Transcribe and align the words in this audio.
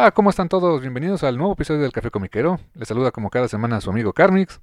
Hola, 0.00 0.12
¿cómo 0.12 0.30
están 0.30 0.48
todos? 0.48 0.80
Bienvenidos 0.80 1.24
al 1.24 1.36
nuevo 1.36 1.54
episodio 1.54 1.80
del 1.80 1.90
Café 1.90 2.12
Comiquero. 2.12 2.60
Les 2.74 2.86
saluda 2.86 3.10
como 3.10 3.30
cada 3.30 3.48
semana 3.48 3.80
su 3.80 3.90
amigo 3.90 4.12
Carmix. 4.12 4.60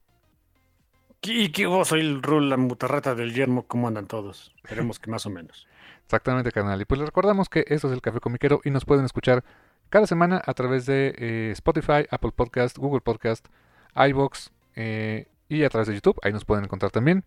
Y 1.24 1.50
que 1.50 1.66
vos 1.66 1.90
soy 1.90 2.00
el 2.00 2.24
Rul, 2.24 2.50
la 2.50 2.56
mutarrata 2.56 3.16
del 3.16 3.34
yermo, 3.34 3.64
¿cómo 3.68 3.90
andan 3.90 4.08
todos? 4.08 4.56
Esperemos 4.64 4.98
que 4.98 5.12
más 5.12 5.26
o 5.26 5.30
menos. 5.30 5.68
Exactamente, 6.06 6.54
carnal. 6.54 6.80
Y 6.80 6.86
pues 6.86 7.00
les 7.00 7.10
recordamos 7.10 7.50
que 7.50 7.66
esto 7.68 7.88
es 7.88 7.94
el 7.94 8.02
Café 8.02 8.22
Comiquero 8.22 8.62
y 8.64 8.70
nos 8.70 8.86
pueden 8.86 9.04
escuchar 9.04 9.44
cada 9.90 10.08
semana 10.08 10.42
a 10.46 10.54
través 10.54 10.86
de 10.86 11.14
eh, 11.18 11.50
Spotify, 11.52 12.08
Apple 12.10 12.32
Podcast, 12.34 12.78
Google 12.78 13.02
Podcast, 13.02 13.46
iBox 13.94 14.52
eh, 14.78 15.28
y 15.50 15.66
a 15.66 15.70
través 15.70 15.90
de 15.90 15.96
YouTube. 15.96 16.18
Ahí 16.24 16.32
nos 16.32 16.46
pueden 16.46 16.64
encontrar 16.64 16.94
también. 16.94 17.26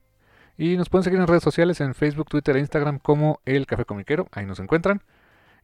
Y 0.57 0.79
nos 0.79 0.89
pueden 0.89 1.05
seguir 1.05 1.21
en 1.21 1.27
redes 1.27 1.43
sociales 1.43 1.83
en 1.83 1.95
Facebook, 1.95 2.31
Twitter 2.31 2.57
e 2.57 2.61
Instagram 2.61 3.01
como 3.01 3.43
El 3.45 3.67
Café 3.67 3.85
Comiquero. 3.85 4.29
Ahí 4.33 4.47
nos 4.47 4.61
encuentran. 4.61 5.03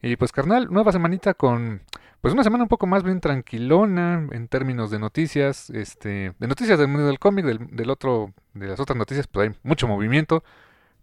Y 0.01 0.15
pues 0.17 0.31
carnal, 0.31 0.67
nueva 0.69 0.91
semanita 0.91 1.33
con 1.33 1.81
pues 2.25 2.33
una 2.33 2.43
semana 2.43 2.63
un 2.63 2.69
poco 2.69 2.87
más 2.87 3.03
bien 3.03 3.21
tranquilona 3.21 4.27
en 4.31 4.47
términos 4.47 4.89
de 4.89 4.97
noticias, 4.97 5.69
este, 5.69 6.33
de 6.39 6.47
noticias 6.47 6.79
del 6.79 6.87
mundo 6.87 7.05
del 7.05 7.19
cómic, 7.19 7.45
del, 7.45 7.89
otro, 7.91 8.33
de 8.55 8.65
las 8.65 8.79
otras 8.79 8.97
noticias, 8.97 9.27
pues 9.27 9.49
hay 9.49 9.55
mucho 9.61 9.87
movimiento, 9.87 10.43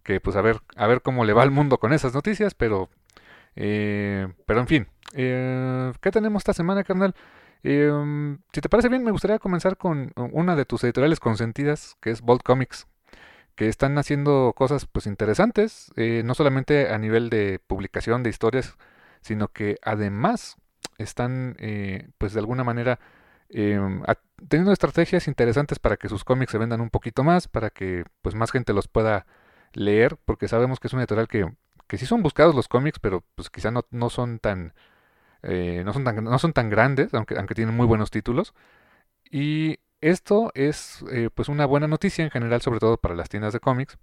que 0.03 0.19
pues 0.19 0.34
a 0.34 0.42
ver, 0.42 0.60
a 0.75 0.88
ver 0.88 1.00
cómo 1.00 1.25
le 1.25 1.32
va 1.32 1.44
al 1.44 1.53
mundo 1.53 1.78
con 1.78 1.92
esas 1.92 2.12
noticias, 2.12 2.54
pero, 2.54 2.88
eh, 3.54 4.26
pero 4.47 4.58
en 4.58 4.66
fin, 4.66 4.88
eh, 5.14 5.92
¿qué 6.00 6.10
tenemos 6.10 6.41
esta 6.41 6.54
semana, 6.54 6.82
carnal? 6.82 7.14
Eh, 7.62 8.36
si 8.53 8.60
te 8.60 8.69
parece 8.69 8.88
bien, 8.88 9.04
me 9.04 9.12
gustaría 9.12 9.38
comenzar 9.38 9.76
con 9.76 10.10
una 10.16 10.56
de 10.56 10.64
tus 10.64 10.82
editoriales 10.82 11.20
consentidas, 11.20 11.97
que 12.00 12.10
es 12.10 12.20
Bolt 12.20 12.42
Comics, 12.42 12.88
que 13.55 13.69
están 13.69 13.99
haciendo 13.99 14.55
cosas 14.57 14.87
pues 14.87 15.07
interesantes, 15.07 15.93
no 15.97 16.35
solamente 16.35 16.91
a 16.91 16.99
nivel 16.99 17.31
de 17.31 17.61
publicación 17.67 18.23
de 18.23 18.31
historias, 18.31 18.77
sino 19.21 19.49
que 19.49 19.79
además 19.83 20.57
están 20.99 21.57
eh, 21.59 22.09
pues 22.19 22.33
de 22.35 22.41
alguna 22.41 22.65
manera 22.65 22.99
em, 23.49 24.03
teniendo 24.49 24.73
estrategias 24.73 25.29
interesantes 25.29 25.79
para 25.79 25.97
que 25.97 26.09
sus 26.09 26.25
cómics 26.25 26.53
se 26.53 26.59
vendan 26.59 26.81
un 26.81 26.91
poquito 26.91 27.25
más, 27.25 27.49
para 27.49 27.71
que 27.71 28.05
pues 28.23 28.35
más 28.35 28.51
gente 28.51 28.73
los 28.73 28.89
pueda 28.89 29.27
leer, 29.73 30.19
porque 30.25 30.49
sabemos 30.49 30.81
que 30.81 30.89
es 30.89 30.93
una 30.93 31.03
editorial 31.03 31.29
que, 31.29 31.51
que 31.87 31.99
sí 31.99 32.07
son 32.07 32.23
buscados 32.23 32.55
los 32.55 32.69
cómics, 32.69 32.99
pero 32.99 33.25
pues 33.34 33.51
quizá 33.51 33.71
no, 33.71 33.84
no 33.91 34.11
son 34.11 34.39
tan 34.39 34.75
eh, 35.43 35.83
no 35.84 35.93
son 35.93 36.05
tan 36.05 36.23
no 36.25 36.39
son 36.39 36.53
tan 36.53 36.71
grandes, 36.71 37.15
aunque, 37.15 37.37
aunque 37.37 37.55
tienen 37.55 37.77
muy 37.77 37.87
buenos 37.87 38.11
títulos. 38.11 38.55
Y 39.31 39.79
esto 40.03 40.51
es 40.55 41.03
eh, 41.11 41.31
pues 41.35 41.49
una 41.49 41.65
buena 41.65 41.87
noticia 41.87 42.25
en 42.25 42.31
general, 42.31 42.61
sobre 42.61 42.81
todo 42.81 42.99
para 42.99 43.15
las 43.15 43.29
tiendas 43.29 43.53
de 43.55 43.61
cómics, 43.61 43.97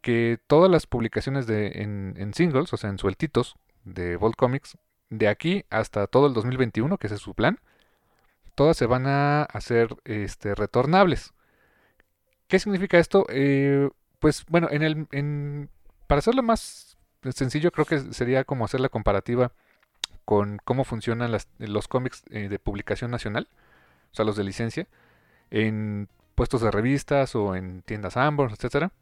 que 0.00 0.38
todas 0.46 0.70
las 0.70 0.86
publicaciones 0.86 1.46
de, 1.46 1.82
en, 1.82 2.34
singles, 2.34 2.72
o 2.72 2.76
sea, 2.76 2.90
en 2.90 2.98
sueltitos 2.98 3.56
de 3.84 4.16
Bolt 4.16 4.36
Comics, 4.36 4.78
de 5.10 5.28
aquí 5.28 5.64
hasta 5.70 6.06
todo 6.06 6.26
el 6.26 6.34
2021, 6.34 6.98
que 6.98 7.06
ese 7.06 7.16
es 7.16 7.20
su 7.20 7.34
plan, 7.34 7.60
todas 8.54 8.76
se 8.76 8.86
van 8.86 9.06
a 9.06 9.42
hacer 9.44 9.94
este, 10.04 10.54
retornables. 10.54 11.34
¿Qué 12.48 12.58
significa 12.58 12.98
esto? 12.98 13.26
Eh, 13.28 13.90
pues 14.18 14.44
bueno, 14.48 14.68
en 14.70 14.82
el, 14.82 15.06
en, 15.12 15.68
para 16.06 16.20
hacerlo 16.20 16.42
más 16.42 16.96
sencillo, 17.34 17.70
creo 17.70 17.84
que 17.84 17.98
sería 18.12 18.44
como 18.44 18.64
hacer 18.64 18.80
la 18.80 18.88
comparativa 18.88 19.52
con 20.24 20.58
cómo 20.64 20.84
funcionan 20.84 21.36
los 21.58 21.88
cómics 21.88 22.22
eh, 22.30 22.48
de 22.48 22.58
publicación 22.58 23.10
nacional, 23.10 23.48
sea, 24.16 24.24
los 24.24 24.36
de 24.36 24.44
licencia, 24.44 24.86
en 25.50 26.08
puestos 26.34 26.60
de 26.60 26.70
revistas 26.70 27.34
o 27.34 27.54
en 27.56 27.82
tiendas 27.82 28.16
Amber, 28.16 28.50
etcétera. 28.50 28.92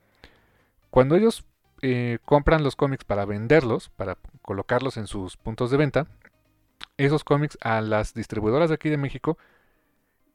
Cuando 0.90 1.16
ellos 1.16 1.44
eh, 1.82 2.18
compran 2.24 2.62
los 2.62 2.76
cómics 2.76 3.04
para 3.04 3.24
venderlos, 3.24 3.90
para 3.90 4.16
colocarlos 4.42 4.96
en 4.96 5.06
sus 5.06 5.36
puntos 5.36 5.70
de 5.70 5.76
venta, 5.76 6.06
esos 6.96 7.24
cómics 7.24 7.58
a 7.60 7.80
las 7.80 8.14
distribuidoras 8.14 8.68
de 8.68 8.76
aquí 8.76 8.88
de 8.88 8.96
México, 8.96 9.38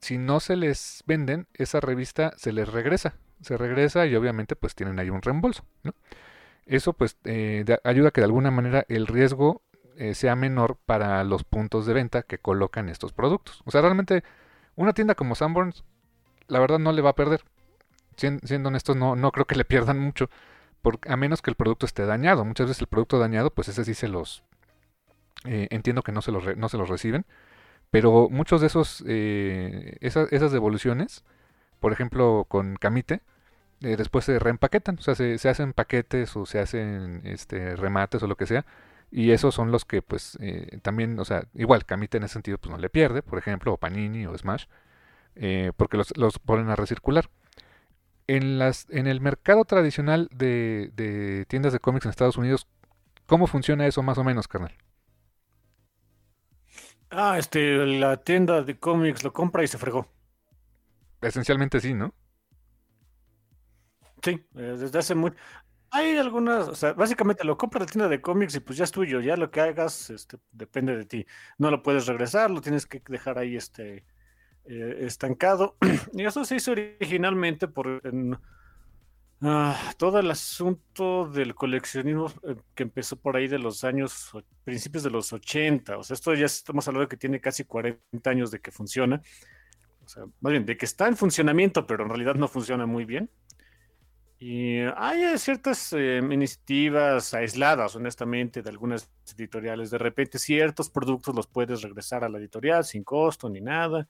si 0.02 0.18
no 0.18 0.40
se 0.40 0.56
les 0.56 1.04
venden, 1.06 1.48
esa 1.54 1.80
revista 1.80 2.34
se 2.38 2.52
les 2.52 2.68
regresa. 2.68 3.16
Se 3.42 3.58
regresa 3.58 4.06
y 4.06 4.16
obviamente 4.16 4.56
pues 4.56 4.76
tienen 4.76 5.00
ahí 5.00 5.10
un 5.10 5.22
reembolso. 5.22 5.64
Eso 6.66 6.94
pues 6.94 7.18
eh, 7.24 7.66
ayuda 7.84 8.10
a 8.10 8.12
que 8.12 8.22
de 8.22 8.26
alguna 8.26 8.52
manera 8.52 8.86
el 8.90 9.08
riesgo 9.08 9.62
eh, 9.98 10.14
sea 10.14 10.36
menor 10.36 10.78
para 10.86 11.24
los 11.24 11.44
puntos 11.44 11.86
de 11.86 11.94
venta 11.94 12.24
que 12.24 12.38
colocan 12.38 12.90
estos 12.90 13.14
productos. 13.14 13.62
O 13.66 13.72
sea, 13.72 13.82
realmente 13.82 14.24
una 14.80 14.94
tienda 14.94 15.14
como 15.14 15.36
Sanborns, 15.36 15.84
la 16.48 16.60
verdad 16.60 16.80
no 16.80 16.94
le 16.94 17.02
va 17.02 17.10
a 17.10 17.16
perder. 17.16 17.44
Siendo 18.16 18.70
honestos, 18.70 18.96
no, 18.96 19.16
no 19.18 19.32
creo 19.32 19.46
que 19.46 19.56
le 19.56 19.66
pierdan 19.66 20.00
mucho 20.00 20.30
a 21.08 21.18
menos 21.18 21.42
que 21.42 21.52
el 21.52 21.56
producto 21.56 21.86
esté 21.86 22.06
dañado. 22.06 22.46
Muchas 22.46 22.68
veces 22.68 22.82
el 22.82 22.88
producto 22.88 23.20
dañado, 23.20 23.50
pues 23.52 23.68
ese 23.68 23.84
sí 23.84 23.94
se 23.94 24.08
los... 24.08 24.44
Eh, 25.46 25.68
entiendo 25.72 26.02
que 26.02 26.12
no 26.14 26.22
se 26.22 26.32
los, 26.32 26.58
no 26.58 26.70
se 26.70 26.78
los 26.78 26.88
reciben. 26.88 27.26
Pero 27.92 28.30
muchos 28.30 28.62
de 28.62 28.68
esos... 28.68 29.04
Eh, 29.06 29.98
esas, 30.00 30.52
devoluciones, 30.52 31.26
por 31.82 31.92
ejemplo 31.92 32.46
con 32.48 32.78
Camite, 32.78 33.22
eh, 33.82 33.98
después 33.98 34.24
se 34.24 34.40
reempaquetan. 34.40 34.98
O 34.98 35.02
sea, 35.02 35.16
se, 35.16 35.38
se, 35.38 35.50
hacen 35.50 35.74
paquetes 35.74 36.38
o 36.38 36.46
se 36.46 36.60
hacen 36.60 37.22
este, 37.26 37.76
remates 37.76 38.24
o 38.24 38.28
lo 38.28 38.38
que 38.38 38.46
sea. 38.46 38.66
Y 39.12 39.32
esos 39.32 39.56
son 39.56 39.72
los 39.72 39.86
que 39.86 40.02
pues 40.02 40.38
también, 40.82 41.20
o 41.20 41.26
sea, 41.26 41.44
igual 41.54 41.86
Camite 41.86 42.18
en 42.18 42.24
ese 42.24 42.34
sentido 42.34 42.58
pues 42.58 42.72
no 42.72 42.78
le 42.78 42.90
pierde, 42.90 43.22
por 43.24 43.40
ejemplo, 43.40 43.74
o 43.74 43.78
Panini 43.78 44.26
o 44.28 44.38
Smash, 44.38 44.66
porque 45.78 45.98
los, 45.98 46.16
los 46.18 46.40
ponen 46.40 46.70
a 46.70 46.76
recircular 46.76 47.30
en, 48.30 48.60
las, 48.60 48.86
en 48.92 49.08
el 49.08 49.22
mercado 49.22 49.66
tradicional 49.66 50.30
de, 50.32 51.46
tiendas 51.48 51.74
de 51.74 51.80
cómics 51.80 52.06
en 52.06 52.12
Estados 52.12 52.38
Unidos, 52.38 52.68
¿cómo 53.26 53.48
funciona 53.48 53.88
eso 53.88 54.04
más 54.04 54.20
o 54.20 54.24
menos, 54.24 54.48
carnal? 54.48 54.76
Ah, 57.10 57.40
este, 57.40 57.88
la 57.88 58.18
tienda 58.18 58.62
de 58.62 58.78
cómics 58.78 59.24
lo 59.24 59.34
compra 59.34 59.64
y 59.64 59.68
se 59.68 59.80
fregó. 59.80 60.08
Esencialmente 61.22 61.80
sí, 61.80 61.96
¿no? 61.96 62.14
Sí, 64.22 64.46
eh, 64.56 64.76
desde 64.78 65.00
hace 65.00 65.16
muy... 65.16 65.34
Hay 65.92 66.18
algunas, 66.18 66.68
o 66.68 66.76
sea, 66.76 66.94
básicamente 66.94 67.44
lo 67.44 67.58
compras 67.58 67.84
en 67.84 67.88
tienda 67.88 68.08
de 68.10 68.22
cómics 68.22 68.56
y 68.56 68.60
pues 68.60 68.78
ya 68.78 68.84
es 68.84 68.92
tuyo, 68.92 69.22
ya 69.22 69.36
lo 69.36 69.50
que 69.50 69.62
hagas 69.62 70.10
este, 70.10 70.38
depende 70.52 70.96
de 70.96 71.06
ti. 71.06 71.26
No 71.58 71.72
lo 71.72 71.82
puedes 71.82 72.06
regresar, 72.06 72.52
lo 72.52 72.62
tienes 72.62 72.86
que 72.86 73.02
dejar 73.08 73.40
ahí 73.40 73.56
este, 73.56 74.06
eh, 74.66 74.98
estancado. 75.02 75.78
y 76.14 76.26
eso 76.26 76.46
se 76.46 76.58
hizo 76.58 76.72
originalmente 76.72 77.68
por 77.68 78.02
ah, 79.42 79.94
todo 79.98 80.20
el 80.20 80.30
asunto 80.30 81.28
del 81.28 81.56
coleccionismo 81.56 82.32
eh, 82.44 82.56
que 82.76 82.84
empezó 82.84 83.16
por 83.16 83.36
ahí 83.36 83.48
de 83.48 83.58
los 83.58 83.84
años, 83.84 84.32
principios 84.64 85.04
de 85.04 85.10
los 85.10 85.34
80. 85.34 85.98
O 85.98 86.04
sea, 86.04 86.14
esto 86.14 86.36
ya 86.36 86.46
estamos 86.46 86.88
hablando 86.88 87.06
de 87.06 87.10
que 87.10 87.18
tiene 87.18 87.42
casi 87.42 87.64
40 87.64 88.30
años 88.30 88.52
de 88.52 88.60
que 88.60 88.72
funciona. 88.72 89.22
O 90.06 90.08
sea, 90.08 90.26
más 90.40 90.52
bien, 90.52 90.66
de 90.66 90.78
que 90.78 90.86
está 90.86 91.08
en 91.08 91.18
funcionamiento, 91.18 91.88
pero 91.88 92.04
en 92.04 92.10
realidad 92.10 92.36
no 92.36 92.48
funciona 92.48 92.86
muy 92.86 93.06
bien. 93.06 93.32
Y 94.42 94.78
hay 94.96 95.38
ciertas 95.38 95.92
eh, 95.92 96.22
iniciativas 96.24 97.34
aisladas, 97.34 97.98
honestamente, 97.98 98.62
de 98.62 98.70
algunas 98.70 99.10
editoriales. 99.36 99.92
De 99.92 99.98
repente 99.98 100.40
ciertos 100.40 100.90
productos 100.90 101.36
los 101.36 101.48
puedes 101.48 101.82
regresar 101.82 102.24
a 102.24 102.30
la 102.30 102.38
editorial 102.38 102.86
sin 102.86 103.04
costo 103.04 103.50
ni 103.50 103.60
nada, 103.60 104.08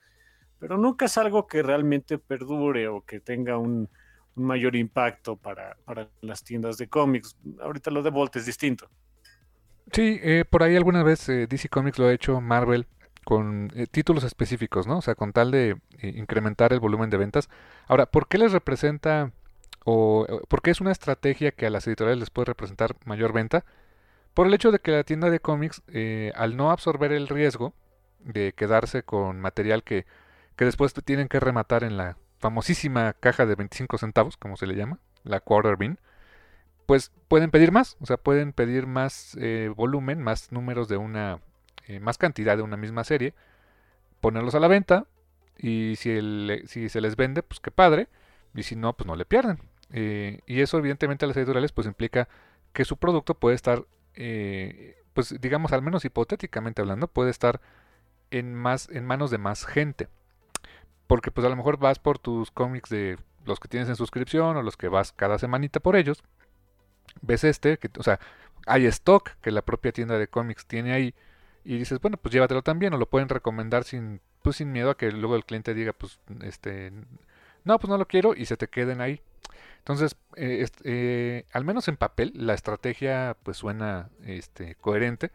pero 0.60 0.78
nunca 0.78 1.06
es 1.06 1.18
algo 1.18 1.48
que 1.48 1.64
realmente 1.64 2.20
perdure 2.20 2.88
o 2.88 3.02
que 3.02 3.20
tenga 3.20 3.58
un, 3.58 3.90
mayor 4.36 4.76
impacto 4.76 5.36
para, 5.36 5.76
las 6.22 6.44
tiendas 6.44 6.78
de 6.78 6.88
cómics. 6.88 7.36
Ahorita 7.62 7.90
lo 7.92 8.04
de 8.04 8.12
Volt 8.12 8.36
es 8.36 8.46
distinto. 8.46 8.88
Sí, 9.92 10.20
eh, 10.22 10.46
por 10.48 10.62
ahí 10.62 10.76
alguna 10.76 11.04
vez 11.04 11.28
eh, 11.28 11.48
DC 11.48 11.68
Comics 11.70 11.98
lo 11.98 12.06
ha 12.06 12.14
hecho, 12.14 12.40
Marvel, 12.40 12.86
con 13.26 13.70
títulos 13.92 14.24
específicos, 14.24 14.88
¿no? 14.88 15.00
O 15.00 15.02
sea, 15.02 15.16
con 15.16 15.34
tal 15.34 15.52
de 15.52 15.76
incrementar 16.02 16.72
el 16.72 16.80
volumen 16.80 17.10
de 17.10 17.18
ventas. 17.18 17.50
Ahora, 17.88 18.06
¿por 18.06 18.28
qué 18.28 18.38
les 18.38 18.54
representa 18.54 19.34
o 19.86 20.28
porque 20.48 20.72
es 20.72 20.82
una 20.82 20.92
estrategia 20.92 21.52
que 21.52 21.66
a 21.66 21.70
las 21.70 21.88
editoriales 21.88 22.20
les 22.20 22.30
puede 22.30 22.46
representar 22.46 22.96
mayor 23.06 23.34
venta, 23.34 23.66
por 24.34 24.48
el 24.48 24.54
hecho 24.54 24.72
de 24.72 24.80
que 24.80 24.92
la 24.92 25.04
tienda 25.04 25.30
de 25.30 25.40
cómics, 25.40 25.82
eh, 25.88 26.32
al 26.36 26.56
no 26.58 26.72
absorber 26.72 27.12
el 27.12 27.28
riesgo 27.28 27.74
de 28.20 28.54
quedarse 28.54 29.04
con 29.04 29.40
material 29.40 29.84
que, 29.84 30.06
que 30.56 30.66
después 30.66 30.94
tienen 30.94 31.28
que 31.28 31.40
rematar 31.40 31.84
en 31.84 31.98
la 31.98 32.18
famosísima 32.40 33.14
caja 33.14 33.46
de 33.46 33.56
25 33.56 33.98
centavos, 33.98 34.38
como 34.38 34.58
se 34.58 34.68
le 34.68 34.76
llama, 34.76 35.00
la 35.24 35.40
quarter 35.40 35.78
bin, 35.78 36.00
pues 36.86 37.12
pueden 37.28 37.52
pedir 37.52 37.72
más, 37.72 37.98
o 38.00 38.06
sea, 38.06 38.18
pueden 38.18 38.54
pedir 38.54 38.88
más 38.88 39.38
eh, 39.40 39.72
volumen, 39.76 40.22
más 40.22 40.52
números 40.52 40.88
de 40.88 40.98
una, 40.98 41.40
eh, 41.88 42.00
más 42.00 42.18
cantidad 42.18 42.58
de 42.58 42.64
una 42.64 42.78
misma 42.78 43.04
serie, 43.04 43.34
ponerlos 44.22 44.56
a 44.56 44.60
la 44.60 44.68
venta 44.68 45.06
y 45.58 45.96
si, 45.98 46.18
si 46.66 46.90
se 46.90 47.02
les 47.02 47.16
vende, 47.16 47.44
pues 47.44 47.60
qué 47.60 47.72
padre, 47.72 48.08
y 48.56 48.64
si 48.64 48.76
no, 48.76 48.94
pues 48.94 49.08
no 49.08 49.16
le 49.16 49.26
pierden. 49.26 49.60
Eh, 49.92 50.42
y 50.46 50.62
eso 50.62 50.78
evidentemente 50.78 51.26
a 51.26 51.28
las 51.28 51.38
editoriales 51.38 51.72
pues 51.72 51.88
implica 51.88 52.28
que 52.74 52.86
su 52.86 52.98
producto 52.98 53.34
puede 53.34 53.56
estar, 53.56 53.86
eh, 54.16 55.02
pues 55.14 55.36
digamos 55.42 55.74
al 55.74 55.82
menos 55.82 56.06
hipotéticamente 56.06 56.82
hablando, 56.82 57.08
puede 57.08 57.32
estar 57.32 57.62
en, 58.32 58.54
más, 58.54 58.90
en 58.90 59.06
manos 59.06 59.32
de 59.32 59.38
más 59.38 59.66
gente. 59.66 60.08
Porque 61.08 61.32
pues 61.32 61.46
a 61.46 61.50
lo 61.50 61.56
mejor 61.56 61.78
vas 61.78 62.00
por 62.00 62.20
tus 62.20 62.52
cómics 62.52 62.90
de 62.90 63.18
los 63.46 63.60
que 63.60 63.68
tienes 63.68 63.90
en 63.90 63.96
suscripción 63.96 64.58
o 64.58 64.62
los 64.62 64.78
que 64.78 64.90
vas 64.90 65.12
cada 65.12 65.40
semanita 65.40 65.80
por 65.80 65.96
ellos. 65.96 66.24
Ves 67.22 67.44
este, 67.44 67.78
que, 67.78 67.90
o 67.98 68.04
sea, 68.04 68.20
hay 68.68 68.86
stock 68.86 69.32
que 69.42 69.52
la 69.52 69.64
propia 69.64 69.92
tienda 69.92 70.18
de 70.20 70.28
cómics 70.28 70.66
tiene 70.66 70.94
ahí 70.94 71.16
y 71.64 71.78
dices, 71.78 72.00
bueno, 72.00 72.18
pues 72.18 72.34
llévatelo 72.34 72.62
también 72.62 72.94
o 72.94 72.98
lo 72.98 73.10
pueden 73.10 73.30
recomendar 73.30 73.84
sin 73.84 74.22
pues 74.42 74.58
sin 74.58 74.72
miedo 74.72 74.90
a 74.90 74.98
que 74.98 75.12
luego 75.12 75.36
el 75.36 75.46
cliente 75.46 75.74
diga, 75.74 75.94
pues 75.94 76.20
este 76.42 76.92
no, 77.70 77.80
pues 77.80 77.90
no 77.90 77.98
lo 77.98 78.08
quiero 78.08 78.34
y 78.36 78.46
se 78.46 78.58
te 78.58 78.68
queden 78.68 79.00
ahí. 79.00 79.22
Entonces, 79.78 80.18
eh, 80.36 80.68
eh, 80.84 81.46
al 81.54 81.64
menos 81.66 81.88
en 81.88 81.98
papel, 81.98 82.32
la 82.36 82.54
estrategia 82.56 83.38
pues 83.44 83.58
suena 83.58 84.10
este, 84.26 84.76
coherente. 84.76 85.32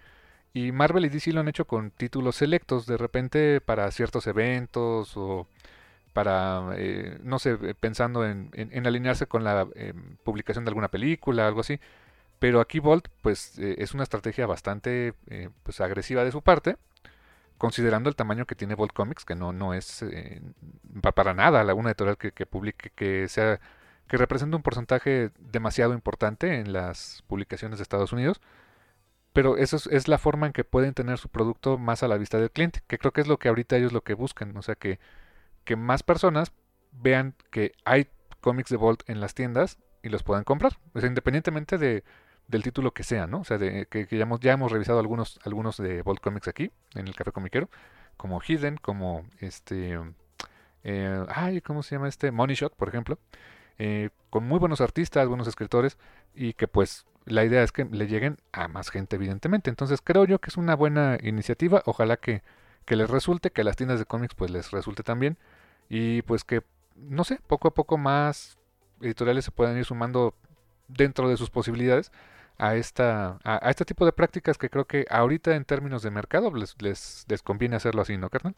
Y 0.52 0.72
Marvel 0.72 1.04
y 1.06 1.08
DC 1.08 1.32
lo 1.32 1.40
han 1.40 1.48
hecho 1.48 1.66
con 1.66 1.90
títulos 1.90 2.36
selectos, 2.36 2.86
de 2.86 2.96
repente 2.96 3.60
para 3.60 3.90
ciertos 3.92 4.26
eventos 4.26 5.16
o 5.16 5.48
para, 6.12 6.72
eh, 6.76 7.18
no 7.22 7.38
sé, 7.38 7.56
pensando 7.74 8.24
en, 8.26 8.50
alinearse 8.86 9.26
con 9.26 9.44
la 9.44 9.66
publicación 10.24 10.64
de 10.64 10.70
alguna 10.70 10.88
película, 10.88 11.46
algo 11.46 11.60
así. 11.60 11.80
Pero 12.38 12.60
aquí 12.60 12.80
Bolt, 12.80 13.08
pues 13.22 13.58
es 13.58 13.94
una 13.94 14.02
estrategia 14.04 14.46
bastante 14.46 15.14
pues, 15.64 15.80
agresiva 15.80 16.24
de 16.24 16.32
su 16.32 16.42
parte 16.42 16.76
considerando 17.58 18.08
el 18.08 18.16
tamaño 18.16 18.46
que 18.46 18.54
tiene 18.54 18.74
Bolt 18.74 18.92
Comics, 18.92 19.24
que 19.24 19.34
no, 19.34 19.52
no 19.52 19.74
es 19.74 20.02
eh, 20.02 20.42
para 21.14 21.34
nada 21.34 21.74
una 21.74 21.90
editorial 21.90 22.18
que, 22.18 22.32
que, 22.32 22.46
publique, 22.46 22.90
que 22.94 23.28
sea, 23.28 23.60
que 24.08 24.16
representa 24.16 24.56
un 24.56 24.62
porcentaje 24.62 25.30
demasiado 25.38 25.94
importante 25.94 26.58
en 26.58 26.72
las 26.72 27.22
publicaciones 27.26 27.78
de 27.78 27.82
Estados 27.82 28.12
Unidos. 28.12 28.40
Pero 29.32 29.56
eso 29.56 29.76
es, 29.90 30.06
la 30.08 30.18
forma 30.18 30.46
en 30.46 30.52
que 30.52 30.62
pueden 30.62 30.94
tener 30.94 31.18
su 31.18 31.28
producto 31.28 31.76
más 31.76 32.02
a 32.04 32.08
la 32.08 32.18
vista 32.18 32.38
del 32.38 32.52
cliente, 32.52 32.82
que 32.86 32.98
creo 32.98 33.12
que 33.12 33.20
es 33.20 33.26
lo 33.26 33.38
que 33.38 33.48
ahorita 33.48 33.76
ellos 33.76 33.92
lo 33.92 34.02
que 34.02 34.14
buscan, 34.14 34.56
o 34.56 34.62
sea 34.62 34.76
que, 34.76 35.00
que 35.64 35.74
más 35.74 36.04
personas 36.04 36.52
vean 36.92 37.34
que 37.50 37.72
hay 37.84 38.08
cómics 38.40 38.70
de 38.70 38.76
Bolt 38.76 39.02
en 39.10 39.20
las 39.20 39.34
tiendas 39.34 39.78
y 40.04 40.08
los 40.08 40.22
puedan 40.22 40.44
comprar, 40.44 40.78
o 40.92 41.00
sea, 41.00 41.08
independientemente 41.08 41.78
de, 41.78 42.04
del 42.48 42.62
título 42.62 42.92
que 42.92 43.02
sea, 43.02 43.26
¿no? 43.26 43.40
O 43.40 43.44
sea, 43.44 43.58
de, 43.58 43.86
que, 43.86 44.06
ya, 44.10 44.52
hemos, 44.52 44.72
revisado 44.72 44.98
algunos, 44.98 45.38
algunos 45.44 45.76
de 45.76 46.02
Bolt 46.02 46.20
Comics 46.20 46.48
aquí, 46.48 46.70
en 46.94 47.08
el 47.08 47.14
Café 47.14 47.32
Comiquero, 47.32 47.68
como 48.16 48.40
Hidden, 48.40 48.76
como 48.76 49.24
este... 49.40 49.98
Eh, 50.86 51.24
ay, 51.28 51.62
¿cómo 51.62 51.82
se 51.82 51.94
llama 51.94 52.08
este? 52.08 52.30
Money 52.30 52.56
Shot, 52.56 52.74
por 52.76 52.88
ejemplo. 52.88 53.18
Eh, 53.78 54.10
con 54.30 54.46
muy 54.46 54.58
buenos 54.58 54.80
artistas, 54.80 55.26
buenos 55.28 55.48
escritores, 55.48 55.96
y 56.34 56.52
que 56.52 56.68
pues 56.68 57.06
la 57.24 57.44
idea 57.44 57.62
es 57.62 57.72
que 57.72 57.86
le 57.86 58.06
lleguen 58.06 58.36
a 58.52 58.68
más 58.68 58.90
gente, 58.90 59.16
evidentemente. 59.16 59.70
Entonces 59.70 60.00
creo 60.02 60.26
yo 60.26 60.40
que 60.40 60.50
es 60.50 60.56
una 60.56 60.76
buena 60.76 61.18
iniciativa. 61.22 61.82
Ojalá 61.86 62.18
que, 62.18 62.42
que 62.84 62.96
les 62.96 63.08
resulte, 63.08 63.50
que 63.50 63.62
a 63.62 63.64
las 63.64 63.76
tiendas 63.76 63.98
de 63.98 64.04
cómics 64.04 64.34
pues 64.34 64.50
les 64.50 64.70
resulte 64.70 65.02
también. 65.02 65.38
Y 65.88 66.22
pues 66.22 66.44
que, 66.44 66.62
no 66.96 67.24
sé, 67.24 67.40
poco 67.46 67.68
a 67.68 67.74
poco 67.74 67.96
más 67.96 68.58
editoriales 69.00 69.46
se 69.46 69.50
puedan 69.50 69.76
ir 69.78 69.84
sumando 69.86 70.34
dentro 70.88 71.28
de 71.28 71.36
sus 71.36 71.50
posibilidades 71.50 72.12
a, 72.58 72.76
esta, 72.76 73.38
a, 73.44 73.70
este 73.70 73.84
tipo 73.84 74.04
de 74.04 74.12
prácticas 74.12 74.58
que 74.58 74.70
creo 74.70 74.86
que 74.86 75.06
ahorita 75.10 75.56
en 75.56 75.64
términos 75.64 76.02
de 76.02 76.10
mercado 76.10 76.52
les, 76.54 76.76
les, 76.80 77.42
conviene 77.42 77.76
hacerlo 77.76 78.02
así, 78.02 78.16
¿no, 78.16 78.30
carnal? 78.30 78.54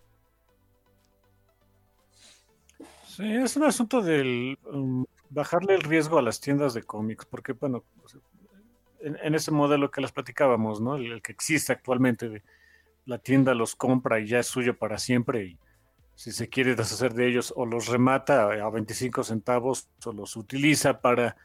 Sí, 3.07 3.33
es 3.33 3.57
un 3.57 3.65
asunto 3.65 4.03
del 4.03 4.59
um, 4.65 5.05
bajarle 5.31 5.75
el 5.75 5.83
riesgo 5.83 6.19
a 6.19 6.23
las 6.23 6.41
tiendas 6.41 6.75
de 6.75 6.83
cómics, 6.83 7.25
porque, 7.25 7.53
bueno, 7.53 7.85
en, 9.01 9.35
ese 9.35 9.51
modelo 9.51 9.91
que 9.91 10.01
les 10.01 10.13
platicábamos, 10.13 10.81
¿no? 10.81 10.97
El, 10.97 11.23
que 11.23 11.33
existe 11.33 11.73
actualmente, 11.73 12.43
la 13.07 13.19
tienda 13.19 13.55
los 13.55 13.77
compra 13.77 14.21
y 14.21 14.27
ya 14.27 14.41
es 14.41 14.47
suyo 14.47 14.77
para 14.77 14.99
siempre 14.99 15.45
y 15.45 15.59
si 16.15 16.33
se 16.33 16.49
quiere 16.49 16.75
deshacer 16.75 17.15
de 17.15 17.29
ellos 17.29 17.53
o 17.57 17.67
los 17.67 17.89
remata 17.89 18.51
a 18.51 18.71
25 18.71 19.23
centavos 19.23 19.89
o 20.05 20.13
los 20.13 20.35
utiliza 20.37 21.01
para, 21.01 21.37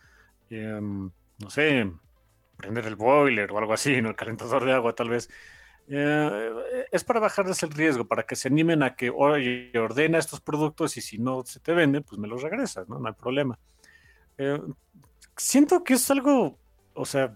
em, 0.49 1.11
no 1.39 1.49
sé, 1.49 1.91
prender 2.61 2.85
el 2.85 2.95
boiler 2.95 3.51
o 3.51 3.57
algo 3.57 3.73
así, 3.73 4.01
¿no? 4.01 4.09
el 4.09 4.15
calentador 4.15 4.63
de 4.63 4.73
agua 4.73 4.93
tal 4.93 5.09
vez. 5.09 5.29
Eh, 5.87 6.87
es 6.91 7.03
para 7.03 7.19
bajarles 7.19 7.61
el 7.63 7.71
riesgo, 7.71 8.07
para 8.07 8.23
que 8.23 8.35
se 8.35 8.47
animen 8.47 8.83
a 8.83 8.95
que 8.95 9.09
oye, 9.09 9.71
ordena 9.77 10.19
estos 10.19 10.39
productos 10.39 10.95
y 10.95 11.01
si 11.01 11.17
no 11.17 11.43
se 11.43 11.59
te 11.59 11.73
venden, 11.73 12.03
pues 12.03 12.19
me 12.19 12.27
los 12.27 12.41
regresas, 12.41 12.87
¿no? 12.87 12.99
No 12.99 13.07
hay 13.07 13.15
problema. 13.15 13.59
Eh, 14.37 14.61
siento 15.35 15.83
que 15.83 15.95
es 15.95 16.09
algo, 16.11 16.57
o 16.93 17.05
sea, 17.05 17.35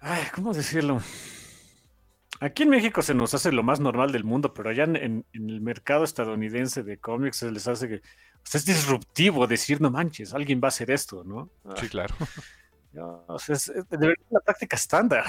ay, 0.00 0.22
¿cómo 0.34 0.52
decirlo? 0.52 1.00
Aquí 2.40 2.64
en 2.64 2.70
México 2.70 3.02
se 3.02 3.14
nos 3.14 3.34
hace 3.34 3.52
lo 3.52 3.62
más 3.62 3.78
normal 3.78 4.10
del 4.10 4.24
mundo, 4.24 4.52
pero 4.52 4.70
allá 4.70 4.82
en, 4.82 5.24
el 5.32 5.60
mercado 5.60 6.02
estadounidense 6.02 6.82
de 6.82 6.98
cómics 6.98 7.36
se 7.36 7.52
les 7.52 7.68
hace 7.68 7.88
que 7.88 7.96
o 7.96 8.46
sea, 8.50 8.58
es 8.58 8.64
disruptivo 8.64 9.46
decir, 9.46 9.80
no 9.80 9.92
manches, 9.92 10.34
alguien 10.34 10.60
va 10.60 10.66
a 10.66 10.68
hacer 10.70 10.90
esto, 10.90 11.22
¿no? 11.22 11.50
Sí, 11.76 11.88
claro. 11.88 12.16
Debería 12.92 14.16
ser 14.16 14.26
la 14.30 14.40
práctica 14.40 14.76
estándar. 14.76 15.24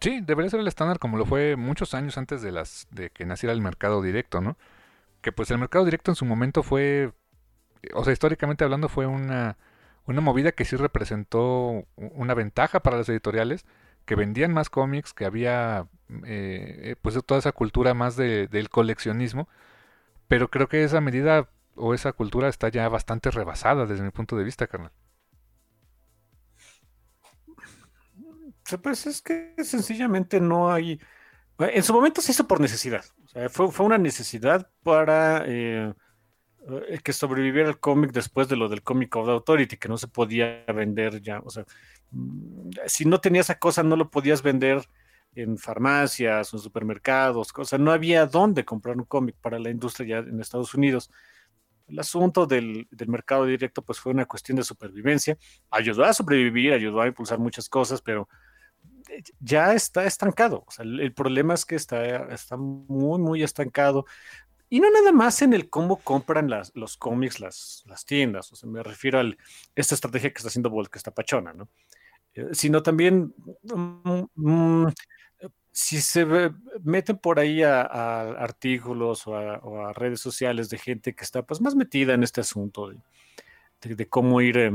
Sí, 0.00 0.20
debería 0.22 0.50
ser 0.50 0.60
el 0.60 0.68
estándar 0.68 0.98
como 0.98 1.18
lo 1.18 1.26
fue 1.26 1.56
muchos 1.56 1.92
años 1.94 2.16
antes 2.16 2.40
de 2.42 2.52
las 2.52 2.88
de 2.90 3.10
que 3.10 3.26
naciera 3.26 3.52
el 3.52 3.60
mercado 3.60 4.00
directo, 4.02 4.40
¿no? 4.40 4.56
Que 5.22 5.32
pues 5.32 5.50
el 5.50 5.58
mercado 5.58 5.84
directo 5.84 6.10
en 6.10 6.16
su 6.16 6.24
momento 6.24 6.62
fue, 6.62 7.12
o 7.94 8.04
sea, 8.04 8.12
históricamente 8.12 8.64
hablando 8.64 8.88
fue 8.88 9.06
una, 9.06 9.58
una 10.06 10.20
movida 10.22 10.52
que 10.52 10.64
sí 10.64 10.76
representó 10.76 11.86
una 11.96 12.34
ventaja 12.34 12.80
para 12.80 12.98
las 12.98 13.08
editoriales, 13.10 13.66
que 14.06 14.16
vendían 14.16 14.52
más 14.54 14.70
cómics, 14.70 15.14
que 15.14 15.26
había 15.26 15.86
eh, 16.26 16.96
pues 17.02 17.18
toda 17.26 17.40
esa 17.40 17.52
cultura 17.52 17.94
más 17.94 18.16
de, 18.16 18.48
del 18.48 18.70
coleccionismo, 18.70 19.48
pero 20.28 20.50
creo 20.50 20.68
que 20.68 20.84
esa 20.84 21.00
medida 21.00 21.48
o 21.76 21.94
esa 21.94 22.12
cultura 22.12 22.48
está 22.48 22.68
ya 22.70 22.88
bastante 22.88 23.30
rebasada 23.30 23.86
desde 23.86 24.04
mi 24.04 24.10
punto 24.10 24.36
de 24.36 24.44
vista, 24.44 24.66
carnal. 24.66 24.92
Pues 28.78 29.06
es 29.06 29.22
que 29.22 29.54
sencillamente 29.64 30.40
no 30.40 30.72
hay. 30.72 31.00
En 31.58 31.82
su 31.82 31.92
momento 31.92 32.20
se 32.20 32.32
hizo 32.32 32.46
por 32.46 32.60
necesidad. 32.60 33.04
fue, 33.50 33.84
una 33.84 33.98
necesidad 33.98 34.70
para 34.82 35.44
eh, 35.46 35.92
eh, 36.88 37.00
que 37.02 37.12
sobreviviera 37.12 37.68
el 37.68 37.78
cómic 37.78 38.12
después 38.12 38.48
de 38.48 38.56
lo 38.56 38.68
del 38.68 38.82
Comic 38.82 39.14
of 39.16 39.28
Authority, 39.28 39.76
que 39.76 39.88
no 39.88 39.98
se 39.98 40.08
podía 40.08 40.64
vender 40.66 41.20
ya. 41.22 41.40
O 41.40 41.50
sea, 41.50 41.64
mm, 42.10 42.70
si 42.86 43.04
no 43.04 43.20
tenías 43.20 43.46
esa 43.46 43.58
cosa, 43.58 43.82
no 43.82 43.96
lo 43.96 44.10
podías 44.10 44.42
vender 44.42 44.82
en 45.34 45.58
farmacias 45.58 46.52
en 46.52 46.58
supermercados. 46.60 47.52
O 47.56 47.64
sea, 47.64 47.78
no 47.78 47.92
había 47.92 48.26
dónde 48.26 48.64
comprar 48.64 48.96
un 48.96 49.04
cómic 49.04 49.36
para 49.40 49.58
la 49.58 49.70
industria 49.70 50.22
ya 50.22 50.28
en 50.28 50.40
Estados 50.40 50.74
Unidos. 50.74 51.10
El 51.88 51.98
asunto 51.98 52.46
del, 52.46 52.88
del, 52.90 53.08
mercado 53.08 53.46
directo 53.46 53.82
pues 53.82 53.98
fue 53.98 54.12
una 54.12 54.26
cuestión 54.26 54.56
de 54.56 54.64
supervivencia. 54.64 55.36
Ayudó 55.70 56.04
a 56.04 56.12
sobrevivir, 56.14 56.72
ayudó 56.72 57.00
a 57.00 57.06
impulsar 57.08 57.38
muchas 57.38 57.68
cosas, 57.68 58.00
pero 58.02 58.28
eh, 58.28 58.48
ya 59.40 59.74
está 59.74 60.04
estancado. 60.04 60.64
O 60.66 60.70
sea, 60.70 60.84
el, 60.84 61.00
el 61.00 61.12
problema 61.12 61.54
es 61.54 61.64
que 61.64 61.76
está, 61.76 62.32
está 62.32 62.56
muy, 62.56 63.18
muy 63.18 63.42
estancado. 63.42 64.06
Y 64.68 64.78
no 64.78 64.88
nada 64.90 65.10
más 65.10 65.42
en 65.42 65.52
el 65.52 65.68
cómo 65.68 65.96
compran 65.96 66.48
las, 66.48 66.70
los 66.76 66.96
cómics 66.96 67.40
las, 67.40 67.82
las 67.86 68.04
tiendas, 68.04 68.52
o 68.52 68.56
sea, 68.56 68.70
me 68.70 68.84
refiero 68.84 69.18
a 69.18 69.24
esta 69.74 69.96
estrategia 69.96 70.30
que 70.30 70.38
está 70.38 70.48
haciendo 70.48 70.70
Bolt, 70.70 70.90
que 70.90 70.98
está 70.98 71.10
pachona, 71.10 71.52
¿no? 71.52 71.68
Eh, 72.34 72.50
sino 72.52 72.80
también 72.80 73.34
mm, 73.64 74.22
mm, 74.36 74.86
si 75.72 76.00
se 76.00 76.24
meten 76.84 77.18
por 77.18 77.40
ahí 77.40 77.64
a, 77.64 77.82
a 77.82 78.30
artículos 78.42 79.26
o 79.26 79.36
a, 79.36 79.58
o 79.58 79.86
a, 79.86 79.92
redes 79.92 80.20
sociales 80.20 80.68
de 80.70 80.78
gente 80.78 81.14
que 81.14 81.24
está 81.24 81.42
pues 81.42 81.60
más 81.60 81.74
metida 81.74 82.14
en 82.14 82.22
este 82.22 82.40
asunto 82.40 82.88
de, 82.90 82.96
de, 83.82 83.96
de 83.96 84.08
cómo, 84.08 84.40
ir, 84.40 84.56
eh, 84.58 84.72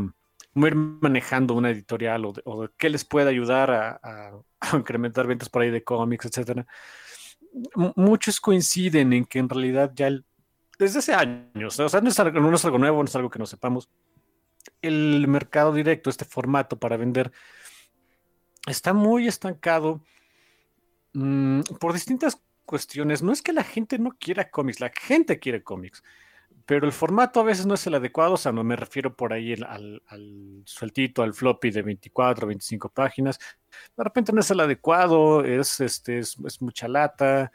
cómo 0.55 0.97
manejando 1.01 1.53
una 1.53 1.69
editorial 1.69 2.25
o, 2.25 2.69
qué 2.77 2.89
les 2.89 3.03
puede 3.03 3.29
ayudar 3.29 3.71
a, 4.01 4.31
incrementar 4.73 5.27
ventas 5.27 5.49
por 5.49 5.61
ahí 5.61 5.69
de 5.69 5.83
cómics, 5.83 6.25
etcétera. 6.25 6.65
Muchos 7.95 8.41
coinciden 8.41 9.13
en 9.13 9.25
que 9.25 9.39
en 9.39 9.49
realidad 9.49 9.91
ya 9.93 10.09
desde 10.77 10.99
hace 10.99 11.13
años, 11.13 11.79
o 11.79 11.87
sea, 11.87 12.01
no 12.01 12.09
es, 12.09 12.19
algo, 12.19 12.39
nuevo, 12.77 13.01
no 13.01 13.05
es 13.05 13.15
algo 13.15 13.29
que 13.29 13.39
no 13.39 13.45
sepamos, 13.45 13.89
el 14.81 15.25
mercado 15.27 15.71
directo, 15.73 16.09
este 16.09 16.25
formato 16.25 16.77
para 16.77 16.97
vender, 16.97 17.31
está 18.67 18.93
muy 18.93 19.27
estancado 19.27 20.01
mmm, 21.13 21.61
por 21.79 21.93
distintas 21.93 22.41
cuestiones. 22.65 23.23
No 23.23 23.31
es 23.31 23.41
que 23.41 23.53
la 23.53 23.63
gente 23.63 23.99
no 23.99 24.11
quiera 24.19 24.49
cómics, 24.49 24.81
la 24.81 24.91
gente 24.93 25.39
quiere 25.39 25.63
cómics 25.63 26.03
pero 26.65 26.87
el 26.87 26.93
formato 26.93 27.39
a 27.39 27.43
veces 27.43 27.65
no 27.65 27.75
es 27.75 27.85
el 27.85 27.93
adecuado, 27.93 28.33
o 28.33 28.37
sea, 28.37 28.51
no 28.51 28.63
me 28.63 28.75
refiero 28.75 29.15
por 29.15 29.33
ahí 29.33 29.53
al, 29.53 30.01
sueltito, 30.65 31.21
al 31.21 31.33
floppy 31.33 31.69
de 31.69 31.83
24, 31.83 32.47
25 32.47 32.89
páginas. 32.89 33.39
De 33.95 34.03
repente 34.03 34.33
no 34.33 34.41
es 34.41 34.49
el 34.49 34.59
adecuado, 34.59 35.45
es, 35.45 35.79
este, 35.79 36.19
es, 36.19 36.37
mucha 36.61 36.87
lata. 36.87 37.51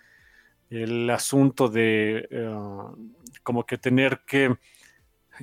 El 0.69 1.11
asunto 1.11 1.69
de 1.69 2.29
uh, 2.31 2.97
como 3.43 3.67
que 3.67 3.79
tener 3.79 4.21
que... 4.25 4.57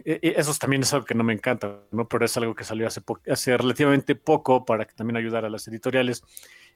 E, 0.06 0.20
e, 0.22 0.34
eso 0.38 0.54
también 0.58 0.84
es 0.84 0.94
algo 0.94 1.06
que 1.06 1.16
no 1.16 1.26
me 1.26 1.34
encanta, 1.34 1.82
¿no? 1.92 2.08
Pero 2.08 2.24
es 2.24 2.38
algo 2.38 2.56
que 2.56 2.64
salió 2.64 2.88
hace, 2.88 3.58
relativamente 3.58 4.16
poco 4.16 4.64
para 4.64 4.86
que 4.86 4.94
también 4.94 5.18
ayudara 5.18 5.48
a 5.48 5.50
las 5.50 5.68
editoriales, 5.68 6.24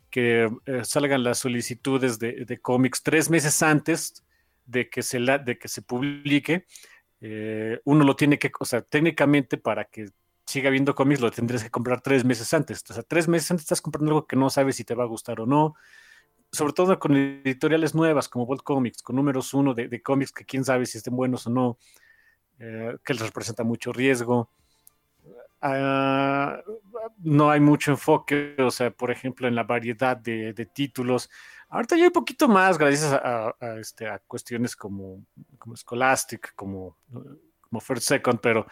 que 0.10 0.52
eh, 0.66 0.82
salgan 0.84 1.24
las 1.24 1.40
solicitudes 1.40 2.20
de, 2.20 2.44
de 2.44 2.60
cómics 2.60 3.02
tres 3.02 3.30
meses 3.30 3.64
antes 3.64 4.26
de 4.66 4.90
que 4.90 5.02
se, 5.02 5.20
la, 5.20 5.38
de 5.38 5.58
que 5.58 5.68
se 5.68 5.82
publique, 5.82 6.66
eh, 7.22 7.80
uno 7.86 8.04
lo 8.06 8.16
tiene 8.16 8.40
que, 8.40 8.52
o 8.60 8.66
sea, 8.66 8.82
técnicamente 8.82 9.58
para 9.58 9.86
que 9.86 10.08
siga 10.46 10.70
viendo 10.70 10.96
cómics 10.96 11.22
lo 11.22 11.32
tendrías 11.32 11.64
que 11.64 11.70
comprar 11.70 12.02
tres 12.02 12.26
meses 12.26 12.54
antes. 12.54 12.84
O 12.90 12.94
sea, 12.94 13.04
tres 13.04 13.28
meses 13.28 13.52
antes 13.52 13.64
estás 13.64 13.82
comprando 13.82 14.12
algo 14.12 14.28
que 14.28 14.36
no 14.36 14.50
sabes 14.50 14.76
si 14.76 14.84
te 14.84 14.96
va 14.96 15.04
a 15.04 15.08
gustar 15.08 15.40
o 15.40 15.46
no. 15.46 15.76
Sobre 16.52 16.74
todo 16.74 17.00
con 17.00 17.16
editoriales 17.16 17.96
nuevas 17.96 18.28
como 18.28 18.46
Bolt 18.46 18.64
Comics, 18.64 19.02
con 19.02 19.16
números 19.16 19.54
uno 19.54 19.74
de, 19.74 19.88
de 19.88 20.02
cómics 20.02 20.34
que 20.34 20.44
quién 20.44 20.66
sabe 20.66 20.86
si 20.86 20.98
estén 20.98 21.16
buenos 21.16 21.48
o 21.48 21.50
no, 21.50 21.78
eh, 22.60 22.98
que 23.06 23.14
les 23.14 23.24
representa 23.24 23.64
mucho 23.64 23.94
riesgo. 23.94 24.50
Uh, 25.64 26.58
no 27.20 27.52
hay 27.52 27.60
mucho 27.60 27.92
enfoque, 27.92 28.56
o 28.58 28.72
sea, 28.72 28.90
por 28.90 29.12
ejemplo, 29.12 29.48
en 29.48 29.56
la 29.56 29.64
variedad 29.64 30.18
de, 30.18 30.54
de 30.54 30.66
títulos. 30.66 31.30
Ahorita 31.72 31.96
ya 31.96 32.04
hay 32.04 32.10
poquito 32.10 32.50
más 32.50 32.78
gracias 32.78 33.14
a, 33.14 33.56
este, 33.80 34.06
a 34.06 34.20
cuestiones 34.20 34.76
como, 34.76 35.26
como 35.58 35.74
Scholastic, 35.78 36.54
como, 36.54 36.98
como 37.62 37.80
First 37.80 38.10
Second, 38.10 38.42
pero, 38.42 38.68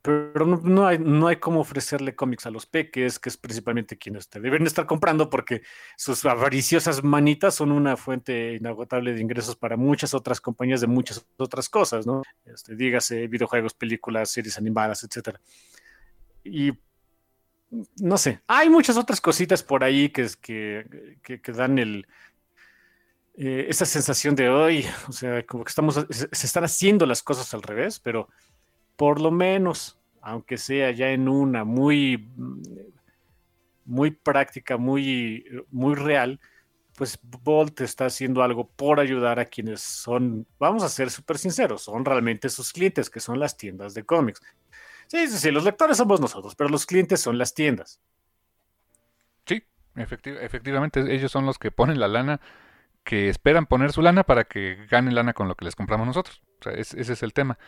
pero 0.00 0.46
no, 0.46 0.86
hay, 0.86 0.98
no 0.98 1.28
hay 1.28 1.36
cómo 1.36 1.60
ofrecerle 1.60 2.16
cómics 2.16 2.46
a 2.46 2.50
los 2.50 2.64
peques, 2.64 3.18
que 3.18 3.28
es 3.28 3.36
principalmente 3.36 3.98
quienes 3.98 4.30
te 4.30 4.40
deben 4.40 4.66
estar 4.66 4.86
comprando 4.86 5.28
porque 5.28 5.60
sus 5.98 6.24
avariciosas 6.24 7.04
manitas 7.04 7.56
son 7.56 7.72
una 7.72 7.98
fuente 7.98 8.54
inagotable 8.54 9.12
de 9.12 9.20
ingresos 9.20 9.54
para 9.54 9.76
muchas 9.76 10.14
otras 10.14 10.40
compañías 10.40 10.80
de 10.80 10.86
muchas 10.86 11.26
otras 11.36 11.68
cosas, 11.68 12.06
¿no? 12.06 12.22
Este, 12.46 12.74
dígase 12.74 13.26
videojuegos, 13.26 13.74
películas, 13.74 14.30
series 14.30 14.56
animadas, 14.56 15.04
etcétera. 15.04 15.38
Y 16.42 16.72
no 18.00 18.16
sé, 18.16 18.40
hay 18.46 18.70
muchas 18.70 18.96
otras 18.96 19.20
cositas 19.20 19.62
por 19.62 19.84
ahí 19.84 20.08
que, 20.08 20.26
que, 20.42 21.40
que 21.40 21.52
dan 21.52 21.78
el, 21.78 22.06
eh, 23.42 23.70
esa 23.70 23.86
sensación 23.86 24.34
de 24.34 24.50
hoy, 24.50 24.84
o 25.08 25.12
sea, 25.12 25.42
como 25.46 25.64
que 25.64 25.70
estamos, 25.70 26.06
se, 26.10 26.28
están 26.30 26.64
haciendo 26.64 27.06
las 27.06 27.22
cosas 27.22 27.54
al 27.54 27.62
revés, 27.62 27.98
pero 27.98 28.28
por 28.96 29.18
lo 29.18 29.30
menos, 29.30 29.98
aunque 30.20 30.58
sea 30.58 30.90
ya 30.90 31.08
en 31.08 31.26
una 31.26 31.64
muy, 31.64 32.28
muy 33.86 34.10
práctica, 34.10 34.76
muy, 34.76 35.46
muy 35.70 35.94
real, 35.94 36.38
pues 36.96 37.18
Bolt 37.22 37.80
está 37.80 38.04
haciendo 38.04 38.42
algo 38.42 38.68
por 38.68 39.00
ayudar 39.00 39.40
a 39.40 39.46
quienes 39.46 39.80
son, 39.80 40.46
vamos 40.58 40.82
a 40.82 40.90
ser 40.90 41.10
súper 41.10 41.38
sinceros, 41.38 41.80
son 41.80 42.04
realmente 42.04 42.50
sus 42.50 42.74
clientes, 42.74 43.08
que 43.08 43.20
son 43.20 43.40
las 43.40 43.56
tiendas 43.56 43.94
de 43.94 44.04
cómics. 44.04 44.42
Sí, 45.06 45.26
sí, 45.28 45.38
sí, 45.38 45.50
los 45.50 45.64
lectores 45.64 45.96
somos 45.96 46.20
nosotros, 46.20 46.54
pero 46.54 46.68
los 46.68 46.84
clientes 46.84 47.22
son 47.22 47.38
las 47.38 47.54
tiendas. 47.54 48.02
Sí, 49.46 49.62
efectiv 49.96 50.36
efectivamente, 50.42 51.00
ellos 51.10 51.32
son 51.32 51.46
los 51.46 51.58
que 51.58 51.70
ponen 51.70 51.98
la 51.98 52.06
lana 52.06 52.38
que 53.10 53.28
esperan 53.28 53.66
poner 53.66 53.90
su 53.90 54.02
lana 54.02 54.22
para 54.22 54.44
que 54.44 54.86
ganen 54.88 55.16
lana 55.16 55.32
con 55.32 55.48
lo 55.48 55.56
que 55.56 55.64
les 55.64 55.74
compramos 55.74 56.06
nosotros. 56.06 56.42
Ese 56.64 57.00
es 57.00 57.22
el 57.24 57.32
tema. 57.32 57.58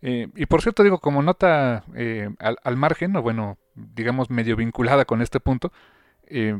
Eh, 0.00 0.28
y 0.34 0.46
por 0.46 0.62
cierto, 0.62 0.82
digo, 0.82 1.00
como 1.00 1.22
nota 1.22 1.84
eh, 1.94 2.30
al, 2.38 2.76
margen, 2.78 3.14
o 3.14 3.20
bueno, 3.20 3.58
digamos 3.74 4.30
medio 4.30 4.56
vinculada 4.56 5.04
con 5.04 5.20
este 5.20 5.38
punto, 5.38 5.70
eh, 6.28 6.58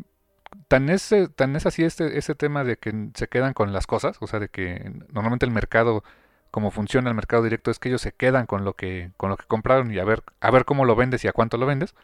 tan, 0.68 0.90
es, 0.90 1.14
tan 1.34 1.56
es 1.56 1.64
así 1.64 1.82
este, 1.82 2.18
ese 2.18 2.34
tema 2.34 2.62
de 2.62 2.76
que 2.76 3.08
se 3.14 3.26
quedan 3.26 3.54
con 3.54 3.72
las 3.72 3.86
cosas, 3.86 4.18
o 4.20 4.26
sea, 4.26 4.38
de 4.38 4.50
que 4.50 4.92
normalmente 5.10 5.46
el 5.46 5.52
mercado, 5.52 6.04
como 6.50 6.70
funciona 6.70 7.08
el 7.08 7.16
mercado 7.16 7.42
directo, 7.42 7.70
es 7.70 7.78
que 7.78 7.88
ellos 7.88 8.02
se 8.02 8.12
quedan 8.12 8.44
con 8.44 8.66
lo 8.66 8.74
que, 8.74 9.12
con 9.16 9.30
lo 9.30 9.38
que 9.38 9.46
compraron 9.46 9.90
y 9.90 9.98
a 9.98 10.04
ver, 10.04 10.24
a 10.42 10.50
ver 10.50 10.66
cómo 10.66 10.84
lo 10.84 10.94
vendes 10.94 11.24
y 11.24 11.28
a 11.28 11.32
cuánto 11.32 11.56
lo 11.56 11.64
vendes. 11.64 11.94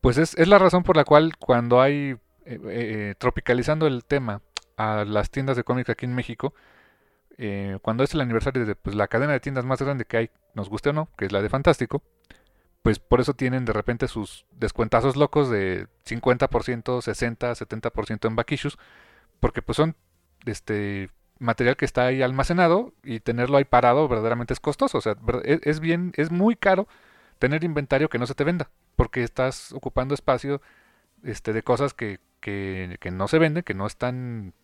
Pues 0.00 0.16
es, 0.16 0.34
es 0.38 0.48
la 0.48 0.58
razón 0.58 0.82
por 0.82 0.96
la 0.96 1.04
cual 1.04 1.36
cuando 1.36 1.82
hay, 1.82 2.16
tropicalizando 3.18 3.86
el 3.86 4.02
tema, 4.06 4.40
a 4.76 5.04
las 5.04 5.30
tiendas 5.30 5.56
de 5.56 5.64
cómics 5.64 5.90
aquí 5.90 6.06
en 6.06 6.14
México, 6.14 6.54
eh, 7.38 7.78
cuando 7.82 8.04
es 8.04 8.14
el 8.14 8.20
aniversario 8.20 8.66
de 8.66 8.74
pues, 8.74 8.94
la 8.94 9.08
cadena 9.08 9.32
de 9.32 9.40
tiendas 9.40 9.64
más 9.64 9.80
grande 9.80 10.04
que 10.04 10.16
hay, 10.16 10.30
nos 10.54 10.68
guste 10.68 10.90
o 10.90 10.92
no, 10.92 11.08
que 11.16 11.26
es 11.26 11.32
la 11.32 11.42
de 11.42 11.48
Fantástico, 11.48 12.02
pues 12.82 12.98
por 12.98 13.20
eso 13.20 13.34
tienen 13.34 13.64
de 13.64 13.72
repente 13.72 14.08
sus 14.08 14.44
descuentazos 14.52 15.16
locos 15.16 15.48
de 15.48 15.86
50%, 16.04 17.00
60, 17.00 17.52
70% 17.52 18.28
en 18.28 18.36
back 18.36 18.52
porque 19.40 19.62
pues 19.62 19.76
son 19.76 19.96
este 20.44 21.10
material 21.38 21.76
que 21.76 21.84
está 21.84 22.06
ahí 22.06 22.22
almacenado 22.22 22.92
y 23.02 23.20
tenerlo 23.20 23.56
ahí 23.56 23.64
parado 23.64 24.08
verdaderamente 24.08 24.52
es 24.52 24.60
costoso, 24.60 24.98
o 24.98 25.00
sea, 25.00 25.16
es, 25.44 25.60
es 25.62 25.80
bien, 25.80 26.12
es 26.16 26.30
muy 26.30 26.56
caro 26.56 26.86
tener 27.38 27.64
inventario 27.64 28.08
que 28.08 28.18
no 28.18 28.26
se 28.26 28.34
te 28.34 28.44
venda, 28.44 28.70
porque 28.96 29.24
estás 29.24 29.72
ocupando 29.72 30.14
espacio 30.14 30.60
este, 31.24 31.52
de 31.52 31.62
cosas 31.62 31.94
que, 31.94 32.20
que, 32.40 32.96
que 33.00 33.10
no 33.10 33.26
se 33.28 33.38
venden, 33.38 33.64
que 33.64 33.74
no 33.74 33.86
están 33.86 34.54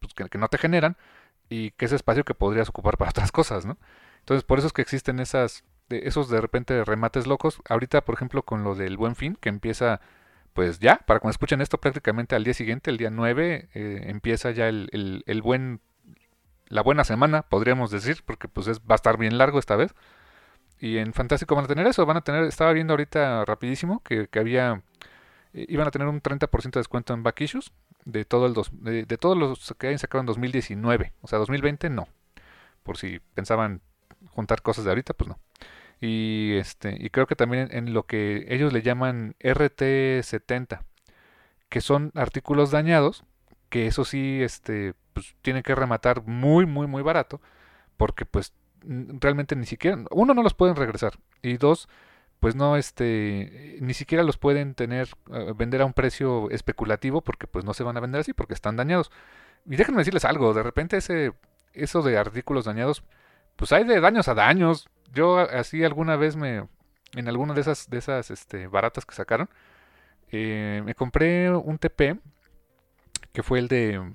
pues, 0.00 0.14
que, 0.14 0.38
no 0.38 0.48
te 0.48 0.58
generan 0.58 0.96
y 1.48 1.72
que 1.72 1.86
ese 1.86 1.96
espacio 1.96 2.24
que 2.24 2.34
podrías 2.34 2.68
ocupar 2.68 2.96
para 2.98 3.10
otras 3.10 3.32
cosas, 3.32 3.66
¿no? 3.66 3.78
Entonces, 4.20 4.44
por 4.44 4.58
eso 4.58 4.66
es 4.68 4.72
que 4.72 4.82
existen 4.82 5.18
esas, 5.18 5.64
esos 5.88 6.28
de 6.28 6.40
repente 6.40 6.84
remates 6.84 7.26
locos. 7.26 7.60
Ahorita, 7.68 8.02
por 8.04 8.14
ejemplo, 8.14 8.42
con 8.42 8.64
lo 8.64 8.74
del 8.74 8.96
buen 8.96 9.16
fin, 9.16 9.36
que 9.40 9.48
empieza, 9.48 10.00
pues 10.52 10.78
ya, 10.78 10.98
para 10.98 11.20
cuando 11.20 11.32
escuchen 11.32 11.60
esto 11.60 11.78
prácticamente 11.78 12.36
al 12.36 12.44
día 12.44 12.54
siguiente, 12.54 12.90
el 12.90 12.98
día 12.98 13.10
9, 13.10 13.68
eh, 13.74 14.02
empieza 14.06 14.50
ya 14.50 14.68
el, 14.68 14.88
el, 14.92 15.24
el, 15.26 15.42
buen, 15.42 15.80
la 16.68 16.82
buena 16.82 17.04
semana, 17.04 17.42
podríamos 17.42 17.90
decir, 17.90 18.22
porque 18.24 18.48
pues 18.48 18.66
es, 18.66 18.80
va 18.80 18.94
a 18.94 18.94
estar 18.96 19.16
bien 19.16 19.38
largo 19.38 19.58
esta 19.58 19.76
vez. 19.76 19.94
Y 20.78 20.98
en 20.98 21.12
Fantástico 21.12 21.54
van 21.54 21.66
a 21.66 21.68
tener 21.68 21.86
eso, 21.86 22.06
van 22.06 22.16
a 22.16 22.22
tener, 22.22 22.44
estaba 22.44 22.72
viendo 22.72 22.94
ahorita 22.94 23.44
rapidísimo 23.44 24.02
que, 24.02 24.28
que 24.28 24.38
había, 24.38 24.82
eh, 25.52 25.66
iban 25.68 25.86
a 25.86 25.90
tener 25.90 26.08
un 26.08 26.22
30% 26.22 26.70
de 26.70 26.80
descuento 26.80 27.12
en 27.12 27.22
back 27.22 27.40
issues, 27.42 27.72
de, 28.04 28.24
todo 28.24 28.46
el 28.46 28.54
dos, 28.54 28.70
de, 28.72 29.04
todos 29.18 29.36
los 29.36 29.74
que 29.78 29.88
hayan 29.88 29.98
sacado 29.98 30.20
en 30.20 30.26
2019. 30.26 31.12
O 31.22 31.28
sea, 31.28 31.38
2020 31.38 31.90
no. 31.90 32.08
Por 32.82 32.96
si 32.96 33.20
pensaban 33.34 33.80
juntar 34.30 34.62
cosas 34.62 34.84
de 34.84 34.90
ahorita, 34.90 35.14
pues 35.14 35.28
no. 35.28 35.38
Y, 36.00 36.54
este, 36.54 36.96
y 36.98 37.10
creo 37.10 37.26
que 37.26 37.36
también 37.36 37.68
en, 37.70 37.88
en 37.88 37.94
lo 37.94 38.04
que 38.04 38.46
ellos 38.48 38.72
le 38.72 38.82
llaman 38.82 39.34
RT70, 39.40 40.82
que 41.68 41.80
son 41.80 42.10
artículos 42.14 42.70
dañados, 42.70 43.24
que 43.68 43.86
eso 43.86 44.04
sí 44.04 44.40
este, 44.42 44.94
pues, 45.12 45.34
tienen 45.42 45.62
que 45.62 45.74
rematar 45.74 46.22
muy, 46.26 46.66
muy, 46.66 46.86
muy 46.86 47.02
barato, 47.02 47.40
porque 47.96 48.24
pues 48.24 48.52
realmente 48.82 49.56
ni 49.56 49.66
siquiera, 49.66 49.98
uno 50.10 50.34
no 50.34 50.42
los 50.42 50.54
pueden 50.54 50.76
regresar 50.76 51.18
y 51.42 51.58
dos, 51.58 51.88
pues 52.40 52.54
no, 52.56 52.76
este, 52.76 53.76
ni 53.80 53.94
siquiera 53.94 54.24
los 54.24 54.38
pueden 54.38 54.74
tener, 54.74 55.08
eh, 55.32 55.52
vender 55.56 55.82
a 55.82 55.86
un 55.86 55.92
precio 55.92 56.50
especulativo 56.50 57.20
porque 57.20 57.46
pues 57.46 57.64
no 57.64 57.74
se 57.74 57.84
van 57.84 57.96
a 57.98 58.00
vender 58.00 58.22
así 58.22 58.32
porque 58.32 58.54
están 58.54 58.76
dañados. 58.76 59.10
Y 59.66 59.76
déjenme 59.76 59.98
decirles 59.98 60.24
algo, 60.24 60.54
de 60.54 60.62
repente 60.62 60.96
ese, 60.96 61.34
eso 61.74 62.02
de 62.02 62.18
artículos 62.18 62.64
dañados, 62.64 63.04
pues 63.56 63.72
hay 63.72 63.84
de 63.84 64.00
daños 64.00 64.28
a 64.28 64.34
daños. 64.34 64.88
Yo 65.12 65.38
así 65.38 65.84
alguna 65.84 66.16
vez 66.16 66.36
me, 66.36 66.66
en 67.14 67.28
alguna 67.28 67.52
de 67.54 67.60
esas, 67.60 67.90
de 67.90 67.98
esas 67.98 68.30
este, 68.30 68.68
baratas 68.68 69.04
que 69.04 69.14
sacaron, 69.14 69.50
eh, 70.32 70.82
me 70.84 70.94
compré 70.94 71.50
un 71.50 71.78
TP 71.78 72.18
que 73.32 73.42
fue 73.42 73.58
el 73.58 73.68
de, 73.68 74.14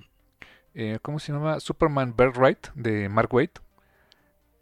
eh, 0.74 0.98
¿cómo 1.00 1.20
se 1.20 1.32
llama? 1.32 1.60
Superman 1.60 2.14
Birthright 2.16 2.68
de 2.74 3.08
Mark 3.08 3.32
Waid 3.32 3.50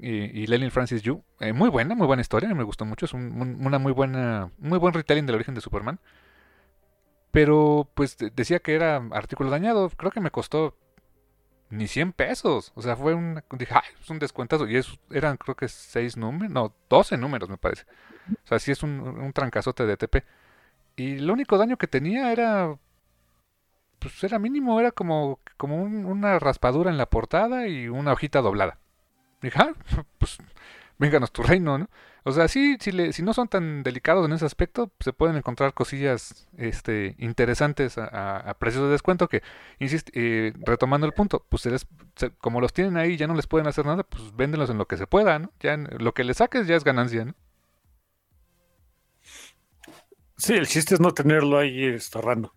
y, 0.07 0.45
y 0.45 0.71
Francis 0.71 1.03
Yu. 1.03 1.23
Eh, 1.41 1.53
muy 1.53 1.69
buena, 1.71 1.95
muy 1.95 2.07
buena 2.07 2.21
historia, 2.21 2.53
me 2.55 2.65
gustó 2.65 2.85
mucho. 2.85 3.07
Es 3.07 3.15
una 3.15 3.79
muy 3.79 3.93
buena, 3.93 4.51
muy 4.59 4.79
buen 4.79 4.95
retelling 4.95 5.27
del 5.27 5.37
origen 5.37 5.55
de 5.55 5.61
Superman. 5.61 5.99
Pero 7.31 7.89
pues 7.95 8.17
decía 8.35 8.61
que 8.61 8.75
era 8.75 8.97
artículo 9.13 9.51
dañado. 9.51 9.91
Creo 9.91 10.11
que 10.13 10.21
me 10.21 10.31
costó 10.31 10.77
ni 11.71 11.89
100 11.89 12.13
pesos. 12.13 12.73
O 12.75 12.83
sea, 12.83 12.97
fue 12.97 13.15
un, 13.15 13.43
dije, 13.53 13.75
ay, 13.75 13.91
es 14.01 14.11
un 14.11 14.19
descuentazo. 14.19 14.69
Y 14.69 14.77
es, 14.77 14.99
eran 15.11 15.37
creo 15.37 15.57
que 15.57 15.69
6 15.69 16.17
números, 16.17 16.53
no, 16.53 16.75
12 16.91 17.17
números 17.17 17.49
me 17.49 17.57
parece. 17.59 17.85
O 18.45 18.47
sea, 18.49 18.59
sí 18.59 18.73
es 18.73 18.83
un, 18.83 19.01
un 19.01 19.33
trancazote 19.33 19.87
de 19.87 19.97
TP. 19.97 20.25
Y 20.97 21.19
lo 21.19 21.33
único 21.33 21.59
daño 21.59 21.77
que 21.79 21.89
tenía 21.89 22.33
era 22.33 22.79
pues 23.99 24.23
era 24.23 24.39
mínimo, 24.39 24.79
era 24.81 24.91
como, 24.93 25.41
como 25.57 25.83
una 25.83 26.39
raspadura 26.39 26.91
en 26.91 26.99
la 26.99 27.07
portada 27.09 27.67
y 27.69 27.89
una 27.89 28.13
hojita 28.13 28.43
doblada. 28.43 28.79
Dije, 29.49 29.59
ah, 29.61 29.73
pues 30.19 30.39
vénganos 30.99 31.33
tu 31.33 31.43
reino, 31.43 31.79
¿no? 31.79 31.89
O 32.27 32.33
sea, 32.33 32.49
sí, 32.49 32.79
si, 32.81 33.23
no 33.23 33.35
son 33.35 33.49
tan 33.49 33.83
delicados 33.83 34.25
en 34.25 34.33
ese 34.33 34.47
aspecto, 34.47 34.91
se 34.99 35.13
pueden 35.13 35.37
encontrar 35.37 35.75
cosillas 35.75 36.49
este, 36.57 37.17
interesantes 37.19 37.99
a, 37.99 38.57
precios 38.59 38.85
de 38.85 38.91
descuento 38.91 39.29
que, 39.29 39.43
insisto, 39.79 40.11
eh, 40.15 40.55
retomando 40.61 41.07
el 41.07 41.13
punto, 41.13 41.45
pues 41.51 41.69
como 42.39 42.63
los 42.63 42.73
tienen 42.73 42.97
ahí 42.97 43.19
ya 43.19 43.27
no 43.27 43.35
les 43.35 43.47
pueden 43.47 43.67
hacer 43.67 43.85
nada, 43.85 44.05
pues 44.05 44.35
véndenlos 44.35 44.71
en 44.71 44.79
lo 44.79 44.87
que 44.89 44.97
se 44.97 45.07
pueda, 45.07 45.39
¿no? 45.39 45.53
Ya 45.61 45.77
lo 45.77 46.15
que 46.15 46.25
le 46.25 46.33
saques 46.33 46.67
ya 46.67 46.77
es 46.77 46.85
ganancia, 46.85 47.27
¿no? 47.27 47.35
Sí, 50.39 50.55
el 50.55 50.67
chiste 50.67 50.95
es 50.95 51.01
no 51.01 51.13
tenerlo 51.13 51.59
ahí 51.59 51.85
estorrando. 51.85 52.55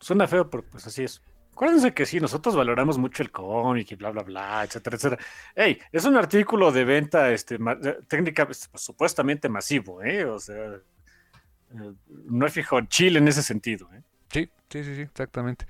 Suena 0.00 0.26
feo, 0.26 0.48
pero 0.48 0.64
pues 0.64 0.86
así 0.86 1.04
es. 1.04 1.22
Acuérdense 1.56 1.94
que 1.94 2.04
sí, 2.04 2.20
nosotros 2.20 2.54
valoramos 2.54 2.98
mucho 2.98 3.22
el 3.22 3.30
cómic 3.30 3.90
y 3.90 3.94
bla, 3.94 4.10
bla, 4.10 4.22
bla, 4.22 4.62
etcétera, 4.64 4.96
etcétera. 4.96 5.22
Hey, 5.54 5.78
es 5.90 6.04
un 6.04 6.14
artículo 6.14 6.70
de 6.70 6.84
venta 6.84 7.32
este, 7.32 7.58
técnica 8.06 8.44
pues, 8.44 8.68
supuestamente 8.74 9.48
masivo, 9.48 10.02
¿eh? 10.02 10.26
O 10.26 10.38
sea, 10.38 10.74
eh, 10.74 11.92
no 12.26 12.44
hay 12.44 12.50
fijo 12.50 12.78
en 12.78 12.88
Chile 12.88 13.20
en 13.20 13.28
ese 13.28 13.42
sentido, 13.42 13.88
¿eh? 13.94 14.02
Sí, 14.30 14.50
sí, 14.68 14.84
sí, 14.84 14.96
sí, 14.96 15.00
exactamente. 15.00 15.64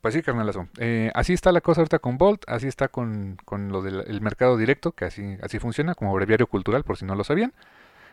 Pues 0.00 0.12
sí, 0.12 0.22
carnalazo. 0.22 0.68
Eh, 0.78 1.12
así 1.14 1.32
está 1.32 1.52
la 1.52 1.60
cosa 1.60 1.82
ahorita 1.82 2.00
con 2.00 2.18
Bolt, 2.18 2.42
así 2.48 2.66
está 2.66 2.88
con, 2.88 3.36
con 3.44 3.70
lo 3.70 3.80
del 3.80 4.20
mercado 4.20 4.56
directo, 4.56 4.90
que 4.90 5.04
así, 5.04 5.36
así 5.40 5.60
funciona, 5.60 5.94
como 5.94 6.12
breviario 6.14 6.48
cultural, 6.48 6.82
por 6.82 6.96
si 6.96 7.04
no 7.04 7.14
lo 7.14 7.22
sabían. 7.22 7.54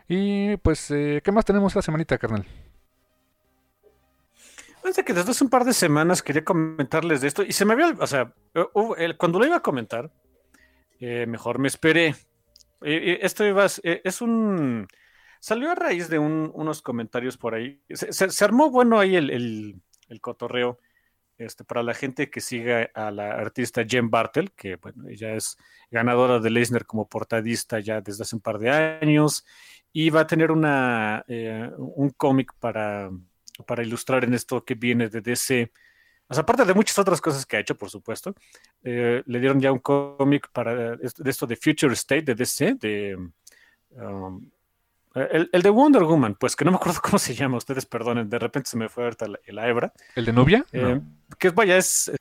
Y 0.08 0.58
pues, 0.58 0.92
eh, 0.92 1.22
¿qué 1.24 1.32
más 1.32 1.44
tenemos 1.44 1.72
esta 1.72 1.82
semanita, 1.82 2.20
carnal? 2.20 2.46
Fíjense 4.88 5.04
que 5.04 5.14
desde 5.14 5.32
hace 5.32 5.44
un 5.44 5.50
par 5.50 5.66
de 5.66 5.74
semanas 5.74 6.24
quería 6.24 6.46
comentarles 6.46 7.20
de 7.20 7.28
esto 7.28 7.44
y 7.44 7.52
se 7.52 7.66
me 7.66 7.74
había, 7.74 7.94
o 8.00 8.08
sea, 8.08 8.34
cuando 9.18 9.38
lo 9.38 9.46
iba 9.46 9.58
a 9.58 9.62
comentar, 9.62 10.10
eh, 11.02 11.26
mejor 11.28 11.60
me 11.60 11.68
esperé. 11.68 12.16
esto 12.80 13.46
iba, 13.46 13.66
eh, 13.84 14.00
es 14.06 14.22
un, 14.22 14.88
salió 15.42 15.72
a 15.72 15.76
raíz 15.76 16.08
de 16.08 16.20
unos 16.20 16.82
comentarios 16.82 17.36
por 17.36 17.54
ahí. 17.54 17.82
Se, 17.90 18.46
armó 18.46 18.72
bueno 18.72 18.98
ahí 18.98 19.18
el, 19.18 19.82
cotorreo. 20.22 20.80
Este, 21.38 21.66
para 21.66 21.84
la 21.84 21.94
gente 21.94 22.30
que 22.30 22.40
siga 22.40 22.90
a 22.94 23.12
la 23.12 23.32
artista 23.32 23.84
Jen 23.86 24.10
Bartel, 24.10 24.54
que 24.54 24.78
bueno, 24.78 25.10
ella 25.10 25.34
es 25.34 25.58
ganadora 25.92 26.40
de 26.40 26.50
Leisner 26.50 26.86
como 26.86 27.10
portadista 27.10 27.82
ya 27.82 28.00
desde 28.00 28.24
hace 28.24 28.38
un 28.38 28.42
par 28.42 28.58
de 28.58 28.70
años, 28.70 29.46
y 29.92 30.12
va 30.12 30.22
a 30.22 30.28
tener 30.28 30.50
una, 30.50 31.26
eh, 31.28 31.70
un 31.78 32.10
cómic 32.12 32.54
para 32.58 33.12
para 33.66 33.84
ilustrar 33.84 34.24
en 34.24 34.34
esto 34.34 34.64
que 34.64 34.76
viene 34.76 35.10
de 35.10 35.22
DC. 35.22 35.72
aparte 36.30 36.66
de 36.66 36.74
muchas 36.74 36.98
otras 37.00 37.22
cosas 37.22 37.46
que 37.46 37.58
ha 37.58 37.60
hecho, 37.60 37.76
por 37.76 37.90
supuesto, 37.90 38.36
eh, 38.84 39.24
le 39.26 39.40
dieron 39.40 39.60
ya 39.60 39.72
un 39.72 39.80
cómic 39.80 40.50
para 40.52 40.96
de 40.98 41.30
esto 41.30 41.48
de 41.48 41.56
Future 41.56 41.94
State 41.94 42.24
de 42.24 42.36
DC, 42.36 42.76
de 42.76 43.18
um, 43.92 44.50
el, 45.16 45.62
de 45.62 45.70
Wonder 45.70 46.04
Woman, 46.04 46.36
pues 46.36 46.56
que 46.56 46.64
no 46.64 46.72
me 46.72 46.78
acuerdo 46.78 47.00
cómo 47.04 47.18
se 47.18 47.34
llama, 47.34 47.58
ustedes 47.58 47.86
perdonen, 47.86 48.30
de 48.30 48.40
repente 48.40 48.70
se 48.70 48.78
me 48.78 48.90
fue 48.90 49.04
ahorita 49.06 49.28
la, 49.28 49.40
la 49.48 49.68
hebra. 49.68 49.94
¿El 50.16 50.26
de 50.26 50.34
Nubia? 50.34 50.66
Eh, 50.72 51.02
que 51.40 51.50
vaya, 51.50 51.78
es, 51.78 52.12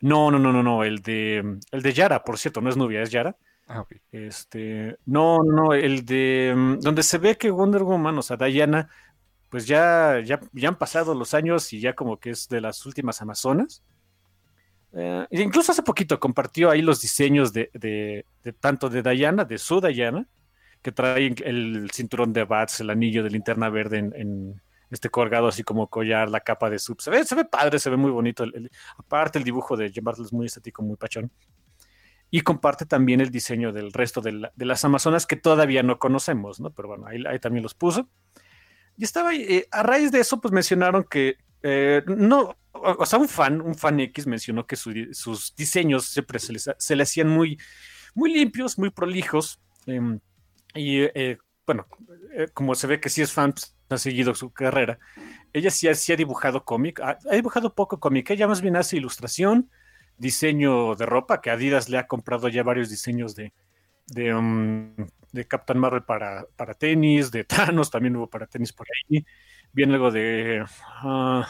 No, 0.00 0.30
no, 0.30 0.38
no, 0.38 0.52
no, 0.52 0.62
no, 0.62 0.84
el 0.84 1.02
de 1.02 1.58
el 1.70 1.82
de 1.82 1.92
Yara, 1.92 2.24
por 2.24 2.38
cierto, 2.38 2.60
no 2.60 2.68
es 2.70 2.76
Nubia, 2.76 3.02
es 3.02 3.10
Yara. 3.10 3.36
Ah, 3.68 3.84
Este, 4.12 4.96
no, 5.06 5.42
no, 5.42 5.72
el 5.74 6.04
de 6.04 6.54
mm, 6.56 6.80
donde 6.80 7.02
se 7.02 7.18
ve 7.18 7.36
que 7.36 7.50
Wonder 7.50 7.82
Woman, 7.82 8.16
o 8.16 8.22
sea, 8.22 8.36
Diana, 8.36 8.88
pues 9.48 9.66
ya, 9.66 10.20
ya, 10.24 10.40
ya, 10.52 10.68
han 10.68 10.78
pasado 10.78 11.14
los 11.14 11.34
años 11.34 11.72
y 11.72 11.80
ya 11.80 11.94
como 11.94 12.18
que 12.18 12.30
es 12.30 12.48
de 12.48 12.60
las 12.60 12.84
últimas 12.84 13.22
Amazonas. 13.22 13.82
Eh, 14.92 15.26
incluso 15.30 15.72
hace 15.72 15.82
poquito 15.82 16.18
compartió 16.18 16.70
ahí 16.70 16.82
los 16.82 17.00
diseños 17.00 17.52
de, 17.52 17.70
de, 17.74 18.52
tanto 18.60 18.88
de 18.88 19.02
Diana, 19.02 19.44
de 19.44 19.58
su 19.58 19.80
Diana, 19.80 20.26
que 20.82 20.90
trae 20.90 21.34
el 21.44 21.90
cinturón 21.92 22.32
de 22.32 22.44
Bats, 22.44 22.80
el 22.80 22.90
anillo 22.90 23.22
de 23.22 23.30
linterna 23.30 23.68
verde 23.68 23.98
en, 23.98 24.62
este 24.88 25.10
colgado 25.10 25.48
así 25.48 25.64
como 25.64 25.88
collar, 25.88 26.30
la 26.30 26.40
capa 26.40 26.70
de 26.70 26.78
sub. 26.78 27.00
Se 27.00 27.10
ve, 27.10 27.24
se 27.24 27.34
ve 27.34 27.44
padre, 27.44 27.80
se 27.80 27.90
ve 27.90 27.96
muy 27.96 28.10
bonito. 28.10 28.44
aparte 28.96 29.38
el 29.38 29.44
dibujo 29.44 29.76
de 29.76 29.90
Jim 29.90 30.04
es 30.08 30.32
muy 30.32 30.46
estético, 30.46 30.82
muy 30.82 30.96
pachón. 30.96 31.30
Y 32.30 32.40
comparte 32.42 32.86
también 32.86 33.20
el 33.20 33.30
diseño 33.30 33.72
del 33.72 33.92
resto 33.92 34.20
de, 34.20 34.50
las 34.56 34.84
Amazonas 34.84 35.26
que 35.26 35.36
todavía 35.36 35.82
no 35.82 35.98
conocemos, 35.98 36.60
¿no? 36.60 36.70
Pero 36.70 36.88
bueno, 36.88 37.06
ahí 37.06 37.38
también 37.40 37.64
los 37.64 37.74
puso. 37.74 38.08
Y 38.96 39.04
estaba, 39.04 39.34
eh, 39.34 39.66
a 39.70 39.82
raíz 39.82 40.10
de 40.10 40.20
eso, 40.20 40.40
pues 40.40 40.52
mencionaron 40.52 41.04
que 41.04 41.36
eh, 41.62 42.02
no, 42.06 42.56
o 42.72 43.06
sea, 43.06 43.18
un 43.18 43.28
fan, 43.28 43.60
un 43.60 43.74
fan 43.74 43.98
X 44.00 44.26
mencionó 44.26 44.66
que 44.66 44.76
sus 44.76 45.54
diseños 45.56 46.06
siempre 46.06 46.38
se, 46.38 46.96
le 46.96 47.02
hacían 47.02 47.28
muy, 47.28 47.58
muy 48.14 48.32
limpios, 48.32 48.78
muy 48.78 48.90
prolijos. 48.90 49.60
Em, 49.86 50.20
y 50.74 51.00
eh, 51.02 51.38
bueno, 51.66 51.86
como 52.54 52.74
se 52.74 52.86
ve 52.86 53.00
que 53.00 53.08
sí 53.08 53.22
es 53.22 53.32
fan, 53.32 53.52
pues, 53.52 53.76
ha 53.88 53.98
seguido 53.98 54.34
su 54.34 54.52
carrera. 54.52 54.98
Ella 55.52 55.70
sí, 55.70 55.88
ha 55.88 56.16
dibujado 56.16 56.64
cómic, 56.64 57.00
ha, 57.00 57.18
dibujado 57.32 57.74
poco 57.74 57.98
cómic, 57.98 58.30
ella 58.30 58.46
más 58.46 58.60
bien 58.60 58.76
hace 58.76 58.96
ilustración, 58.96 59.70
diseño 60.18 60.94
de 60.94 61.06
ropa, 61.06 61.40
que 61.40 61.50
Adidas 61.50 61.88
le 61.88 61.98
ha 61.98 62.06
comprado 62.06 62.48
ya 62.48 62.62
varios 62.62 62.90
diseños 62.90 63.34
de, 63.34 63.52
de, 64.06 64.34
um, 64.34 64.94
de 65.32 65.46
Captain 65.46 65.78
Marvel 65.78 66.02
para, 66.02 66.46
para 66.56 66.74
tenis, 66.74 67.30
de 67.30 67.44
Thanos 67.44 67.90
también 67.90 68.16
hubo 68.16 68.28
para 68.28 68.46
tenis 68.46 68.72
por 68.72 68.86
ahí. 68.86 69.24
Viene 69.72 69.94
algo 69.94 70.10
de. 70.10 70.64
Ah, 71.02 71.46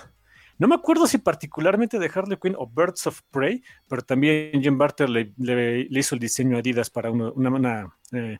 no 0.59 0.69
me 0.69 0.75
acuerdo 0.75 1.07
si 1.07 1.19
particularmente 1.19 1.99
de 1.99 2.11
Harley 2.13 2.39
Quinn 2.39 2.57
o 2.57 2.67
Birds 2.67 3.07
of 3.07 3.21
Prey, 3.31 3.63
pero 3.89 4.03
también 4.03 4.63
Jim 4.63 4.79
Barter 4.79 5.09
le, 5.09 5.33
le, 5.37 5.87
hizo 5.91 6.15
el 6.15 6.21
diseño 6.21 6.57
a 6.57 6.61
Adidas 6.61 6.89
para 6.89 7.11
una, 7.11 7.31
una, 7.31 7.97
eh, 8.13 8.39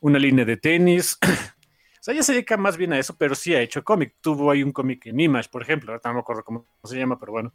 una, 0.00 0.18
línea 0.18 0.46
de 0.46 0.56
tenis. 0.56 1.18
o 1.22 2.02
sea, 2.02 2.14
ella 2.14 2.22
se 2.22 2.32
dedica 2.32 2.56
más 2.56 2.78
bien 2.78 2.94
a 2.94 2.98
eso, 2.98 3.16
pero 3.16 3.34
sí 3.34 3.54
ha 3.54 3.60
hecho 3.60 3.84
cómic. 3.84 4.16
Tuvo 4.22 4.50
ahí 4.50 4.62
un 4.62 4.72
cómic 4.72 5.06
en 5.06 5.20
Image, 5.20 5.50
por 5.50 5.60
ejemplo. 5.62 5.92
no 6.02 6.14
me 6.14 6.20
acuerdo 6.20 6.42
cómo 6.42 6.66
se 6.84 6.96
llama, 6.96 7.18
pero 7.18 7.32
bueno. 7.32 7.52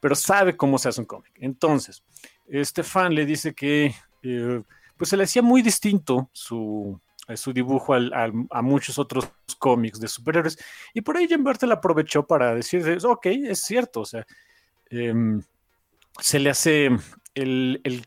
Pero 0.00 0.16
sabe 0.16 0.56
cómo 0.56 0.78
se 0.78 0.88
hace 0.88 1.00
un 1.00 1.06
cómic. 1.06 1.32
Entonces, 1.36 2.02
este 2.48 2.82
fan 2.82 3.14
le 3.14 3.24
dice 3.24 3.54
que. 3.54 3.94
Eh, 4.24 4.62
pues 5.02 5.10
se 5.10 5.16
le 5.16 5.24
hacía 5.24 5.42
muy 5.42 5.62
distinto 5.62 6.30
su, 6.32 7.00
eh, 7.26 7.36
su 7.36 7.52
dibujo 7.52 7.92
a 7.92 8.62
muchos 8.62 9.00
otros 9.00 9.32
cómics 9.58 9.98
de 9.98 10.06
superhéroes. 10.06 10.56
Y 10.94 11.00
por 11.00 11.16
ahí 11.16 11.26
Jim 11.26 11.42
Bartel 11.42 11.72
aprovechó 11.72 12.24
para 12.24 12.54
decir, 12.54 12.86
ok, 13.02 13.26
es 13.26 13.58
cierto, 13.58 14.02
o 14.02 14.04
sea, 14.04 14.24
em, 14.90 15.42
se 16.20 16.38
le 16.38 16.50
hace 16.50 16.86
el, 17.34 17.80
el 17.82 18.06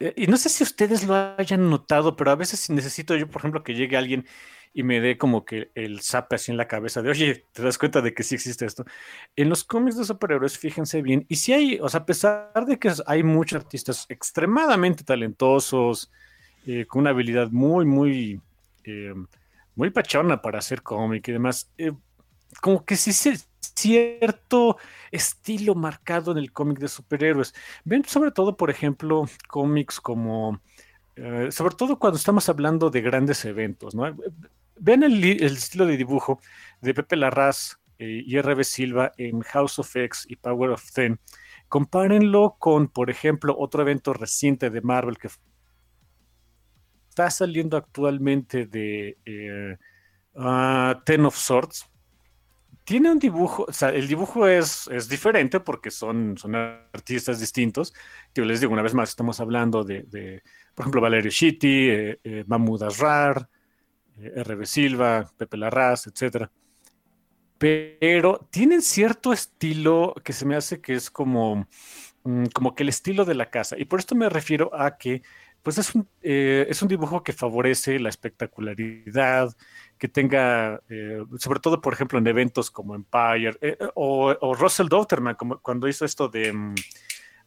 eh, 0.00 0.12
y 0.18 0.26
no 0.26 0.36
sé 0.36 0.50
si 0.50 0.64
ustedes 0.64 1.06
lo 1.06 1.14
hayan 1.38 1.70
notado, 1.70 2.14
pero 2.14 2.30
a 2.30 2.36
veces 2.36 2.68
necesito 2.68 3.16
yo, 3.16 3.26
por 3.26 3.40
ejemplo, 3.40 3.64
que 3.64 3.72
llegue 3.72 3.96
alguien 3.96 4.26
y 4.72 4.82
me 4.82 5.00
dé 5.00 5.18
como 5.18 5.44
que 5.44 5.70
el 5.74 6.00
zap 6.00 6.32
así 6.32 6.50
en 6.50 6.56
la 6.56 6.68
cabeza 6.68 7.02
de, 7.02 7.10
oye, 7.10 7.44
te 7.52 7.62
das 7.62 7.76
cuenta 7.78 8.00
de 8.00 8.14
que 8.14 8.22
sí 8.22 8.36
existe 8.36 8.64
esto. 8.66 8.84
En 9.34 9.48
los 9.48 9.64
cómics 9.64 9.96
de 9.96 10.04
superhéroes, 10.04 10.58
fíjense 10.58 11.02
bien, 11.02 11.26
y 11.28 11.36
si 11.36 11.52
hay, 11.52 11.78
o 11.80 11.88
sea, 11.88 12.00
a 12.00 12.06
pesar 12.06 12.64
de 12.66 12.78
que 12.78 12.92
hay 13.06 13.22
muchos 13.22 13.60
artistas 13.60 14.06
extremadamente 14.08 15.02
talentosos, 15.02 16.10
eh, 16.66 16.86
con 16.86 17.00
una 17.00 17.10
habilidad 17.10 17.50
muy, 17.50 17.84
muy, 17.84 18.40
eh, 18.84 19.14
muy 19.74 19.90
pachona 19.90 20.40
para 20.40 20.58
hacer 20.58 20.82
cómic 20.82 21.26
y 21.28 21.32
demás, 21.32 21.70
eh, 21.76 21.92
como 22.60 22.84
que 22.84 22.96
sí 22.96 23.12
se, 23.12 23.38
cierto 23.60 24.76
estilo 25.10 25.74
marcado 25.74 26.32
en 26.32 26.38
el 26.38 26.52
cómic 26.52 26.78
de 26.78 26.88
superhéroes. 26.88 27.54
Ven 27.84 28.04
sobre 28.04 28.30
todo, 28.30 28.56
por 28.56 28.70
ejemplo, 28.70 29.26
cómics 29.48 30.00
como, 30.00 30.60
sobre 31.50 31.74
todo 31.74 31.98
cuando 31.98 32.18
estamos 32.18 32.48
hablando 32.48 32.88
de 32.88 33.02
grandes 33.02 33.44
eventos, 33.44 33.94
¿no? 33.94 34.04
Ven 34.80 35.02
el, 35.02 35.22
estilo 35.42 35.86
de 35.86 35.96
dibujo 35.96 36.40
de 36.80 36.94
Pepe 36.94 37.16
Larraz 37.16 37.76
eh, 37.98 38.22
y 38.26 38.40
RB 38.40 38.64
Silva 38.64 39.12
en 39.16 39.40
House 39.40 39.78
of 39.78 39.94
X 39.94 40.26
y 40.28 40.36
Power 40.36 40.70
of 40.70 40.90
Ten. 40.92 41.20
Compárenlo 41.68 42.56
con, 42.58 42.88
por 42.88 43.10
ejemplo, 43.10 43.54
otro 43.58 43.82
evento 43.82 44.12
reciente 44.12 44.70
de 44.70 44.80
Marvel 44.80 45.18
que 45.18 45.28
está 47.10 47.30
saliendo 47.30 47.76
actualmente 47.76 48.66
de 48.66 49.18
eh, 49.24 49.76
ah, 50.36 51.00
Ten 51.04 51.26
of 51.26 51.36
Swords, 51.36 51.90
tiene 52.90 53.12
un 53.12 53.20
dibujo, 53.20 53.66
o 53.68 53.72
sea, 53.72 53.90
el 53.90 54.08
dibujo 54.08 54.48
es, 54.48 54.88
es 54.88 55.08
diferente 55.08 55.60
porque 55.60 55.92
son, 55.92 56.36
son 56.36 56.56
artistas 56.56 57.38
distintos. 57.38 57.94
Yo 58.34 58.44
les 58.44 58.60
digo, 58.60 58.72
una 58.72 58.82
vez 58.82 58.94
más, 58.94 59.10
estamos 59.10 59.38
hablando 59.38 59.84
de, 59.84 60.42
por 60.74 60.82
ejemplo, 60.82 61.00
Valerio 61.00 61.30
Schitti, 61.30 61.88
eh, 61.88 62.20
eh, 62.24 62.44
Mahmoud 62.48 62.82
Asrar, 62.82 63.48
RB 64.20 64.64
Silva, 64.66 65.30
Pepe 65.36 65.56
Larraz, 65.56 66.06
etc. 66.06 66.46
Pero 67.58 68.48
tienen 68.50 68.82
cierto 68.82 69.32
estilo 69.32 70.14
que 70.24 70.32
se 70.32 70.46
me 70.46 70.56
hace 70.56 70.80
que 70.80 70.94
es 70.94 71.10
como, 71.10 71.66
mm, 72.24 72.46
como 72.54 72.74
que 72.74 72.82
el 72.82 72.88
estilo 72.88 73.24
de 73.24 73.34
la 73.34 73.50
casa. 73.50 73.76
Y 73.78 73.84
por 73.84 74.00
esto 74.00 74.14
me 74.14 74.28
refiero 74.28 74.70
a 74.74 74.96
que 74.96 75.22
pues 75.62 75.78
es 75.78 75.94
un, 75.94 76.08
eh, 76.22 76.66
es 76.68 76.80
un 76.80 76.88
dibujo 76.88 77.22
que 77.22 77.32
favorece 77.32 77.98
la 77.98 78.08
espectacularidad, 78.08 79.54
que 79.98 80.08
tenga, 80.08 80.80
eh, 80.88 81.22
sobre 81.38 81.60
todo, 81.60 81.80
por 81.80 81.92
ejemplo, 81.92 82.18
en 82.18 82.26
eventos 82.26 82.70
como 82.70 82.94
Empire, 82.94 83.58
eh, 83.60 83.76
o, 83.94 84.54
Russell 84.54 84.88
Dauterman, 84.88 85.34
como 85.34 85.58
cuando 85.58 85.86
hizo 85.88 86.04
esto 86.04 86.28
de, 86.28 86.52
mm, 86.52 86.74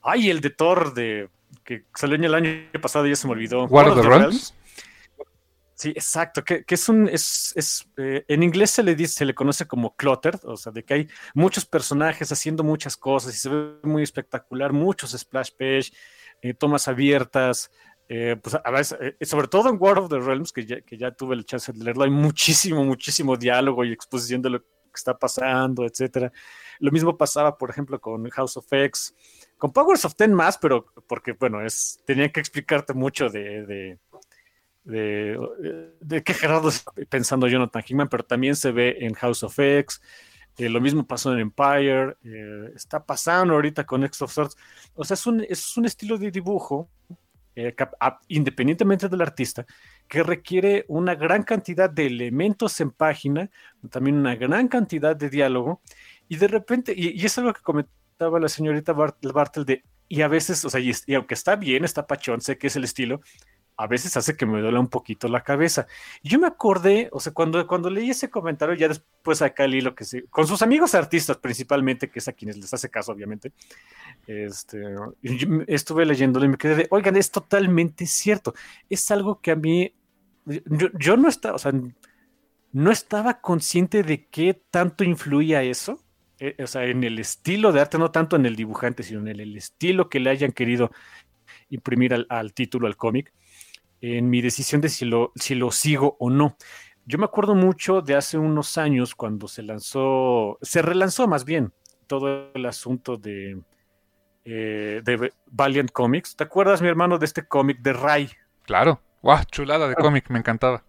ay, 0.04 0.30
el 0.30 0.42
de 0.42 0.52
Thor, 0.52 0.94
de, 0.94 1.30
que 1.64 1.86
salió 1.96 2.16
en 2.16 2.24
el 2.26 2.36
año 2.36 2.82
pasado, 2.82 3.08
ya 3.08 3.16
se 3.16 3.28
me 3.28 3.34
olvidó. 3.34 3.66
War, 3.66 3.90
of 3.90 4.00
the 4.00 4.08
Realms. 4.08 4.54
Sí, 5.76 5.90
exacto, 5.90 6.44
que, 6.44 6.64
es 6.68 6.90
un, 6.90 7.10
es, 7.10 7.52
es 7.56 7.90
en 7.98 8.44
inglés 8.44 8.72
se 8.72 8.84
le 8.84 8.96
dice, 8.96 9.14
se 9.16 9.26
le 9.26 9.34
conoce 9.34 9.66
como 9.66 9.96
cluttered, 9.96 10.40
o 10.44 10.56
sea, 10.56 10.72
de 10.72 10.84
que 10.84 10.94
hay 10.94 11.08
muchos 11.34 11.66
personajes 11.66 12.32
haciendo 12.32 12.64
muchas 12.64 12.96
cosas 12.96 13.34
y 13.34 13.38
se 13.38 13.50
ve 13.50 13.74
muy 13.82 14.04
espectacular, 14.04 14.72
muchos 14.72 15.12
splash 15.12 15.50
page, 15.58 15.92
tomas 16.60 16.88
abiertas, 16.88 17.72
eh, 18.10 18.36
pues 18.42 18.56
a 18.64 18.72
veces, 18.72 18.98
eh, 19.02 19.26
sobre 19.26 19.48
todo 19.48 19.70
en 19.70 19.78
War 19.80 19.98
of 19.98 20.10
the 20.10 20.20
Realms, 20.20 20.52
que 20.52 20.66
ya, 20.66 20.82
que 20.82 20.98
ya 20.98 21.12
tuve 21.12 21.36
el 21.36 21.46
chance 21.46 21.72
de 21.72 21.84
leerlo, 21.84 22.04
hay 22.04 22.10
muchísimo, 22.10 22.84
muchísimo 22.84 23.38
diálogo 23.38 23.84
y 23.86 23.92
exposición 23.92 24.42
de 24.42 24.50
lo 24.50 24.60
que 24.60 24.68
está 24.94 25.18
pasando, 25.18 25.86
etcétera. 25.86 26.32
Lo 26.80 26.92
mismo 26.92 27.18
pasaba, 27.18 27.58
por 27.58 27.70
ejemplo, 27.70 28.00
con 28.00 28.30
House 28.30 28.58
of 28.58 28.72
X, 28.72 29.16
con 29.58 29.72
Powers 29.72 30.06
of 30.06 30.16
Ten 30.16 30.34
más, 30.34 30.58
pero 30.58 30.86
porque, 31.08 31.32
bueno, 31.32 31.66
es, 31.66 32.02
tenía 32.06 32.32
que 32.32 32.40
explicarte 32.40 32.94
mucho 32.94 33.30
de, 33.30 33.66
de, 33.66 34.00
de, 34.84 35.92
de 36.00 36.24
qué 36.24 36.34
Gerardo 36.34 36.70
está 36.70 36.92
pensando 37.10 37.48
Jonathan 37.48 37.84
Hickman, 37.86 38.10
pero 38.10 38.24
también 38.24 38.56
se 38.56 38.72
ve 38.72 38.98
en 39.02 39.14
House 39.14 39.44
of 39.44 39.58
X. 39.58 40.02
Eh, 40.58 40.70
lo 40.70 40.80
mismo 40.80 41.06
pasó 41.08 41.34
en 41.34 41.40
Empire, 41.40 42.16
está 42.76 43.04
pasando 43.04 43.56
ahorita 43.56 43.86
con 43.86 44.04
X 44.04 44.22
of 44.22 44.32
Swords. 44.32 44.56
O 44.94 45.04
sea, 45.04 45.16
es 45.16 45.26
un, 45.26 45.46
es 45.48 45.78
un 45.78 45.86
estilo 45.86 46.18
de 46.18 46.30
dibujo 46.30 46.90
eh, 47.56 47.76
independientemente 48.30 49.08
del 49.08 49.22
artista, 49.22 49.66
que 50.08 50.24
requiere 50.24 50.86
una 50.88 51.14
gran 51.14 51.44
cantidad 51.44 51.88
de 51.88 52.08
elementos 52.08 52.82
en 52.82 52.90
página, 52.90 53.52
también 53.92 54.18
una 54.18 54.36
gran 54.36 54.68
cantidad 54.68 55.16
de 55.16 55.30
diálogo, 55.30 55.82
y 56.28 56.38
de 56.38 56.48
repente, 56.48 56.94
y, 56.96 57.24
es 57.24 57.38
algo 57.38 57.54
que 57.54 57.62
comentaba 57.62 58.40
la 58.40 58.50
señorita 58.50 58.94
Bartel 58.94 59.66
de, 59.66 59.84
y 60.08 60.22
a 60.22 60.28
veces, 60.28 60.66
o 60.66 60.70
sea, 60.70 60.80
y, 60.80 60.94
aunque 61.14 61.36
está 61.36 61.56
bien, 61.56 61.86
está 61.86 62.08
pachón, 62.08 62.42
sé 62.42 62.58
que 62.58 62.68
es 62.68 62.76
el 62.76 62.86
estilo, 62.86 63.22
a 63.76 63.88
veces 63.88 64.16
hace 64.18 64.38
que 64.38 64.46
me 64.46 64.62
duela 64.62 64.80
un 64.80 64.88
poquito 64.88 65.28
la 65.28 65.42
cabeza. 65.42 65.88
Yo 66.22 66.40
me 66.40 66.48
acordé, 66.48 67.10
o 67.12 67.20
sea, 67.20 67.34
cuando, 67.34 67.66
cuando 67.66 67.90
leí 67.90 68.12
ese 68.12 68.30
comentario, 68.30 68.76
ya 68.76 68.88
después 68.88 69.42
acá 69.42 69.68
leí 69.68 69.82
lo 69.82 69.96
que 69.96 70.06
se, 70.06 70.26
con 70.26 70.48
sus 70.48 70.62
amigos 70.62 70.94
artistas 70.96 71.38
principalmente, 71.38 72.10
que 72.10 72.20
es 72.20 72.28
a 72.28 72.34
quienes 72.34 72.58
les 72.58 72.74
hace 72.74 72.90
caso, 72.90 73.12
obviamente, 73.12 73.52
este, 74.28 74.84
estuve 75.68 76.06
leyéndolo 76.06 76.46
y 76.46 76.50
me 76.50 76.58
quedé 76.58 76.76
de, 76.76 76.88
oigan, 76.92 77.16
es 77.16 77.32
totalmente 77.32 78.06
cierto. 78.06 78.54
Es 78.90 79.10
algo 79.12 79.42
que 79.42 79.52
a 79.52 79.56
mí, 79.56 79.94
yo, 80.46 81.18
no 81.18 81.28
estaba, 81.28 81.56
o 81.56 81.60
sea, 81.60 81.72
no 82.72 82.92
estaba 82.92 83.42
consciente 83.42 84.04
de 84.04 84.28
qué 84.28 84.62
tanto 84.70 85.04
influía 85.04 85.64
eso. 85.64 86.00
Eh, 86.40 86.56
o 86.62 86.68
sea, 86.68 86.86
en 86.86 87.04
el 87.04 87.20
estilo 87.20 87.72
de 87.72 87.82
arte, 87.82 87.98
no 87.98 88.12
tanto 88.12 88.36
en 88.36 88.46
el 88.46 88.56
dibujante, 88.56 89.04
sino 89.04 89.22
en 89.22 89.28
el, 89.40 89.56
estilo 89.58 90.10
que 90.10 90.20
le 90.20 90.30
hayan 90.30 90.52
querido 90.52 90.92
imprimir 91.70 92.14
al 92.30 92.54
título, 92.54 92.88
al 92.88 92.98
cómic 92.98 93.32
en 94.04 94.30
mi 94.30 94.42
decisión 94.42 94.82
de 94.82 94.90
si 94.90 95.06
lo, 95.06 95.32
si 95.36 95.56
lo 95.56 95.72
sigo 95.72 96.18
o 96.20 96.30
no. 96.30 96.58
Yo 97.06 97.18
me 97.18 97.26
acuerdo 97.26 97.56
mucho 97.56 98.02
de 98.02 98.16
hace 98.16 98.38
unos 98.38 98.78
años 98.78 99.16
cuando 99.16 99.48
se 99.48 99.64
lanzó, 99.64 100.58
se 100.62 100.82
relanzó 100.82 101.26
más 101.28 101.46
bien 101.46 101.74
todo 102.06 102.52
el 102.54 102.66
asunto 102.66 103.16
de, 103.16 103.62
eh, 104.44 105.02
de 105.04 105.32
Valiant 105.48 105.92
Comics. 105.92 106.36
¿Te 106.36 106.44
acuerdas, 106.44 106.82
mi 106.82 106.90
hermano, 106.90 107.18
de 107.18 107.26
este 107.26 107.48
cómic 107.48 107.80
de 107.80 107.94
Ray? 107.94 108.30
Claro. 108.64 109.02
¡Guau! 109.22 109.42
chulada 109.50 109.88
de 109.88 109.96
cómic, 109.96 110.30
me 110.30 110.40
encantaba. 110.40 110.84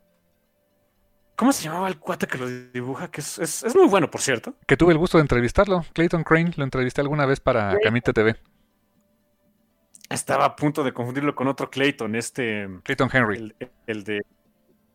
¿Cómo 1.37 1.53
se 1.53 1.65
llamaba 1.65 1.87
el 1.89 1.99
cuate 1.99 2.27
que 2.27 2.39
lo 2.39 2.49
dibuja? 2.49 3.11
Que 3.13 3.21
es, 3.21 3.39
es, 3.39 3.77
muy 3.77 3.87
bueno, 3.87 4.11
por 4.11 4.21
cierto. 4.21 4.55
Que 4.67 4.77
tuve 4.77 4.93
el 4.93 4.99
gusto 4.99 5.19
de 5.19 5.23
entrevistarlo. 5.23 5.85
Clayton 5.93 6.25
Crane, 6.25 6.53
lo 6.57 6.65
entrevisté 6.65 7.01
alguna 7.01 7.27
vez 7.27 7.39
para 7.39 7.77
Camite 7.81 8.13
TV. 8.13 8.37
Estaba 10.11 10.45
a 10.45 10.57
punto 10.57 10.85
de 10.85 10.93
confundirlo 10.93 11.35
con 11.35 11.49
otro 11.49 11.71
Clayton, 11.71 12.15
este. 12.15 12.69
Clayton 12.83 13.11
Henry. 13.13 13.55
El, 13.87 14.05
de. 14.05 14.23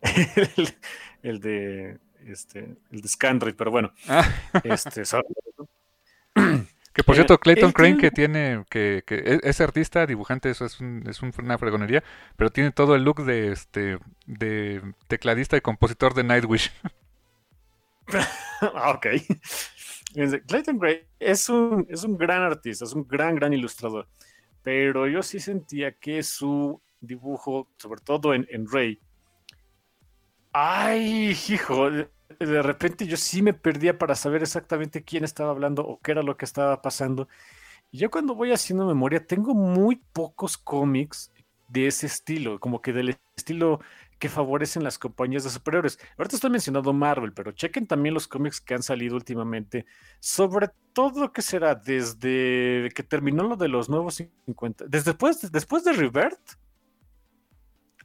El, 1.22 1.40
de. 1.40 1.98
Este. 2.26 2.76
El 2.90 3.00
de 3.00 3.08
Scandroid, 3.08 3.54
pero 3.54 3.70
bueno. 3.70 3.92
Ah. 4.08 4.28
Este. 4.62 5.02
que 6.92 7.04
por 7.04 7.16
cierto, 7.16 7.38
Clayton 7.38 7.72
Crane 7.72 7.98
que 7.98 8.10
tiene, 8.10 8.64
que, 8.70 9.02
que 9.04 9.16
e, 9.16 9.40
es 9.42 9.60
artista, 9.60 10.06
dibujante, 10.06 10.48
eso 10.50 10.64
es, 10.64 10.80
un, 10.80 11.04
es 11.08 11.20
una 11.22 11.58
fregonería, 11.58 12.04
pero 12.36 12.50
tiene 12.50 12.70
todo 12.70 12.94
el 12.94 13.02
look 13.02 13.24
de 13.24 13.50
este, 13.50 13.98
de 14.26 14.80
tecladista 15.08 15.56
y 15.56 15.60
compositor 15.60 16.14
de 16.14 16.24
Nightwish. 16.24 16.72
Ah, 18.62 18.90
ok. 18.90 19.06
Clayton 20.46 20.78
Crane 20.78 21.06
es 21.18 21.48
un, 21.48 21.86
es 21.88 22.04
un 22.04 22.18
gran 22.18 22.42
artista, 22.42 22.84
es 22.84 22.92
un 22.92 23.08
gran, 23.08 23.34
gran 23.34 23.54
ilustrador 23.54 24.06
pero 24.62 25.06
yo 25.06 25.22
sí 25.22 25.40
sentía 25.40 25.92
que 25.92 26.22
su 26.22 26.80
dibujo, 27.00 27.68
sobre 27.78 28.00
todo 28.02 28.34
en, 28.34 28.46
en 28.50 28.68
Rey, 28.70 29.00
ay, 30.52 31.36
hijo, 31.48 31.90
de 31.90 32.62
repente 32.62 33.06
yo 33.06 33.16
sí 33.16 33.42
me 33.42 33.52
perdía 33.54 33.98
para 33.98 34.14
saber 34.14 34.42
exactamente 34.42 35.02
quién 35.02 35.24
estaba 35.24 35.50
hablando 35.50 35.82
o 35.82 36.00
qué 36.00 36.12
era 36.12 36.22
lo 36.22 36.36
que 36.36 36.44
estaba 36.44 36.80
pasando. 36.82 37.28
Y 37.90 37.98
yo 37.98 38.10
cuando 38.10 38.34
voy 38.34 38.52
haciendo 38.52 38.86
memoria, 38.86 39.26
tengo 39.26 39.54
muy 39.54 39.96
pocos 40.12 40.56
cómics 40.56 41.32
de 41.68 41.86
ese 41.86 42.06
estilo, 42.06 42.58
como 42.60 42.82
que 42.82 42.92
del 42.92 43.16
estilo 43.36 43.80
que 44.20 44.28
favorecen 44.28 44.84
las 44.84 44.98
compañías 44.98 45.44
de 45.44 45.50
superhéroes. 45.50 45.98
Ahorita 46.16 46.36
estoy 46.36 46.50
mencionando 46.50 46.92
Marvel, 46.92 47.32
pero 47.32 47.52
chequen 47.52 47.86
también 47.86 48.14
los 48.14 48.28
cómics 48.28 48.60
que 48.60 48.74
han 48.74 48.82
salido 48.82 49.16
últimamente, 49.16 49.86
sobre 50.20 50.68
todo 50.92 51.22
lo 51.22 51.32
que 51.32 51.40
será 51.40 51.74
desde 51.74 52.90
que 52.94 53.02
terminó 53.02 53.42
lo 53.44 53.56
de 53.56 53.68
los 53.68 53.88
nuevos 53.88 54.22
50, 54.46 54.84
desde 54.86 55.12
después, 55.12 55.50
después 55.50 55.84
de 55.84 55.94
Rebirth 55.94 56.58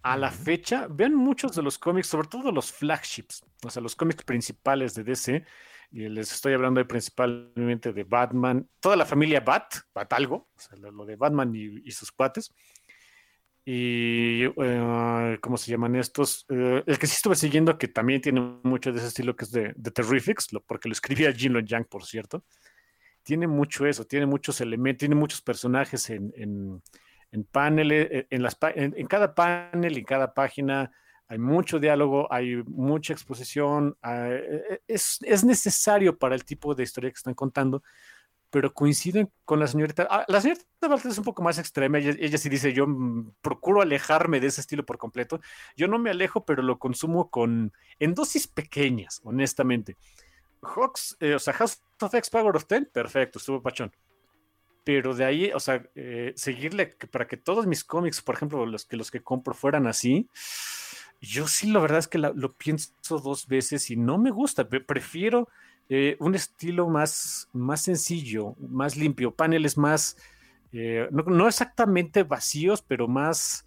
a 0.04 0.16
la 0.16 0.32
fecha, 0.32 0.88
vean 0.90 1.16
muchos 1.16 1.54
de 1.54 1.62
los 1.62 1.78
cómics, 1.78 2.08
sobre 2.08 2.30
todo 2.30 2.52
los 2.52 2.72
flagships, 2.72 3.44
o 3.64 3.70
sea, 3.70 3.82
los 3.82 3.96
cómics 3.96 4.24
principales 4.24 4.94
de 4.94 5.04
DC, 5.04 5.44
y 5.92 6.08
les 6.08 6.32
estoy 6.32 6.54
hablando 6.54 6.80
ahí 6.80 6.86
principalmente 6.86 7.92
de 7.92 8.04
Batman, 8.06 8.70
toda 8.80 8.96
la 8.96 9.06
familia 9.06 9.42
Bat, 9.42 9.76
Bat 9.94 10.14
algo, 10.14 10.48
o 10.56 10.60
sea, 10.60 10.78
lo 10.78 11.06
de 11.06 11.18
Batman 11.18 11.54
y, 11.54 11.82
y 11.84 11.92
sus 11.92 12.12
cuates 12.12 12.54
y 13.68 14.44
eh, 14.44 15.38
¿cómo 15.42 15.58
se 15.58 15.72
llaman 15.72 15.96
estos? 15.96 16.46
Eh, 16.50 16.84
el 16.86 17.00
que 17.00 17.08
sí 17.08 17.16
estuve 17.16 17.36
siguiendo, 17.36 17.80
que 17.80 17.88
también 17.88 18.22
tiene 18.22 18.40
mucho 18.62 18.92
de 18.92 19.00
ese 19.00 19.08
estilo, 19.08 19.36
que 19.36 19.46
es 19.46 19.52
de, 19.52 19.74
de 19.76 19.92
Terrifics, 19.92 20.50
porque 20.68 20.88
lo 20.88 20.94
escribía 20.94 21.34
Jin 21.34 21.66
Yang, 21.66 21.86
por 21.86 22.06
cierto. 22.06 22.44
Tiene 23.24 23.48
mucho 23.48 23.88
eso, 23.88 24.06
tiene 24.06 24.28
muchos 24.28 24.62
elementos, 24.62 25.00
tiene 25.00 25.16
muchos 25.16 25.42
personajes 25.42 26.12
en, 26.12 26.32
en, 26.38 26.84
en 27.32 27.44
paneles, 27.46 28.08
eh, 28.12 28.28
en, 28.30 28.44
las, 28.44 28.56
en, 28.62 29.08
cada 29.08 29.34
panel, 29.34 29.98
en 29.98 30.06
cada 30.06 30.32
página, 30.36 30.92
hay 31.28 31.40
mucho 31.40 31.80
diálogo, 31.80 32.32
hay 32.32 32.58
mucha 32.68 33.14
exposición, 33.14 33.98
es, 34.88 35.18
es, 35.24 35.44
necesario 35.44 36.20
para 36.20 36.36
el 36.36 36.46
tipo 36.46 36.76
de 36.76 36.84
historia 36.84 37.10
que 37.10 37.18
están 37.18 37.34
contando, 37.34 37.82
pero 38.50 38.74
coinciden 38.74 39.30
con 39.44 39.60
la 39.60 39.68
señorita. 39.68 40.08
Ah, 40.10 40.26
la 40.28 40.42
señorita 40.42 40.66
Valdez 40.88 41.14
es 41.14 41.18
un 41.18 41.24
poco 41.24 41.42
más 41.42 41.58
extrema. 41.58 41.98
Ella, 41.98 42.38
sí 42.38 42.50
dice: 42.50 42.74
Yo 42.74 42.88
mm, 42.88 43.34
procuro 43.42 43.82
alejarme 43.82 44.40
de 44.40 44.48
ese 44.48 44.62
estilo 44.62 44.86
por 44.86 44.98
completo. 44.98 45.40
Yo 45.76 45.88
no 45.88 46.00
me 46.00 46.10
alejo, 46.10 46.46
pero 46.46 46.64
lo 46.64 46.80
consumo 46.80 47.30
con 47.30 47.74
en 48.00 48.14
dosis 48.14 48.48
pequeñas, 48.48 49.22
honestamente. 49.24 49.98
Hawks, 50.62 51.18
eh, 51.20 51.36
o 51.36 51.40
sea, 51.40 51.54
House 51.54 51.82
of 52.02 52.14
X 52.14 52.30
Power 52.30 52.56
of 52.56 52.66
Ten, 52.66 52.90
perfecto, 52.92 53.40
estuvo 53.40 53.62
pachón. 53.62 53.92
Pero 54.84 55.16
de 55.16 55.26
ahí, 55.26 55.52
o 55.54 55.60
sea, 55.60 55.84
eh, 55.96 56.34
seguirle 56.36 56.96
para 57.12 57.28
que 57.28 57.38
todos 57.38 57.66
mis 57.66 57.84
cómics, 57.84 58.22
por 58.22 58.36
ejemplo, 58.36 58.66
los 58.66 58.86
que 58.86 58.98
los 58.98 59.12
que 59.12 59.22
compro 59.22 59.54
fueran 59.54 59.88
así, 59.88 60.30
yo 61.22 61.48
sí, 61.48 61.72
la 61.72 61.80
verdad 61.80 62.00
es 62.00 62.08
que 62.08 62.18
lo 62.18 62.52
pienso 62.52 63.20
dos 63.20 63.48
veces 63.48 63.90
y 63.90 63.96
no 63.96 64.18
me 64.18 64.32
gusta. 64.32 64.68
Prefiero 64.68 65.50
eh, 65.90 66.18
un 66.20 66.36
estilo 66.36 66.88
más, 66.88 67.50
más 67.54 67.82
sencillo, 67.82 68.56
más 68.60 68.96
limpio, 68.96 69.32
paneles 69.32 69.78
más, 69.78 70.18
no, 70.72 71.24
no, 71.24 71.48
exactamente 71.48 72.24
vacíos, 72.24 72.82
pero 72.82 73.08
más 73.08 73.66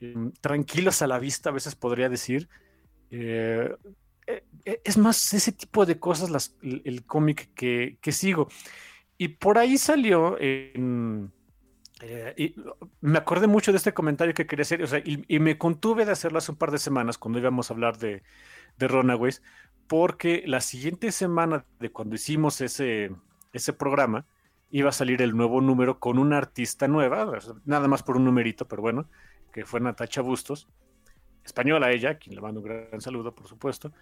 em, 0.00 0.30
tranquilos 0.40 1.02
a 1.02 1.08
la 1.08 1.18
vista, 1.18 1.50
a 1.50 1.52
veces 1.52 1.74
podría 1.74 2.08
decir. 2.08 2.48
E, 3.10 4.80
es 4.84 4.96
más 4.96 5.34
ese 5.34 5.52
tipo 5.52 5.84
de 5.84 5.98
cosas 5.98 6.54
el, 6.62 7.04
cómic 7.04 7.50
que, 7.54 8.12
sigo. 8.12 8.48
Y 9.18 9.28
por 9.28 9.58
ahí 9.58 9.78
salió 9.78 10.36
eh, 12.04 12.34
y 12.36 12.54
me 13.00 13.18
acordé 13.18 13.46
mucho 13.46 13.70
de 13.70 13.78
este 13.78 13.94
comentario 13.94 14.34
que 14.34 14.46
quería 14.46 14.62
hacer, 14.62 15.02
y, 15.06 15.38
me 15.38 15.56
contuve 15.56 16.04
de 16.04 16.12
hacerlo 16.12 16.38
hace 16.38 16.50
un 16.50 16.58
par 16.58 16.72
de 16.72 16.78
semanas 16.78 17.16
cuando 17.16 17.38
íbamos 17.38 17.70
a 17.70 17.74
hablar 17.74 17.98
de, 17.98 18.22
de 18.76 18.88
Runaways, 18.88 19.40
porque 19.92 20.42
la 20.46 20.62
siguiente 20.62 21.12
semana 21.12 21.66
de 21.78 21.92
cuando 21.92 22.14
hicimos 22.14 22.62
ese, 22.62 23.14
ese 23.52 23.74
programa, 23.74 24.24
iba 24.70 24.88
a 24.88 24.92
salir 24.92 25.20
el 25.20 25.36
nuevo 25.36 25.60
número 25.60 26.00
con 26.00 26.18
una 26.18 26.38
artista 26.38 26.88
nueva, 26.88 27.30
nada 27.66 27.88
más 27.88 28.02
por 28.02 28.16
un 28.16 28.24
numerito, 28.24 28.66
pero 28.66 28.80
bueno, 28.80 29.10
que 29.52 29.66
fue 29.66 29.80
Natacha 29.80 30.22
Bustos, 30.22 30.66
española 31.44 31.90
ella, 31.90 32.16
quien 32.16 32.34
le 32.34 32.40
mando 32.40 32.60
un 32.60 32.66
gran 32.68 33.02
saludo, 33.02 33.34
por 33.34 33.46
supuesto. 33.48 33.92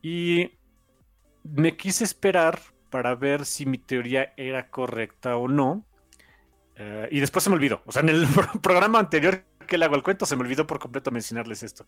Y 0.00 0.52
me 1.42 1.76
quise 1.76 2.04
esperar 2.04 2.58
para 2.88 3.14
ver 3.14 3.44
si 3.44 3.66
mi 3.66 3.76
teoría 3.76 4.32
era 4.38 4.70
correcta 4.70 5.36
o 5.36 5.46
no. 5.46 5.84
Eh, 6.76 7.08
y 7.10 7.20
después 7.20 7.44
se 7.44 7.50
me 7.50 7.56
olvidó. 7.56 7.82
O 7.84 7.92
sea, 7.92 8.00
en 8.00 8.08
el 8.08 8.26
programa 8.62 8.98
anterior 8.98 9.44
que 9.66 9.76
le 9.76 9.84
hago 9.84 9.96
el 9.96 10.02
cuento, 10.02 10.24
se 10.24 10.36
me 10.36 10.42
olvidó 10.42 10.66
por 10.66 10.78
completo 10.78 11.10
mencionarles 11.10 11.62
esto. 11.62 11.84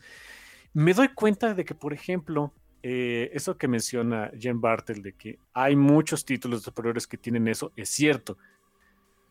Me 0.74 0.92
doy 0.92 1.08
cuenta 1.08 1.54
de 1.54 1.64
que, 1.64 1.74
por 1.74 1.94
ejemplo, 1.94 2.52
eh, 2.88 3.32
eso 3.34 3.58
que 3.58 3.66
menciona 3.66 4.30
Jen 4.38 4.60
Bartel, 4.60 5.02
de 5.02 5.12
que 5.14 5.40
hay 5.52 5.74
muchos 5.74 6.24
títulos 6.24 6.62
superiores 6.62 7.08
que 7.08 7.18
tienen 7.18 7.48
eso, 7.48 7.72
es 7.74 7.88
cierto. 7.88 8.38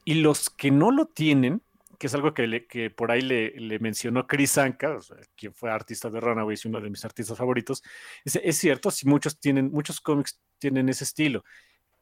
Y 0.04 0.16
los 0.16 0.50
que 0.50 0.72
no 0.72 0.92
lo 0.92 1.06
tienen, 1.06 1.62
que 1.98 2.08
es 2.08 2.14
algo 2.14 2.34
que, 2.34 2.68
que 2.68 2.90
por 2.90 3.12
ahí 3.12 3.22
le, 3.22 3.80
mencionó 3.80 4.28
Chris 4.28 4.58
Anka, 4.58 4.98
quien 5.38 5.54
fue 5.54 5.72
artista 5.72 6.10
de 6.10 6.20
Runaways 6.20 6.66
y 6.66 6.68
uno 6.68 6.82
de 6.82 6.90
mis 6.90 7.06
artistas 7.06 7.38
favoritos. 7.38 7.82
Es, 8.26 8.58
cierto, 8.58 8.92
si 8.92 9.08
muchos 9.08 9.40
tienen, 9.40 9.72
muchos 9.72 10.02
cómics 10.02 10.38
tienen 10.60 10.90
ese 10.90 11.06
estilo. 11.06 11.46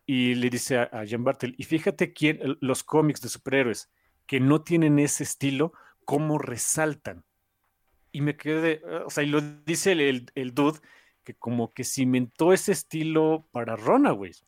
Y 0.08 0.34
le 0.34 0.50
dice 0.50 0.80
a, 0.80 0.90
a 0.92 1.06
Bartel, 1.20 1.54
y 1.60 1.66
fíjate 1.66 2.14
quién, 2.14 2.40
los 2.62 2.84
cómics 2.84 3.22
de 3.22 3.30
superhéroes 3.30 3.92
que 4.26 4.40
no 4.40 4.64
tienen 4.64 4.98
ese 4.98 5.22
estilo, 5.22 5.72
cómo 6.04 6.40
resaltan. 6.40 7.24
Y 8.12 8.22
me 8.22 8.38
quedé, 8.38 8.82
o 9.06 9.12
sea, 9.12 9.24
y 9.24 9.28
lo 9.28 9.40
dice 9.40 9.92
el, 9.92 10.32
el 10.34 10.56
dude 10.56 10.80
que 11.24 11.36
como 11.36 11.74
que 11.74 11.84
cimentó 11.84 12.54
ese 12.54 12.72
estilo 12.72 13.48
para 13.52 13.76
Runaways. 13.76 14.44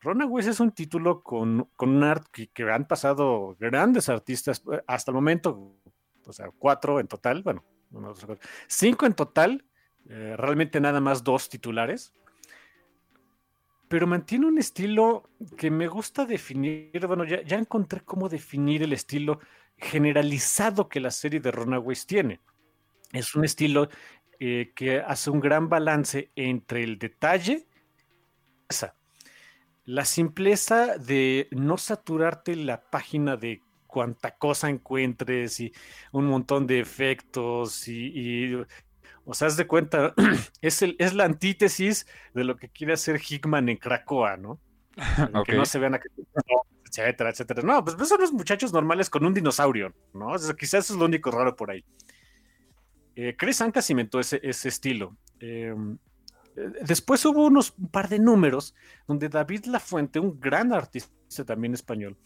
Runaways 0.00 0.46
es 0.46 0.60
un 0.60 0.72
título 0.72 1.22
con, 1.22 1.68
un 1.78 2.04
art 2.04 2.26
que, 2.30 2.48
han 2.70 2.86
pasado 2.86 3.56
grandes 3.58 4.08
artistas 4.08 4.62
eh, 4.72 4.82
hasta 4.86 5.10
el 5.10 5.14
momento, 5.14 5.76
o 6.26 6.32
sea, 6.32 6.50
cuatro 6.58 7.00
en 7.00 7.06
total, 7.06 7.42
bueno, 7.42 7.64
cinco 8.66 9.06
en 9.06 9.14
total, 9.14 9.64
eh, 10.08 10.34
realmente 10.38 10.80
nada 10.80 11.00
más 11.00 11.22
dos 11.22 11.48
titulares, 11.48 12.12
pero 13.88 14.06
mantiene 14.06 14.46
un 14.46 14.58
estilo 14.58 15.28
que 15.58 15.70
me 15.70 15.88
gusta 15.88 16.24
definir, 16.24 17.06
bueno, 17.06 17.24
ya, 17.24 17.42
ya 17.42 17.58
encontré 17.58 18.00
cómo 18.02 18.28
definir 18.28 18.82
el 18.82 18.92
estilo 18.92 19.40
generalizado 19.76 20.88
que 20.88 21.00
la 21.00 21.10
serie 21.10 21.40
de 21.40 21.50
Runaways 21.50 22.06
tiene. 22.06 22.40
Es 23.12 23.34
un 23.34 23.44
estilo 23.44 23.88
eh, 24.40 24.72
que 24.74 25.00
hace 25.00 25.28
un 25.28 25.38
gran 25.38 25.68
balance 25.68 26.30
entre 26.34 26.82
el 26.82 26.98
detalle, 26.98 27.66
la 29.84 30.04
simpleza 30.06 30.96
de 30.96 31.48
no 31.50 31.76
saturarte 31.76 32.56
la 32.56 32.80
página 32.80 33.36
de 33.36 33.60
cuánta 33.86 34.36
cosa 34.36 34.70
encuentres 34.70 35.60
y 35.60 35.74
un 36.12 36.24
montón 36.24 36.66
de 36.66 36.80
efectos 36.80 37.86
y, 37.86 38.54
o 39.26 39.34
sea, 39.34 39.48
haz 39.48 39.58
de 39.58 39.66
cuenta, 39.66 40.14
es, 40.62 40.80
el, 40.80 40.96
es 40.98 41.12
la 41.12 41.24
antítesis 41.24 42.06
de 42.32 42.44
lo 42.44 42.56
que 42.56 42.70
quiere 42.70 42.94
hacer 42.94 43.20
Hickman 43.20 43.68
en 43.68 43.76
Cracoa, 43.76 44.38
¿no? 44.38 44.58
Que 45.44 45.54
no 45.54 45.66
se 45.66 45.78
vean 45.78 45.96
a 45.96 46.00
etcétera, 46.86 47.30
etcétera. 47.30 47.62
No, 47.62 47.84
pues 47.84 48.08
son 48.08 48.20
los 48.20 48.32
muchachos 48.32 48.72
normales 48.72 49.10
con 49.10 49.24
un 49.24 49.34
dinosaurio, 49.34 49.92
¿no? 50.14 50.32
quizás 50.58 50.84
eso 50.84 50.94
es 50.94 50.98
lo 50.98 51.04
único 51.04 51.30
raro 51.30 51.54
por 51.54 51.70
ahí. 51.70 51.84
Eh, 53.20 53.36
Chris 53.36 53.60
Anka 53.60 53.82
cimentó 53.82 54.18
ese, 54.18 54.40
ese 54.42 54.68
estilo. 54.68 55.16
Eh, 55.40 55.74
Después 56.82 57.24
hubo 57.24 57.46
unos 57.46 57.74
un 57.78 57.88
par 57.88 58.08
de 58.08 58.18
números 58.18 58.74
donde 59.06 59.28
David 59.28 59.66
Lafuente, 59.66 60.18
un 60.18 60.38
gran 60.40 60.72
artista 60.72 61.44
también 61.44 61.74
español, 61.74 62.16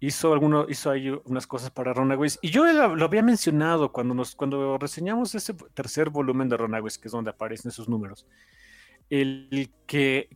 hizo 0.00 0.32
alguno, 0.32 0.66
hizo 0.68 0.90
ahí 0.90 1.10
unas 1.26 1.46
cosas 1.46 1.70
para 1.70 1.92
Runaways. 1.92 2.38
Y 2.42 2.50
yo 2.50 2.64
lo, 2.64 3.04
había 3.04 3.22
mencionado 3.22 3.92
cuando 3.92 4.14
nos, 4.14 4.34
cuando 4.34 4.78
reseñamos 4.78 5.34
ese 5.34 5.54
tercer 5.74 6.10
volumen 6.10 6.48
de 6.48 6.56
Runaways, 6.56 6.98
que 6.98 7.08
es 7.08 7.12
donde 7.12 7.30
aparecen 7.30 7.70
esos 7.70 7.88
números. 7.88 8.26
El 9.10 9.70
que, 9.86 10.28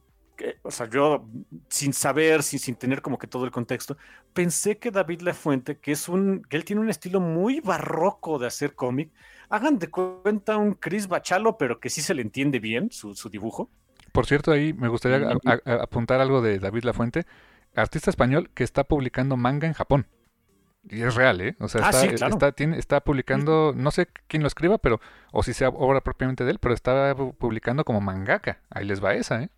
o 0.62 0.70
sea, 0.70 0.88
yo 0.88 1.26
sin 1.68 1.92
saber, 1.92 2.42
sin, 2.42 2.58
sin 2.58 2.74
tener 2.76 3.02
como 3.02 3.18
que 3.18 3.26
todo 3.26 3.44
el 3.44 3.50
contexto, 3.50 3.96
pensé 4.32 4.78
que 4.78 4.90
David 4.90 5.20
Lafuente, 5.20 5.78
que 5.78 5.92
es 5.92 6.08
un, 6.08 6.42
que 6.48 6.56
él 6.56 6.64
tiene 6.64 6.82
un 6.82 6.90
estilo 6.90 7.20
muy 7.20 7.60
barroco 7.60 8.38
de 8.38 8.46
hacer 8.46 8.74
cómic, 8.74 9.10
hagan 9.48 9.78
de 9.78 9.88
cuenta 9.88 10.56
un 10.56 10.74
Chris 10.74 11.08
Bachalo, 11.08 11.56
pero 11.58 11.80
que 11.80 11.90
sí 11.90 12.02
se 12.02 12.14
le 12.14 12.22
entiende 12.22 12.58
bien 12.58 12.90
su, 12.90 13.14
dibujo. 13.30 13.70
Por 14.12 14.26
cierto, 14.26 14.52
ahí 14.52 14.72
me 14.72 14.88
gustaría 14.88 15.28
apuntar 15.80 16.20
algo 16.20 16.40
de 16.40 16.58
David 16.58 16.84
Lafuente, 16.84 17.26
artista 17.74 18.10
español 18.10 18.50
que 18.54 18.64
está 18.64 18.84
publicando 18.84 19.36
manga 19.36 19.66
en 19.66 19.72
Japón. 19.72 20.06
Y 20.88 21.02
es 21.02 21.14
real, 21.14 21.40
¿eh? 21.40 21.56
O 21.60 21.68
sea, 21.68 21.80
ah, 21.86 21.90
está, 21.90 22.28
está, 22.28 22.52
tiene, 22.52 22.78
está, 22.78 23.00
publicando, 23.00 23.72
no 23.74 23.90
sé 23.90 24.06
quién 24.28 24.42
lo 24.42 24.48
escriba, 24.48 24.76
pero, 24.76 25.00
o 25.32 25.42
si 25.42 25.54
sea 25.54 25.70
obra 25.70 26.02
propiamente 26.02 26.44
de 26.44 26.50
él, 26.50 26.58
pero 26.58 26.74
está 26.74 27.14
publicando 27.38 27.84
como 27.84 28.02
mangaka. 28.02 28.60
Ahí 28.68 28.84
les 28.84 29.02
va 29.02 29.14
esa, 29.14 29.42
¿eh? 29.42 29.48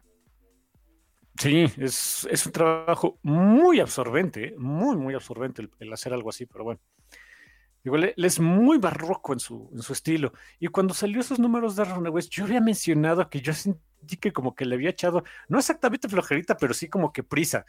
Sí, 1.39 1.67
es, 1.77 2.27
es 2.31 2.47
un 2.47 2.53
trabajo 2.53 3.19
muy 3.23 3.81
absorbente, 3.81 4.55
muy, 4.59 4.97
muy 4.97 5.15
absorbente 5.15 5.69
el 5.79 5.93
hacer 5.93 6.13
algo 6.13 6.31
así, 6.31 6.47
pero 6.47 6.65
bueno. 6.65 6.81
Igual 7.87 8.13
él 8.17 8.25
es 8.25 8.41
muy 8.41 8.79
barroco 8.79 9.33
en 9.33 9.39
su, 9.39 9.71
en 9.73 9.81
su 9.81 9.93
estilo. 9.93 10.33
Y 10.59 10.67
cuando 10.67 10.93
salió 10.93 11.21
esos 11.21 11.39
números 11.39 11.77
de 11.77 11.85
Runaways, 11.85 12.29
yo 12.29 12.43
había 12.43 12.61
mencionado 12.61 13.31
que 13.31 13.41
yo 13.41 13.53
sentí 13.53 14.17
que 14.17 14.33
como 14.33 14.57
que 14.57 14.65
le 14.65 14.75
había 14.75 14.91
echado, 14.91 15.23
no 15.49 15.61
exactamente 15.61 16.09
flojerita, 16.09 16.57
pero 16.57 16.75
sí 16.75 16.89
como 16.89 17.13
que 17.13 17.23
prisa. 17.23 17.65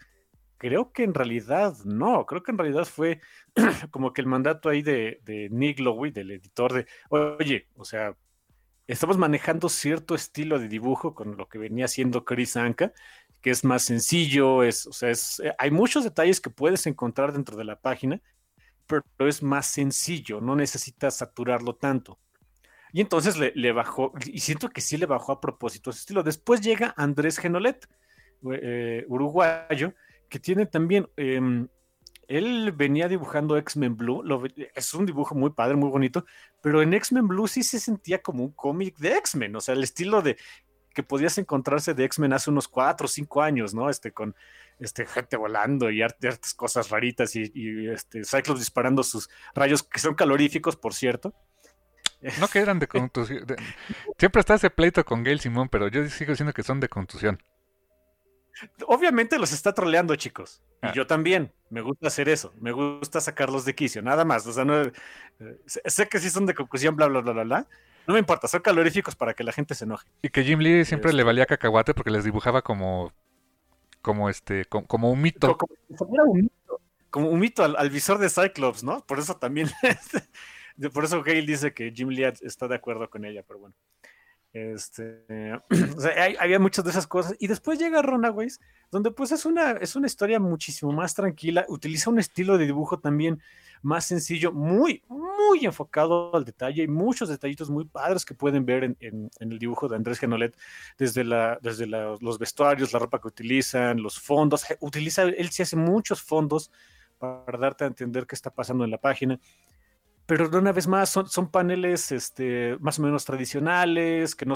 Creo 0.58 0.92
que 0.92 1.04
en 1.04 1.14
realidad 1.14 1.76
no, 1.86 2.26
creo 2.26 2.42
que 2.42 2.50
en 2.50 2.58
realidad 2.58 2.86
fue 2.86 3.22
como 3.92 4.12
que 4.12 4.22
el 4.22 4.28
mandato 4.28 4.70
ahí 4.70 4.82
de, 4.82 5.22
de 5.24 5.50
Nick 5.52 5.80
Lowy, 5.80 6.10
del 6.10 6.32
editor, 6.32 6.74
de, 6.74 6.88
oye, 7.10 7.68
o 7.76 7.86
sea, 7.86 8.16
estamos 8.88 9.20
manejando 9.20 9.70
cierto 9.70 10.16
estilo 10.16 10.58
de 10.58 10.68
dibujo 10.68 11.14
con 11.14 11.38
lo 11.38 11.48
que 11.48 11.60
venía 11.60 11.86
haciendo 11.86 12.26
Chris 12.26 12.58
Anka, 12.58 12.92
que 13.48 13.52
es 13.52 13.64
más 13.64 13.84
sencillo, 13.84 14.62
es, 14.62 14.86
o 14.88 14.92
sea, 14.92 15.10
es, 15.10 15.40
eh, 15.40 15.54
hay 15.58 15.72
muchos 15.72 16.04
detalles 16.04 16.42
que 16.42 16.50
puedes 16.50 16.86
encontrar 16.86 17.32
dentro 17.32 17.56
de 17.56 17.64
la 17.64 17.80
página 17.80 18.22
pero 18.88 19.04
es 19.20 19.44
más 19.44 19.68
sencillo, 19.68 20.42
no 20.42 20.56
necesitas 20.56 21.18
saturarlo 21.18 21.76
tanto. 21.76 22.20
Y 22.94 23.02
entonces 23.02 23.38
le, 23.38 23.72
bajó, 23.74 24.14
y 24.26 24.40
siento 24.40 24.70
que 24.70 24.82
sí 24.82 24.98
le 24.98 25.06
bajó 25.06 25.34
a 25.34 25.42
propósito 25.42 25.90
ese 25.90 26.00
estilo. 26.00 26.24
Después 26.24 26.62
llega 26.62 26.94
Andrés 26.98 27.38
Genolet, 27.38 27.86
eh, 28.54 29.06
uruguayo, 29.10 29.94
que 30.30 30.40
tiene 30.40 30.66
también, 30.66 31.08
em, 31.18 31.68
él 32.28 32.72
venía 32.72 33.08
dibujando 33.08 33.58
X-Men 33.58 33.98
Blue, 33.98 34.24
es 34.74 34.94
un 34.94 35.06
dibujo 35.06 35.36
muy 35.36 35.52
padre, 35.52 35.76
muy 35.76 35.90
bonito, 35.90 36.26
pero 36.62 36.82
en 36.82 36.94
X-Men 36.94 37.28
Blue 37.28 37.48
sí 37.48 37.64
se 37.64 37.80
sentía 37.80 38.22
como 38.22 38.44
un 38.44 38.52
cómic 38.52 38.98
de 38.98 39.18
X-Men, 39.18 39.56
o 39.56 39.62
sea, 39.62 39.76
el 39.76 39.84
estilo 39.84 40.22
de 40.22 40.38
que 40.98 41.04
podías 41.04 41.38
encontrarse 41.38 41.94
de 41.94 42.06
X-Men 42.06 42.34
hace 42.34 42.50
unos 42.50 42.68
cuatro 42.68 43.06
o 43.06 43.08
cinco 43.08 43.44
años, 43.44 43.76
¿no? 43.76 43.88
Este, 43.88 44.12
con 44.12 44.36
este, 44.80 45.06
gente 45.06 45.38
volando 45.38 45.92
y 45.92 46.02
hartas 46.02 46.56
cosas 46.56 46.90
raritas 46.90 47.36
y, 47.36 47.88
este, 47.88 48.24
Cyclops 48.26 48.62
disparando 48.62 49.04
sus 49.04 49.30
rayos 49.54 49.84
que 49.84 50.00
son 50.00 50.16
caloríficos, 50.16 50.76
por 50.76 50.96
cierto. 50.96 51.36
No 52.40 52.48
que 52.48 52.58
eran 52.58 52.80
de 52.80 52.88
contusión. 52.88 53.46
Siempre 54.18 54.40
está 54.40 54.56
ese 54.56 54.72
pleito 54.72 55.06
con 55.06 55.24
Gail 55.24 55.40
Simón, 55.40 55.70
pero 55.70 55.88
yo 55.88 56.04
sigo 56.10 56.32
diciendo 56.32 56.52
que 56.52 56.64
son 56.64 56.80
de 56.80 56.90
contusión. 56.90 57.44
Obviamente 58.88 59.38
los 59.38 59.52
está 59.52 59.76
troleando, 59.76 60.16
chicos. 60.16 60.64
Y 60.82 60.88
ah. 60.88 60.94
yo 60.96 61.06
también. 61.06 61.54
Me 61.70 61.82
gusta 61.82 62.08
hacer 62.08 62.28
eso. 62.28 62.56
Me 62.60 62.72
gusta 62.72 63.22
sacarlos 63.22 63.66
de 63.66 63.76
quicio, 63.76 64.02
nada 64.02 64.26
más. 64.26 64.48
O 64.48 64.52
sea, 64.52 64.66
no, 64.66 64.82
eh, 64.82 64.94
sé 65.66 66.10
que 66.10 66.18
sí 66.18 66.32
son 66.32 66.48
de 66.48 66.56
concusión, 66.56 66.96
bla, 66.96 67.06
bla, 67.06 67.22
bla, 67.22 67.34
bla, 67.34 67.44
bla. 67.44 67.68
No 68.08 68.14
me 68.14 68.20
importa, 68.20 68.48
son 68.48 68.62
caloríficos 68.62 69.16
para 69.16 69.34
que 69.34 69.44
la 69.44 69.52
gente 69.52 69.76
se 69.76 69.84
enoje. 69.84 70.08
Y 70.22 70.30
que 70.30 70.44
Jim 70.44 70.60
Lee 70.60 70.86
siempre 70.86 71.12
le 71.12 71.18
este 71.18 71.26
valía 71.26 71.46
cacahuate 71.46 71.94
porque 71.94 72.10
les 72.10 72.24
dibujaba 72.24 72.62
como 72.62 73.12
como 74.02 74.30
este 74.30 74.64
como, 74.66 75.12
un 75.12 75.22
mito. 75.22 75.58
Como, 77.10 77.30
un 77.30 77.40
mito, 77.40 77.64
al, 77.64 77.90
visor 77.90 78.20
de 78.20 78.30
Cyclops, 78.30 78.84
¿no? 78.84 79.06
Por 79.06 79.20
eso 79.20 79.36
también 79.36 79.70
por 80.94 81.04
eso 81.04 81.22
Hale 81.26 81.42
dice 81.42 81.74
que 81.74 81.92
Jim 81.92 82.10
Lee 82.10 82.32
está 82.42 82.70
de 82.70 82.76
acuerdo 82.76 83.10
con 83.10 83.26
ella, 83.26 83.44
pero 83.46 83.60
bueno. 83.60 83.76
Este, 84.54 85.26
o 85.98 86.00
sea, 86.00 86.14
había 86.40 86.60
muchas 86.60 86.86
de 86.86 86.92
esas 86.92 87.08
cosas. 87.08 87.36
Y 87.40 87.48
después 87.48 87.78
llega 87.78 88.02
Runaways, 88.02 88.62
donde 88.90 89.12
pues 89.12 89.34
es 89.34 89.46
una, 89.46 89.72
es 89.72 89.98
una 89.98 90.08
historia 90.08 90.40
muchísimo 90.40 90.94
más 90.94 91.14
tranquila. 91.14 91.66
Utiliza 91.68 92.10
un 92.10 92.20
estilo 92.20 92.58
de 92.58 92.66
dibujo 92.66 93.00
también 93.00 93.42
más 93.82 94.06
sencillo, 94.06 94.52
muy, 94.52 95.04
muy 95.08 95.66
enfocado 95.66 96.36
al 96.36 96.46
detalle. 96.46 96.84
y 96.84 96.88
muchos 96.88 97.30
detallitos 97.30 97.70
muy 97.70 97.86
padres 97.86 98.26
que 98.26 98.34
pueden 98.34 98.66
ver 98.66 98.84
en, 98.84 99.30
el 99.40 99.60
dibujo 99.60 99.88
de 99.88 99.96
Andrés 99.96 100.20
Genolet, 100.20 100.58
desde, 100.98 101.24
la, 101.24 101.58
desde 101.62 101.88
los 101.88 102.40
vestuarios, 102.40 102.94
la 102.94 103.00
ropa 103.00 103.20
que 103.20 103.28
utilizan, 103.28 104.02
los 104.02 104.20
fondos. 104.20 104.66
Utiliza, 104.80 105.24
él 105.24 105.50
sí 105.50 105.64
hace 105.64 105.76
muchos 105.76 106.22
fondos 106.22 106.72
para 107.18 107.58
darte 107.58 107.84
a 107.84 107.88
entender 107.88 108.28
qué 108.28 108.36
está 108.36 108.52
pasando 108.52 108.84
en 108.84 108.92
la 108.92 109.00
página 109.00 109.40
pero 110.28 110.50
una 110.50 110.74
vez 110.74 110.88
más 110.88 111.10
son, 111.10 111.28
son 111.28 111.50
paneles 111.50 112.12
este, 112.12 112.78
más 112.82 113.00
o 113.00 113.02
menos 113.02 113.24
tradicionales, 113.24 114.36
que 114.36 114.46
no, 114.46 114.56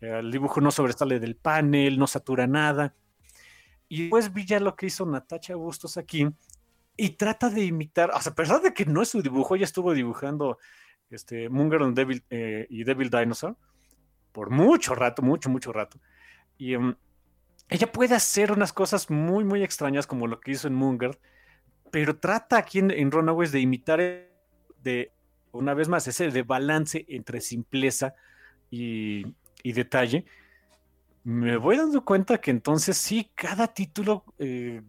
el 0.00 0.30
dibujo 0.30 0.60
no 0.60 0.70
sobresale 0.70 1.18
del 1.18 1.34
panel, 1.34 1.98
no 1.98 2.06
satura 2.06 2.46
nada. 2.46 2.94
Y 3.88 4.02
después 4.02 4.32
vi 4.32 4.46
ya 4.46 4.60
lo 4.60 4.76
que 4.76 4.86
hizo 4.86 5.04
Natacha 5.04 5.56
Bustos 5.56 5.96
aquí 5.96 6.28
y 6.96 7.10
trata 7.10 7.50
de 7.50 7.64
imitar, 7.64 8.10
o 8.10 8.20
sea, 8.20 8.32
a 8.32 8.34
pesar 8.34 8.62
de 8.62 8.72
que 8.72 8.86
no 8.86 9.02
es 9.02 9.08
su 9.10 9.22
dibujo, 9.22 9.54
ella 9.54 9.64
estuvo 9.64 9.92
dibujando 9.92 10.58
este, 11.10 11.48
Munger 11.48 11.80
eh, 12.30 12.66
y 12.70 12.84
Devil 12.84 13.10
Dinosaur 13.10 13.56
por 14.32 14.50
mucho 14.50 14.94
rato, 14.94 15.22
mucho, 15.22 15.48
mucho 15.48 15.72
rato. 15.72 15.98
Y 16.58 16.74
em, 16.74 16.94
ella 17.68 17.90
puede 17.90 18.14
hacer 18.14 18.52
unas 18.52 18.72
cosas 18.72 19.10
muy, 19.10 19.44
muy 19.44 19.62
extrañas 19.62 20.06
como 20.06 20.26
lo 20.26 20.40
que 20.40 20.52
hizo 20.52 20.68
en 20.68 20.74
Munger, 20.74 21.18
pero 21.90 22.18
trata 22.18 22.58
aquí 22.58 22.80
en, 22.80 22.90
en 22.90 23.10
Runaways 23.10 23.52
de 23.52 23.60
imitar 23.60 23.98
de, 23.98 25.12
una 25.52 25.74
vez 25.74 25.88
más, 25.88 26.06
ese 26.06 26.30
de 26.30 26.42
balance 26.42 27.04
entre 27.08 27.40
simpleza 27.40 28.14
y, 28.70 29.24
detalle, 29.64 30.26
me 31.24 31.56
voy 31.56 31.76
dando 31.76 32.04
cuenta 32.04 32.38
que 32.38 32.50
entonces 32.50 32.96
sí, 32.96 33.30
cada 33.34 33.68
título, 33.68 34.24
eh, 34.38 34.82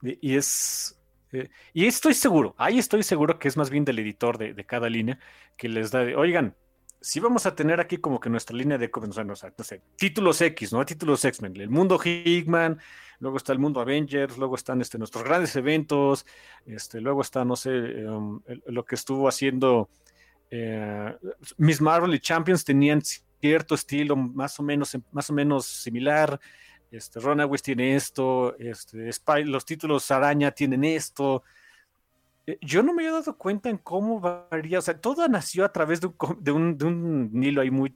y 0.00 0.36
es... 0.36 0.98
Eh, 1.32 1.48
y 1.72 1.86
estoy 1.86 2.14
seguro, 2.14 2.54
ahí 2.58 2.78
estoy 2.78 3.02
seguro 3.02 3.38
que 3.38 3.48
es 3.48 3.56
más 3.56 3.70
bien 3.70 3.84
del 3.84 3.98
editor 3.98 4.38
de, 4.38 4.64
cada 4.64 4.88
línea, 4.88 5.18
que 5.56 5.68
les 5.68 5.90
da 5.90 6.04
de, 6.04 6.14
oigan, 6.14 6.54
si 7.00 7.18
vamos 7.18 7.46
a 7.46 7.54
tener 7.54 7.80
aquí 7.80 7.96
como 7.96 8.20
que 8.20 8.30
nuestra 8.30 8.56
línea 8.56 8.78
de 8.78 8.90
no 9.24 9.64
sé, 9.64 9.82
títulos 9.96 10.40
X, 10.40 10.72
¿no? 10.72 10.84
Títulos 10.84 11.24
X-Men, 11.24 11.56
el 11.60 11.68
mundo 11.68 11.98
Hickman, 12.02 12.78
luego 13.18 13.38
está 13.38 13.52
el 13.52 13.58
mundo 13.58 13.80
Avengers, 13.80 14.38
luego 14.38 14.54
están 14.54 14.80
este, 14.80 14.98
nuestros 14.98 15.24
grandes 15.24 15.56
eventos, 15.56 16.24
este, 16.64 17.00
luego 17.00 17.22
está, 17.22 17.44
no 17.44 17.56
sé, 17.56 17.70
em, 17.70 18.40
lo 18.66 18.84
que 18.84 18.94
estuvo 18.94 19.26
haciendo 19.26 19.88
eh, 20.50 21.16
Miss 21.56 21.80
Marvel 21.80 22.14
y 22.14 22.20
Champions 22.20 22.62
tenían 22.62 23.02
cierto 23.40 23.74
estilo 23.74 24.14
más 24.14 24.60
o 24.60 24.62
menos, 24.62 24.96
más 25.10 25.30
o 25.30 25.32
menos 25.32 25.66
similar. 25.66 26.38
Este, 26.92 27.18
Runaways 27.18 27.62
tiene 27.62 27.96
esto, 27.96 28.56
este, 28.58 29.10
los 29.44 29.64
títulos 29.64 30.10
Araña 30.10 30.50
tienen 30.52 30.84
esto, 30.84 31.42
eh, 32.46 32.58
yo 32.60 32.82
no 32.82 32.92
me 32.92 33.02
había 33.02 33.18
dado 33.18 33.36
cuenta 33.38 33.70
en 33.70 33.78
cómo 33.78 34.20
varía, 34.20 34.78
o 34.78 34.82
sea, 34.82 34.98
todo 34.98 35.26
nació 35.28 35.64
a 35.64 35.72
través 35.72 36.00
de 36.00 36.08
un, 36.52 36.76
de 36.76 36.84
un, 36.86 37.42
hilo 37.42 37.62
ahí 37.62 37.70
muy, 37.70 37.94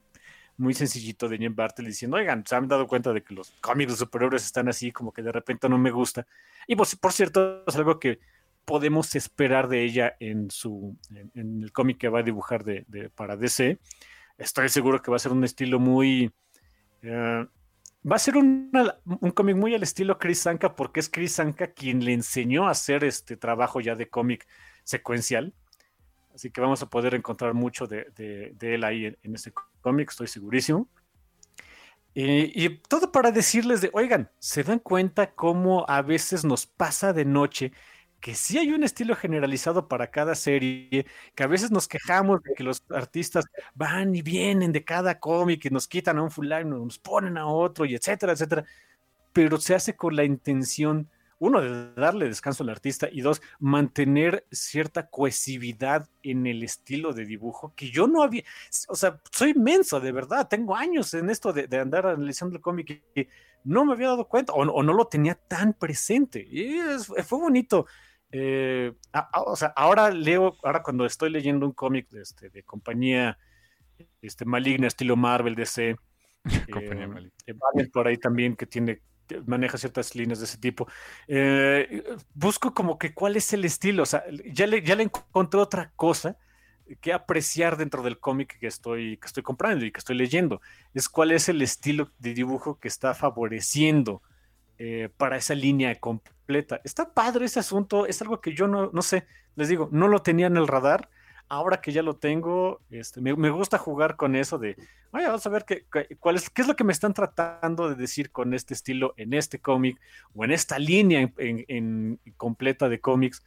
muy 0.56 0.72
sencillito 0.72 1.28
de 1.28 1.38
Jen 1.38 1.54
Bartel 1.54 1.87
diciendo, 1.87 2.16
oigan, 2.16 2.44
se 2.46 2.54
han 2.54 2.68
dado 2.68 2.87
cuenta 2.87 3.12
de 3.12 3.22
que 3.22 3.35
los 3.35 3.50
cómics 3.61 3.92
de 3.92 3.98
superhéroes 3.98 4.44
están 4.44 4.68
así, 4.68 4.92
como 4.92 5.12
que 5.12 5.22
de 5.22 5.32
repente 5.32 5.68
no 5.68 5.78
me 5.78 5.90
gusta. 5.90 6.26
Y 6.66 6.76
por, 6.76 6.87
por 6.98 7.12
cierto, 7.12 7.64
es 7.66 7.76
algo 7.76 7.98
que 7.98 8.20
podemos 8.64 9.14
esperar 9.14 9.68
de 9.68 9.85
ella 9.85 10.16
en 10.20 10.50
su 10.50 10.96
en, 11.35 11.62
el 11.62 11.72
cómic 11.72 11.98
que 11.98 12.09
va 12.09 12.20
a 12.20 12.22
dibujar 12.22 12.64
de, 12.64 13.11
para 13.14 13.37
DC. 13.37 13.78
Estoy 14.38 14.68
seguro 14.68 15.02
que 15.02 15.11
va 15.11 15.16
a 15.16 15.20
ser 15.20 15.32
un 15.32 15.44
estilo 15.44 15.78
muy 15.78 16.32
eh, 17.02 17.46
Va 18.11 18.16
a 18.16 18.19
ser 18.21 18.37
un 18.37 18.71
cómic 19.35 19.57
muy 19.57 19.75
al 19.75 19.83
estilo 19.83 20.19
Chris 20.19 20.38
Sanka, 20.38 20.77
porque 20.77 21.01
es 21.01 21.09
Chris 21.09 21.33
Sanka 21.33 21.73
quien 21.73 22.05
le 22.05 22.12
enseñó 22.12 22.69
a 22.69 22.71
hacer 22.71 23.03
este 23.03 23.37
trabajo 23.37 23.81
ya 23.81 23.97
de 23.97 24.09
cómic 24.09 24.47
secuencial. 24.85 25.53
Así 26.33 26.51
que 26.51 26.61
vamos 26.61 26.83
a 26.83 26.88
poder 26.88 27.14
encontrar 27.14 27.55
mucho 27.55 27.87
de, 27.87 28.55
él 28.61 28.85
ahí 28.85 29.07
en, 29.07 29.35
ese 29.35 29.53
cómic, 29.81 30.11
estoy 30.11 30.29
segurísimo. 30.29 30.88
Y, 32.14 32.64
y, 32.64 32.79
todo 32.88 33.11
para 33.11 33.33
decirles 33.33 33.81
de, 33.81 33.90
oigan, 33.92 34.31
¿se 34.38 34.62
dan 34.62 34.79
cuenta 34.79 35.33
cómo 35.35 35.85
a 35.88 36.01
veces 36.03 36.45
nos 36.45 36.64
pasa 36.64 37.12
de 37.12 37.25
noche 37.25 37.73
que 38.27 38.35
sí 38.35 38.59
hay 38.59 38.73
un 38.73 38.83
estilo 38.83 39.15
generalizado 39.15 39.87
para 39.87 40.11
cada 40.11 40.35
serie, 40.35 41.07
que 41.37 41.45
a 41.45 41.47
veces 41.47 41.71
nos 41.71 41.87
quejamos 41.87 42.43
de 42.43 42.55
que 42.55 42.65
los 42.65 42.83
artistas 42.91 43.45
van 43.77 44.17
y 44.17 44.23
vienen 44.23 44.73
de 44.73 44.83
cada 44.83 45.21
cómic 45.21 45.65
y 45.65 45.71
nos 45.71 45.87
quitan 45.87 46.19
a 46.19 46.25
un 46.25 46.33
fulano, 46.33 46.77
nos 46.77 46.99
ponen 46.99 47.39
a 47.39 47.47
otro 47.47 47.85
y 47.85 47.95
etcétera, 47.95 48.33
etcétera, 48.33 48.65
pero 49.33 49.59
se 49.59 49.77
hace 49.77 49.95
con 49.95 50.17
la 50.17 50.25
intención, 50.25 51.09
uno, 51.39 51.61
de 51.61 51.95
darle 51.95 52.27
descanso 52.27 52.65
al 52.65 52.71
artista 52.71 53.09
y 53.12 53.21
dos, 53.21 53.41
mantener 53.61 54.45
cierta 54.51 55.07
cohesividad 55.07 56.09
en 56.25 56.49
el 56.49 56.65
estilo 56.65 57.12
de 57.12 57.27
dibujo 57.27 57.75
que 57.77 57.93
yo 57.93 58.09
no 58.09 58.25
había, 58.25 58.43
o 58.89 58.97
sea, 58.97 59.21
soy 59.31 59.51
inmenso, 59.51 60.01
de 60.01 60.11
verdad, 60.11 60.49
tengo 60.49 60.75
años 60.75 61.15
en 61.15 61.31
esto 61.31 61.53
de, 61.53 61.69
andar 61.79 62.09
analizando 62.09 62.57
el 62.57 62.61
cómic 62.61 63.05
y 63.15 63.29
no 63.62 63.85
me 63.85 63.93
había 63.93 64.09
dado 64.09 64.27
cuenta 64.27 64.53
o, 64.53 64.65
no 64.65 64.93
lo 64.93 65.07
tenía 65.07 65.37
tan 65.37 65.75
presente. 65.75 66.41
Y 66.41 66.81
fue 67.23 67.39
bonito 67.39 67.87
eh, 68.33 68.93
o 69.47 69.57
sea, 69.57 69.73
ahora 69.77 70.11
leo, 70.11 70.57
ahora 70.62 70.83
cuando 70.83 71.07
estoy 71.07 71.31
leyendo 71.31 71.67
un 71.67 71.73
cómic 71.73 72.09
de, 72.11 72.23
este, 72.23 72.51
de 72.51 72.62
compañía 72.62 73.39
este, 74.21 74.45
maligna, 74.45 74.87
estilo 74.87 75.17
Marvel, 75.17 75.55
DC, 75.55 75.97
eh, 76.45 77.89
por 77.93 78.07
ahí 78.07 78.19
también 78.19 78.57
que 78.57 78.67
tiene 78.67 79.03
maneja 79.47 79.79
ciertas 79.79 80.15
líneas 80.15 80.39
de 80.39 80.45
ese 80.45 80.59
tipo. 80.59 80.87
Eh, 81.27 82.05
busco 82.35 82.73
como 82.75 82.99
que 82.99 83.15
cuál 83.15 83.37
es 83.37 83.53
el 83.53 83.65
estilo, 83.65 84.05
o 84.05 84.07
sea, 84.07 84.25
ya 84.53 84.67
le, 84.67 84.83
ya 84.83 84.95
le 84.95 85.05
encontré 85.05 85.61
otra 85.61 85.93
cosa 85.97 86.37
que 87.01 87.12
apreciar 87.12 87.77
dentro 87.77 88.03
del 88.03 88.21
cómic 88.21 88.59
que 88.61 88.69
estoy, 88.69 89.17
que 89.17 89.27
estoy 89.27 89.43
comprando 89.43 89.85
y 89.85 89.91
que 89.91 89.99
estoy 89.99 90.17
leyendo. 90.17 90.61
Es 90.95 91.09
cuál 91.09 91.33
es 91.33 91.49
el 91.49 91.61
estilo 91.62 92.12
de 92.19 92.35
dibujo 92.35 92.79
que 92.79 92.89
está 92.89 93.15
favoreciendo 93.15 94.23
eh, 94.79 95.09
para 95.17 95.39
esa 95.39 95.55
línea 95.55 95.95
completa. 95.99 96.83
Está 96.85 97.15
padre 97.15 97.47
ese 97.47 97.61
asunto, 97.61 98.05
es 98.07 98.21
algo 98.21 98.43
que 98.43 98.53
yo 98.53 98.69
no, 98.69 98.91
no 98.93 99.01
sé, 99.01 99.27
les 99.55 99.69
digo, 99.69 99.89
no 99.91 100.07
lo 100.07 100.21
tenía 100.21 100.49
en 100.49 100.57
el 100.59 100.69
radar. 100.69 101.09
Ahora 101.49 101.81
que 101.81 101.93
ya 101.93 102.03
lo 102.03 102.17
tengo, 102.17 102.81
este, 102.91 103.21
me, 103.21 103.33
gusta 103.51 103.79
jugar 103.79 104.17
con 104.17 104.35
eso 104.35 104.59
de, 104.59 104.77
oye, 105.12 105.27
vamos 105.27 105.47
a 105.47 105.49
ver 105.49 105.65
qué, 105.65 105.87
cuál 106.19 106.35
es, 106.35 106.51
qué 106.51 106.61
es 106.61 106.69
lo 106.69 106.75
que 106.75 106.83
me 106.83 106.93
están 106.93 107.15
tratando 107.15 107.89
de 107.89 107.95
decir 107.95 108.33
con 108.33 108.53
este 108.53 108.75
estilo 108.75 109.15
en 109.17 109.33
este 109.33 109.61
cómic 109.61 109.99
o 110.35 110.45
en 110.45 110.51
esta 110.51 110.79
línea 110.79 111.33
en, 111.39 112.21
completa 112.37 112.89
de 112.89 113.01
cómics. 113.01 113.43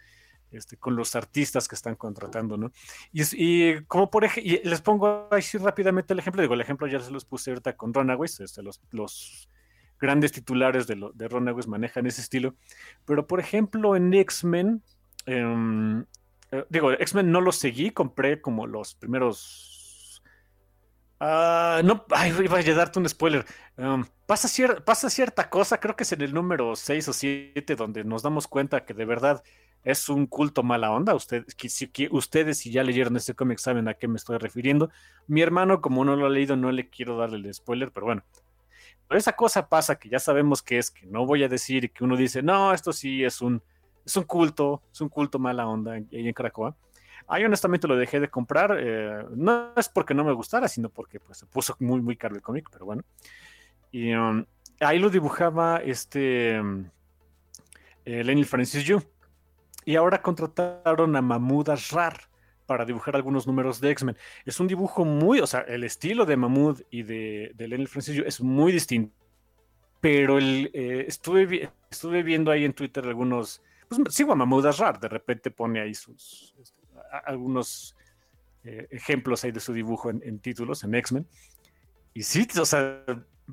Este, 0.52 0.78
con 0.78 0.96
los 0.96 1.16
artistas 1.16 1.68
que 1.68 1.76
están 1.76 1.94
contratando, 1.94 2.58
¿no? 2.58 2.72
Y, 3.14 3.82
como 3.82 4.10
por 4.10 4.24
ejemplo, 4.24 4.52
les 4.64 4.82
pongo 4.82 5.28
así 5.30 5.60
rápidamente 5.60 6.14
el 6.14 6.18
ejemplo, 6.18 6.42
digo, 6.42 6.56
el 6.56 6.62
ejemplo 6.62 6.88
ya 6.88 7.00
se 7.00 7.12
los 7.12 7.24
puse 7.24 7.52
ahorita 7.52 7.78
con 7.78 7.94
Runaways, 7.94 8.40
este, 8.40 8.64
los, 8.64 8.82
los 8.90 9.48
grandes 10.00 10.32
titulares 10.32 10.88
de, 10.88 10.96
lo, 10.96 11.12
de 11.12 11.28
Ron 11.28 11.54
manejan 11.68 12.06
ese 12.06 12.22
estilo. 12.22 12.56
Pero, 13.06 13.28
por 13.28 13.40
ejemplo, 13.40 13.96
en 13.96 14.14
X-Men, 14.14 14.82
em, 15.26 16.06
eh, 16.52 16.66
digo, 16.70 16.92
X-Men 16.92 17.32
no 17.32 17.42
lo 17.42 17.52
seguí, 17.52 17.92
compré 17.92 18.42
como 18.42 18.68
los 18.68 18.96
primeros... 18.96 20.24
Ah, 21.20 21.82
no, 21.84 22.06
ay, 22.12 22.34
iba 22.42 22.60
a 22.60 22.64
darte 22.64 23.00
un 23.00 23.10
spoiler. 23.10 23.46
Em, 23.78 24.06
pasa, 24.26 24.48
pasa 24.86 25.10
cierta 25.10 25.50
cosa, 25.50 25.80
creo 25.80 25.96
que 25.96 26.04
es 26.04 26.12
en 26.14 26.22
el 26.22 26.34
número 26.34 26.76
6 26.76 27.10
o 27.10 27.14
7, 27.14 27.76
donde 27.76 28.04
nos 28.06 28.24
damos 28.24 28.48
cuenta 28.48 28.86
que 28.86 28.94
de 28.94 29.06
verdad 29.06 29.44
es 29.84 30.10
un 30.10 30.28
culto 30.28 30.64
mala 30.64 30.92
onda. 30.92 31.14
Ustedes, 31.16 31.56
si, 31.68 31.92
ustedes, 32.12 32.58
si 32.60 32.72
ya 32.72 32.84
leyeron 32.84 33.18
este 33.18 33.34
cómic, 33.34 33.60
saben 33.60 33.88
a 33.88 33.94
qué 33.96 34.08
me 34.08 34.18
estoy 34.18 34.38
refiriendo. 34.38 34.90
Mi 35.28 35.42
hermano, 35.42 35.82
como 35.82 36.06
no 36.06 36.16
lo 36.16 36.26
ha 36.26 36.30
leído, 36.30 36.56
no 36.56 36.72
le 36.72 36.90
quiero 36.90 37.18
darle 37.18 37.38
el 37.38 37.54
spoiler, 37.54 37.92
pero 37.92 38.06
bueno, 38.06 38.24
esa 39.18 39.34
cosa 39.34 39.68
pasa 39.68 39.98
que 39.98 40.10
ya 40.10 40.20
sabemos 40.20 40.62
que 40.62 40.78
es, 40.78 40.92
que 40.92 41.06
no 41.08 41.26
voy 41.26 41.44
a 41.44 41.50
decir 41.50 41.92
que 41.92 42.04
uno 42.04 42.16
dice, 42.16 42.44
no, 42.44 42.74
esto 42.74 42.94
sí 42.94 43.24
es 43.24 43.42
un, 43.42 43.62
es 44.06 44.16
un 44.16 44.24
culto, 44.24 44.84
es 44.92 45.02
un 45.02 45.10
culto 45.10 45.40
mala 45.40 45.68
onda 45.68 45.94
ahí 45.94 46.06
en 46.12 46.34
Caracoa. 46.34 46.76
Ahí 47.28 47.44
honestamente 47.44 47.88
lo 47.88 47.96
dejé 47.96 48.20
de 48.20 48.30
comprar, 48.30 48.78
eh, 48.80 49.24
no 49.36 49.72
es 49.76 49.90
porque 49.90 50.14
no 50.14 50.24
me 50.24 50.34
gustara, 50.34 50.68
sino 50.68 50.90
porque 50.90 51.20
pues, 51.20 51.38
se 51.40 51.46
puso 51.46 51.76
muy, 51.80 52.02
muy 52.02 52.16
caro 52.16 52.36
el 52.36 52.42
cómic, 52.42 52.68
pero 52.72 52.86
bueno. 52.86 53.04
Y 53.92 54.14
um, 54.14 54.46
ahí 54.80 55.00
lo 55.00 55.10
dibujaba 55.10 55.78
este 55.78 56.60
um, 56.60 56.86
eh, 58.06 58.24
Lenny 58.24 58.44
Francis 58.44 58.84
Yu. 58.84 59.02
Y 59.86 59.96
ahora 59.96 60.22
contrataron 60.22 61.16
a 61.16 61.22
Mahmoud 61.22 61.70
Asrar 61.70 62.29
para 62.70 62.86
dibujar 62.86 63.16
algunos 63.16 63.48
números 63.48 63.82
de 63.82 63.90
X-Men. 63.90 64.16
Es 64.46 64.60
un 64.60 64.68
dibujo 64.68 65.04
muy, 65.04 65.40
o 65.40 65.48
sea, 65.48 65.62
el 65.62 65.84
estilo 65.84 66.24
de 66.24 66.38
Mahmoud 66.38 66.84
y 66.92 67.02
de, 67.02 67.52
de 67.56 67.68
Lenny 67.68 67.88
Francisco 67.88 68.24
es 68.28 68.40
muy 68.42 68.72
distinto. 68.72 69.12
Pero 70.00 70.38
el, 70.38 70.70
eh, 70.72 71.06
estuve, 71.08 71.72
estuve 71.90 72.22
viendo 72.22 72.52
ahí 72.52 72.66
en 72.66 72.74
Twitter 72.74 73.04
algunos, 73.06 73.64
pues 73.88 74.14
sigo 74.14 74.34
a 74.34 74.36
Mahmoud 74.36 74.68
de 75.02 75.08
repente 75.08 75.50
pone 75.50 75.82
ahí 75.82 75.90
este, 75.90 76.14
algunos 77.26 77.96
eh, 78.64 78.88
ejemplos 78.92 79.44
ahí 79.44 79.52
de 79.52 79.62
su 79.62 79.74
dibujo 79.74 80.12
en, 80.12 80.38
títulos, 80.38 80.84
en 80.84 80.94
X-Men. 80.94 81.26
Y 82.14 82.22
sí, 82.22 82.48
o 82.62 82.66
sea, 82.66 83.04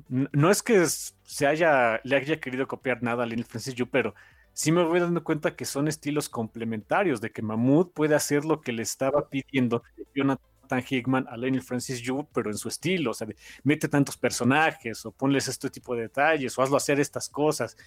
no 0.09 0.51
es 0.51 0.61
que 0.61 0.85
se 0.85 1.47
haya, 1.47 2.01
le 2.03 2.17
haya 2.17 2.39
querido 2.39 2.67
copiar 2.67 3.01
nada 3.01 3.23
a 3.23 3.25
Lenny 3.25 3.43
pero 3.91 4.13
sí 4.57 4.71
me 4.71 4.83
voy 4.83 4.99
dando 4.99 5.23
cuenta 5.23 5.55
que 5.55 5.65
son 5.65 5.87
estilos 5.87 6.29
complementarios, 6.29 7.21
de 7.21 7.31
que 7.31 7.43
Mahmoud 7.43 7.91
puede 7.91 8.15
hacer 8.15 8.43
lo 8.43 8.59
que 8.59 8.71
le 8.71 8.81
estaba 8.81 9.29
pidiendo 9.29 9.83
Jonathan 10.15 10.83
Hickman 10.89 11.27
a 11.29 11.37
Lenny 11.37 11.59
Francis 11.59 12.01
Yu, 12.01 12.27
pero 12.33 12.49
en 12.49 12.57
su 12.57 12.67
estilo, 12.67 13.11
o 13.11 13.13
sea, 13.13 13.27
mete 13.63 13.87
tantos 13.87 14.17
personajes, 14.17 15.05
o 15.05 15.11
ponles 15.11 15.47
este 15.47 15.69
tipo 15.69 15.93
de 15.93 16.01
detalles, 16.01 16.57
o 16.57 16.63
hazlo 16.63 16.75
hacer 16.75 16.99
estas 16.99 17.29
cosas. 17.29 17.77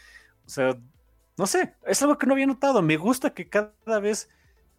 O 0.46 0.48
sea, 0.48 0.78
no 1.36 1.48
sé, 1.48 1.74
es 1.84 2.00
algo 2.02 2.16
que 2.16 2.28
no 2.28 2.34
había 2.34 2.46
notado. 2.46 2.80
Me 2.82 2.96
gusta 2.96 3.34
que 3.34 3.48
cada 3.48 3.98
vez 3.98 4.28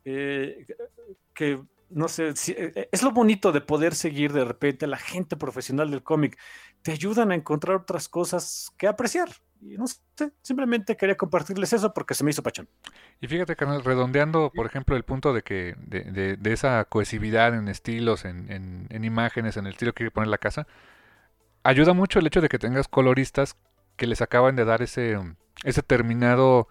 eh, 0.05 0.65
que 1.33 1.61
no 1.93 2.07
sé, 2.07 2.29
eh, 2.29 2.33
eh, 2.47 2.89
es 2.91 3.03
lo 3.03 3.11
bonito 3.11 3.51
de 3.51 3.61
poder 3.61 3.95
seguir 3.95 4.33
de 4.33 4.45
repente 4.45 4.85
a 4.85 4.87
la 4.87 4.97
gente 4.97 5.35
profesional 5.35 5.91
del 5.91 6.03
cómic. 6.03 6.37
Te 6.81 6.91
ayudan 6.91 7.31
a 7.31 7.35
encontrar 7.35 7.77
otras 7.77 8.09
cosas 8.09 8.71
que 8.77 8.87
apreciar. 8.87 9.29
Y 9.61 9.77
no 9.77 9.85
sé, 9.87 10.31
simplemente 10.41 10.97
quería 10.97 11.15
compartirles 11.15 11.71
eso 11.73 11.93
porque 11.93 12.15
se 12.15 12.23
me 12.23 12.31
hizo 12.31 12.41
pachón. 12.41 12.67
Y 13.19 13.27
fíjate, 13.27 13.55
carnal, 13.55 13.83
redondeando, 13.83 14.51
por 14.53 14.65
ejemplo, 14.65 14.95
el 14.95 15.03
punto 15.03 15.33
de 15.33 15.43
que 15.43 15.75
de, 15.77 16.35
de, 16.35 16.53
esa 16.53 16.83
cohesividad 16.85 17.53
en 17.53 17.67
estilos, 17.67 18.25
en, 18.25 18.47
en, 18.49 19.03
imágenes, 19.03 19.57
en 19.57 19.67
el 19.67 19.73
estilo 19.73 19.93
que 19.93 19.97
quiere 19.97 20.11
poner 20.11 20.29
la 20.29 20.39
casa, 20.39 20.65
ayuda 21.63 21.93
mucho 21.93 22.17
el 22.17 22.25
hecho 22.25 22.41
de 22.41 22.49
que 22.49 22.57
tengas 22.57 22.87
coloristas 22.87 23.55
que 23.97 24.07
les 24.07 24.21
acaban 24.21 24.55
de 24.55 24.65
dar 24.65 24.81
ese, 24.81 25.19
ese 25.63 25.83
terminado, 25.83 26.67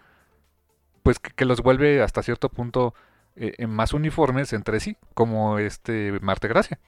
pues 1.05 1.21
que, 1.21 1.45
los 1.45 1.63
vuelve 1.63 2.03
hasta 2.03 2.25
cierto 2.25 2.49
punto 2.49 2.95
eh, 3.37 3.67
más 3.67 3.93
uniformes 3.93 4.53
entre 4.53 4.81
sí, 4.81 4.97
como 5.15 5.59
este 5.59 6.19
Marte 6.21 6.49
Gracia. 6.49 6.79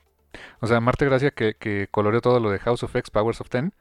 O 0.61 0.67
sea, 0.67 0.81
Marte 0.81 1.05
Gracia 1.05 1.31
que, 1.31 1.55
que 1.55 1.89
coloreó 1.91 2.21
todo 2.21 2.41
lo 2.41 2.51
de 2.51 2.59
House 2.61 2.83
of 2.83 2.95
X, 2.97 3.11
Powers 3.11 3.41
of 3.41 3.51
Ten, 3.51 3.73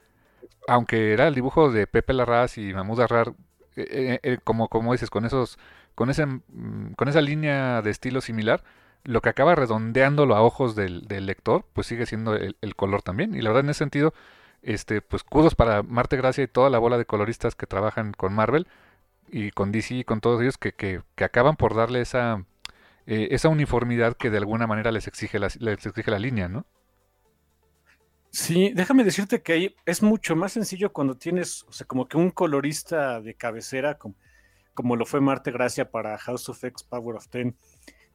aunque 0.68 1.14
era 1.14 1.28
el 1.28 1.36
dibujo 1.36 1.72
de 1.72 1.88
Pepe 1.88 2.14
Larraz 2.14 2.58
y 2.58 2.74
Mahmoud 2.74 3.02
Arrar, 3.02 3.34
eh, 3.76 3.86
eh, 3.90 4.20
eh, 4.24 4.38
como, 4.44 4.68
como 4.70 4.92
dices, 4.92 5.10
con 5.10 5.26
esos, 5.26 5.58
con 5.96 6.10
ese, 6.10 6.26
mm, 6.26 6.94
con 6.98 7.08
esa 7.08 7.22
línea 7.22 7.82
de 7.82 7.92
estilo 7.92 8.22
similar, 8.22 8.64
lo 9.04 9.22
que 9.22 9.30
acaba 9.30 9.56
redondeándolo 9.56 10.36
a 10.36 10.42
ojos 10.42 10.76
del, 10.76 11.08
lector, 11.08 11.66
pues 11.74 11.88
sigue 11.88 12.06
siendo 12.06 12.36
el, 12.36 12.76
color 12.76 13.02
también. 13.02 13.36
Y 13.36 13.42
la 13.42 13.50
verdad, 13.50 13.66
en 13.66 13.72
ese 13.72 13.80
sentido, 13.80 14.14
este, 14.62 15.02
pues 15.02 15.24
kudos 15.24 15.56
para 15.56 15.84
Marte 15.84 16.18
Gracia 16.18 16.44
y 16.44 16.48
toda 16.48 16.70
la 16.70 16.80
bola 16.80 16.98
de 16.98 17.06
coloristas 17.06 17.56
que 17.56 17.68
trabajan 17.68 18.14
con 18.14 18.34
Marvel 18.34 18.68
y 19.30 19.52
con 19.52 19.72
DC 19.72 19.96
y 19.96 20.04
con 20.04 20.22
todos 20.22 20.42
ellos 20.42 20.58
que, 20.58 20.74
que, 20.74 21.02
que 21.16 21.24
acaban 21.24 21.56
por 21.56 21.76
darle 21.76 22.02
esa, 22.02 22.46
esa 23.06 23.50
uniformidad 23.50 24.16
que 24.16 24.30
de 24.30 24.38
alguna 24.38 24.68
manera 24.68 24.92
les 24.92 25.08
exige 25.08 25.40
la, 25.40 25.50
les 25.60 25.86
exige 25.86 26.12
la 26.12 26.20
línea, 26.20 26.48
¿no? 26.48 26.66
Sí, 28.32 28.72
déjame 28.74 29.04
decirte 29.04 29.42
que 29.42 29.54
ahí 29.54 29.76
es 29.86 30.02
mucho 30.02 30.38
más 30.38 30.54
sencillo 30.54 30.94
cuando 30.94 31.18
tienes, 31.18 31.64
o 31.68 31.74
sea, 31.74 31.86
como 31.86 32.08
que 32.08 32.18
un 32.18 32.32
colorista 32.32 33.20
de 33.20 33.34
cabecera, 33.34 33.98
como, 33.98 34.16
como 34.74 34.96
lo 34.96 35.06
fue 35.06 35.20
Marte 35.20 35.52
Gracia 35.52 35.92
para 35.92 36.18
House 36.18 36.48
of 36.48 36.64
X 36.64 36.84
Power 36.84 37.18
of 37.18 37.28
Ten, 37.28 37.58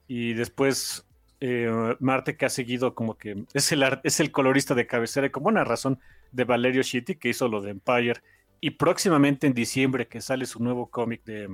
y 0.09 0.33
después 0.33 1.07
eh, 1.41 1.71
Marte 2.01 2.37
que 2.39 2.47
ha 2.47 2.49
seguido 2.49 2.95
como 2.95 3.19
que 3.19 3.45
es 3.53 3.73
el, 3.73 3.85
es 4.05 4.21
el 4.21 4.33
colorista 4.33 4.75
de 4.75 4.87
cabecera, 4.87 5.27
y 5.27 5.31
con 5.31 5.43
buena 5.43 5.65
razón, 5.65 6.01
de 6.33 6.45
Valerio 6.45 6.83
Shitty, 6.83 7.17
que 7.17 7.29
hizo 7.29 7.47
lo 7.49 7.61
de 7.61 7.73
Empire, 7.73 8.23
y 8.61 8.71
próximamente 8.71 9.47
en 9.47 9.53
diciembre 9.53 10.09
que 10.09 10.23
sale 10.23 10.47
su 10.47 10.63
nuevo 10.63 10.87
cómic 10.87 11.25
de 11.25 11.47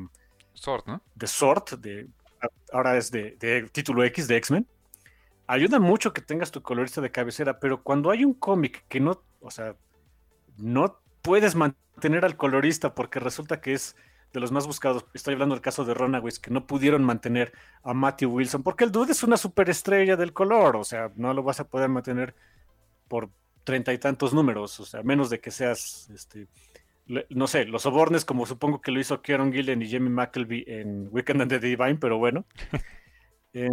Sword, 0.54 0.84
¿no? 0.86 1.02
De 1.16 1.26
Sword, 1.26 1.80
de, 1.80 2.06
ahora 2.72 2.97
es 2.97 3.11
de, 3.11 3.68
título 3.72 4.05
X 4.05 4.28
de 4.28 4.36
X-Men 4.36 4.66
ayuda 5.47 5.78
mucho 5.78 6.12
que 6.12 6.20
tengas 6.20 6.51
tu 6.51 6.62
colorista 6.62 7.01
de 7.01 7.11
cabecera, 7.11 7.59
pero 7.61 7.82
cuando 7.82 8.11
hay 8.11 8.24
un 8.24 8.34
cómic 8.34 8.84
que 8.88 9.01
no, 9.01 9.22
o 9.40 9.51
sea, 9.51 9.76
no 10.57 11.01
puedes 11.20 11.55
mantener 11.55 12.24
al 12.24 12.36
colorista 12.36 12.95
porque 12.95 13.20
resulta 13.20 13.61
que 13.61 13.74
es 13.74 13.97
de 14.32 14.40
los 14.40 14.51
más 14.51 14.66
buscados. 14.66 15.05
Estoy 15.12 15.34
hablando 15.34 15.55
del 15.55 15.62
caso 15.62 15.84
de 15.84 15.95
Runaways, 15.95 16.38
que 16.38 16.51
no 16.51 16.66
pudieron 16.66 17.05
mantener 17.05 17.53
a 17.82 17.93
Matthew 17.93 18.32
Wilson, 18.32 18.62
porque 18.62 18.84
el 18.84 18.93
dude 18.93 19.12
es 19.12 19.22
una 19.22 19.36
superestrella 19.36 20.16
del 20.16 20.32
color, 20.32 20.76
o 20.76 20.84
sea, 20.84 21.12
no 21.16 21.34
lo 21.34 21.43
vas 21.43 21.61
a 21.61 21.68
poder 21.68 21.88
mantener 21.88 22.34
por 23.09 23.28
treinta 23.64 23.93
y 23.93 23.99
tantos 23.99 24.32
números, 24.32 24.80
o 24.80 24.86
sea, 24.86 25.03
menos 25.03 25.28
de 25.30 25.38
que 25.38 25.51
seas, 25.51 26.09
este, 26.14 26.47
no 27.07 27.46
sé, 27.46 27.64
los 27.66 27.82
sobornes, 27.82 28.24
como 28.24 28.46
supongo 28.46 28.80
que 28.80 28.92
lo 28.92 29.00
hizo 29.00 29.22
Kieron 29.22 29.53
Gillen 29.53 29.82
y 29.82 29.90
Jamie 29.90 30.11
McKelvey 30.11 30.64
en 30.66 31.09
Weekend 31.11 31.42
and 31.42 31.50
the 31.50 31.59
Divine, 31.59 31.96
pero 31.96 32.18
bueno. 32.18 32.46
Eh, 33.55 33.68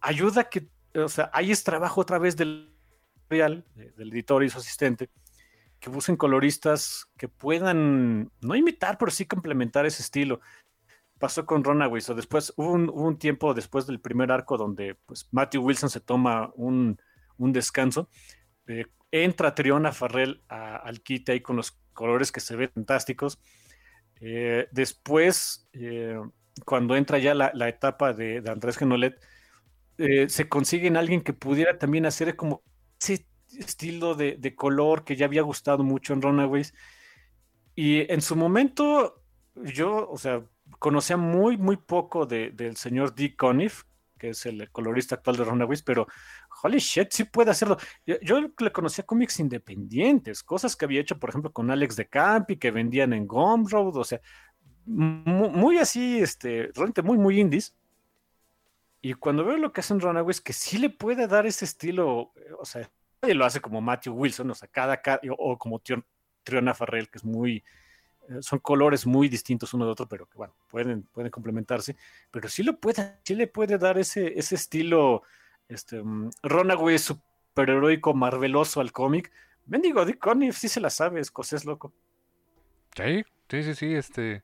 ayuda 0.00 0.48
que 0.48 0.68
o 0.94 1.06
sea, 1.06 1.30
ahí 1.34 1.50
es 1.50 1.62
trabajo 1.64 2.00
otra 2.00 2.18
vez 2.18 2.34
del 2.34 2.72
del 3.32 4.12
editor 4.12 4.44
y 4.44 4.50
su 4.50 4.58
asistente, 4.58 5.08
que 5.80 5.90
busquen 5.90 6.16
coloristas 6.16 7.06
que 7.16 7.28
puedan, 7.28 8.30
no 8.40 8.54
imitar, 8.54 8.98
pero 8.98 9.10
sí 9.10 9.26
complementar 9.26 9.86
ese 9.86 10.02
estilo. 10.02 10.40
Pasó 11.18 11.46
con 11.46 11.64
Runaways, 11.64 12.10
o 12.10 12.14
después 12.14 12.52
hubo 12.56 12.72
un, 12.72 13.18
tiempo 13.18 13.54
después 13.54 13.86
del 13.86 14.00
primer 14.00 14.30
arco 14.30 14.58
donde 14.58 14.96
pues, 15.06 15.28
Matthew 15.30 15.62
Wilson 15.62 15.88
se 15.88 16.00
toma 16.00 16.52
un, 16.56 16.98
descanso. 17.38 18.08
Eh, 18.66 18.84
entra 19.12 19.54
Triona 19.54 19.92
Farrell 19.92 20.42
al 20.48 21.02
quite 21.02 21.32
ahí 21.32 21.40
con 21.40 21.56
los 21.56 21.78
colores 21.92 22.32
que 22.32 22.40
se 22.40 22.56
ven 22.56 22.70
fantásticos. 22.74 23.38
Eh, 24.20 24.68
después, 24.72 25.68
eh, 25.72 26.18
cuando 26.64 26.96
entra 26.96 27.18
ya 27.18 27.34
la, 27.34 27.68
etapa 27.68 28.12
de, 28.12 28.40
de 28.40 28.50
Andrés 28.50 28.76
Genolet, 28.76 29.20
eh, 29.98 30.28
se 30.28 30.48
consiguen 30.48 30.96
alguien 30.96 31.20
que 31.20 31.32
pudiera 31.32 31.78
también 31.78 32.06
hacer 32.06 32.34
como 32.34 32.62
ese 33.00 33.26
estilo 33.58 34.14
de, 34.14 34.54
color 34.56 35.04
que 35.04 35.16
ya 35.16 35.26
había 35.26 35.42
gustado 35.42 35.84
mucho 35.84 36.12
en 36.12 36.22
Runaways. 36.22 36.74
Y 37.74 38.12
en 38.12 38.20
su 38.20 38.36
momento, 38.36 39.22
yo, 39.54 40.08
o 40.10 40.18
sea, 40.18 40.44
conocía 40.78 41.16
muy, 41.16 41.56
muy 41.56 41.76
poco 41.76 42.26
del 42.26 42.76
señor 42.76 43.14
Dick 43.14 43.36
Conniff, 43.36 43.84
que 44.18 44.30
es 44.30 44.46
el 44.46 44.70
colorista 44.70 45.16
actual 45.16 45.36
de 45.36 45.44
Runaways, 45.44 45.82
pero 45.82 46.06
holy 46.62 46.78
shit, 46.78 47.10
sí 47.10 47.24
puede 47.24 47.50
hacerlo. 47.50 47.76
Yo, 48.06 48.40
le 48.58 48.72
conocía 48.72 49.04
cómics 49.04 49.40
independientes, 49.40 50.42
cosas 50.42 50.76
que 50.76 50.84
había 50.84 51.00
hecho, 51.00 51.18
por 51.18 51.30
ejemplo, 51.30 51.52
con 51.52 51.70
Alex 51.70 51.96
de 51.96 52.08
Campi, 52.08 52.56
que 52.56 52.70
vendían 52.70 53.12
en 53.12 53.26
Gumroad, 53.26 53.96
o 53.96 54.04
sea, 54.04 54.20
muy, 54.84 55.78
así, 55.78 56.20
este, 56.20 56.70
realmente 56.74 57.02
muy, 57.02 57.18
muy 57.18 57.40
indies. 57.40 57.74
Y 59.00 59.14
cuando 59.14 59.44
veo 59.44 59.56
lo 59.56 59.72
que 59.72 59.80
hacen 59.80 60.00
Runaways, 60.00 60.40
que 60.40 60.52
sí 60.52 60.78
le 60.78 60.90
puede 60.90 61.26
dar 61.26 61.46
ese 61.46 61.64
estilo, 61.64 62.32
eh, 62.36 62.52
o 62.58 62.64
sea, 62.64 62.88
nadie 63.20 63.34
lo 63.34 63.44
hace 63.44 63.60
como 63.60 63.80
Matthew 63.80 64.14
Wilson, 64.14 64.50
o 64.50 64.54
sea, 64.54 64.68
cada, 64.68 65.00
o 65.38 65.58
como 65.58 65.82
Triona 66.44 66.74
Farrell, 66.74 67.10
que 67.10 67.18
es 67.18 67.24
muy, 67.24 67.64
eh, 68.28 68.38
son 68.40 68.60
colores 68.60 69.04
muy 69.04 69.28
distintos 69.28 69.74
uno 69.74 69.84
de 69.86 69.92
otro, 69.92 70.08
pero 70.08 70.26
que 70.26 70.36
bueno, 70.36 70.54
pueden, 70.68 71.02
pueden 71.04 71.30
complementarse, 71.30 71.96
pero 72.30 72.48
sí, 72.48 72.62
lo 72.62 72.78
puede, 72.78 73.18
sí 73.24 73.34
le 73.34 73.48
puede 73.48 73.78
dar 73.78 73.98
ese, 73.98 74.38
ese 74.38 74.54
estilo, 74.54 75.22
este, 75.72 76.00
um, 76.00 76.30
Runaways 76.42 77.02
superheroico, 77.02 78.14
marveloso 78.14 78.80
al 78.80 78.92
cómic. 78.92 79.32
Mendigo, 79.66 80.04
Dick 80.04 80.18
Conniff 80.18 80.56
sí 80.56 80.68
se 80.68 80.80
la 80.80 80.90
sabe, 80.90 81.20
es 81.20 81.64
loco. 81.64 81.92
Sí, 82.96 83.24
sí, 83.48 83.62
sí, 83.62 83.74
sí, 83.74 83.94
este... 83.94 84.42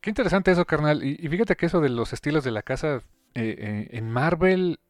Qué 0.00 0.10
interesante 0.10 0.52
eso, 0.52 0.64
carnal. 0.66 1.02
y, 1.02 1.16
fíjate 1.28 1.56
que 1.56 1.66
eso 1.66 1.80
de 1.80 1.88
los 1.88 2.12
estilos 2.12 2.44
de 2.44 2.52
la 2.52 2.62
casa 2.62 3.02
eh, 3.36 3.54
eh, 3.58 3.88
en 3.90 4.10
Marvel, 4.10 4.80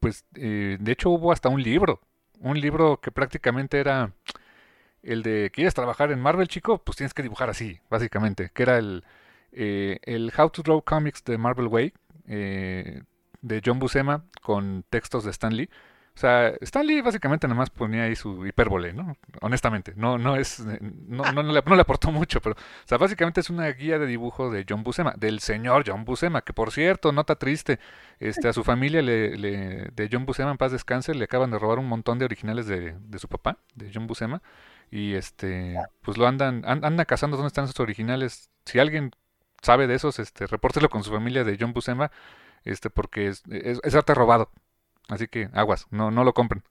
pues 0.00 0.24
eh, 0.34 0.78
de 0.80 0.92
hecho 0.92 1.10
hubo 1.10 1.32
hasta 1.32 1.50
un 1.50 1.62
libro, 1.62 2.00
un 2.38 2.58
libro 2.58 2.98
que 2.98 3.10
prácticamente 3.10 3.78
era 3.78 4.14
el 5.02 5.22
de, 5.22 5.50
¿quieres 5.52 5.74
trabajar 5.74 6.10
en 6.10 6.18
Marvel, 6.18 6.48
chico? 6.48 6.78
Pues 6.78 6.96
tienes 6.96 7.12
que 7.12 7.22
dibujar 7.22 7.50
así, 7.50 7.78
básicamente, 7.90 8.50
que 8.54 8.62
era 8.62 8.78
el, 8.78 9.04
el 9.52 10.32
How 10.34 10.48
to 10.48 10.62
Draw 10.62 10.80
Comics 10.82 11.22
de 11.24 11.36
Marvel 11.36 11.66
Way, 11.66 11.92
de 13.42 13.62
John 13.64 13.78
Buscema, 13.78 14.24
con 14.42 14.84
textos 14.90 15.24
de 15.24 15.30
Stan 15.30 15.54
Lee. 15.54 15.68
O 16.16 16.20
sea, 16.20 16.48
Stanley 16.60 17.00
básicamente 17.00 17.46
nada 17.46 17.56
más 17.56 17.70
ponía 17.70 18.04
ahí 18.04 18.16
su 18.16 18.46
hipérbole, 18.46 18.92
¿no? 18.92 19.16
Honestamente, 19.40 19.94
no, 19.96 20.18
no 20.18 20.36
es, 20.36 20.60
no, 20.60 21.32
no, 21.32 21.42
le, 21.42 21.62
no, 21.62 21.74
le, 21.74 21.80
aportó 21.80 22.10
mucho, 22.10 22.42
pero, 22.42 22.56
o 22.56 22.88
sea, 22.88 22.98
básicamente 22.98 23.40
es 23.40 23.48
una 23.48 23.68
guía 23.68 23.98
de 23.98 24.06
dibujo 24.06 24.50
de 24.50 24.66
John 24.68 24.82
Buscema, 24.82 25.14
del 25.16 25.40
señor 25.40 25.84
John 25.86 26.04
Buscema, 26.04 26.42
que 26.42 26.52
por 26.52 26.72
cierto, 26.72 27.12
nota 27.12 27.36
triste, 27.36 27.78
este, 28.18 28.48
a 28.48 28.52
su 28.52 28.64
familia 28.64 29.00
le, 29.00 29.36
le, 29.38 29.90
de 29.94 30.08
John 30.12 30.26
Buscema 30.26 30.50
en 30.50 30.58
paz 30.58 30.72
descanse, 30.72 31.14
le 31.14 31.24
acaban 31.24 31.52
de 31.52 31.58
robar 31.58 31.78
un 31.78 31.88
montón 31.88 32.18
de 32.18 32.26
originales 32.26 32.66
de, 32.66 32.96
de 33.00 33.18
su 33.18 33.28
papá, 33.28 33.56
de 33.74 33.90
John 33.94 34.06
Buscema, 34.06 34.42
y 34.90 35.14
este, 35.14 35.76
pues 36.02 36.18
lo 36.18 36.26
andan, 36.26 36.64
andan 36.66 37.04
cazando 37.06 37.36
dónde 37.36 37.48
están 37.48 37.64
esos 37.64 37.80
originales. 37.80 38.50
Si 38.66 38.78
alguien 38.78 39.12
sabe 39.62 39.86
de 39.86 39.94
esos, 39.94 40.18
este, 40.18 40.46
repórtelo 40.46 40.90
con 40.90 41.04
su 41.04 41.12
familia 41.12 41.44
de 41.44 41.56
John 41.58 41.72
Buscema 41.72 42.10
este, 42.64 42.90
porque 42.90 43.28
es, 43.28 43.42
es, 43.48 43.94
arte 43.94 44.14
robado. 44.14 44.50
Así 45.08 45.28
que 45.28 45.48
aguas, 45.52 45.86
no, 45.90 46.10
no 46.10 46.24
lo 46.24 46.34
compren. 46.34 46.62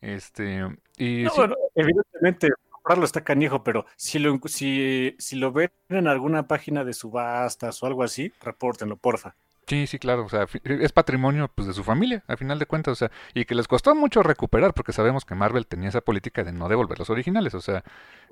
Este, 0.00 0.66
y 0.96 1.26
bueno, 1.28 1.54
evidentemente 1.74 2.48
comprarlo 2.70 3.04
está 3.04 3.22
canijo, 3.22 3.62
pero 3.62 3.86
si 3.96 4.18
lo, 4.18 4.40
si, 4.46 5.14
si 5.18 5.36
lo 5.36 5.52
ven 5.52 5.70
en 5.88 6.08
alguna 6.08 6.48
página 6.48 6.84
de 6.84 6.92
subastas 6.92 7.82
o 7.82 7.86
algo 7.86 8.02
así, 8.02 8.32
repórtenlo, 8.40 8.96
porfa. 8.96 9.36
Sí, 9.68 9.86
sí, 9.86 9.98
claro, 10.00 10.24
o 10.24 10.28
sea, 10.28 10.46
es 10.64 10.92
patrimonio 10.92 11.48
pues, 11.54 11.68
de 11.68 11.72
su 11.72 11.84
familia, 11.84 12.24
a 12.26 12.36
final 12.36 12.58
de 12.58 12.66
cuentas, 12.66 12.92
o 12.92 12.96
sea, 12.96 13.10
y 13.32 13.44
que 13.44 13.54
les 13.54 13.68
costó 13.68 13.94
mucho 13.94 14.22
recuperar, 14.22 14.74
porque 14.74 14.92
sabemos 14.92 15.24
que 15.24 15.36
Marvel 15.36 15.68
tenía 15.68 15.88
esa 15.88 16.00
política 16.00 16.42
de 16.42 16.52
no 16.52 16.68
devolver 16.68 16.98
los 16.98 17.10
originales, 17.10 17.54
o 17.54 17.60
sea, 17.60 17.84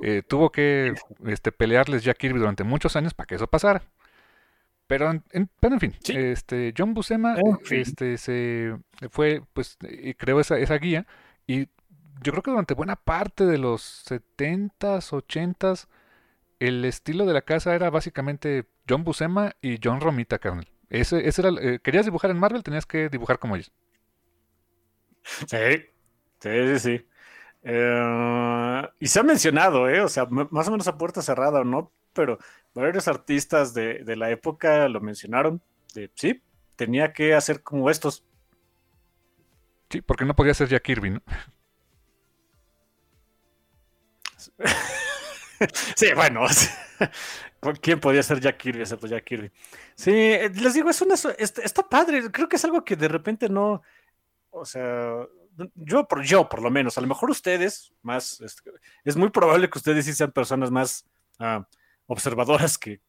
eh, 0.03 0.23
tuvo 0.27 0.51
que 0.51 0.93
este, 1.27 1.53
pelearles 1.53 2.03
Jack 2.03 2.19
Kirby 2.19 2.41
durante 2.41 2.65
muchos 2.65 2.97
años 2.97 3.15
para 3.15 3.29
que 3.29 3.37
eso 3.37 3.47
pasara. 3.47 3.83
Pero 4.91 5.09
en, 5.09 5.49
pero 5.61 5.75
en 5.75 5.81
fin, 5.81 5.95
este, 6.09 6.75
John 6.77 6.95
Buscema 6.95 7.37
este, 7.71 8.19
se 8.19 8.77
fue, 9.13 9.41
pues, 9.53 9.79
creó 10.19 10.41
esa, 10.41 10.59
esa 10.59 10.79
guía, 10.79 11.07
y 11.47 11.69
yo 12.21 12.33
creo 12.33 12.43
que 12.43 12.51
durante 12.51 12.75
buena 12.75 12.97
parte 12.97 13.47
de 13.47 13.57
los 13.57 14.05
70s, 14.11 15.13
80s, 15.13 15.87
el 16.59 16.85
estilo 16.85 17.25
de 17.25 17.35
la 17.35 17.43
casa 17.43 17.77
era 17.77 17.89
básicamente 17.89 18.67
John 18.89 19.05
Buscema 19.05 19.53
y 19.63 19.79
John 19.81 20.01
Romita 20.01 20.41
Carnel. 20.41 20.69
Ese, 20.89 21.29
ese 21.29 21.43
era, 21.43 21.51
eh, 21.61 21.79
querías 21.79 22.07
dibujar 22.07 22.33
en 22.33 22.41
Marvel, 22.41 22.65
tenías 22.65 22.85
que 22.85 23.09
dibujar 23.09 23.39
como 23.39 23.55
ellos. 23.55 23.71
Sí, 25.23 25.85
sí, 26.41 26.79
sí. 26.81 27.07
Eh, 27.63 28.89
y 28.99 29.07
se 29.07 29.21
ha 29.21 29.23
mencionado, 29.23 29.89
¿eh? 29.89 30.01
O 30.01 30.09
sea, 30.09 30.27
más 30.27 30.67
o 30.67 30.71
menos 30.73 30.89
a 30.89 30.99
puerta 30.99 31.23
cerrada 31.23 31.61
o 31.61 31.65
no, 31.65 31.93
pero 32.13 32.39
varios 32.75 33.09
artistas 33.09 33.75
de, 33.75 34.05
de 34.05 34.17
la 34.17 34.31
época 34.31 34.89
lo 34.89 35.01
mencionaron. 35.01 35.63
De, 35.95 36.11
sí, 36.15 36.43
tenía 36.77 37.13
que 37.13 37.35
hacer 37.35 37.63
como 37.63 37.91
estos. 37.91 38.25
Sí, 39.91 40.01
porque 40.03 40.25
no 40.25 40.37
podía 40.37 40.55
ser 40.55 40.69
Jack 40.69 40.83
Kirby, 40.83 41.11
¿no? 41.11 41.23
sí, 45.97 46.13
bueno. 46.15 46.47
¿Quién 47.83 48.01
podía 48.01 48.23
ser 48.23 48.41
Jack 48.41 48.57
Kirby? 48.57 48.85
Pues 48.99 49.11
Jack 49.11 49.25
Kirby. 49.25 49.51
Sí, 49.95 50.11
eh, 50.13 50.51
les 50.55 50.75
digo, 50.75 50.89
es 50.89 51.03
una, 51.03 51.15
está, 51.15 51.87
padre. 51.89 52.31
Creo 52.31 52.49
que 52.49 52.57
es 52.57 52.65
algo 52.65 52.85
que 52.85 52.97
de 52.97 53.09
repente 53.09 53.49
no. 53.49 53.83
O 54.51 54.65
sea, 54.65 55.27
yo 55.75 56.09
por, 56.09 56.23
yo 56.23 56.49
por 56.49 56.63
lo 56.63 56.71
menos, 56.71 56.97
a 56.97 57.01
lo 57.01 57.07
mejor 57.07 57.31
ustedes, 57.31 57.93
más. 58.03 58.41
Es, 59.05 59.17
muy 59.17 59.31
probable 59.31 59.69
que 59.69 59.79
ustedes 59.79 60.07
sí 60.07 60.15
sean 60.15 60.33
personas 60.33 60.71
más 60.71 61.05
ah, 61.39 61.67
observadoras 62.11 62.77
que, 62.77 63.01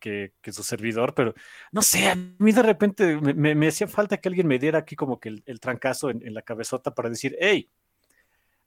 su 0.52 0.64
servidor, 0.64 1.16
pero 1.16 1.34
no 1.72 1.82
sé, 1.82 2.08
a 2.08 2.16
mí 2.16 2.52
de 2.52 2.62
repente 2.62 3.18
me, 3.20 3.68
hacía 3.68 3.88
falta 3.88 4.18
que 4.18 4.30
alguien 4.30 4.46
me 4.46 4.60
diera 4.60 4.78
aquí 4.78 4.96
como 4.96 5.20
que 5.20 5.42
el, 5.44 5.60
trancazo 5.60 6.12
en, 6.12 6.34
la 6.34 6.44
cabezota 6.44 6.94
para 6.94 7.10
decir, 7.10 7.36
hey, 7.40 7.68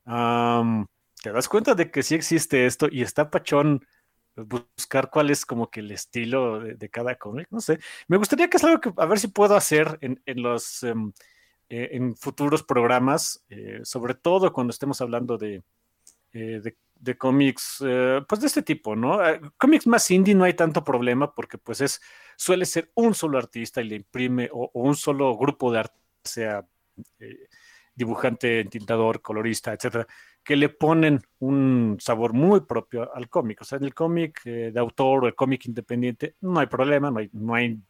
te 0.04 1.32
das 1.32 1.48
cuenta 1.48 1.76
de 1.76 1.88
que 1.92 2.02
sí 2.02 2.16
existe 2.16 2.66
esto 2.66 2.88
y 2.90 3.02
está 3.02 3.30
pachón 3.30 3.86
buscar 4.34 5.08
cuál 5.08 5.30
es 5.30 5.46
como 5.46 5.70
que 5.70 5.78
el 5.78 5.92
estilo 5.92 6.58
de, 6.58 6.88
cada 6.88 7.14
cómic, 7.14 7.46
no 7.52 7.60
sé. 7.60 7.78
Me 8.08 8.16
gustaría 8.16 8.50
que 8.50 8.56
es 8.56 8.64
algo 8.64 8.80
que 8.80 8.92
a 8.96 9.06
ver 9.06 9.20
si 9.20 9.28
puedo 9.28 9.54
hacer 9.54 9.98
en, 10.00 10.20
los 10.42 10.82
em, 10.82 11.12
eh, 11.68 11.90
en 11.92 12.16
futuros 12.16 12.64
programas, 12.64 13.44
eh, 13.50 13.78
sobre 13.84 14.14
todo 14.14 14.52
cuando 14.52 14.72
estemos 14.72 15.00
hablando 15.00 15.38
de, 15.38 15.62
eh, 16.32 16.60
de, 16.60 16.76
cómics, 17.18 17.78
pues 18.28 18.40
de 18.40 18.46
este 18.46 18.62
tipo, 18.62 18.96
¿no? 18.96 19.18
cómics 19.58 19.86
más 19.86 20.10
indie 20.10 20.34
no 20.34 20.44
hay 20.44 20.54
tanto 20.54 20.82
problema 20.82 21.34
porque 21.34 21.58
pues 21.58 21.80
es, 21.80 22.00
suele 22.36 22.66
ser 22.66 22.90
un 22.94 23.14
solo 23.14 23.38
artista 23.38 23.82
y 23.82 23.88
le 23.88 23.96
imprime, 23.96 24.48
o, 24.52 24.70
un 24.74 24.96
solo 24.96 25.36
grupo 25.36 25.70
de 25.72 25.78
arte, 25.80 26.00
sea 26.24 26.66
dibujante, 27.94 28.60
entintador, 28.60 29.20
colorista, 29.22 29.72
etcétera 29.72 30.06
que 30.44 30.56
le 30.56 30.68
ponen 30.68 31.20
un 31.38 31.96
sabor 31.98 32.34
muy 32.34 32.60
propio 32.60 33.12
al 33.14 33.28
cómic. 33.30 33.62
O 33.62 33.64
sea, 33.64 33.78
en 33.78 33.84
el 33.84 33.94
cómic 33.94 34.42
eh, 34.44 34.70
de 34.72 34.80
autor 34.80 35.24
o 35.24 35.26
el 35.26 35.34
cómic 35.34 35.64
independiente 35.66 36.36
no 36.42 36.60
hay 36.60 36.66
problema, 36.66 37.10
no 37.10 37.18
hay, 37.18 37.30
no 37.32 37.54
hay, 37.54 37.80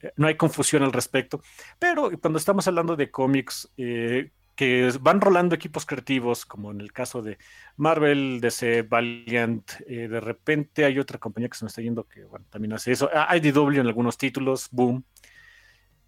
eh, 0.00 0.12
no 0.16 0.26
hay 0.26 0.36
confusión 0.36 0.82
al 0.82 0.92
respecto. 0.92 1.40
Pero 1.78 2.10
cuando 2.20 2.38
estamos 2.38 2.68
hablando 2.68 2.94
de 2.94 3.10
cómics 3.10 3.72
eh, 3.78 4.30
que 4.54 4.92
van 5.00 5.20
rolando 5.20 5.54
equipos 5.54 5.86
creativos, 5.86 6.44
como 6.44 6.70
en 6.70 6.80
el 6.80 6.92
caso 6.92 7.22
de 7.22 7.38
Marvel, 7.76 8.40
DC, 8.40 8.82
Valiant, 8.82 9.70
de 9.80 10.20
repente 10.20 10.84
hay 10.84 10.98
otra 10.98 11.18
compañía 11.18 11.48
que 11.48 11.56
se 11.56 11.64
me 11.64 11.68
está 11.68 11.82
yendo 11.82 12.04
que 12.04 12.24
bueno, 12.24 12.44
también 12.50 12.72
hace 12.74 12.92
eso. 12.92 13.10
IDW 13.34 13.80
en 13.80 13.86
algunos 13.86 14.18
títulos, 14.18 14.68
boom. 14.70 15.04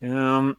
Um, 0.01 0.55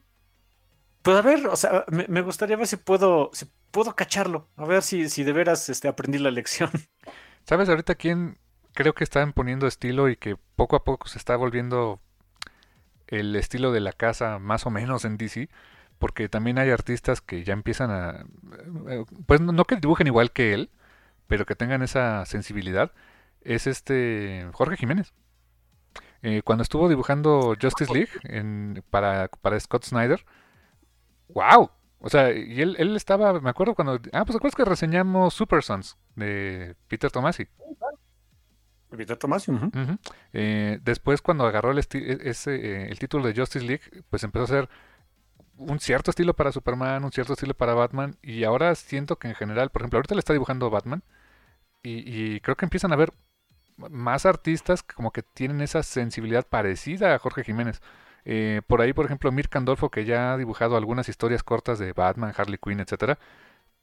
pues 1.05 1.17
a 1.17 1.21
ver, 1.21 1.45
o 1.45 1.55
sea, 1.55 1.85
me, 1.89 2.21
gustaría 2.21 2.57
ver 2.57 2.65
si 2.65 2.77
puedo, 2.77 3.29
si 3.31 3.45
puedo 3.69 3.95
cacharlo, 3.95 4.49
a 4.55 4.65
ver 4.65 4.81
si, 4.81 5.07
si 5.07 5.23
de 5.23 5.33
veras 5.33 5.69
este, 5.69 5.87
aprendí 5.87 6.17
la 6.17 6.31
lección. 6.31 6.71
¿Sabes 7.45 7.69
ahorita 7.69 7.93
quién 7.93 8.39
creo 8.73 8.95
que 8.95 9.03
están 9.03 9.31
poniendo 9.31 9.67
estilo 9.67 10.09
y 10.09 10.15
que 10.17 10.35
poco 10.55 10.75
a 10.75 10.83
poco 10.83 11.07
se 11.07 11.19
está 11.19 11.35
volviendo 11.35 12.01
el 13.05 13.35
estilo 13.35 13.71
de 13.71 13.81
la 13.81 13.91
casa 13.91 14.39
más 14.39 14.65
o 14.65 14.71
menos 14.71 15.05
en 15.05 15.17
DC? 15.17 15.47
Porque 15.99 16.29
también 16.29 16.57
hay 16.59 16.69
artistas 16.69 17.21
que 17.21 17.43
ya 17.43 17.53
empiezan 17.53 17.91
a... 17.91 18.25
Eh, 18.89 19.05
pues 19.25 19.41
no 19.41 19.63
que 19.65 19.77
dibujen 19.77 20.07
igual 20.07 20.31
que 20.31 20.53
él, 20.53 20.69
pero 21.27 21.45
que 21.45 21.55
tengan 21.55 21.81
esa 21.81 22.25
sensibilidad. 22.25 22.91
Es 23.41 23.67
este 23.67 24.47
Jorge 24.53 24.77
Jiménez. 24.77 25.13
Eh, 26.21 26.41
cuando 26.43 26.63
estuvo 26.63 26.89
dibujando 26.89 27.55
Justice 27.61 27.93
League 27.93 28.11
en, 28.23 28.83
para, 28.89 29.27
para 29.27 29.59
Scott 29.59 29.85
Snyder, 29.85 30.25
¡Wow! 31.29 31.71
O 31.99 32.09
sea, 32.09 32.31
y 32.31 32.61
él, 32.61 32.75
él 32.77 32.95
estaba, 32.95 33.39
me 33.39 33.49
acuerdo 33.49 33.73
cuando... 33.73 33.99
Ah, 34.13 34.25
pues 34.25 34.35
acuerdas 34.35 34.55
que 34.55 34.65
reseñamos 34.65 35.33
Super 35.33 35.63
Sons 35.63 35.97
de 36.15 36.75
Peter 36.87 37.09
Tomasi. 37.09 37.47
Peter 38.95 39.17
Tomasi, 39.17 39.51
eh, 40.31 40.79
después 40.81 41.21
cuando 41.21 41.45
agarró 41.45 41.71
el, 41.71 41.79
e, 41.79 42.19
ese, 42.29 42.87
el 42.87 42.97
título 42.97 43.27
de 43.27 43.35
Justice 43.35 43.65
League, 43.65 43.81
pues 44.09 44.23
empezó 44.23 44.43
a 44.43 44.45
hacer 44.45 44.69
un 45.57 45.79
cierto 45.79 46.11
estilo 46.11 46.33
para 46.35 46.51
Superman, 46.51 47.03
un 47.03 47.11
cierto 47.11 47.33
estilo 47.33 47.53
para 47.53 47.73
Batman, 47.73 48.17
y 48.21 48.43
ahora 48.43 48.75
siento 48.75 49.17
que 49.17 49.27
en 49.27 49.35
general, 49.35 49.69
por 49.69 49.81
ejemplo, 49.81 49.97
ahorita 49.97 50.15
le 50.15 50.19
está 50.19 50.33
dibujando 50.33 50.69
Batman, 50.69 51.03
y, 51.83 52.39
creo 52.41 52.55
que 52.55 52.65
empiezan 52.65 52.93
a 52.93 52.95
ver 52.95 53.13
más 53.77 54.25
artistas 54.25 54.83
que 54.83 54.95
como 54.95 55.11
que 55.11 55.21
tienen 55.23 55.61
esa 55.61 55.83
sensibilidad 55.83 56.45
parecida 56.47 57.13
a 57.15 57.19
Jorge 57.19 57.43
Jiménez. 57.43 57.81
Eh, 58.25 58.61
por 58.67 58.81
ahí, 58.81 58.93
por 58.93 59.05
ejemplo, 59.05 59.31
Mir 59.31 59.49
Candolfo, 59.49 59.91
que 59.91 60.05
ya 60.05 60.33
ha 60.33 60.37
dibujado 60.37 60.77
algunas 60.77 61.09
historias 61.09 61.43
cortas 61.43 61.77
de 61.79 61.93
Batman, 61.93 62.33
Harley 62.35 62.57
Quinn, 62.57 62.79
etcétera. 62.79 63.19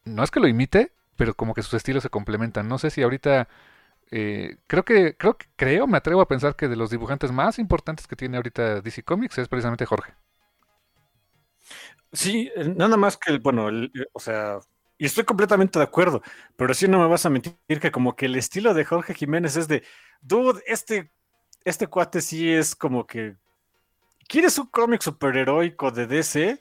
No 0.05 0.25
es 0.25 0.31
que 0.31 0.41
lo 0.41 0.49
imite, 0.49 0.93
pero 1.16 1.35
como 1.35 1.55
que 1.55 1.62
sus 1.62 1.75
estilos 1.75 2.03
se 2.03 2.11
complementan. 2.11 2.68
No 2.68 2.79
sé 2.79 2.91
si 2.91 3.03
ahorita 3.03 3.49
eh, 4.11 4.59
creo 4.66 4.85
que 4.85 5.16
creo 5.16 5.39
que 5.39 5.47
creo, 5.57 5.87
me 5.87 5.99
atrevo 5.99 6.20
a 6.23 6.29
pensar 6.29 6.57
que 6.57 6.68
de 6.68 6.77
los 6.77 6.91
dibujantes 6.91 7.33
más 7.33 7.59
importantes 7.59 8.07
que 8.07 8.16
tiene 8.16 8.37
ahorita 8.37 8.83
DC 8.83 9.05
Comics 9.05 9.39
es 9.39 9.49
precisamente 9.49 9.87
Jorge. 9.87 10.14
Sí, 12.12 12.50
eh, 12.54 12.68
nada 12.68 12.96
más 12.96 13.16
que 13.16 13.38
bueno, 13.38 13.68
o 14.12 14.20
sea, 14.20 14.58
y 14.98 15.06
estoy 15.06 15.24
completamente 15.24 15.78
de 15.78 15.84
acuerdo, 15.84 16.22
pero 16.56 16.74
sí 16.74 16.86
no 16.88 16.98
me 16.98 17.06
vas 17.06 17.26
a 17.26 17.30
mentir 17.30 17.56
que 17.80 17.90
como 17.90 18.14
que 18.14 18.26
el 18.26 18.36
estilo 18.36 18.74
de 18.74 18.84
Jorge 18.84 19.14
Jiménez 19.14 19.56
es 19.56 19.68
de, 19.68 19.82
dude, 20.20 20.62
este 20.66 21.10
este 21.64 21.86
cuate 21.86 22.20
sí 22.20 22.52
es 22.52 22.74
como 22.74 23.06
que 23.06 23.36
¿Quieres 24.32 24.58
un 24.58 24.66
cómic 24.66 25.02
superheroico 25.02 25.90
de 25.90 26.06
DC? 26.06 26.58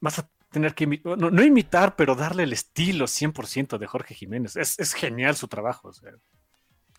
Vas 0.00 0.18
a 0.18 0.30
tener 0.50 0.74
que 0.74 0.86
no, 0.86 1.42
imitar, 1.42 1.96
pero 1.96 2.14
darle 2.14 2.44
el 2.44 2.52
estilo 2.52 3.06
100% 3.06 3.78
de 3.78 3.86
Jorge 3.88 4.14
Jiménez. 4.14 4.56
Es, 4.56 4.94
genial 4.94 5.34
su 5.34 5.48
trabajo. 5.48 5.90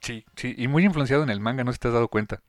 Sí, 0.02 0.26
sí, 0.36 0.54
y 0.58 0.68
muy 0.68 0.84
influenciado 0.84 1.24
en 1.24 1.30
el 1.30 1.40
manga, 1.40 1.64
no 1.64 1.72
sé 1.72 1.76
si 1.76 1.80
te 1.80 1.88
has 1.88 1.94
dado 1.94 2.10
cuenta. 2.10 2.42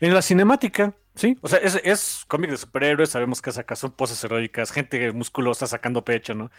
En 0.00 0.12
la 0.12 0.22
cinemática, 0.22 0.94
sí. 1.18 1.38
O 1.42 1.48
sea, 1.48 1.58
es, 1.58 2.24
cómic 2.28 2.50
de 2.50 2.56
superhéroes, 2.56 3.10
sabemos 3.10 3.42
que 3.42 3.52
saca 3.52 3.76
son 3.76 3.92
poses 3.92 4.22
heroicas, 4.24 4.72
gente 4.72 5.12
musculosa 5.12 5.66
sacando 5.66 6.04
pecho, 6.04 6.34
¿no? 6.34 6.50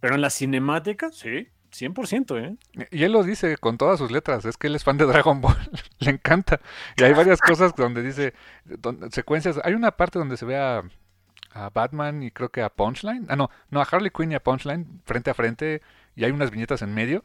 Pero 0.00 0.14
en 0.14 0.20
la 0.20 0.30
cinemática, 0.30 1.10
sí. 1.12 1.48
100%, 1.70 2.38
¿eh? 2.42 2.86
Y 2.90 3.04
él 3.04 3.12
lo 3.12 3.22
dice 3.22 3.58
con 3.58 3.76
todas 3.76 3.98
sus 3.98 4.10
letras, 4.10 4.44
es 4.46 4.56
que 4.56 4.68
él 4.68 4.74
es 4.74 4.84
fan 4.84 4.96
de 4.96 5.04
Dragon 5.04 5.40
Ball, 5.40 5.56
le 5.98 6.10
encanta. 6.10 6.60
Y 6.96 7.04
hay 7.04 7.12
varias 7.12 7.40
cosas 7.40 7.74
donde 7.74 8.02
dice, 8.02 8.32
secuencias, 9.10 9.60
hay 9.64 9.74
una 9.74 9.92
parte 9.92 10.18
donde 10.18 10.36
se 10.36 10.46
ve 10.46 10.56
a, 10.56 10.82
Batman 11.74 12.22
y 12.22 12.30
creo 12.30 12.50
que 12.50 12.62
a 12.62 12.68
Punchline, 12.68 13.26
ah 13.28 13.34
no, 13.34 13.50
no, 13.70 13.80
a 13.80 13.82
Harley 13.82 14.12
Quinn 14.16 14.30
y 14.30 14.36
a 14.36 14.42
Punchline 14.42 15.02
frente 15.04 15.30
a 15.30 15.34
frente 15.34 15.82
y 16.14 16.24
hay 16.24 16.30
unas 16.30 16.52
viñetas 16.52 16.82
en 16.82 16.94
medio. 16.94 17.24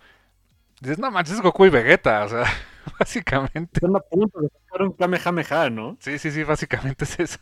Dices, 0.82 0.98
no 0.98 1.12
manches, 1.12 1.36
es 1.36 1.42
Goku 1.42 1.66
y 1.68 1.70
Vegeta, 1.70 2.24
o 2.24 2.30
sea, 2.30 2.46
básicamente. 3.00 3.72
Están 3.74 3.96
a 3.96 4.00
punto 4.00 4.42
de 4.42 4.50
sacar 4.50 4.82
un 4.84 4.94
Kamehameha, 4.94 5.70
¿no? 5.70 5.98
Sí, 6.00 6.20
sí, 6.20 6.32
sí, 6.32 6.44
básicamente 6.44 7.04
es 7.06 7.20
eso. 7.20 7.40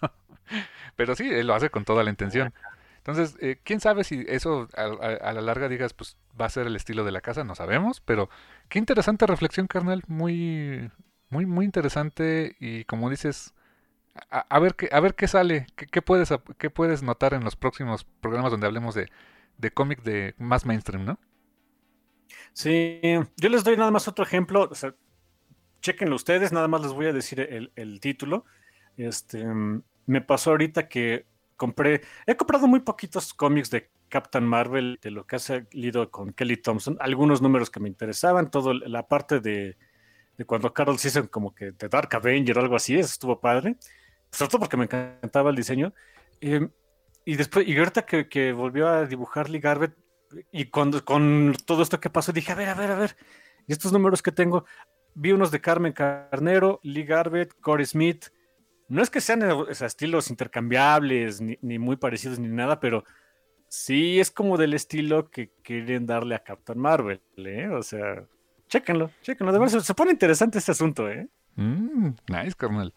Pero 0.95 1.15
sí, 1.15 1.29
él 1.29 1.47
lo 1.47 1.55
hace 1.55 1.69
con 1.69 1.85
toda 1.85 2.03
la 2.03 2.09
intención. 2.09 2.53
Entonces, 2.97 3.35
eh, 3.41 3.59
quién 3.63 3.79
sabe 3.79 4.03
si 4.03 4.23
eso 4.27 4.67
a, 4.75 5.33
la 5.33 5.41
larga 5.41 5.67
digas, 5.67 5.93
pues 5.93 6.17
va 6.39 6.45
a 6.45 6.49
ser 6.49 6.67
el 6.67 6.75
estilo 6.75 7.03
de 7.03 7.11
la 7.11 7.21
casa, 7.21 7.43
no 7.43 7.55
sabemos, 7.55 7.99
pero 7.99 8.29
qué 8.69 8.77
interesante 8.77 9.25
reflexión, 9.25 9.65
carnal, 9.65 10.03
muy, 10.07 10.91
muy, 11.29 11.47
muy 11.47 11.65
interesante 11.65 12.55
y 12.59 12.83
como 12.83 13.09
dices, 13.09 13.55
a, 14.29 14.59
ver 14.59 14.75
qué, 14.75 14.89
a 14.91 14.99
ver 14.99 15.15
qué 15.15 15.27
sale, 15.27 15.65
qué, 15.75 16.01
puedes, 16.03 16.29
qué 16.59 16.69
puedes 16.69 17.01
notar 17.01 17.33
en 17.33 17.43
los 17.43 17.55
próximos 17.55 18.03
programas 18.03 18.51
donde 18.51 18.67
hablemos 18.67 18.93
de, 18.93 19.09
de 19.57 19.71
cómic 19.71 20.03
de 20.03 20.35
más 20.37 20.67
mainstream, 20.67 21.03
¿no? 21.03 21.17
Sí, 22.53 23.01
yo 23.37 23.49
les 23.49 23.63
doy 23.63 23.77
nada 23.77 23.91
más 23.91 24.07
otro 24.07 24.25
ejemplo, 24.25 24.67
o 24.69 24.75
sea, 24.75 24.93
chequenlo 25.81 26.15
ustedes, 26.15 26.51
nada 26.51 26.67
más 26.67 26.81
les 26.81 26.93
voy 26.93 27.07
a 27.07 27.13
decir 27.13 27.39
el, 27.75 27.99
título. 27.99 28.45
Este, 28.97 29.45
me 30.05 30.21
pasó 30.21 30.51
ahorita 30.51 30.87
que 30.87 31.25
compré, 31.57 32.01
he 32.25 32.35
comprado 32.35 32.67
muy 32.67 32.79
poquitos 32.79 33.33
cómics 33.33 33.69
de 33.69 33.89
Captain 34.09 34.45
Marvel, 34.45 34.99
de 35.01 35.11
lo 35.11 35.25
que 35.25 35.37
ha 35.37 35.39
salido 35.39 36.11
con 36.11 36.33
Kelly 36.33 36.57
Thompson, 36.57 36.97
algunos 36.99 37.41
números 37.41 37.69
que 37.69 37.79
me 37.79 37.87
interesaban, 37.87 38.51
todo 38.51 38.73
la 38.73 39.07
parte 39.07 39.39
de, 39.39 39.77
de 40.37 40.45
cuando 40.45 40.73
Carol 40.73 40.99
se 40.99 41.29
como 41.29 41.55
que 41.55 41.71
de 41.71 41.87
Dark 41.87 42.13
Avenger 42.15 42.57
o 42.57 42.61
algo 42.61 42.75
así, 42.75 42.95
eso 42.95 43.09
estuvo 43.09 43.39
padre, 43.39 43.77
sobre 44.31 44.49
todo 44.49 44.59
porque 44.59 44.77
me 44.77 44.85
encantaba 44.85 45.49
el 45.49 45.55
diseño. 45.55 45.93
Em, 46.41 46.69
y 47.25 47.35
después, 47.35 47.67
y 47.67 47.77
ahorita 47.77 48.05
que, 48.05 48.51
volvió 48.53 48.87
a 48.87 49.05
dibujar 49.05 49.49
Lee 49.49 49.59
Garbett, 49.59 49.95
y 50.51 50.65
cuando, 50.65 51.03
con 51.05 51.55
todo 51.65 51.83
esto 51.83 51.99
que 51.99 52.09
pasó, 52.09 52.31
dije, 52.31 52.51
a 52.51 52.55
ver, 52.55 52.69
a 52.69 52.73
ver, 52.73 52.91
a 52.91 52.95
ver, 52.95 53.15
y 53.67 53.73
estos 53.73 53.91
números 53.91 54.21
que 54.21 54.31
tengo, 54.31 54.65
vi 55.15 55.31
unos 55.31 55.51
de 55.51 55.61
Carmen 55.61 55.93
Carnero, 55.93 56.79
Lee 56.83 57.03
Garbett, 57.03 57.53
Corey 57.59 57.85
Smith, 57.85 58.27
no 58.87 59.01
es 59.01 59.09
que 59.09 59.21
sean 59.21 59.41
estilos 59.69 60.29
intercambiables, 60.29 61.39
ni, 61.39 61.57
ni, 61.61 61.79
muy 61.79 61.95
parecidos, 61.95 62.39
ni 62.39 62.49
nada, 62.49 62.79
pero 62.79 63.03
sí 63.69 64.19
es 64.19 64.31
como 64.31 64.57
del 64.57 64.73
estilo 64.73 65.29
que 65.29 65.51
quieren 65.63 66.05
darle 66.05 66.35
a 66.35 66.43
Captain 66.43 66.77
Marvel, 66.77 67.21
¿eh? 67.37 67.69
O 67.69 67.81
sea, 67.83 68.25
chéquenlo, 68.67 69.09
chéquenlo, 69.21 69.53
de 69.53 69.59
verdad, 69.59 69.79
se, 69.79 69.93
pone 69.93 70.11
interesante 70.11 70.57
este 70.57 70.71
asunto, 70.71 71.09
¿eh? 71.09 71.29
Mm, 71.55 72.09
nice, 72.27 72.55
carnal. 72.57 72.93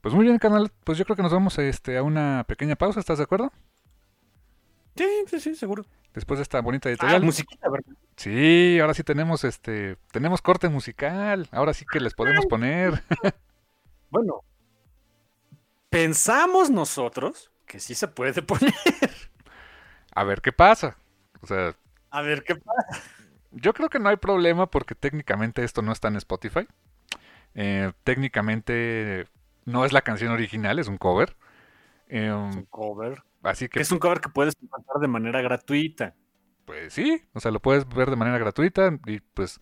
Pues 0.00 0.14
muy 0.14 0.24
bien, 0.24 0.38
canal. 0.38 0.70
Pues 0.84 0.98
yo 0.98 1.04
creo 1.04 1.16
que 1.16 1.22
nos 1.22 1.32
vamos 1.32 1.58
este, 1.58 1.96
a 1.98 2.02
una 2.02 2.44
pequeña 2.46 2.76
pausa. 2.76 3.00
¿Estás 3.00 3.18
de 3.18 3.24
acuerdo? 3.24 3.52
Sí, 4.96 5.06
sí, 5.26 5.40
sí, 5.40 5.54
seguro. 5.54 5.84
Después 6.18 6.38
de 6.38 6.42
esta 6.42 6.60
bonita 6.60 6.88
editorial. 6.88 7.22
Ah, 7.22 7.24
musiquita, 7.24 7.70
¿verdad? 7.70 7.92
Sí, 8.16 8.80
ahora 8.80 8.92
sí 8.92 9.04
tenemos 9.04 9.44
este, 9.44 9.96
tenemos 10.10 10.42
corte 10.42 10.68
musical. 10.68 11.46
Ahora 11.52 11.72
sí 11.72 11.84
que 11.88 12.00
les 12.00 12.12
podemos 12.12 12.44
poner. 12.46 13.04
bueno, 14.10 14.42
pensamos 15.90 16.70
nosotros 16.70 17.52
que 17.66 17.78
sí 17.78 17.94
se 17.94 18.08
puede 18.08 18.42
poner. 18.42 18.74
A 20.12 20.24
ver 20.24 20.40
qué 20.40 20.50
pasa. 20.50 20.96
O 21.40 21.46
sea. 21.46 21.76
A 22.10 22.22
ver 22.22 22.42
qué 22.42 22.56
pasa. 22.56 23.00
Yo 23.52 23.72
creo 23.72 23.88
que 23.88 24.00
no 24.00 24.08
hay 24.08 24.16
problema 24.16 24.68
porque 24.68 24.96
técnicamente 24.96 25.62
esto 25.62 25.82
no 25.82 25.92
está 25.92 26.08
en 26.08 26.16
Spotify. 26.16 26.66
Eh, 27.54 27.92
técnicamente 28.02 29.28
no 29.66 29.84
es 29.84 29.92
la 29.92 30.02
canción 30.02 30.32
original, 30.32 30.80
es 30.80 30.88
un 30.88 30.98
cover. 30.98 31.36
Es 32.08 32.32
un 32.32 32.58
em, 32.58 32.66
cover. 32.66 33.22
Así 33.42 33.68
que. 33.68 33.80
Es 33.80 33.92
un 33.92 33.98
cover 33.98 34.20
que 34.20 34.28
puedes 34.28 34.54
encontrar 34.62 35.00
de 35.00 35.08
manera 35.08 35.40
gratuita. 35.40 36.14
Pues 36.64 36.92
sí, 36.92 37.22
o 37.32 37.40
sea, 37.40 37.50
lo 37.50 37.60
puedes 37.60 37.88
ver 37.88 38.10
de 38.10 38.16
manera 38.16 38.38
gratuita 38.38 38.98
y 39.06 39.20
pues. 39.20 39.60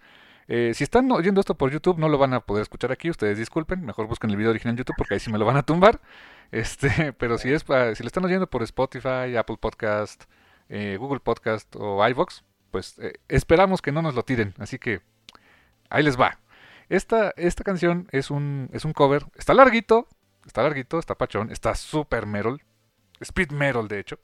Eh, 0.49 0.75
si 0.75 0.85
están 0.85 1.11
oyendo 1.11 1.41
esto 1.41 1.57
por 1.57 1.73
YouTube, 1.73 1.99
no 1.99 2.09
lo 2.09 2.19
van 2.19 2.33
a 2.33 2.41
poder 2.41 2.63
escuchar 2.63 2.93
aquí. 2.93 3.11
Ustedes 3.11 3.37
disculpen, 3.37 3.85
mejor 3.85 4.07
busquen 4.07 4.31
el 4.31 4.37
video 4.37 4.51
original 4.51 4.75
en 4.75 4.79
YouTube 4.79 4.95
porque 4.97 5.15
ahí 5.15 5.21
sí 5.21 5.31
me 5.33 5.39
lo 5.39 5.45
van 5.45 5.57
a 5.57 5.63
tumbar. 5.63 6.01
Este, 6.53 7.13
pero 7.13 7.39
si 7.39 7.53
es 7.53 7.63
si 7.63 8.03
lo 8.05 8.07
están 8.07 8.25
oyendo 8.25 8.49
por 8.49 8.63
Spotify, 8.63 9.37
Apple 9.37 9.57
Podcast, 9.61 10.27
eh, 10.69 10.97
Google 10.97 11.19
Podcast 11.19 11.75
o 11.75 12.07
iVoox, 12.09 12.45
pues 12.71 13.01
eh, 13.01 13.15
esperamos 13.27 13.83
que 13.83 13.91
no 13.91 14.01
nos 14.01 14.15
lo 14.15 14.23
tiren. 14.23 14.55
Así 14.59 14.79
que 14.79 15.01
ahí 15.91 16.05
les 16.05 16.19
va. 16.19 16.39
Esta, 16.89 17.33
esta 17.37 17.65
canción 17.65 18.07
es 18.13 18.31
un, 18.31 18.71
es 18.73 18.85
un 18.85 18.93
cover. 18.93 19.25
Está 19.35 19.55
larguito, 19.55 20.07
está 20.47 20.63
larguito, 20.63 20.99
está 20.99 21.15
pachón, 21.15 21.51
está 21.51 21.75
super 21.75 22.27
metal. 22.27 22.63
Speed 23.21 23.51
metal, 23.51 23.89
de 23.89 23.99
hecho. 23.99 24.19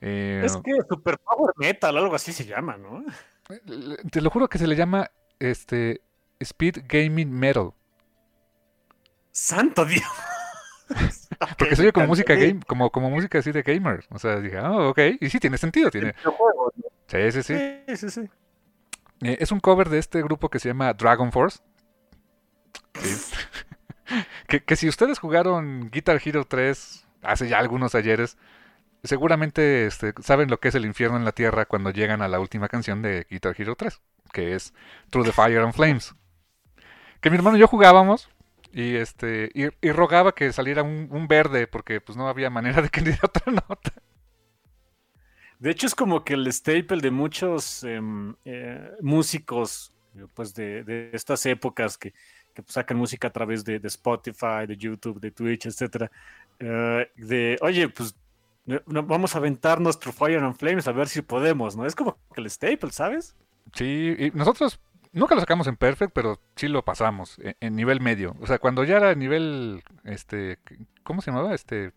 Eh, 0.00 0.42
es 0.44 0.56
que 0.56 0.72
super 0.88 1.18
power 1.18 1.52
metal, 1.56 1.96
algo 1.96 2.14
así 2.14 2.32
se 2.32 2.44
llama, 2.44 2.76
¿no? 2.76 3.04
Te 4.10 4.20
lo 4.20 4.30
juro 4.30 4.48
que 4.48 4.58
se 4.58 4.66
le 4.66 4.76
llama 4.76 5.10
este 5.38 6.02
Speed 6.40 6.84
Gaming 6.86 7.30
Metal. 7.30 7.72
Santo 9.32 9.84
Dios. 9.84 10.02
Porque 11.58 11.76
se 11.76 11.82
oye 11.82 11.92
como 11.92 12.06
música 12.06 12.34
game, 12.34 12.60
como, 12.66 12.90
como 12.90 13.10
música 13.10 13.38
así 13.38 13.52
de 13.52 13.62
gamer. 13.62 14.04
O 14.10 14.18
sea, 14.18 14.40
dije, 14.40 14.58
ah, 14.58 14.88
ok. 14.88 14.98
Y 15.20 15.30
sí, 15.30 15.38
tiene 15.38 15.58
sentido. 15.58 15.90
Tiene... 15.90 16.14
Sí, 17.06 17.32
sí, 17.32 17.42
sí. 17.42 17.54
sí, 17.86 17.96
sí, 17.96 18.10
sí. 18.10 18.20
Eh, 19.20 19.36
es 19.40 19.52
un 19.52 19.60
cover 19.60 19.88
de 19.88 19.98
este 19.98 20.22
grupo 20.22 20.48
que 20.48 20.58
se 20.58 20.68
llama 20.68 20.92
Dragon 20.94 21.30
Force. 21.30 21.60
que, 24.46 24.76
si 24.76 24.88
ustedes 24.88 25.18
jugaron 25.18 25.90
Guitar 25.90 26.20
Hero 26.24 26.44
3 26.44 27.06
hace 27.22 27.48
ya 27.48 27.58
algunos 27.58 27.94
ayeres, 27.94 28.36
seguramente 29.02 29.86
este, 29.86 30.12
saben 30.22 30.50
lo 30.50 30.60
que 30.60 30.68
es 30.68 30.74
el 30.74 30.84
infierno 30.84 31.16
en 31.16 31.24
la 31.24 31.32
tierra 31.32 31.66
cuando 31.66 31.90
llegan 31.90 32.22
a 32.22 32.28
la 32.28 32.40
última 32.40 32.68
canción 32.68 33.02
de 33.02 33.26
Guitar 33.30 33.54
Hero 33.58 33.74
3, 33.76 34.00
que 34.32 34.54
es 34.54 34.74
Through 35.10 35.26
the 35.26 35.32
Fire 35.32 35.60
and 35.60 35.74
Flames. 35.74 36.14
Que 37.20 37.30
mi 37.30 37.36
hermano 37.36 37.56
y 37.56 37.60
yo 37.60 37.68
jugábamos 37.68 38.28
y 38.72 38.96
este 38.96 39.50
y, 39.54 39.90
rogaba 39.90 40.34
que 40.34 40.52
saliera 40.52 40.82
un, 40.82 41.26
verde 41.26 41.66
porque 41.66 42.00
pues 42.00 42.16
no 42.16 42.28
había 42.28 42.50
manera 42.50 42.82
de 42.82 42.90
que 42.90 43.00
diera 43.00 43.20
otra 43.22 43.52
nota. 43.68 43.92
De 45.58 45.70
hecho, 45.70 45.88
es 45.88 45.94
como 45.96 46.22
que 46.22 46.34
el 46.34 46.46
staple 46.52 47.00
de 47.00 47.10
muchos 47.10 47.82
em, 47.82 48.36
eh, 48.44 48.92
músicos 49.00 49.92
pues 50.34 50.54
de, 50.54 51.10
estas 51.12 51.46
épocas 51.46 51.98
que, 51.98 52.14
que, 52.62 52.72
sacan 52.72 52.96
música 52.96 53.28
a 53.28 53.32
través 53.32 53.64
de, 53.64 53.80
Spotify, 53.84 54.66
de 54.66 54.76
YouTube, 54.76 55.20
de 55.20 55.30
Twitch, 55.30 55.66
etcétera. 55.66 56.10
Eh, 56.58 57.10
de, 57.16 57.58
oye, 57.60 57.88
pues 57.88 58.14
vamos 58.86 59.34
a 59.34 59.38
aventar 59.38 59.80
nuestro 59.80 60.12
Fire 60.12 60.42
and 60.42 60.56
Flames 60.56 60.86
a 60.88 60.92
ver 60.92 61.08
si 61.08 61.22
podemos, 61.22 61.76
¿no? 61.76 61.86
Es 61.86 61.94
como 61.94 62.18
el 62.36 62.50
staple, 62.50 62.90
¿sabes? 62.90 63.34
Sí, 63.72 64.14
y 64.18 64.30
nosotros 64.32 64.80
nunca 65.12 65.34
lo 65.34 65.40
sacamos 65.40 65.66
en 65.66 65.76
perfect, 65.76 66.12
pero 66.12 66.40
sí 66.56 66.68
lo 66.68 66.84
pasamos 66.84 67.38
en, 67.38 67.56
en, 67.60 67.76
nivel 67.76 68.00
medio. 68.00 68.36
O 68.40 68.46
sea, 68.46 68.58
cuando 68.58 68.84
ya 68.84 68.96
era 68.98 69.14
nivel, 69.14 69.82
este, 70.04 70.58
¿cómo 71.02 71.22
se 71.22 71.30
llamaba? 71.30 71.54
Este, 71.54 71.92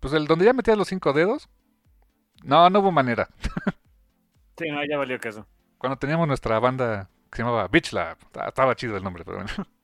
pues 0.00 0.12
el 0.12 0.26
donde 0.26 0.44
ya 0.44 0.52
metías 0.52 0.78
los 0.78 0.88
cinco 0.88 1.12
dedos, 1.12 1.48
no, 2.42 2.68
no 2.70 2.80
hubo 2.80 2.92
manera. 2.92 3.28
sí, 4.58 4.68
no, 4.70 4.84
ya 4.84 4.98
valió 4.98 5.18
caso. 5.18 5.46
Cuando 5.78 5.98
teníamos 5.98 6.26
nuestra 6.26 6.58
banda 6.58 7.08
que 7.30 7.36
se 7.36 7.42
llamaba 7.42 7.68
Beach 7.68 7.92
Lab, 7.92 8.16
estaba 8.46 8.74
chido 8.74 8.96
el 8.96 9.02
nombre, 9.02 9.24
pero 9.24 9.38
bueno. 9.38 9.50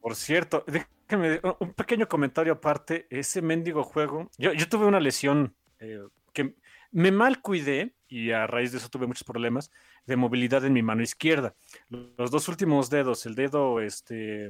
Por 0.00 0.14
cierto, 0.14 0.64
déjame 0.66 1.40
un 1.58 1.74
pequeño 1.74 2.08
comentario 2.08 2.54
aparte. 2.54 3.06
Ese 3.10 3.42
mendigo 3.42 3.84
juego, 3.84 4.30
yo, 4.38 4.52
tuve 4.68 4.86
una 4.86 5.00
lesión 5.00 5.54
eh, 5.78 6.00
que 6.32 6.54
me 6.90 7.10
mal 7.10 7.42
cuidé 7.42 7.94
y 8.08 8.30
a 8.30 8.46
raíz 8.46 8.72
de 8.72 8.78
eso 8.78 8.88
tuve 8.88 9.06
muchos 9.06 9.24
problemas 9.24 9.70
de 10.06 10.16
movilidad 10.16 10.64
en 10.64 10.72
mi 10.72 10.82
mano 10.82 11.02
izquierda. 11.02 11.54
Los 11.88 12.30
dos 12.30 12.48
últimos 12.48 12.88
dedos, 12.88 13.26
el 13.26 13.34
dedo 13.34 13.80
este 13.80 14.46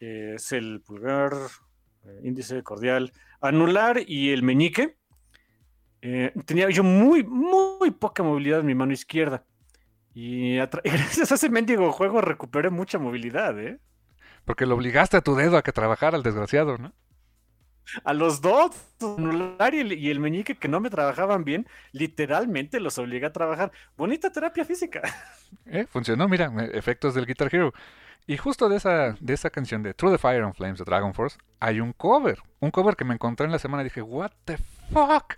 eh, 0.00 0.34
es 0.36 0.52
el 0.52 0.82
pulgar, 0.82 1.32
eh, 2.04 2.20
índice 2.24 2.62
cordial, 2.62 3.12
anular 3.40 4.00
y 4.06 4.30
el 4.30 4.42
meñique 4.42 4.98
tenía 6.44 6.68
yo 6.68 6.82
muy, 6.82 7.22
muy 7.22 7.92
poca 7.92 8.24
movilidad 8.24 8.58
en 8.58 8.66
mi 8.66 8.74
mano 8.74 8.92
izquierda. 8.92 9.46
Y, 10.14 10.56
gracias 10.84 11.32
a 11.32 11.34
ese 11.34 11.50
mendigo 11.50 11.92
juego 11.92 12.20
recuperé 12.20 12.70
mucha 12.70 12.98
movilidad, 12.98 13.58
¿eh? 13.58 13.78
Porque 14.44 14.66
lo 14.66 14.74
obligaste 14.74 15.16
a 15.16 15.20
tu 15.20 15.34
dedo 15.34 15.56
a 15.56 15.62
que 15.62 15.72
trabajara 15.72 16.16
el 16.16 16.22
desgraciado, 16.22 16.78
¿no? 16.78 16.92
A 18.04 18.12
los 18.12 18.40
dos, 18.40 18.70
anular 19.00 19.74
y 19.74 19.80
el, 19.80 19.92
y 19.92 20.10
el 20.10 20.20
meñique 20.20 20.56
que 20.56 20.68
no 20.68 20.80
me 20.80 20.88
trabajaban 20.88 21.44
bien, 21.44 21.66
literalmente 21.90 22.78
los 22.80 22.96
obligué 22.98 23.26
a 23.26 23.32
trabajar. 23.32 23.72
Bonita 23.96 24.30
terapia 24.30 24.64
física. 24.64 25.02
Eh, 25.66 25.86
funcionó, 25.86 26.28
mira, 26.28 26.50
efectos 26.72 27.14
del 27.14 27.26
Guitar 27.26 27.54
Hero. 27.54 27.74
Y 28.26 28.38
justo 28.38 28.70
de 28.70 28.76
esa, 28.76 29.16
de 29.20 29.34
esa 29.34 29.50
canción 29.50 29.82
de 29.82 29.92
Through 29.92 30.14
the 30.14 30.18
Fire 30.18 30.42
and 30.42 30.54
Flames 30.54 30.78
de 30.78 30.84
Dragon 30.86 31.12
Force 31.12 31.36
hay 31.60 31.80
un 31.80 31.92
cover. 31.92 32.38
Un 32.60 32.70
cover 32.70 32.96
que 32.96 33.04
me 33.04 33.12
encontré 33.12 33.44
en 33.44 33.52
la 33.52 33.58
semana 33.58 33.82
y 33.82 33.84
dije, 33.84 34.00
¿What 34.00 34.32
the 34.46 34.56
fuck? 34.90 35.34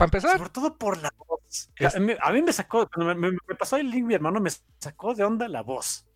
Para 0.00 0.06
empezar. 0.06 0.38
Sobre 0.38 0.48
todo 0.48 0.78
por 0.78 0.96
la 0.96 1.12
voz. 1.14 1.70
A, 1.94 2.30
mí, 2.32 2.42
me 2.42 2.52
sacó, 2.54 2.88
cuando 2.88 3.14
me, 3.14 3.36
pasó 3.58 3.76
el 3.76 3.90
link, 3.90 4.06
mi 4.06 4.14
hermano 4.14 4.40
me 4.40 4.48
sacó 4.78 5.14
de 5.14 5.24
onda 5.24 5.46
la 5.46 5.60
voz. 5.60 6.06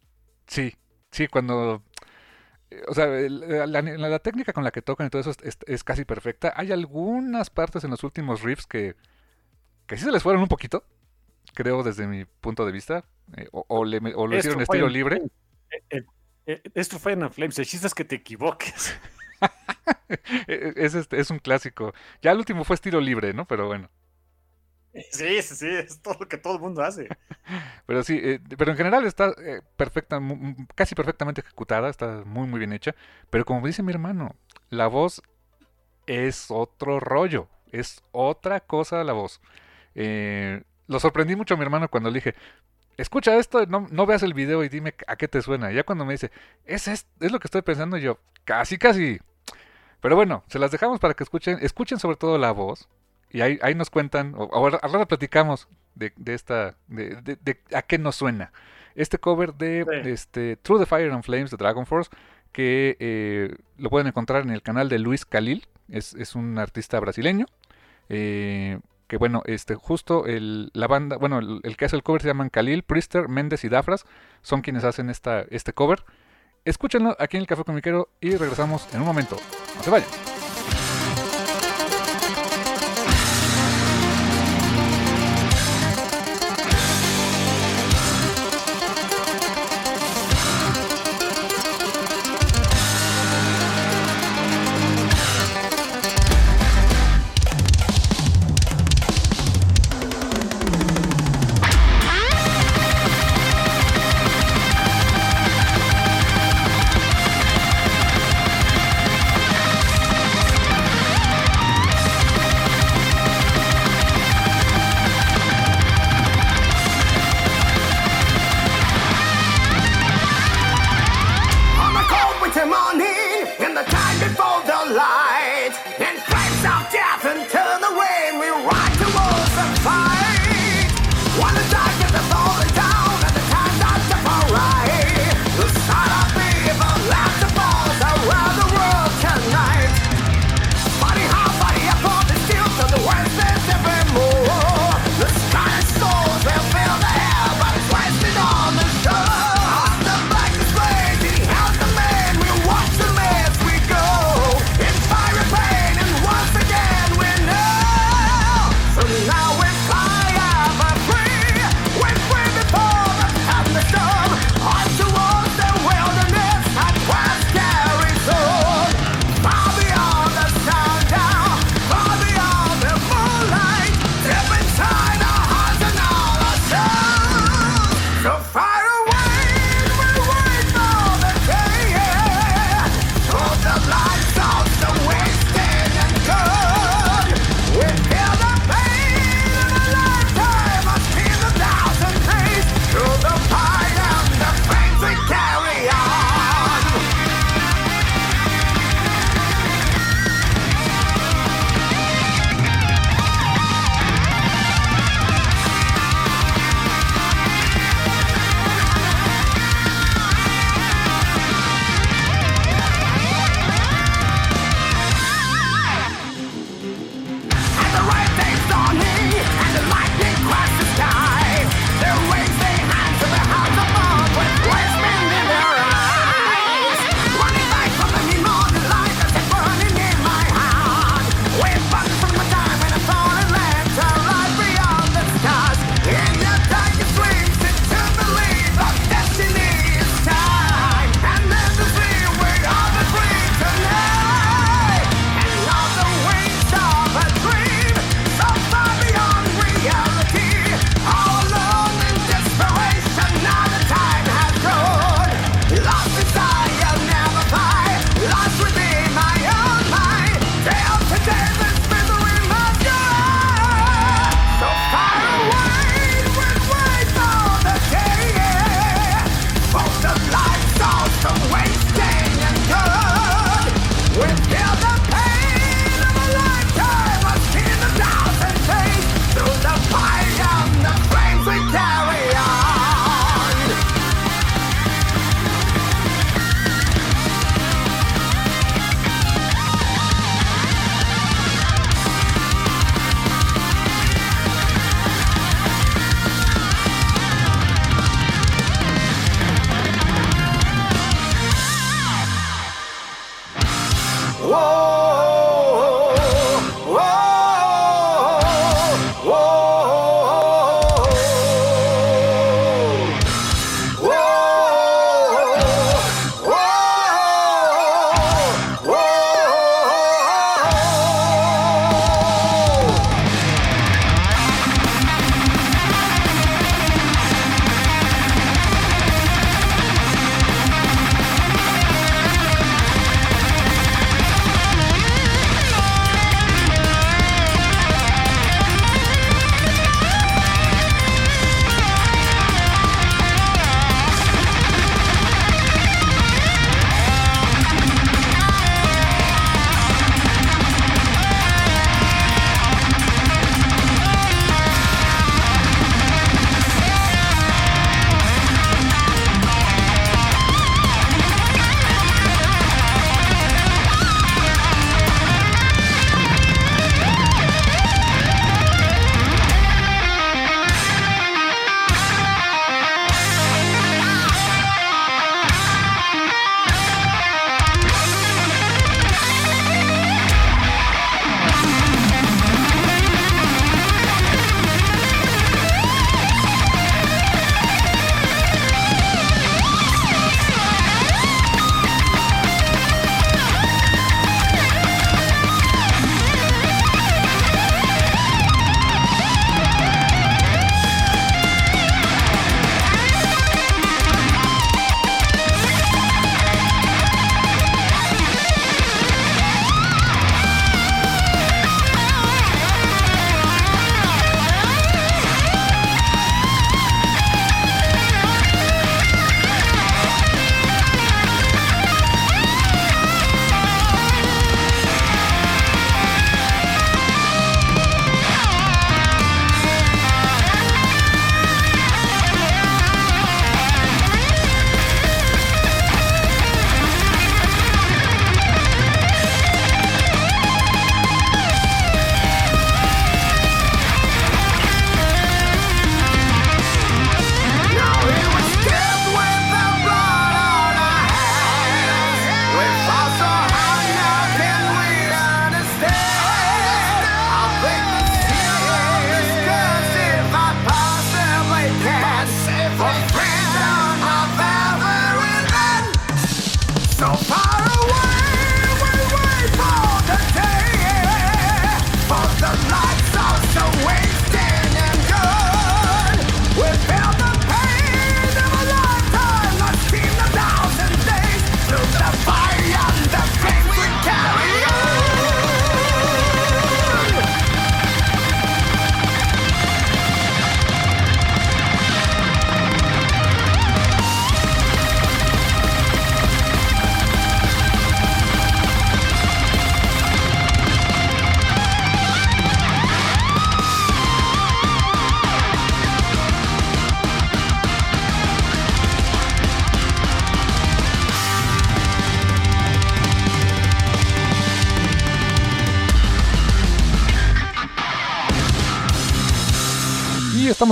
Sí, 0.47 0.74
sí, 1.11 1.28
cuando. 1.28 1.82
Eh, 2.70 2.80
o 2.89 2.95
sea, 2.95 3.09
la, 3.09 4.18
técnica 4.20 4.55
con 4.55 4.64
la 4.64 4.70
que 4.70 4.80
tocan 4.80 5.09
y 5.09 5.11
todo 5.11 5.20
eso 5.20 5.32
es, 5.66 5.85
casi 5.85 6.07
perfecta. 6.07 6.55
Hay 6.57 6.72
algunas 6.72 7.51
partes 7.51 7.85
en 7.85 7.91
los 7.91 8.03
últimos 8.05 8.41
riffs 8.41 8.66
que, 8.66 8.97
que 9.87 9.99
sí 9.99 10.05
se 10.05 10.12
les 10.12 10.22
fueron 10.22 10.41
un 10.41 10.49
poquito, 10.49 10.87
creo, 11.53 11.82
desde 11.82 12.07
mi 12.07 12.24
punto 12.24 12.64
de 12.64 12.72
vista. 12.72 13.05
Eh, 13.37 13.49
o, 13.53 13.85
le, 13.85 14.01
lo 14.01 14.35
hicieron 14.35 14.62
estilo 14.62 14.89
libre. 14.89 15.20
Eh, 15.91 16.62
esto 16.72 16.99
fue 16.99 17.12
en 17.12 17.30
Flames. 17.30 17.59
El 17.59 17.66
chiste 17.66 17.87
es 17.87 17.95
que 17.95 18.07
te 18.07 18.14
equivoques. 18.14 18.99
es, 20.47 20.95
este, 20.95 21.20
es 21.20 21.30
un 21.30 21.39
clásico. 21.39 21.95
Ya 22.22 22.32
el 22.32 22.39
último 22.39 22.64
fue 22.64 22.74
estilo 22.74 23.01
libre, 23.01 23.32
¿no? 23.32 23.47
Pero 23.47 23.66
bueno. 23.66 23.91
Sí, 25.11 25.43
sí, 25.43 25.57
sí, 25.57 25.68
es 25.68 26.01
todo 26.01 26.16
lo 26.20 26.28
que 26.28 26.39
todo 26.39 26.55
el 26.55 26.61
mundo 26.61 26.82
hace. 26.82 27.09
Pero 27.87 28.03
sí, 28.05 28.18
eh, 28.22 28.41
pero 28.57 28.70
en 28.70 28.76
general 28.76 29.05
está 29.05 29.35
eh, 29.45 29.61
perfecta, 29.76 30.20
casi 30.74 30.95
perfectamente 30.95 31.41
ejecutada, 31.41 31.91
está 31.91 32.22
muy 32.24 32.47
muy 32.47 32.59
bien 32.59 32.72
hecha. 32.72 32.95
Pero 33.28 33.45
como 33.45 33.66
dice 33.66 33.82
mi 33.82 33.93
hermano, 33.93 34.37
la 34.70 34.87
voz 34.87 35.20
es 36.07 36.47
otro 36.51 37.01
rollo, 37.01 37.49
es 37.72 38.03
otra 38.12 38.61
cosa 38.61 39.05
la 39.05 39.12
voz. 39.12 39.41
Eh, 39.95 40.62
lo 40.87 41.01
sorprendí 41.01 41.37
mucho 41.37 41.55
a 41.55 41.57
mi 41.57 41.64
hermano 41.64 41.89
cuando 41.89 42.11
le 42.11 42.16
dije, 42.16 42.35
escucha 42.97 43.36
esto, 43.36 43.66
no, 43.66 43.86
no, 43.90 44.07
veas 44.07 44.22
el 44.22 44.34
video 44.34 44.64
y 44.64 44.68
dime 44.68 44.95
a 45.07 45.16
qué 45.16 45.28
te 45.28 45.42
suena. 45.42 45.72
Ya 45.72 45.84
cuando 45.84 46.05
me 46.05 46.12
dice, 46.12 46.30
es, 46.64 46.88
es, 46.88 47.07
es 47.20 47.32
lo 47.32 47.40
que 47.40 47.47
estoy 47.47 47.62
pensando, 47.62 47.97
yo, 47.97 48.18
casi, 48.45 48.78
casi. 48.78 49.20
Pero 50.01 50.16
bueno, 50.16 50.45
se 50.49 50.59
las 50.59 50.70
dejamos 50.70 51.01
para 51.01 51.14
que 51.14 51.24
escuchen, 51.24 51.59
escuchen 51.62 51.99
sobre 51.99 52.16
todo 52.16 52.38
la 52.38 52.53
voz. 52.53 52.88
Y 53.30 53.40
ahí, 53.40 53.59
ahí 53.62 53.74
nos 53.74 53.90
cuentan, 53.90 54.34
o 54.36 54.49
ahora, 54.53 54.78
ahora 54.82 55.07
platicamos 55.07 55.66
de, 55.95 56.12
de 56.16 56.34
esta, 56.34 56.76
de, 56.86 57.20
de, 57.22 57.61
a 57.74 57.82
qué 57.82 57.99
nos 57.99 58.16
suena. 58.16 58.53
Este 58.95 59.18
cover 59.18 59.55
de 59.55 59.84
este, 60.05 60.57
Through 60.57 60.80
the 60.80 60.86
Fire 60.86 61.11
and 61.11 61.24
Flames 61.24 61.51
de 61.51 61.57
Dragon 61.57 61.84
Force, 61.84 62.11
que 62.53 62.97
eh, 63.01 63.57
lo 63.76 63.90
pueden 63.90 64.07
encontrar 64.07 64.42
en 64.42 64.51
el 64.51 64.62
canal 64.62 64.88
de 64.88 65.01
Luis 65.01 65.24
Khalil, 65.24 65.66
es, 65.88 66.14
es 66.14 66.36
un 66.36 66.59
artista 66.59 67.01
brasileño. 67.01 67.47
Eh, 68.09 68.78
que 69.07 69.16
bueno, 69.16 69.42
este, 69.46 69.74
justo 69.74 70.26
el, 70.26 70.70
la 70.72 70.86
banda, 70.86 71.16
bueno, 71.16 71.38
el, 71.38 71.76
que 71.76 71.84
hace 71.84 71.96
el 71.96 72.02
cover 72.02 72.22
se 72.22 72.28
llaman 72.28 72.50
Khalil, 72.50 72.82
Priester, 72.82 73.28
Méndez 73.28 73.64
y 73.64 73.68
Dafras, 73.68 74.05
son 74.42 74.62
quienes 74.62 74.84
hacen 74.84 75.11
esta, 75.11 75.42
este 75.50 75.72
cover. 75.72 76.05
Escúchenlo 76.64 77.14
aquí 77.18 77.36
en 77.36 77.42
el 77.42 77.46
Café 77.46 77.64
Comiquero 77.64 78.09
y 78.20 78.36
regresamos 78.36 78.92
en 78.94 79.00
un 79.00 79.07
momento. 79.07 79.36
No 79.76 79.82
se 79.82 79.90
vayan. 79.90 80.34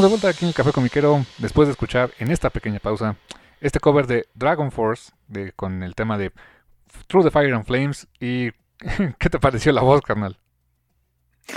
De 0.03 0.09
vuelta 0.09 0.29
aquí 0.29 0.45
en 0.45 0.49
el 0.49 0.55
Café 0.55 0.73
Comiquero 0.73 1.25
después 1.39 1.69
de 1.69 1.73
escuchar 1.73 2.11
en 2.19 2.33
esta 2.33 2.51
pequeña 2.51 2.81
pausa 2.81 3.17
este 3.61 3.79
cover 3.79 4.09
de 4.09 4.27
Dragon 4.35 4.73
Force 4.73 5.13
con 5.55 5.85
el 5.85 5.95
tema 5.95 6.19
de 6.19 6.33
Through 7.07 7.27
the 7.27 7.31
Fire 7.31 7.55
and 7.55 7.65
Flames. 7.65 8.09
¿Y 8.19 8.51
qué 9.19 9.31
te 9.31 9.39
pareció 9.39 9.71
la 9.71 9.83
voz, 9.83 10.03
carnal? 10.03 10.37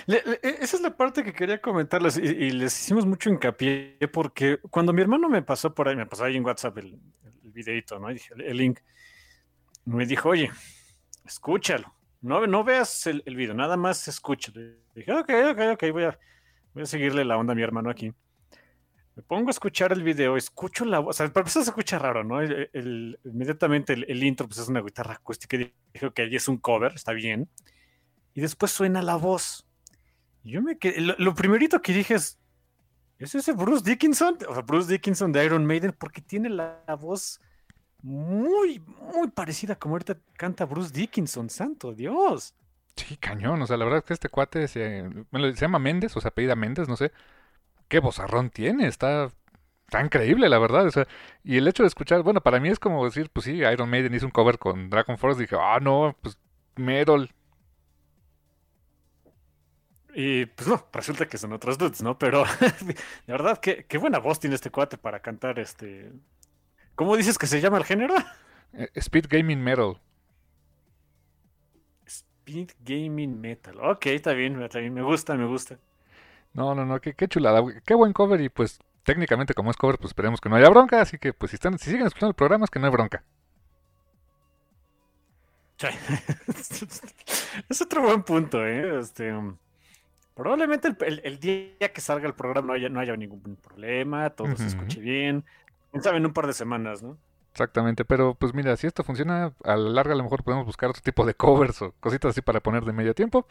E, 0.06 0.22
esa 0.62 0.78
es 0.78 0.82
la 0.82 0.96
parte 0.96 1.24
que 1.24 1.34
quería 1.34 1.60
comentarles 1.60 2.18
y, 2.18 2.52
les 2.52 2.80
hicimos 2.80 3.08
mucho 3.08 3.32
hincapié 3.32 3.98
porque 4.14 4.60
cuando 4.70 4.94
mi 4.94 5.02
hermano 5.02 5.28
me 5.28 5.42
pasó 5.42 5.74
por 5.74 5.88
ahí, 5.88 5.96
me 5.96 6.06
pasó 6.06 6.26
ahí 6.26 6.36
en 6.36 6.46
WhatsApp 6.46 6.78
el, 6.78 7.00
videito, 7.42 7.98
¿no? 7.98 8.10
el, 8.10 8.58
link, 8.58 8.80
me 9.86 10.06
dijo, 10.06 10.30
oye, 10.30 10.52
escúchalo, 11.26 11.96
no, 12.22 12.46
no 12.46 12.64
veas 12.64 13.08
el, 13.08 13.24
el 13.26 13.36
video, 13.36 13.56
nada 13.56 13.76
más 13.76 14.08
escúchalo. 14.08 14.62
dije, 14.94 15.12
ok, 15.12 15.32
ok, 15.52 15.60
ok, 15.74 15.84
voy 15.92 16.04
a, 16.04 16.20
voy 16.74 16.84
a 16.84 16.86
seguirle 16.86 17.26
la 17.26 17.38
onda 17.38 17.54
a 17.54 17.56
mi 17.56 17.64
hermano 17.64 17.90
aquí. 17.90 18.14
Me 19.16 19.24
pongo 19.24 19.48
a 19.48 19.52
escuchar 19.52 19.94
el 19.94 20.04
video, 20.04 20.36
escucho 20.36 20.84
la 20.84 21.00
voz, 21.00 21.16
o 21.16 21.18
sea, 21.18 21.32
para 21.32 21.44
empezar 21.44 21.64
se 21.64 21.70
escucha 21.70 21.98
raro, 21.98 22.26
¿no? 22.26 22.42
El, 22.42 23.18
inmediatamente 23.24 23.94
el, 23.94 24.24
intro 24.24 24.46
pues 24.46 24.60
es 24.60 24.68
una 24.68 24.82
guitarra 24.82 25.14
acústica 25.14 25.56
y 25.56 25.74
dije, 25.94 26.08
ok, 26.08 26.20
es 26.20 26.50
un 26.50 26.58
cover, 26.58 26.92
está 26.94 27.14
bien. 27.14 27.50
Y 28.34 28.42
después 28.42 28.74
suena 28.74 29.02
la 29.02 29.16
voz. 29.16 29.66
Yo 30.44 30.62
me 30.62 30.78
quedé, 30.78 31.00
lo, 31.00 31.34
primerito 31.34 31.82
que 31.82 31.94
dije 31.94 32.16
es, 32.16 32.38
¿es 33.18 33.34
ese 33.36 33.54
Bruce 33.54 33.90
Dickinson? 33.90 34.38
O 34.50 34.54
sea, 34.54 34.64
Bruce 34.64 34.92
Dickinson 34.92 35.32
de 35.32 35.46
Iron 35.46 35.66
Maiden, 35.66 35.96
porque 35.98 36.20
tiene 36.20 36.50
la, 36.50 36.84
voz 37.00 37.40
muy, 38.02 38.80
muy 39.14 39.30
parecida 39.30 39.76
como 39.76 39.96
ahorita 39.96 40.18
canta 40.34 40.66
Bruce 40.66 40.92
Dickinson, 40.94 41.50
santo 41.50 41.94
Dios. 41.94 42.54
Sí, 42.98 43.16
cañón, 43.16 43.62
o 43.62 43.68
sea, 43.68 43.78
la 43.78 43.86
verdad 43.86 44.00
es 44.00 44.06
que 44.06 44.14
este 44.14 44.30
cuate 44.30 44.68
se, 44.68 45.10
se 45.32 45.54
llama 45.54 45.80
Méndez, 45.80 46.16
o 46.18 46.22
sea, 46.22 46.30
apellida 46.30 46.56
Méndez, 46.56 46.90
no 46.90 46.98
sé 46.98 47.14
qué 47.88 48.00
bozarrón 48.00 48.50
tiene, 48.50 48.88
está, 48.88 49.32
tan 49.90 50.06
increíble, 50.06 50.50
la 50.50 50.60
verdad. 50.60 50.86
O 50.86 50.92
sea, 50.92 51.08
y 51.44 51.58
el 51.58 51.68
hecho 51.68 51.84
de 51.84 51.88
escuchar, 51.88 52.24
bueno, 52.24 52.42
para 52.42 52.60
mí 52.60 52.70
es 52.70 52.80
como 52.80 53.06
decir, 53.06 53.30
pues 53.30 53.46
sí, 53.46 53.58
Iron 53.58 53.90
Maiden 53.90 54.14
hizo 54.14 54.26
un 54.26 54.32
cover 54.32 54.58
con 54.58 54.90
Dragon 54.90 55.18
Force, 55.18 55.42
dije, 55.42 55.56
ah, 55.60 55.80
no, 55.82 56.16
pues 56.22 56.38
Metal. 56.76 57.30
Y 60.14 60.46
pues 60.46 60.68
no, 60.70 60.86
resulta 60.94 61.28
que 61.28 61.38
son 61.38 61.52
otros 61.54 61.78
dudes, 61.78 62.02
¿no? 62.02 62.18
Pero 62.18 62.46
la 63.28 63.34
verdad, 63.34 63.60
qué, 63.60 63.86
qué 63.86 63.98
buena 63.98 64.20
voz 64.20 64.40
tiene 64.40 64.56
este 64.56 64.72
cuate 64.72 64.98
para 64.98 65.22
cantar 65.22 65.60
este. 65.60 66.12
¿Cómo 66.96 67.18
dices 67.18 67.38
que 67.38 67.48
se 67.48 67.60
llama 67.60 67.78
el 67.78 67.84
género? 67.84 68.16
Eh, 68.74 68.90
Speed 68.96 69.26
Gaming 69.30 69.62
Metal. 69.62 70.00
Speed 72.06 72.72
Gaming 72.80 73.40
Metal. 73.42 73.78
Ok, 73.82 74.06
está 74.08 74.32
bien, 74.34 74.62
está 74.62 74.80
bien, 74.80 74.94
me 74.94 75.02
gusta, 75.02 75.36
me 75.36 75.46
gusta. 75.46 75.78
No, 76.56 76.74
no, 76.74 76.86
no, 76.86 77.00
qué, 77.02 77.14
qué 77.14 77.28
chulada, 77.28 77.62
qué 77.86 77.94
buen 77.94 78.14
cover 78.14 78.40
y 78.40 78.48
pues 78.48 78.80
técnicamente 79.04 79.54
como 79.54 79.72
es 79.72 79.78
cover, 79.78 79.98
pues 79.98 80.12
esperemos 80.12 80.40
que 80.40 80.50
no 80.50 80.56
haya 80.56 80.70
bronca, 80.70 81.02
así 81.02 81.18
que 81.18 81.34
pues 81.34 81.52
si 81.52 81.56
están, 81.56 81.78
si 81.78 81.92
siguen 81.92 82.08
escuchando 82.08 82.30
el 82.30 82.36
programa 82.36 82.64
es 82.64 82.72
que 82.72 82.80
no 82.80 82.88
hay 82.88 82.92
bronca. 82.94 83.24
es 87.70 87.82
otro 87.82 88.02
buen 88.02 88.24
punto, 88.24 88.66
¿eh? 88.66 89.00
Este, 89.00 89.34
probablemente 90.34 90.96
el, 91.06 91.40
día 91.40 91.92
que 91.94 92.00
salga 92.00 92.26
el 92.26 92.34
programa 92.34 92.68
no 92.68 92.74
haya, 92.74 92.88
no 92.88 93.02
haya 93.02 93.18
ningún 93.18 93.58
problema, 93.58 94.30
todo 94.30 94.56
se 94.56 94.68
escuche 94.68 95.02
bien. 95.02 95.44
Quién 95.92 96.04
sabe, 96.04 96.18
en 96.18 96.26
un 96.26 96.34
par 96.34 96.48
de 96.48 96.54
semanas, 96.54 97.04
¿no? 97.04 97.18
Exactamente, 97.52 98.06
pero 98.06 98.34
pues 98.36 98.54
mira, 98.54 98.76
si 98.78 98.88
esto 98.88 99.04
funciona, 99.04 99.54
a 99.64 99.76
la 99.76 99.90
larga 99.90 100.14
a 100.14 100.18
lo 100.18 100.24
mejor 100.24 100.44
podemos 100.44 100.66
buscar 100.66 100.90
otro 100.90 101.02
tipo 101.02 101.26
de 101.26 101.34
covers 101.34 101.82
o 101.82 101.94
cositas 102.00 102.32
así 102.32 102.42
para 102.42 102.62
poner 102.62 102.86
de 102.86 102.94
medio 102.94 103.14
tiempo. 103.14 103.46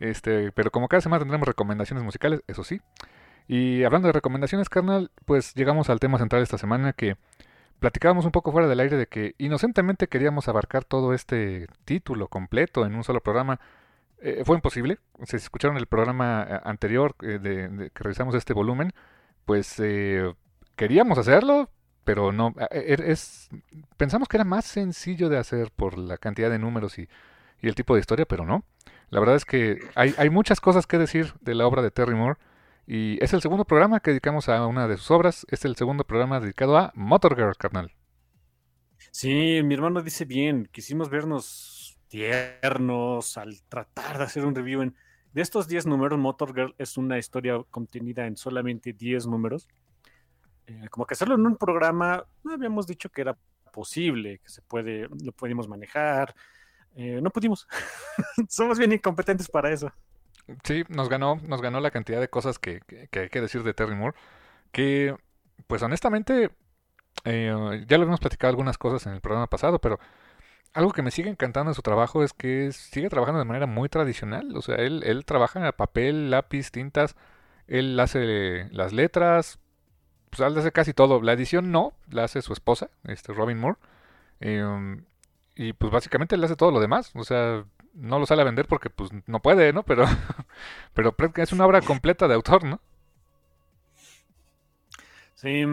Este, 0.00 0.52
pero 0.52 0.70
como 0.70 0.88
cada 0.88 1.00
semana 1.00 1.20
tendremos 1.20 1.48
recomendaciones 1.48 2.04
musicales, 2.04 2.42
eso 2.46 2.64
sí. 2.64 2.80
Y 3.48 3.82
hablando 3.84 4.08
de 4.08 4.12
recomendaciones, 4.12 4.68
carnal, 4.68 5.10
pues 5.24 5.54
llegamos 5.54 5.88
al 5.90 6.00
tema 6.00 6.18
central 6.18 6.42
esta 6.42 6.58
semana 6.58 6.92
que 6.92 7.16
platicábamos 7.78 8.24
un 8.24 8.32
poco 8.32 8.52
fuera 8.52 8.68
del 8.68 8.80
aire 8.80 8.96
de 8.96 9.06
que 9.06 9.34
inocentemente 9.38 10.08
queríamos 10.08 10.48
abarcar 10.48 10.84
todo 10.84 11.14
este 11.14 11.66
título 11.84 12.28
completo 12.28 12.84
en 12.84 12.94
un 12.94 13.04
solo 13.04 13.20
programa. 13.20 13.60
Eh, 14.20 14.42
fue 14.44 14.56
imposible. 14.56 14.98
Si 15.26 15.36
escucharon 15.36 15.76
el 15.76 15.86
programa 15.86 16.46
eh, 16.48 16.60
anterior 16.64 17.14
eh, 17.22 17.90
que 17.94 18.04
revisamos 18.04 18.34
este 18.34 18.52
volumen, 18.52 18.92
pues 19.44 19.80
queríamos 20.76 21.18
hacerlo, 21.18 21.70
pero 22.04 22.32
no. 22.32 22.54
Er, 22.70 23.00
es, 23.00 23.48
pensamos 23.96 24.28
que 24.28 24.36
era 24.36 24.44
más 24.44 24.66
sencillo 24.66 25.28
de 25.28 25.38
hacer 25.38 25.70
por 25.70 25.96
la 25.96 26.18
cantidad 26.18 26.50
de 26.50 26.58
números 26.58 26.98
y 26.98 27.08
el 27.62 27.74
tipo 27.74 27.94
de 27.94 28.00
historia, 28.00 28.26
pero 28.26 28.44
no. 28.44 28.64
La 29.10 29.20
verdad 29.20 29.36
es 29.36 29.44
que 29.44 29.78
hay, 29.94 30.30
muchas 30.30 30.60
cosas 30.60 30.86
que 30.86 30.98
decir 30.98 31.32
de 31.40 31.54
la 31.54 31.66
obra 31.66 31.82
de 31.82 31.90
Terry 31.90 32.14
Moore. 32.14 32.38
Y 32.86 33.22
es 33.22 33.32
el 33.32 33.42
segundo 33.42 33.64
programa 33.64 34.00
que 34.00 34.10
dedicamos 34.10 34.48
a 34.48 34.66
una 34.66 34.88
de 34.88 34.96
sus 34.96 35.10
obras. 35.10 35.46
Es 35.50 35.64
el 35.64 35.76
segundo 35.76 36.04
programa 36.04 36.40
dedicado 36.40 36.76
a 36.76 36.92
Motor 36.94 37.36
Girl, 37.36 37.56
carnal. 37.56 37.92
Sí, 39.10 39.60
mi 39.64 39.74
hermano 39.74 40.02
dice 40.02 40.24
bien. 40.24 40.68
Quisimos 40.70 41.10
vernos 41.10 41.98
tiernos 42.08 43.36
al 43.36 43.62
tratar 43.68 44.18
de 44.18 44.24
hacer 44.24 44.44
un 44.44 44.54
review 44.54 44.82
en... 44.82 44.94
De 45.32 45.42
estos 45.42 45.68
10 45.68 45.86
números, 45.86 46.18
Motor 46.18 46.54
Girl 46.54 46.74
es 46.78 46.96
una 46.96 47.18
historia 47.18 47.62
contenida 47.70 48.26
en 48.26 48.36
solamente 48.36 48.94
10 48.94 49.26
números. 49.26 49.68
Eh, 50.66 50.88
como 50.90 51.06
que 51.06 51.14
hacerlo 51.14 51.34
en 51.34 51.46
un 51.46 51.56
programa, 51.56 52.24
no 52.42 52.52
habíamos 52.54 52.86
dicho 52.86 53.10
que 53.10 53.20
era 53.20 53.36
posible, 53.72 54.38
que 54.38 54.48
se 54.48 54.62
puede, 54.62 55.08
lo 55.22 55.32
podíamos 55.32 55.68
manejar, 55.68 56.34
eh, 56.98 57.20
no 57.22 57.30
pudimos. 57.30 57.68
Somos 58.48 58.76
bien 58.76 58.92
incompetentes 58.92 59.48
para 59.48 59.70
eso. 59.70 59.92
Sí, 60.64 60.82
nos 60.88 61.08
ganó, 61.08 61.36
nos 61.44 61.62
ganó 61.62 61.78
la 61.78 61.92
cantidad 61.92 62.20
de 62.20 62.28
cosas 62.28 62.58
que, 62.58 62.80
hay 63.12 63.28
que 63.28 63.40
decir 63.40 63.62
de 63.62 63.72
Terry 63.72 63.94
Moore. 63.94 64.16
Que, 64.72 65.14
pues 65.68 65.80
honestamente, 65.84 66.50
eh, 67.24 67.84
ya 67.86 67.98
lo 67.98 68.04
hemos 68.04 68.18
platicado 68.18 68.50
algunas 68.50 68.78
cosas 68.78 69.06
en 69.06 69.12
el 69.12 69.20
programa 69.20 69.46
pasado, 69.46 69.78
pero 69.80 70.00
algo 70.74 70.90
que 70.90 71.02
me 71.02 71.12
sigue 71.12 71.30
encantando 71.30 71.70
de 71.70 71.76
su 71.76 71.82
trabajo 71.82 72.24
es 72.24 72.32
que 72.32 72.72
sigue 72.72 73.08
trabajando 73.08 73.38
de 73.38 73.44
manera 73.44 73.66
muy 73.66 73.88
tradicional. 73.88 74.56
O 74.56 74.62
sea, 74.62 74.74
él, 74.74 75.04
él 75.06 75.24
trabaja 75.24 75.64
en 75.64 75.72
papel, 75.72 76.32
lápiz, 76.32 76.72
tintas, 76.72 77.14
él 77.68 77.98
hace 78.00 78.68
las 78.72 78.92
letras, 78.92 79.60
pues 80.30 80.40
hace 80.40 80.72
casi 80.72 80.94
todo. 80.94 81.22
La 81.22 81.34
edición 81.34 81.70
no, 81.70 81.92
la 82.10 82.24
hace 82.24 82.42
su 82.42 82.52
esposa, 82.52 82.90
este 83.04 83.32
Robin 83.32 83.58
Moore. 83.58 83.78
Eh, 84.40 84.98
y 85.58 85.72
pues 85.72 85.92
básicamente 85.92 86.36
él 86.36 86.44
hace 86.44 86.54
todo 86.54 86.70
lo 86.70 86.80
demás. 86.80 87.10
O 87.14 87.24
sea, 87.24 87.64
no 87.92 88.18
lo 88.20 88.26
sale 88.26 88.42
a 88.42 88.44
vender 88.44 88.68
porque 88.68 88.90
pues 88.90 89.10
no 89.26 89.42
puede, 89.42 89.72
¿no? 89.72 89.82
Pero, 89.82 90.06
pero 90.94 91.14
es 91.36 91.52
una 91.52 91.66
obra 91.66 91.82
completa 91.82 92.28
de 92.28 92.34
autor, 92.34 92.62
¿no? 92.62 92.80
Sí. 95.34 95.64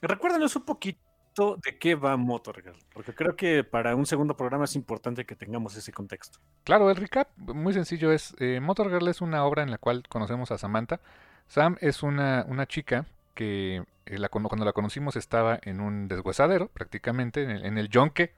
Recuérdanos 0.00 0.54
un 0.54 0.64
poquito 0.64 1.58
de 1.64 1.78
qué 1.78 1.96
va 1.96 2.16
Motorgirl, 2.16 2.78
porque 2.92 3.12
creo 3.12 3.34
que 3.34 3.64
para 3.64 3.96
un 3.96 4.06
segundo 4.06 4.36
programa 4.36 4.66
es 4.66 4.76
importante 4.76 5.24
que 5.24 5.34
tengamos 5.34 5.74
ese 5.76 5.92
contexto. 5.92 6.38
Claro, 6.62 6.88
el 6.88 6.96
recap 6.96 7.28
muy 7.36 7.72
sencillo 7.72 8.12
es, 8.12 8.36
eh, 8.38 8.60
Motorgirl 8.60 9.08
es 9.08 9.20
una 9.20 9.44
obra 9.44 9.64
en 9.64 9.72
la 9.72 9.78
cual 9.78 10.04
conocemos 10.08 10.52
a 10.52 10.58
Samantha. 10.58 11.00
Sam 11.48 11.76
es 11.80 12.04
una, 12.04 12.44
una 12.48 12.66
chica 12.66 13.06
que 13.34 13.82
eh, 14.06 14.18
la, 14.18 14.28
cuando 14.28 14.64
la 14.64 14.72
conocimos 14.72 15.16
estaba 15.16 15.58
en 15.62 15.80
un 15.80 16.06
deshuesadero, 16.06 16.68
prácticamente, 16.68 17.42
en 17.42 17.50
el, 17.50 17.64
en 17.64 17.78
el 17.78 17.88
yonque 17.88 18.32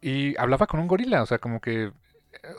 y 0.00 0.36
hablaba 0.38 0.66
con 0.66 0.80
un 0.80 0.88
gorila, 0.88 1.22
o 1.22 1.26
sea, 1.26 1.38
como 1.38 1.60
que... 1.60 1.92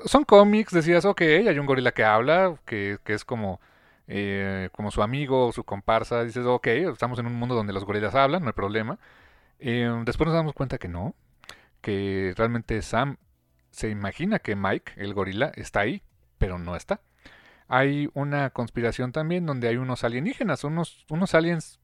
Son 0.06 0.24
cómics, 0.26 0.74
decías, 0.74 1.06
ok, 1.06 1.22
hay 1.22 1.60
un 1.60 1.68
gorila 1.68 1.92
que 1.92 2.04
habla, 2.04 2.56
que, 2.66 2.98
que 3.04 3.14
es 3.14 3.24
como, 3.24 3.62
eh, 4.08 4.70
como 4.72 4.90
su 4.92 5.04
amigo, 5.04 5.52
su 5.52 5.64
comparsa, 5.64 6.24
dices, 6.24 6.46
ok, 6.46 6.68
estamos 6.68 7.20
en 7.20 7.28
un 7.28 7.36
mundo 7.36 7.56
donde 7.56 7.74
los 7.74 7.86
gorilas 7.86 8.16
hablan, 8.16 8.42
no 8.42 8.48
hay 8.48 8.54
problema. 8.54 8.98
Eh, 9.60 9.90
después 10.06 10.26
nos 10.28 10.36
damos 10.36 10.54
cuenta 10.54 10.78
que 10.78 10.88
no, 10.88 11.14
que 11.82 12.34
realmente 12.36 12.82
Sam 12.82 13.18
se 13.72 13.90
imagina 13.90 14.40
que 14.40 14.56
Mike, 14.56 14.94
el 14.98 15.14
gorila, 15.14 15.52
está 15.56 15.82
ahí, 15.82 16.02
pero 16.38 16.58
no 16.58 16.76
está. 16.76 17.02
Hay 17.68 18.10
una 18.14 18.50
conspiración 18.50 19.12
también 19.12 19.46
donde 19.46 19.68
hay 19.68 19.78
unos 19.78 20.04
alienígenas, 20.04 20.64
unos, 20.64 21.06
unos 21.10 21.36
aliens 21.36 21.80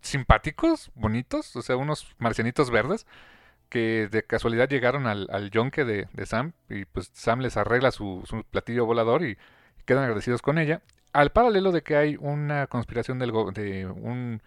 simpáticos, 0.00 0.90
bonitos, 0.94 1.56
o 1.56 1.62
sea, 1.62 1.76
unos 1.76 2.14
marcianitos 2.18 2.70
verdes, 2.70 3.06
que 3.70 4.08
de 4.10 4.24
casualidad 4.24 4.68
llegaron 4.68 5.06
al, 5.06 5.28
al 5.30 5.50
yonque 5.50 5.84
de, 5.86 6.08
Sam 6.26 6.52
y 6.68 6.84
pues 6.84 7.10
Sam 7.14 7.40
les 7.40 7.56
arregla 7.56 7.90
su, 7.92 8.22
platillo 8.50 8.84
volador 8.84 9.24
y, 9.24 9.38
quedan 9.86 10.04
agradecidos 10.04 10.42
con 10.42 10.58
ella. 10.58 10.82
Al 11.12 11.32
paralelo 11.32 11.72
de 11.72 11.82
que 11.82 11.96
hay 11.96 12.16
una 12.20 12.66
conspiración 12.66 13.18
del 13.18 13.32
de 13.54 13.86
un, 13.86 14.42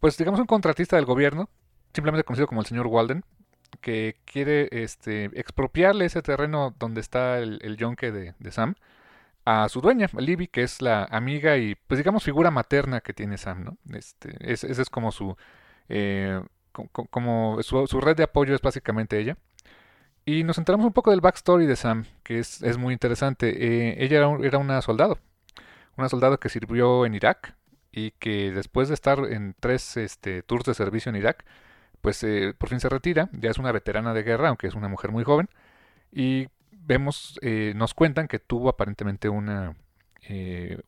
pues 0.00 0.16
digamos 0.16 0.40
un 0.40 0.46
contratista 0.46 0.96
del 0.96 1.04
gobierno, 1.04 1.50
simplemente 1.92 2.24
conocido 2.24 2.46
como 2.46 2.60
el 2.60 2.66
señor 2.66 2.86
Walden, 2.86 3.24
que 3.80 4.16
quiere 4.24 4.68
este, 4.70 5.24
expropiarle 5.38 6.06
ese 6.06 6.22
terreno 6.22 6.74
donde 6.78 7.00
está 7.00 7.38
el, 7.38 7.58
el 7.62 7.76
yonque 7.76 8.12
de, 8.12 8.34
Sam 8.50 8.76
a 9.44 9.68
su 9.68 9.80
dueña, 9.80 10.08
Libby, 10.18 10.46
que 10.46 10.62
es 10.62 10.82
la 10.82 11.04
amiga 11.04 11.56
y 11.56 11.74
pues 11.74 11.98
digamos 11.98 12.22
figura 12.22 12.50
materna 12.50 13.00
que 13.00 13.14
tiene 13.14 13.38
Sam, 13.38 13.64
¿no? 13.64 13.96
Este, 13.96 14.30
ese 14.40 14.70
es 14.70 14.90
como 14.90 15.10
su... 15.10 15.36
Eh, 15.88 16.42
como 16.86 17.62
su, 17.62 18.00
red 18.00 18.16
de 18.16 18.24
apoyo 18.24 18.54
es 18.54 18.62
básicamente 18.62 19.18
ella. 19.18 19.36
Y 20.24 20.44
nos 20.44 20.58
enteramos 20.58 20.86
un 20.86 20.92
poco 20.92 21.10
del 21.10 21.20
backstory 21.20 21.66
de 21.66 21.76
Sam, 21.76 22.04
que 22.22 22.38
es, 22.38 22.62
muy 22.78 22.92
interesante. 22.92 23.48
Eh, 23.48 24.04
ella 24.04 24.18
era, 24.40 24.58
una 24.58 24.82
soldado, 24.82 25.18
una 25.96 26.08
soldado 26.08 26.38
que 26.38 26.50
sirvió 26.50 27.06
en 27.06 27.14
Irak 27.14 27.54
y 27.92 28.10
que 28.12 28.52
después 28.52 28.88
de 28.88 28.94
estar 28.94 29.20
en 29.20 29.54
tres 29.58 29.96
este, 29.96 30.42
tours 30.42 30.64
de 30.64 30.74
servicio 30.74 31.10
en 31.10 31.16
Irak, 31.16 31.46
pues 32.02 32.22
eh, 32.24 32.54
por 32.56 32.68
fin 32.68 32.78
se 32.80 32.90
retira, 32.90 33.30
ya 33.32 33.50
es 33.50 33.58
una 33.58 33.72
veterana 33.72 34.12
de 34.12 34.22
guerra, 34.22 34.48
aunque 34.48 34.66
es 34.66 34.74
una 34.74 34.88
mujer 34.88 35.10
muy 35.12 35.24
joven, 35.24 35.48
y 36.12 36.48
vemos, 36.72 37.38
eh, 37.42 37.72
nos 37.74 37.94
cuentan 37.94 38.28
que 38.28 38.38
tuvo 38.38 38.68
aparentemente 38.68 39.28
una, 39.30 39.76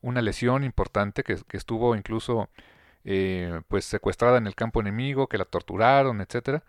una 0.01 0.21
lesión 0.21 0.63
importante, 0.63 1.23
que 1.23 1.57
estuvo 1.57 1.95
incluso 1.95 2.49
pues 3.67 3.85
secuestrada 3.85 4.37
en 4.37 4.47
el 4.47 4.55
campo 4.55 4.81
enemigo, 4.81 5.27
que 5.27 5.37
la 5.37 5.45
torturaron, 5.45 6.21
etcétera. 6.21 6.63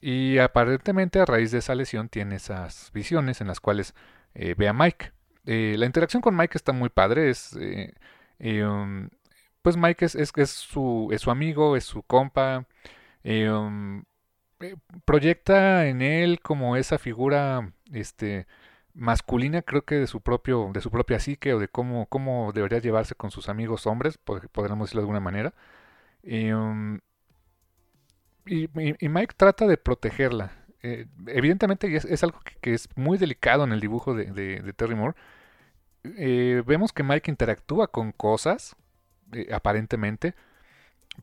Y 0.00 0.38
aparentemente 0.38 1.20
a 1.20 1.24
raíz 1.24 1.50
de 1.52 1.58
esa 1.58 1.74
lesión 1.74 2.08
tiene 2.08 2.36
esas 2.36 2.90
visiones 2.92 3.40
en 3.40 3.48
las 3.48 3.60
cuales 3.60 3.94
ve 4.34 4.68
a 4.68 4.72
Mike. 4.72 5.12
la 5.44 5.86
interacción 5.86 6.22
con 6.22 6.36
Mike 6.36 6.58
está 6.58 6.72
muy 6.72 6.90
padre, 6.90 7.30
es 7.30 7.56
um, 8.40 9.08
pues 9.64 9.78
Mike 9.78 10.04
es, 10.04 10.14
es, 10.14 10.50
su, 10.50 11.08
es 11.10 11.22
su 11.22 11.30
amigo, 11.30 11.74
es 11.76 11.84
su 11.84 12.02
compa. 12.02 12.66
Eh, 13.24 13.50
um, 13.50 14.04
eh, 14.60 14.76
proyecta 15.06 15.86
en 15.86 16.02
él 16.02 16.40
como 16.40 16.76
esa 16.76 16.98
figura 16.98 17.72
este, 17.90 18.46
masculina, 18.94 19.62
creo 19.62 19.82
que 19.82 19.96
de 19.96 20.06
su 20.06 20.20
propio, 20.20 20.70
de 20.72 20.80
su 20.80 20.90
propia 20.90 21.20
psique 21.20 21.52
o 21.54 21.58
de 21.58 21.68
cómo, 21.68 22.06
cómo 22.06 22.52
debería 22.52 22.78
llevarse 22.78 23.14
con 23.14 23.30
sus 23.30 23.48
amigos 23.48 23.86
hombres, 23.86 24.18
podríamos 24.18 24.86
decirlo 24.88 25.02
de 25.02 25.04
alguna 25.04 25.20
manera. 25.20 25.54
Um, 26.22 27.00
y, 28.46 28.68
y, 29.04 29.08
Mike 29.08 29.34
trata 29.36 29.66
de 29.66 29.76
protegerla. 29.76 30.52
Eh, 30.82 31.06
evidentemente 31.26 31.94
es, 31.96 32.04
es 32.04 32.22
algo 32.22 32.40
que, 32.60 32.74
es 32.74 32.88
muy 32.96 33.18
delicado 33.18 33.64
en 33.64 33.72
el 33.72 33.80
dibujo 33.80 34.14
de, 34.14 34.26
de, 34.26 34.72
Terry 34.74 34.94
Moore. 34.94 35.14
vemos 36.02 36.92
que 36.92 37.02
Mike 37.02 37.30
interactúa 37.30 37.88
con 37.88 38.12
cosas 38.12 38.76
eh, 39.32 39.48
aparentemente, 39.52 40.34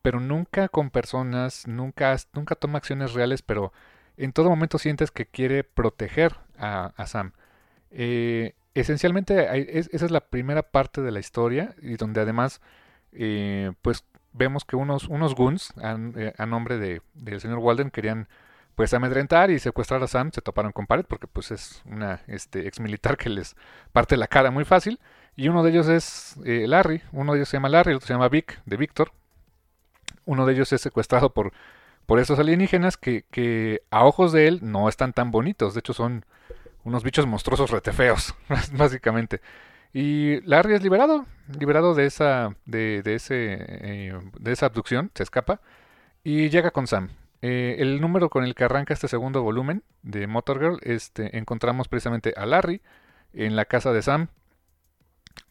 pero 0.02 0.20
nunca 0.20 0.68
con 0.68 0.90
personas, 0.90 1.68
nunca, 1.68 2.16
nunca 2.34 2.56
toma 2.56 2.78
acciones 2.80 3.14
reales, 3.14 3.42
pero 3.42 3.72
en 4.18 4.34
todo 4.34 4.50
momento 4.50 4.78
sientes 4.78 5.12
que 5.12 5.26
quiere 5.26 5.64
proteger 5.64 6.36
a, 6.58 6.94
Sam. 7.08 7.34
Eh, 7.92 8.54
esencialmente 8.74 9.78
esa 9.78 10.06
es 10.06 10.12
la 10.12 10.22
primera 10.22 10.64
parte 10.64 11.02
de 11.02 11.12
la 11.12 11.20
historia 11.20 11.76
y 11.82 11.98
donde 11.98 12.22
además 12.22 12.62
eh, 13.12 13.74
pues 13.82 14.06
vemos 14.34 14.64
que 14.64 14.78
unos, 14.78 15.10
unos 15.10 15.36
goons 15.36 15.74
a, 15.78 16.46
nombre 16.46 16.78
de, 16.78 17.02
del 17.14 17.42
señor 17.42 17.60
Walden 17.60 17.92
querían 17.92 18.30
pues 18.76 18.94
amedrentar 18.94 19.52
y 19.52 19.60
secuestrar 19.60 20.02
a 20.02 20.08
Sam, 20.08 20.32
se 20.32 20.42
toparon 20.42 20.72
con 20.72 20.88
pared 20.88 21.06
porque 21.06 21.28
pues 21.28 21.52
es 21.52 21.82
una 21.86 22.22
este, 22.28 22.66
ex 22.68 22.80
militar 22.80 23.18
que 23.18 23.30
les 23.30 23.56
parte 23.92 24.16
la 24.16 24.28
cara 24.28 24.52
muy 24.52 24.64
fácil 24.64 25.00
y 25.36 25.50
uno 25.50 25.64
de 25.64 25.72
ellos 25.72 25.88
es 25.88 26.36
eh, 26.46 26.66
Larry, 26.68 27.02
uno 27.12 27.34
de 27.34 27.40
ellos 27.40 27.50
se 27.50 27.58
llama 27.58 27.70
Larry, 27.70 27.92
el 27.92 27.98
otro 27.98 28.08
se 28.08 28.14
llama 28.14 28.30
Vic, 28.30 28.62
de 28.66 28.78
Víctor. 28.78 29.12
Uno 30.26 30.46
de 30.46 30.54
ellos 30.54 30.72
es 30.74 30.82
secuestrado 30.82 31.34
por, 31.34 31.52
por 32.06 32.20
esos 32.20 32.38
alienígenas 32.38 32.98
que, 32.98 33.24
que 33.32 33.82
a 33.92 34.06
ojos 34.06 34.32
de 34.32 34.48
él 34.48 34.60
no 34.62 34.90
están 34.90 35.14
tan 35.14 35.32
bonitos, 35.32 35.74
de 35.74 35.80
hecho 35.80 35.94
son 35.94 36.26
unos 36.84 37.04
bichos 37.04 37.28
monstruosos 37.28 37.72
retefeos, 37.72 38.36
básicamente. 38.74 39.42
Y 39.94 40.42
Larry 40.42 40.76
es 40.76 40.84
liberado, 40.84 41.26
liberado 41.60 41.94
de 41.94 42.06
esa, 42.06 42.56
de, 42.66 43.02
de 43.04 43.16
ese, 43.16 43.58
eh, 43.60 44.20
de 44.40 44.52
esa 44.52 44.68
abducción, 44.68 45.12
se 45.14 45.24
escapa 45.24 45.62
y 46.24 46.50
llega 46.50 46.72
con 46.72 46.88
Sam. 46.88 47.10
Eh, 47.42 47.78
el 47.80 48.00
número 48.00 48.30
con 48.30 48.44
el 48.44 48.56
que 48.56 48.64
arranca 48.64 48.94
este 48.94 49.08
segundo 49.08 49.42
volumen 49.42 49.84
de 50.04 50.28
Motor 50.28 50.60
Girl, 50.60 50.80
este, 50.84 51.38
encontramos 51.38 51.88
precisamente 51.88 52.34
a 52.38 52.46
Larry 52.46 52.82
en 53.34 53.56
la 53.56 53.66
casa 53.66 53.92
de 53.92 54.02
Sam, 54.02 54.28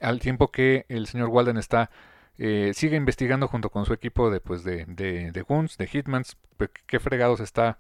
al 0.01 0.21
tiempo 0.21 0.51
que 0.51 0.87
el 0.89 1.07
señor 1.07 1.29
Walden 1.29 1.57
está 1.57 1.91
eh, 2.39 2.73
sigue 2.75 2.97
investigando 2.97 3.49
junto 3.49 3.69
con 3.69 3.85
su 3.85 3.93
equipo 3.93 4.31
de 4.31 4.41
pues 4.41 4.65
de, 4.65 4.87
de, 4.87 5.31
de 5.31 5.43
Guns, 5.43 5.77
de 5.77 5.87
Hitmans, 5.87 6.39
pues, 6.57 6.71
qué 6.87 6.99
fregados 6.99 7.41
está 7.41 7.79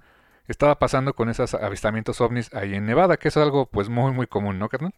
estaba 0.52 0.78
pasando 0.78 1.14
con 1.14 1.28
esos 1.28 1.54
avistamientos 1.54 2.20
ovnis 2.20 2.52
ahí 2.54 2.74
en 2.74 2.86
Nevada, 2.86 3.16
que 3.16 3.28
es 3.28 3.36
algo 3.36 3.66
pues 3.66 3.88
muy 3.88 4.12
muy 4.12 4.26
común, 4.26 4.58
¿no, 4.58 4.68
carnal? 4.68 4.94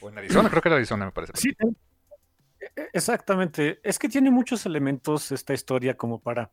O 0.00 0.08
en 0.08 0.18
Arizona, 0.18 0.50
creo 0.50 0.62
que 0.62 0.68
era 0.68 0.76
Arizona, 0.76 1.06
me 1.06 1.12
parece. 1.12 1.32
Sí, 1.36 1.50
e, 1.58 2.80
e, 2.80 2.88
exactamente. 2.92 3.80
Es 3.82 3.98
que 3.98 4.08
tiene 4.08 4.30
muchos 4.30 4.66
elementos 4.66 5.32
esta 5.32 5.54
historia 5.54 5.96
como 5.96 6.20
para 6.20 6.50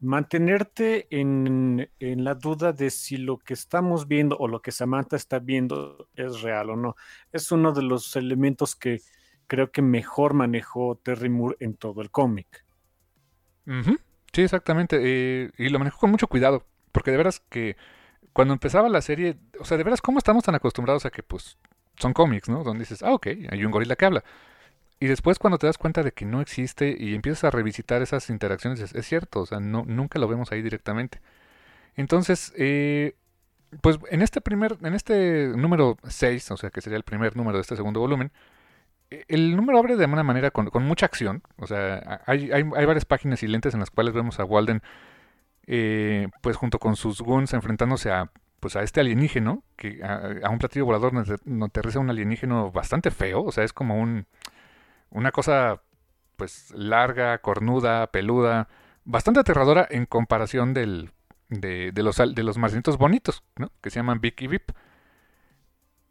mantenerte 0.00 1.06
en, 1.10 1.88
la 1.98 2.34
duda 2.34 2.72
de 2.72 2.90
si 2.90 3.16
lo 3.16 3.38
que 3.38 3.54
estamos 3.54 4.06
viendo 4.06 4.36
o 4.36 4.48
lo 4.48 4.60
que 4.60 4.72
Samantha 4.72 5.16
está 5.16 5.38
viendo 5.38 6.08
es 6.14 6.42
real 6.42 6.70
o 6.70 6.76
no. 6.76 6.96
Es 7.32 7.50
uno 7.52 7.72
de 7.72 7.82
los 7.82 8.14
elementos 8.16 8.76
que 8.76 9.00
creo 9.46 9.70
que 9.70 9.82
mejor 9.82 10.34
manejó 10.34 10.96
Terry 10.96 11.28
Moore 11.28 11.56
en 11.60 11.74
todo 11.74 12.02
el 12.02 12.10
cómic. 12.10 12.64
Sí, 14.32 14.42
exactamente. 14.42 14.98
Eh, 15.00 15.50
y 15.56 15.68
lo 15.70 15.78
manejó 15.78 15.98
con 15.98 16.10
mucho 16.10 16.28
cuidado. 16.28 16.64
Porque 16.96 17.10
de 17.10 17.18
veras 17.18 17.42
que 17.50 17.76
cuando 18.32 18.54
empezaba 18.54 18.88
la 18.88 19.02
serie, 19.02 19.36
o 19.60 19.66
sea, 19.66 19.76
de 19.76 19.84
veras, 19.84 20.00
¿cómo 20.00 20.16
estamos 20.16 20.44
tan 20.44 20.54
acostumbrados 20.54 21.04
a 21.04 21.10
que 21.10 21.22
pues 21.22 21.58
son 21.98 22.14
cómics, 22.14 22.48
¿no? 22.48 22.64
Donde 22.64 22.84
dices, 22.84 23.02
ah, 23.02 23.12
ok, 23.12 23.26
hay 23.50 23.66
un 23.66 23.70
gorila 23.70 23.96
que 23.96 24.06
habla. 24.06 24.24
Y 24.98 25.04
después 25.04 25.38
cuando 25.38 25.58
te 25.58 25.66
das 25.66 25.76
cuenta 25.76 26.02
de 26.02 26.12
que 26.12 26.24
no 26.24 26.40
existe 26.40 26.96
y 26.98 27.14
empiezas 27.14 27.44
a 27.44 27.50
revisitar 27.50 28.00
esas 28.00 28.30
interacciones, 28.30 28.80
es, 28.80 29.06
cierto, 29.06 29.40
o 29.40 29.46
sea, 29.46 29.60
no, 29.60 29.84
nunca 29.86 30.18
lo 30.18 30.26
vemos 30.26 30.52
ahí 30.52 30.62
directamente. 30.62 31.20
Entonces, 31.96 32.54
eh, 32.56 33.14
pues 33.82 33.98
en 34.10 34.22
este 34.22 34.40
primer, 34.40 34.78
en 34.80 34.94
este 34.94 35.48
número 35.48 35.98
6, 36.08 36.50
o 36.52 36.56
sea, 36.56 36.70
que 36.70 36.80
sería 36.80 36.96
el 36.96 37.04
primer 37.04 37.36
número 37.36 37.58
de 37.58 37.60
este 37.60 37.76
segundo 37.76 38.00
volumen, 38.00 38.32
e, 39.10 39.26
el 39.28 39.54
número 39.54 39.78
abre 39.78 39.96
de 39.96 40.06
una 40.06 40.22
manera 40.22 40.50
con, 40.50 40.70
mucha 40.82 41.04
acción. 41.04 41.42
O 41.58 41.66
sea, 41.66 42.22
hay, 42.24 42.50
hay, 42.52 42.62
hay, 42.74 42.86
varias 42.86 43.04
páginas 43.04 43.42
y 43.42 43.48
lentes 43.48 43.74
en 43.74 43.80
las 43.80 43.90
cuales 43.90 44.14
vemos 44.14 44.40
a 44.40 44.44
Walden, 44.44 44.80
eh, 45.66 46.28
pues 46.42 46.56
junto 46.56 46.78
con 46.78 46.96
sus 46.96 47.20
goons, 47.20 47.52
enfrentándose 47.54 48.10
a, 48.10 48.30
pues 48.60 48.76
a 48.76 48.82
este 48.82 49.00
alienígeno, 49.00 49.62
que 49.76 50.02
a, 50.02 50.50
un 50.50 50.58
platillo 50.58 50.86
volador 50.86 51.12
nos, 51.12 51.28
nos 51.44 51.68
aterriza 51.68 51.98
un 51.98 52.10
alienígeno 52.10 52.70
bastante 52.70 53.10
feo. 53.10 53.44
O 53.44 53.52
sea, 53.52 53.64
es 53.64 53.72
como 53.72 54.00
un 54.00 54.26
una 55.10 55.32
cosa 55.32 55.82
pues 56.36 56.70
larga, 56.72 57.38
cornuda, 57.38 58.08
peluda, 58.08 58.68
bastante 59.04 59.40
aterradora 59.40 59.86
en 59.88 60.04
comparación 60.04 60.74
del, 60.74 61.10
de, 61.48 61.92
los, 61.96 62.16
de 62.16 62.42
los 62.42 62.58
bonitos, 62.98 63.42
¿no? 63.56 63.72
que 63.80 63.90
se 63.90 63.96
llaman 63.96 64.20
Vic 64.20 64.42
y 64.42 64.46
Vip. 64.46 64.70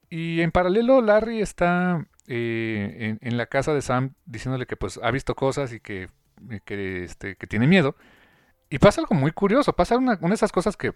Y 0.10 0.42
en 0.42 0.52
paralelo 0.52 1.02
Larry 1.02 1.42
está 1.42 2.08
eh, 2.28 3.18
en, 3.20 3.38
la 3.38 3.46
casa 3.48 3.74
de 3.74 3.82
Sam 3.82 4.14
diciéndole 4.26 4.66
que 4.66 4.78
pues 4.78 5.00
ha 5.04 5.12
visto 5.12 5.36
cosas 5.36 5.74
y 5.74 5.80
que, 5.80 6.10
que, 6.64 7.04
este, 7.04 7.36
que 7.36 7.48
tiene 7.48 7.68
miedo. 7.68 7.96
Y 8.70 8.80
pasa 8.80 9.02
algo 9.02 9.16
muy 9.16 9.32
curioso, 9.32 9.74
pasa 9.74 9.98
una, 9.98 10.18
una 10.22 10.30
de 10.30 10.36
esas 10.36 10.52
cosas 10.52 10.76
que, 10.78 10.94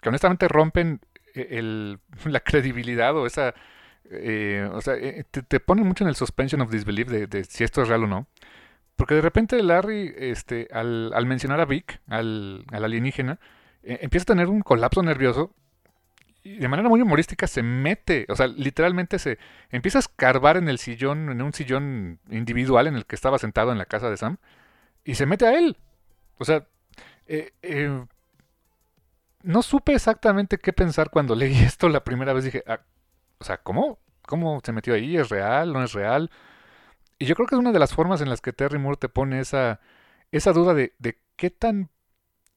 que 0.00 0.08
honestamente 0.08 0.48
rompen 0.48 1.00
eh, 1.34 1.48
el, 1.52 2.00
la 2.24 2.40
credibilidad 2.40 3.16
o 3.16 3.26
esa 3.26 3.54
eh, 4.10 4.68
o 4.72 4.80
sea, 4.80 4.94
eh, 4.94 5.24
te, 5.30 5.42
te 5.42 5.60
ponen 5.60 5.86
mucho 5.86 6.04
en 6.04 6.08
el 6.08 6.16
suspension 6.16 6.60
of 6.60 6.70
disbelief 6.70 7.08
de, 7.08 7.44
si 7.44 7.64
esto 7.64 7.82
es 7.82 7.88
real 7.88 8.04
o 8.04 8.06
no. 8.06 8.26
Porque 8.96 9.14
de 9.14 9.22
repente 9.22 9.62
Larry, 9.62 10.14
este, 10.16 10.68
al, 10.72 11.12
al 11.14 11.26
mencionar 11.26 11.60
a 11.60 11.64
Vic, 11.64 12.00
al, 12.08 12.64
al 12.70 12.84
alienígena, 12.84 13.40
eh, 13.82 13.98
empieza 14.02 14.24
a 14.24 14.34
tener 14.34 14.48
un 14.48 14.60
colapso 14.60 15.02
nervioso 15.02 15.52
y 16.44 16.58
de 16.58 16.68
manera 16.68 16.88
muy 16.88 17.00
humorística 17.00 17.46
se 17.46 17.62
mete, 17.62 18.26
o 18.28 18.36
sea, 18.36 18.46
literalmente 18.46 19.18
se 19.18 19.38
empieza 19.70 19.98
a 19.98 20.00
escarbar 20.00 20.58
en 20.58 20.68
el 20.68 20.78
sillón, 20.78 21.30
en 21.30 21.40
un 21.42 21.54
sillón 21.54 22.20
individual 22.30 22.86
en 22.86 22.96
el 22.96 23.06
que 23.06 23.16
estaba 23.16 23.38
sentado 23.38 23.72
en 23.72 23.78
la 23.78 23.86
casa 23.86 24.10
de 24.10 24.18
Sam, 24.18 24.36
y 25.04 25.14
se 25.14 25.26
mete 25.26 25.46
a 25.46 25.58
él. 25.58 25.78
O 26.38 26.44
sea, 26.44 26.66
no 29.42 29.62
supe 29.62 29.92
exactamente 29.94 30.58
qué 30.58 30.72
pensar 30.72 31.10
cuando 31.10 31.34
leí 31.36 31.56
esto 31.58 31.88
la 31.88 32.04
primera 32.04 32.32
vez. 32.32 32.44
Dije, 32.44 32.64
ah, 32.66 32.80
o 33.38 33.44
sea, 33.44 33.58
¿cómo? 33.58 34.00
¿Cómo 34.26 34.60
se 34.64 34.72
metió 34.72 34.94
ahí? 34.94 35.16
¿Es 35.16 35.28
real? 35.28 35.72
¿No 35.72 35.82
es 35.84 35.92
real? 35.92 36.30
Y 37.18 37.26
yo 37.26 37.34
creo 37.36 37.46
que 37.48 37.56
es 37.56 37.60
una 37.60 37.72
de 37.72 37.80
las 37.80 37.94
formas 37.94 38.20
en 38.20 38.30
las 38.30 38.40
que 38.42 38.52
Terry 38.52 38.78
Moore 38.78 38.98
te 38.98 39.08
pone 39.10 39.40
esa, 39.40 39.80
esa 40.32 40.52
duda 40.52 40.74
de, 40.74 40.94
de 40.98 41.20
qué 41.36 41.50
tan 41.50 41.90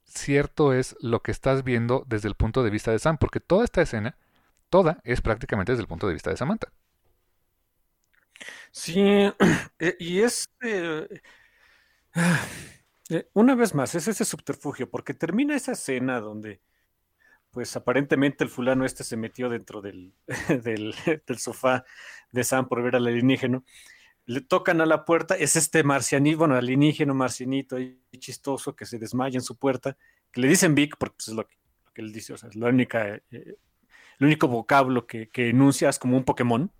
cierto 0.05 0.73
es 0.73 0.95
lo 1.01 1.21
que 1.23 1.31
estás 1.31 1.63
viendo 1.63 2.05
desde 2.07 2.29
el 2.29 2.35
punto 2.35 2.63
de 2.63 2.71
vista 2.71 2.91
de 2.91 2.99
Sam, 2.99 3.17
porque 3.19 3.39
toda 3.41 3.65
esta 3.65 3.81
escena, 3.83 4.17
toda 4.69 5.01
es 5.05 5.21
prácticamente 5.21 5.73
desde 5.73 5.83
el 5.83 5.89
punto 5.89 6.07
de 6.07 6.13
vista 6.13 6.31
de 6.31 6.37
Samantha. 6.37 6.69
Sí, 8.71 9.01
eh, 9.79 9.95
y 9.99 10.21
es, 10.21 10.49
eh, 10.61 11.21
eh, 13.09 13.29
una 13.33 13.55
vez 13.55 13.73
más, 13.73 13.95
es 13.95 14.07
ese 14.07 14.25
subterfugio, 14.25 14.89
porque 14.89 15.13
termina 15.13 15.55
esa 15.55 15.73
escena 15.73 16.19
donde 16.19 16.61
pues 17.51 17.75
aparentemente 17.75 18.43
el 18.43 18.49
fulano 18.49 18.85
este 18.85 19.03
se 19.03 19.17
metió 19.17 19.49
dentro 19.49 19.81
del, 19.81 20.13
del, 20.63 20.93
sofá 21.39 21.85
de 22.31 22.43
Sam 22.43 22.67
por 22.67 22.83
ver 22.83 22.95
al 22.95 23.07
alienígeno. 23.07 23.63
Le 24.25 24.41
tocan 24.41 24.81
a 24.81 24.85
la 24.85 25.05
puerta, 25.05 25.35
es 25.35 25.55
este 25.55 25.83
marcianito, 25.83 26.39
bueno, 26.39 26.55
alienígeno 26.55 27.13
marcianito 27.13 27.79
y 27.79 27.97
chistoso 28.19 28.75
que 28.75 28.85
se 28.85 28.99
desmaya 28.99 29.37
en 29.37 29.41
su 29.41 29.55
puerta, 29.55 29.97
que 30.31 30.41
le 30.41 30.49
dicen 30.49 30.75
Vic, 30.75 30.97
porque 30.99 31.15
pues, 31.15 31.29
es 31.29 31.33
lo 31.33 31.47
que, 31.47 31.55
él 31.95 32.11
dice, 32.11 32.33
o 32.33 32.37
sea, 32.37 32.49
es 32.49 32.55
la 32.55 32.67
única, 32.67 33.15
eh, 33.15 33.21
el 33.31 34.25
único 34.25 34.47
vocablo 34.47 35.07
que, 35.07 35.29
que 35.29 35.49
enuncia 35.49 35.89
es 35.89 35.97
como 35.97 36.17
un 36.17 36.25
Pokémon. 36.25 36.71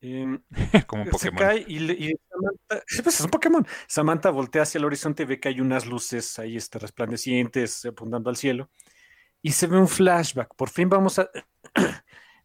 Em, 0.00 0.40
Como 0.86 1.02
un 1.02 1.06
se 1.18 1.30
Pokémon. 1.32 1.38
cae 1.38 1.64
y, 1.66 1.78
le- 1.80 1.94
y 1.94 2.12
Samantha, 2.30 2.84
pues 3.02 3.14
es 3.18 3.20
un 3.20 3.30
Pokémon. 3.30 3.66
Samantha 3.86 4.30
voltea 4.30 4.62
hacia 4.62 4.78
el 4.78 4.84
horizonte 4.84 5.24
y 5.24 5.26
ve 5.26 5.40
que 5.40 5.48
hay 5.48 5.60
unas 5.60 5.86
luces 5.86 6.38
ahí 6.38 6.56
este, 6.56 6.78
resplandecientes 6.78 7.84
apuntando 7.84 8.30
al 8.30 8.36
cielo. 8.36 8.70
Y 9.42 9.52
se 9.52 9.66
ve 9.66 9.78
un 9.78 9.88
flashback. 9.88 10.54
Por 10.56 10.68
fin 10.70 10.88
vamos 10.88 11.18
a. 11.18 11.28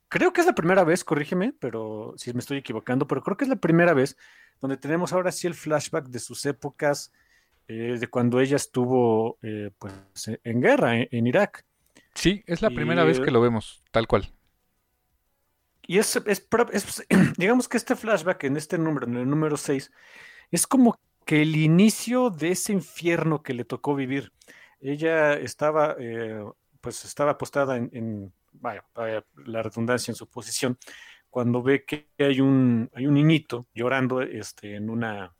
Creo 0.09 0.31
que 0.31 0.41
es 0.41 0.47
la 0.47 0.53
primera 0.53 0.83
vez, 0.83 1.03
corrígeme, 1.03 1.53
pero 1.59 2.13
si 2.17 2.31
me 2.33 2.39
estoy 2.39 2.57
equivocando, 2.59 3.07
pero 3.07 3.23
creo 3.23 3.35
que 3.35 3.45
es 3.45 3.49
la 3.49 3.55
primera 3.55 3.95
vez 3.95 4.15
donde 4.61 4.77
tenemos 4.77 5.11
ahora 5.11 5.31
sí 5.31 5.47
el 5.47 5.55
flashback 5.55 6.05
de 6.05 6.19
sus 6.19 6.45
épocas, 6.45 7.11
eh, 7.67 7.97
de 7.99 8.07
cuando 8.07 8.39
ella 8.39 8.57
estuvo 8.57 9.39
eh, 9.41 9.71
pues, 9.79 9.93
en 10.43 10.61
guerra 10.61 10.97
en, 10.97 11.07
en 11.09 11.25
Irak. 11.25 11.65
Sí, 12.13 12.43
es 12.45 12.61
la 12.61 12.69
Y, 12.71 12.75
primera 12.75 13.03
vez 13.05 13.19
que 13.19 13.31
lo 13.31 13.41
vemos, 13.41 13.81
tal 13.89 14.05
cual. 14.05 14.31
Y 15.85 15.97
es, 15.97 16.15
es 16.15 16.47
digamos 17.37 17.67
que 17.67 17.77
este 17.77 17.95
flashback 17.95 18.45
en 18.45 18.57
este 18.57 18.77
número, 18.77 19.07
en 19.07 19.17
el 19.17 19.29
número 19.29 19.57
6, 19.57 19.91
es 20.51 20.67
como 20.67 20.99
que 21.25 21.41
el 21.41 21.55
inicio 21.55 22.29
de 22.29 22.51
ese 22.51 22.73
infierno 22.73 23.43
que 23.43 23.53
le 23.53 23.65
tocó 23.65 23.95
vivir. 23.95 24.31
Ella 24.79 25.33
estaba, 25.33 25.95
eh, 25.99 26.43
pues 26.81 27.05
estaba 27.05 27.31
apostada 27.31 27.77
en, 27.77 28.33
vaya, 28.51 28.85
vaya 28.93 29.25
la 29.45 29.63
redundancia 29.63 30.11
en 30.11 30.15
su 30.15 30.27
posición, 30.27 30.77
cuando 31.29 31.63
ve 31.63 31.83
que 31.85 32.09
hay 32.19 32.41
un, 32.41 32.89
hay 32.93 33.07
un 33.07 33.15
niñito 33.15 33.67
llorando 33.73 34.21
este, 34.21 34.75
en 34.75 34.89
una, 34.89 35.33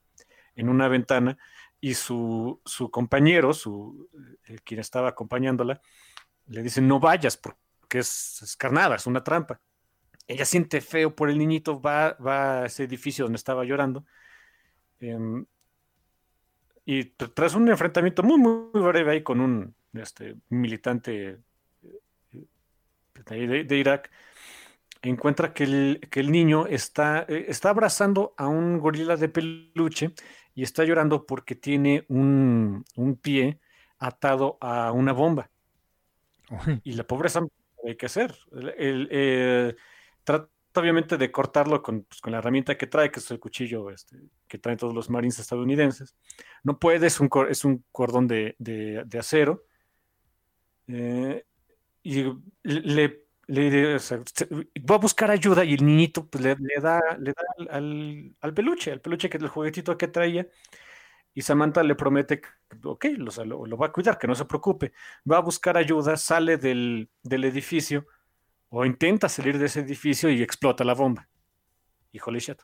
en 0.56 0.70
una 0.70 0.88
ventana 0.88 1.38
y 1.80 1.94
su, 1.94 2.62
su 2.66 2.90
compañero, 2.90 3.54
su, 3.54 4.10
eh, 4.48 4.58
quien 4.64 4.80
estaba 4.80 5.10
acompañándola, 5.10 5.82
le 6.48 6.64
dice, 6.64 6.82
no 6.82 7.00
vayas 7.00 7.38
porque 7.38 8.00
es, 8.00 8.42
es 8.42 8.56
carnada, 8.56 8.96
es 8.96 9.06
una 9.06 9.24
trampa 9.24 9.62
ella 10.28 10.46
siente 10.46 10.82
feo 10.82 11.16
por 11.16 11.30
el 11.30 11.38
niñito, 11.38 11.82
va, 11.82 12.14
va 12.14 12.64
a 12.64 12.66
ese 12.68 12.84
edificio 12.84 13.26
donde 13.26 13.38
estaba 13.38 13.66
llorando. 13.66 14.06
em, 15.00 15.46
y 16.86 17.04
tr- 17.16 17.34
tras 17.34 17.56
un 17.56 17.70
enfrentamiento 17.70 18.24
muy, 18.24 18.38
muy, 18.38 18.82
breve 18.82 19.12
ahí 19.12 19.24
con 19.24 19.40
un 19.40 19.76
este, 19.94 20.36
militante 20.50 21.40
eh, 23.30 23.66
de, 23.66 23.78
Irak, 23.78 24.12
encuentra 25.02 25.54
que 25.54 25.64
el, 25.64 26.08
que 26.10 26.20
el 26.20 26.32
niño 26.32 26.68
está, 26.68 27.26
eh, 27.28 27.46
está 27.48 27.70
abrazando 27.70 28.34
a 28.38 28.48
un 28.48 28.80
gorila 28.80 29.16
de 29.18 29.30
peluche 29.30 30.14
y 30.56 30.64
está 30.64 30.84
llorando 30.84 31.26
porque 31.26 31.56
tiene 31.56 32.06
un, 32.10 32.86
un 32.96 33.16
pie 33.16 33.60
atado 34.00 34.58
a 34.62 34.92
una 34.92 35.14
bomba. 35.14 35.50
Uy, 36.50 36.82
Y 36.84 36.94
la 36.94 37.06
pobreza 37.06 37.46
hay 37.86 37.96
que 37.96 38.06
hacer. 38.06 38.36
El, 38.52 38.70
el, 38.78 39.08
eh, 39.12 39.76
trata 40.24 40.50
obviamente 40.76 41.18
de 41.18 41.32
cortarlo 41.32 41.84
con, 41.84 42.04
pues, 42.04 42.20
con 42.22 42.32
la 42.32 42.40
herramienta 42.40 42.78
que 42.78 42.88
trae, 42.88 43.12
que 43.12 43.20
es 43.20 43.30
el 43.32 43.40
cuchillo 43.40 43.90
este, 43.92 44.18
que 44.48 44.58
traen 44.58 44.78
todos 44.80 44.94
los 44.96 45.10
marines 45.10 45.40
estadounidenses. 45.40 46.16
No 46.64 46.80
puede, 46.80 47.08
es 47.08 47.20
un, 47.20 47.30
es 47.50 47.64
un 47.66 47.86
cordón 47.92 48.28
de, 48.28 48.56
de- 48.60 49.04
acero. 49.20 49.66
Eh, 50.88 51.46
y 52.04 52.24
le, 52.64 53.26
le- 53.48 53.98
va 53.98 54.96
a 54.96 54.98
buscar 55.00 55.32
ayuda 55.32 55.64
y 55.66 55.74
el 55.76 55.86
niñito 55.86 56.28
pues, 56.28 56.44
le, 56.44 56.56
le 56.60 56.82
da, 56.82 57.02
le 57.20 57.34
da 57.34 57.44
al, 57.78 58.36
al- 58.42 58.54
peluche, 58.54 58.92
al 58.92 59.02
peluche 59.02 59.30
que 59.30 59.38
el 59.38 59.48
juguetito 59.50 59.98
que 59.98 60.08
traía. 60.08 60.48
Y 61.36 61.42
Samantha 61.44 61.84
le 61.84 61.96
promete 61.96 62.42
que, 62.42 62.50
ok, 62.84 63.06
lo, 63.18 63.32
lo- 63.46 63.66
lo 63.66 63.78
va 63.78 63.88
a 63.88 63.92
cuidar, 63.92 64.18
que 64.20 64.28
no 64.28 64.36
se 64.36 64.46
preocupe. 64.46 64.94
Va 65.32 65.38
a 65.38 65.42
buscar 65.42 65.78
ayuda, 65.78 66.18
sale 66.18 66.58
del, 66.58 67.10
del 67.24 67.46
edificio 67.46 68.08
o 68.76 68.86
intenta 68.86 69.30
salir 69.30 69.60
de 69.60 69.68
ese 69.68 69.82
edificio 69.82 70.32
y 70.32 70.42
explota 70.42 70.84
la 70.84 70.96
bomba. 70.96 71.28
Holy 72.26 72.40
shit. 72.40 72.60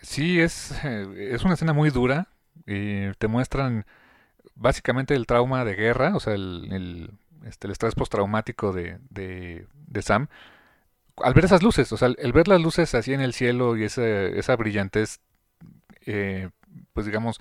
Sí, 0.00 0.40
es, 0.40 0.72
eh, 0.82 1.30
es 1.34 1.44
una 1.44 1.54
escena 1.54 1.74
muy 1.74 1.90
dura. 1.90 2.28
y 2.66 3.12
te 3.18 3.28
muestran 3.28 3.84
básicamente 4.54 5.14
el 5.14 5.26
trauma 5.26 5.64
de 5.64 5.74
guerra, 5.74 6.16
o 6.16 6.20
sea, 6.20 6.34
el, 6.34 6.68
el, 6.72 7.10
este, 7.44 7.66
el 7.66 7.72
estrés 7.72 7.94
postraumático 7.94 8.72
de, 8.72 8.98
de, 9.10 9.66
de 9.74 10.02
Sam. 10.02 10.28
Al 11.18 11.34
ver 11.34 11.44
esas 11.44 11.62
luces, 11.62 11.92
o 11.92 11.98
sea, 11.98 12.08
el 12.16 12.32
ver 12.32 12.48
las 12.48 12.60
luces 12.60 12.94
así 12.94 13.12
en 13.12 13.20
el 13.20 13.34
cielo 13.34 13.76
y 13.76 13.84
esa, 13.84 14.06
esa 14.06 14.56
brillantez, 14.56 15.20
eh, 16.06 16.48
pues 16.94 17.04
digamos, 17.04 17.40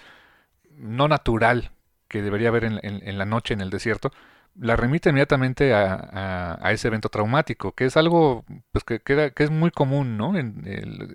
no 0.71 1.07
natural 1.07 1.71
que 2.09 2.21
debería 2.21 2.49
haber 2.49 2.65
en 2.65 3.17
la 3.17 3.25
noche 3.25 3.53
en 3.53 3.61
el 3.61 3.69
desierto, 3.69 4.11
la 4.59 4.75
remite 4.75 5.09
inmediatamente 5.09 5.73
a, 5.73 6.57
a- 6.61 6.71
ese 6.71 6.87
evento 6.87 7.09
traumático, 7.09 7.73
que 7.73 7.85
es 7.85 7.97
algo 7.97 8.45
pues, 8.71 8.83
que, 8.83 8.99
que 8.99 9.31
que 9.35 9.43
es 9.43 9.51
muy 9.51 9.71
común, 9.71 10.17
¿no? 10.17 10.33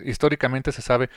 Históricamente 0.05 0.71
se 0.71 0.81
sabe 0.81 1.09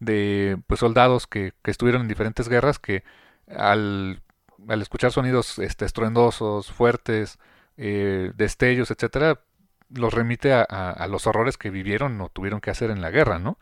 de 0.00 0.58
pues, 0.66 0.80
soldados 0.80 1.26
que, 1.26 1.52
que 1.62 1.70
estuvieron 1.70 2.02
en 2.02 2.08
diferentes 2.08 2.48
guerras 2.48 2.78
que 2.78 3.04
al, 3.48 4.22
al 4.68 4.82
escuchar 4.82 5.12
sonidos 5.12 5.58
este, 5.58 5.84
estruendosos, 5.84 6.70
fuertes, 6.72 7.38
eh, 7.76 8.32
destellos, 8.36 8.90
etcétera, 8.90 9.40
los 9.90 10.14
remite 10.14 10.52
a, 10.54 11.06
los 11.08 11.26
horrores 11.26 11.58
que 11.58 11.70
vivieron 11.70 12.20
o 12.20 12.28
tuvieron 12.30 12.60
que 12.60 12.70
hacer 12.70 12.90
en 12.90 13.00
la 13.02 13.10
guerra, 13.10 13.38
¿no? 13.38 13.58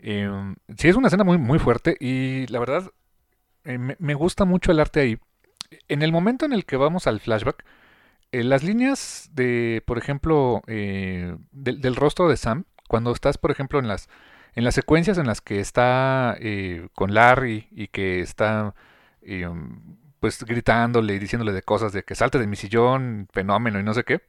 Eh, 0.00 0.30
sí, 0.78 0.88
es 0.88 0.96
una 0.96 1.08
escena 1.08 1.24
muy, 1.24 1.38
muy 1.38 1.58
fuerte 1.58 1.96
y 2.00 2.46
la 2.48 2.58
verdad 2.60 2.90
eh, 3.64 3.78
me, 3.78 3.96
me 3.98 4.14
gusta 4.14 4.44
mucho 4.44 4.72
el 4.72 4.80
arte 4.80 5.00
ahí. 5.00 5.18
En 5.88 6.02
el 6.02 6.12
momento 6.12 6.44
en 6.44 6.52
el 6.52 6.64
que 6.64 6.76
vamos 6.76 7.06
al 7.06 7.20
flashback, 7.20 7.64
eh, 8.32 8.44
las 8.44 8.62
líneas 8.62 9.30
de, 9.32 9.82
por 9.86 9.98
ejemplo, 9.98 10.62
eh, 10.66 11.36
del, 11.52 11.96
rostro 11.96 12.28
de 12.28 12.36
Sam, 12.36 12.64
cuando 12.88 13.12
estás, 13.12 13.38
por 13.38 13.50
ejemplo, 13.50 13.78
en 13.78 13.88
las, 13.88 14.08
en 14.54 14.64
las 14.64 14.74
secuencias 14.74 15.18
en 15.18 15.26
las 15.26 15.40
que 15.40 15.60
está 15.60 16.36
eh, 16.40 16.88
con 16.94 17.14
Larry 17.14 17.68
y 17.70 17.88
que 17.88 18.20
está 18.20 18.74
pues 20.20 20.44
gritándole 20.44 21.14
y 21.14 21.18
diciéndole 21.18 21.52
de 21.52 21.62
cosas 21.62 21.92
de 21.92 22.04
que 22.04 22.14
salte 22.14 22.38
de 22.38 22.46
mi 22.46 22.56
sillón, 22.56 23.28
fenómeno 23.32 23.80
y 23.80 23.82
no 23.82 23.92
sé 23.92 24.04
qué, 24.04 24.22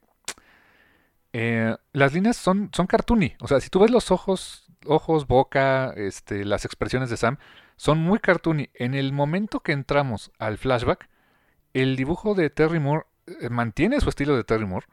las 1.94 2.14
líneas 2.14 2.36
son, 2.38 2.72
son 2.74 2.88
cartoony. 2.88 3.36
O 3.42 3.48
sea, 3.48 3.60
si 3.60 3.70
tú 3.70 3.80
ves 3.80 3.92
los 3.92 4.10
ojos, 4.10 4.68
ojos, 4.86 5.28
boca, 5.28 5.94
este, 5.96 6.46
las 6.46 6.66
expresiones 6.66 7.10
de 7.10 7.18
Sam, 7.18 7.38
son 7.76 8.00
muy 8.00 8.20
cartoony. 8.20 8.70
En 8.74 8.96
el 8.96 9.14
momento 9.14 9.60
que 9.60 9.72
entramos 9.72 10.32
al 10.40 10.58
flashback, 10.58 11.08
el 11.82 11.96
dibujo 11.96 12.34
de 12.36 12.50
Terry 12.50 12.80
Moore 12.80 13.06
eh, 13.28 13.50
mantiene 13.50 14.00
su 14.02 14.10
estilo 14.10 14.36
de 14.36 14.44
Terry 14.44 14.66
Moore, 14.66 14.86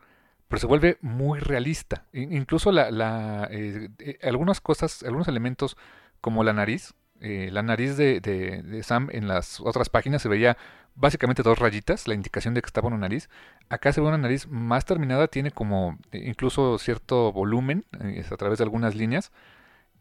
pero 0.48 0.61
se 0.61 0.66
vuelve 0.66 0.98
muy 1.01 1.39
realista. 1.40 2.05
In- 2.12 2.32
incluso 2.32 2.73
la, 2.73 2.90
la, 2.90 3.48
eh, 3.51 3.89
eh, 3.98 4.19
algunas 4.23 4.61
cosas, 4.61 5.02
algunos 5.02 5.28
elementos 5.28 5.77
como 6.20 6.44
la 6.44 6.52
nariz, 6.52 6.94
eh, 7.20 7.48
la 7.52 7.62
nariz 7.62 7.97
de, 7.97 8.20
de- 8.20 8.62
de 8.62 8.82
Sam 8.82 9.09
en 9.12 9.28
las 9.28 9.61
otras 9.61 9.89
páginas 9.89 10.23
se 10.23 10.28
veía 10.28 10.56
básicamente 10.94 11.43
dos 11.43 11.59
rayitas, 11.59 12.06
la 12.06 12.15
indicación 12.15 12.55
de 12.55 12.62
que 12.62 12.66
estaba 12.66 12.89
una 12.89 12.98
nariz. 12.98 13.28
Acá 13.69 13.93
se 13.93 14.01
ve 14.01 14.06
una 14.09 14.19
nariz 14.19 14.47
más 14.48 14.85
terminada, 14.85 15.28
tiene 15.28 15.51
como 15.51 15.98
incluso 16.12 16.78
cierto 16.78 17.32
volumen 17.32 17.85
a 18.31 18.36
través 18.36 18.59
de 18.59 18.65
algunas 18.65 18.94
líneas 18.94 19.32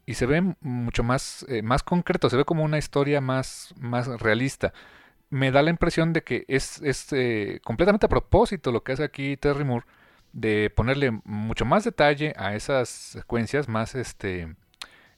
y 0.05 0.15
se 0.15 0.25
ve 0.25 0.55
mucho 0.61 1.03
más, 1.03 1.45
más 1.63 1.81
concreto, 1.83 2.29
se 2.29 2.37
ve 2.37 2.45
como 2.45 2.63
una 2.63 2.77
historia 2.77 3.21
más, 3.21 3.73
más 3.79 4.07
realista. 4.21 4.73
Me 5.33 5.49
da 5.49 5.63
la 5.63 5.71
impresión 5.71 6.13
de 6.13 6.21
que 6.21 6.45
es, 6.47 6.79
eh, 7.11 7.59
completamente 7.63 8.05
a 8.05 8.09
propósito 8.09 8.71
lo 8.71 8.83
que 8.83 8.91
hace 8.91 9.03
aquí 9.03 9.35
Terry 9.35 9.63
Moore 9.63 9.87
de 10.31 10.69
ponerle 10.69 11.09
mucho 11.23 11.65
más 11.65 11.83
detalle 11.83 12.35
a 12.37 12.53
esas 12.53 12.87
secuencias, 12.87 13.67
más 13.67 13.95
este, 13.95 14.55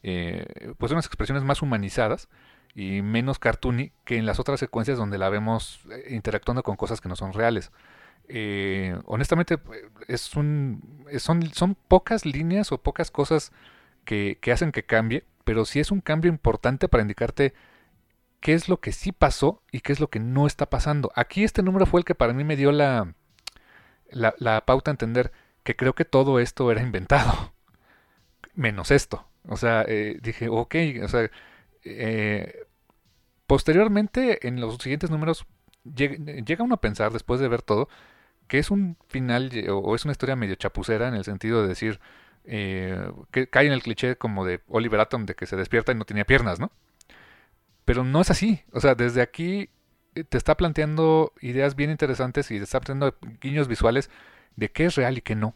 eh, 0.04 0.74
pues 0.78 0.94
unas 0.94 1.06
expresiones 1.06 1.44
más 1.44 1.62
humanizadas 1.62 2.30
y 2.74 3.02
menos 3.02 3.40
cartoony 3.40 3.92
que 4.06 4.16
en 4.16 4.26
las 4.26 4.40
otras 4.40 4.58
secuencias 4.58 4.98
donde 4.98 5.18
la 5.18 5.28
vemos 5.28 5.82
eh, 5.92 6.06
interactuando 6.12 6.64
con 6.64 6.78
cosas 6.78 7.02
que 7.02 7.10
no 7.10 7.18
son 7.18 7.34
reales. 7.34 7.74
Honestamente, 9.08 9.60
es 10.08 10.34
un, 10.38 11.06
son, 11.18 11.54
son 11.54 11.76
pocas 11.76 12.26
líneas 12.26 12.72
o 12.72 12.78
pocas 12.78 13.12
cosas 13.12 13.52
que, 14.06 14.38
que 14.40 14.54
hacen 14.54 14.72
que 14.72 14.86
cambie, 14.86 15.26
pero 15.44 15.66
sí 15.66 15.82
es 15.82 15.92
un 15.92 16.00
cambio 16.00 16.32
importante 16.32 16.88
para 16.88 17.02
indicarte 17.02 17.54
qué 18.46 18.54
es 18.54 18.70
lo 18.70 18.80
que 18.80 18.92
sí 18.92 19.12
pasó 19.12 19.64
y 19.72 19.80
qué 19.80 19.92
es 19.92 20.00
lo 20.00 20.12
que 20.12 20.20
no 20.20 20.46
está 20.46 20.70
pasando. 20.70 21.12
Aquí 21.16 21.44
este 21.44 21.64
número 21.64 21.88
fue 21.88 22.02
el 22.02 22.06
que 22.06 22.14
para 22.14 22.32
mí 22.32 22.44
me 22.44 22.56
dio 22.56 22.72
la, 22.72 23.16
la, 24.12 24.66
pauta 24.68 24.92
a 24.92 24.94
entender 24.94 25.32
que 25.64 25.76
creo 25.76 25.96
que 25.96 26.06
todo 26.06 26.40
esto 26.40 26.72
era 26.72 26.84
inventado, 26.84 27.56
menos 28.54 28.92
esto. 28.92 29.28
O 29.48 29.58
sea, 29.58 29.84
eh, 29.88 30.20
dije, 30.22 30.48
ok, 30.48 30.76
o 31.04 31.08
sea, 31.08 31.32
eh, 31.86 32.68
posteriormente 33.48 34.48
en 34.48 34.62
los 34.62 34.78
siguientes 34.78 35.10
números 35.10 35.48
llega, 35.84 36.64
uno 36.64 36.76
a 36.76 36.82
pensar, 36.82 37.12
después 37.14 37.40
de 37.40 37.48
ver 37.48 37.64
todo, 37.64 37.90
que 38.48 38.60
es 38.60 38.70
un 38.70 38.96
final 39.08 39.50
o, 39.72 39.78
o 39.78 39.96
es 39.96 40.06
una 40.06 40.12
historia 40.12 40.36
medio 40.36 40.54
chapucera 40.54 41.08
en 41.08 41.16
el 41.16 41.24
sentido 41.24 41.64
de 41.64 41.70
decir, 41.70 42.00
eh, 42.44 43.12
que 43.32 43.48
cae 43.48 43.66
en 43.66 43.74
el 43.74 43.82
cliché 43.82 44.18
como 44.18 44.46
de 44.46 44.62
Oliver 44.68 45.00
Atom 45.00 45.26
de 45.26 45.34
que 45.34 45.48
se 45.48 45.56
despierta 45.56 45.94
y 45.94 45.96
no 45.96 46.06
tenía 46.06 46.26
piernas, 46.26 46.60
¿no? 46.60 46.72
Pero 47.86 48.04
no 48.04 48.22
es 48.22 48.32
así. 48.32 48.62
O 48.74 48.80
sea, 48.80 48.96
desde 48.96 49.22
aquí 49.22 49.70
eh, 50.16 50.24
te 50.24 50.38
está 50.38 50.58
planteando 50.58 51.34
ideas 51.42 51.76
bien 51.76 51.92
interesantes 51.92 52.50
y 52.52 52.58
te 52.58 52.64
está 52.64 52.80
planteando 52.80 53.18
guiños 53.42 53.68
visuales 53.68 54.10
de 54.56 54.72
qué 54.72 54.86
es 54.86 54.96
real 54.96 55.18
y 55.18 55.22
qué 55.22 55.36
no. 55.36 55.56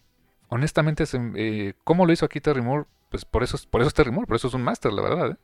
Honestamente, 0.50 1.04
eh, 1.36 1.74
cómo 1.84 2.06
lo 2.06 2.14
hizo 2.14 2.26
aquí 2.26 2.42
Terry 2.42 2.62
Moore, 2.62 2.86
pues 3.10 3.26
por 3.26 3.44
eso, 3.44 3.58
por 3.70 3.82
eso 3.82 3.88
es 3.88 3.94
Terry 3.94 4.12
Moore, 4.12 4.28
por 4.28 4.36
eso 4.36 4.48
es 4.48 4.54
un 4.54 4.64
máster, 4.64 4.92
la 4.92 5.02
verdad. 5.02 5.32
¿eh? 5.32 5.36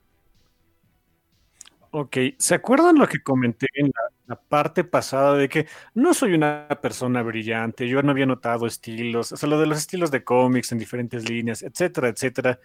Ok, 1.92 2.18
¿se 2.38 2.56
acuerdan 2.56 2.98
lo 2.98 3.08
que 3.08 3.22
comenté 3.24 3.68
en 3.76 3.92
la, 4.28 4.36
parte 4.36 4.84
pasada 4.84 5.36
de 5.36 5.48
que 5.48 5.68
no 5.94 6.14
soy 6.14 6.34
una 6.34 6.68
persona 6.82 7.22
brillante, 7.22 7.88
yo 7.88 8.02
no 8.02 8.12
había 8.12 8.26
notado 8.26 8.66
estilos, 8.66 9.32
o 9.32 9.38
sea, 9.38 9.48
lo 9.48 9.60
de 9.60 9.68
los 9.68 9.78
estilos 9.78 10.12
de 10.12 10.24
cómics 10.24 10.72
en 10.72 10.80
diferentes 10.80 11.30
líneas, 11.30 11.62
etcétera, 11.62 12.10
etcétera? 12.10 12.60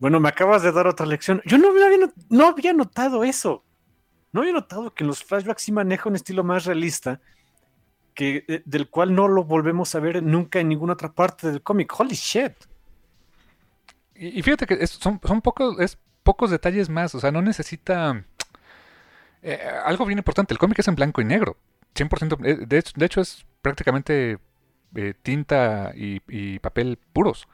Bueno, 0.00 0.18
me 0.18 0.28
acabas 0.28 0.62
de 0.62 0.72
dar 0.72 0.88
otra 0.88 1.06
lección. 1.06 1.42
Yo 1.44 1.58
no 1.58 1.68
había, 1.68 2.08
no 2.30 2.46
había 2.48 2.72
notado 2.72 3.22
eso. 3.22 3.64
No 4.32 4.40
había 4.40 4.52
notado 4.52 4.94
que 4.94 5.04
en 5.04 5.08
los 5.08 5.22
flashbacks 5.22 5.62
sí 5.62 5.72
maneja 5.72 6.08
un 6.08 6.16
estilo 6.16 6.42
más 6.42 6.64
realista, 6.64 7.20
que, 8.14 8.44
eh, 8.48 8.62
del 8.64 8.88
cual 8.88 9.14
no 9.14 9.28
lo 9.28 9.44
volvemos 9.44 9.94
a 9.94 10.00
ver 10.00 10.22
nunca 10.22 10.58
en 10.58 10.68
ninguna 10.68 10.94
otra 10.94 11.12
parte 11.12 11.50
del 11.50 11.62
cómic. 11.62 11.92
Holy 11.98 12.14
shit. 12.14 12.54
Y, 14.14 14.42
fíjate 14.42 14.66
que 14.66 14.86
son, 14.86 15.18
pocos, 15.18 15.78
es 15.80 15.98
pocos 16.22 16.50
detalles 16.50 16.88
más, 16.88 17.14
o 17.14 17.20
sea, 17.20 17.30
no 17.30 17.40
necesita 17.40 18.24
eh, 19.42 19.58
algo 19.84 20.04
bien 20.04 20.18
importante, 20.18 20.52
el 20.52 20.58
cómic 20.58 20.78
es 20.78 20.88
en 20.88 20.94
blanco 20.94 21.20
y 21.20 21.24
negro. 21.24 21.56
100%, 21.94 22.38
eh, 22.44 22.66
de, 22.66 22.78
hecho, 22.78 22.92
de 22.96 23.06
hecho 23.06 23.20
es 23.20 23.46
prácticamente 23.62 24.38
tinta 25.22 25.92
y, 25.94 26.58
papel 26.58 26.98
puros. 27.12 27.48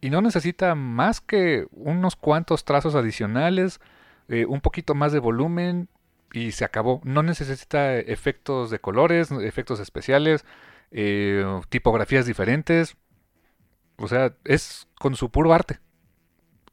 Y 0.00 0.10
no 0.10 0.20
necesita 0.22 0.74
más 0.74 1.20
que 1.20 1.66
unos 1.72 2.16
cuantos 2.16 2.64
trazos 2.64 2.94
adicionales, 2.94 3.80
un 4.28 4.60
poquito 4.60 4.94
más 4.94 5.12
de 5.12 5.18
volumen 5.18 5.88
y 6.32 6.52
se 6.52 6.64
acabó. 6.64 7.00
No 7.04 7.22
necesita 7.22 7.96
efectos 7.96 8.70
de 8.70 8.78
colores, 8.78 9.30
efectos 9.30 9.80
especiales, 9.80 10.44
tipografías 11.68 12.26
diferentes. 12.26 12.96
O 13.96 14.06
sea, 14.06 14.36
es 14.44 14.86
con 15.00 15.16
su 15.16 15.30
puro 15.30 15.52
arte. 15.52 15.80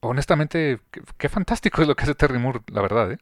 Honestamente, 0.01 0.79
qué, 0.91 1.01
qué 1.17 1.29
fantástico 1.29 1.81
es 1.81 1.87
lo 1.87 1.95
que 1.95 2.03
hace 2.03 2.13
Terry 2.13 2.37
Moore, 2.37 2.59
la 2.67 2.81
verdad, 2.81 3.13
¿eh? 3.13 3.17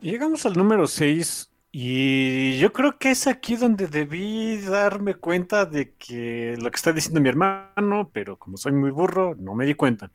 Llegamos 0.00 0.44
al 0.44 0.54
número 0.54 0.88
6 0.88 1.51
y 1.74 2.58
yo 2.58 2.70
creo 2.70 2.98
que 2.98 3.12
es 3.12 3.26
aquí 3.26 3.56
donde 3.56 3.86
debí 3.86 4.60
darme 4.60 5.14
cuenta 5.14 5.64
de 5.64 5.94
que 5.94 6.54
lo 6.60 6.70
que 6.70 6.76
está 6.76 6.92
diciendo 6.92 7.18
mi 7.22 7.30
hermano, 7.30 8.10
pero 8.12 8.38
como 8.38 8.58
soy 8.58 8.72
muy 8.72 8.90
burro, 8.90 9.34
no 9.38 9.54
me 9.54 9.64
di 9.64 9.72
cuenta. 9.72 10.10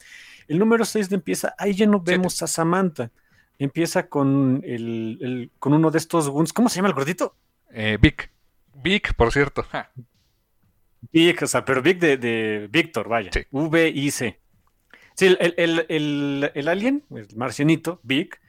El 0.48 0.60
número 0.60 0.86
6 0.86 1.12
empieza, 1.12 1.56
ahí 1.58 1.74
ya 1.74 1.88
no 1.88 2.00
vemos 2.00 2.44
a 2.44 2.48
Samantha. 2.48 3.10
Empieza 3.58 4.08
con, 4.08 4.62
el, 4.64 5.50
con 5.58 5.74
uno 5.74 5.90
de 5.90 5.98
estos 5.98 6.30
guns. 6.30 6.54
¿Cómo 6.54 6.70
se 6.70 6.76
llama 6.76 6.90
el 6.90 6.94
gordito? 6.94 7.36
Eh, 7.72 7.98
Vic. 8.00 8.32
Vic, 8.76 9.16
por 9.16 9.32
cierto. 9.32 9.66
Vic, 11.12 11.42
o 11.42 11.48
sea, 11.48 11.66
pero 11.66 11.82
Vic 11.82 11.98
de, 11.98 12.18
de 12.18 12.68
Víctor, 12.72 13.10
vaya. 13.10 13.32
V-I-C. 13.50 14.40
Sí, 15.16 15.26
el, 15.26 15.56
el, 15.58 16.52
el, 16.54 16.68
alien, 16.68 17.04
el 17.10 17.28
marcianito, 17.36 18.00
Vic, 18.04 18.40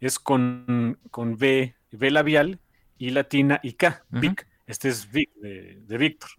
es 0.00 0.18
con, 0.18 0.98
con 1.10 1.38
B, 1.38 1.74
B 1.90 2.10
labial, 2.10 2.60
y 2.98 3.10
latina 3.10 3.60
y 3.62 3.74
K, 3.74 4.04
Vic. 4.10 4.46
Este 4.66 4.88
es 4.88 5.10
Vic 5.10 5.30
de, 5.36 5.98
Víctor. 5.98 6.30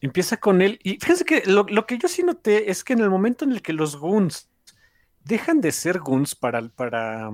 Empieza 0.00 0.36
con 0.36 0.62
él, 0.62 0.78
y 0.82 0.98
fíjense 0.98 1.24
que 1.24 1.42
lo, 1.46 1.64
que 1.86 1.98
yo 1.98 2.06
sí 2.06 2.22
noté 2.22 2.70
es 2.70 2.84
que 2.84 2.92
en 2.92 3.00
el 3.00 3.10
momento 3.10 3.44
en 3.44 3.52
el 3.52 3.62
que 3.62 3.72
los 3.72 3.96
Goons 3.96 4.48
dejan 5.24 5.60
de 5.60 5.72
ser 5.72 5.98
Goons 5.98 6.34
para, 6.34 6.68
para 6.68 7.30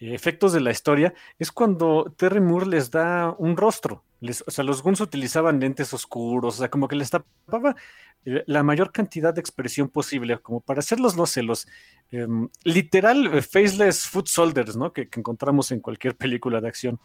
eh, 0.00 0.14
efectos 0.14 0.52
de 0.52 0.60
la 0.60 0.70
historia, 0.70 1.14
es 1.38 1.52
cuando 1.52 2.12
Terry 2.16 2.40
Moore 2.40 2.66
les 2.66 2.90
da 2.90 3.34
un 3.38 3.56
rostro. 3.56 4.04
O 4.46 4.50
sea, 4.50 4.64
los 4.64 4.82
Goons 4.82 5.00
utilizaban 5.00 5.60
lentes 5.60 5.92
oscuros, 5.92 6.56
o 6.56 6.58
sea, 6.58 6.70
como 6.70 6.88
que 6.88 6.96
les 6.96 7.10
tapaba 7.10 7.76
eh, 8.24 8.42
la 8.46 8.62
mayor 8.62 8.92
cantidad 8.92 9.32
de 9.34 9.40
expresión 9.40 9.88
posible, 9.88 10.38
como 10.38 10.60
para 10.60 10.80
hacerlos, 10.80 11.16
no 11.16 11.26
sé, 11.26 11.42
los 11.42 11.66
em, 12.10 12.48
literal 12.64 13.26
eh, 13.26 13.42
faceless 13.42 14.06
foot 14.06 14.26
soldiers, 14.26 14.76
¿no? 14.76 14.92
Que, 14.92 15.08
encontramos 15.16 15.70
en 15.72 15.80
cualquier 15.80 16.16
película 16.16 16.60
de 16.60 16.68
acción. 16.68 17.00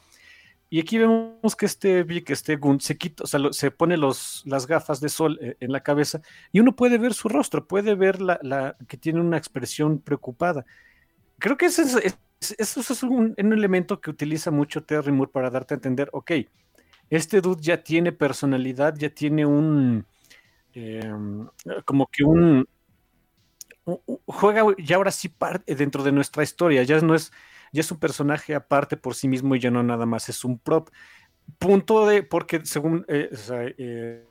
Y 0.69 0.79
aquí 0.79 0.97
vemos 0.97 1.55
que 1.57 1.65
este 1.65 2.03
Vic, 2.03 2.29
este 2.29 2.55
Gun, 2.55 2.79
se 2.79 2.97
quita, 2.97 3.25
o 3.25 3.27
sea, 3.27 3.41
se 3.51 3.71
pone 3.71 3.97
los, 3.97 4.41
las 4.45 4.65
gafas 4.67 5.01
de 5.01 5.09
sol 5.09 5.37
eh, 5.41 5.57
en 5.59 5.71
la 5.71 5.81
cabeza 5.81 6.21
y 6.53 6.61
uno 6.61 6.75
puede 6.75 6.97
ver 6.97 7.13
su 7.13 7.27
rostro, 7.27 7.67
puede 7.67 7.93
ver 7.95 8.21
la, 8.21 8.77
que 8.87 8.97
tiene 8.97 9.19
una 9.19 9.37
expresión 9.37 9.99
preocupada. 9.99 10.65
Creo 11.39 11.57
que 11.57 11.65
eso 11.65 11.81
es, 11.99 12.17
eso 12.57 12.79
es 12.79 13.03
un, 13.03 13.35
un, 13.37 13.53
elemento 13.53 13.99
que 13.99 14.11
utiliza 14.11 14.49
mucho 14.49 14.83
Terry 14.83 15.11
Moore 15.11 15.31
para 15.31 15.49
darte 15.49 15.73
a 15.73 15.77
entender, 15.77 16.09
ok, 16.13 16.31
este 17.11 17.41
dude 17.41 17.61
ya 17.61 17.83
tiene 17.83 18.11
personalidad, 18.11 18.95
ya 18.95 19.09
tiene 19.11 19.45
un, 19.45 20.05
Em, 20.73 21.47
como 21.85 22.07
que 22.07 22.23
un, 22.23 22.67
juega 24.25 24.63
ya 24.77 24.95
ahora 24.95 25.11
sí 25.11 25.27
parte 25.27 25.75
dentro 25.75 26.03
de 26.03 26.11
nuestra 26.11 26.43
historia, 26.43 26.83
ya 26.83 26.99
no 27.01 27.13
es, 27.13 27.31
ya 27.73 27.81
es 27.81 27.91
un 27.91 27.99
personaje 27.99 28.55
aparte 28.55 28.95
por 28.95 29.15
sí 29.15 29.27
mismo 29.27 29.55
y 29.55 29.59
ya 29.59 29.71
no 29.71 29.83
nada 29.83 30.05
más 30.05 30.29
es 30.29 30.45
un 30.45 30.59
prop. 30.59 30.89
Punto 31.59 32.05
de, 32.07 32.23
porque 32.23 32.65
según 32.65 33.03
eh, 33.09 33.29
eh, 33.77 34.25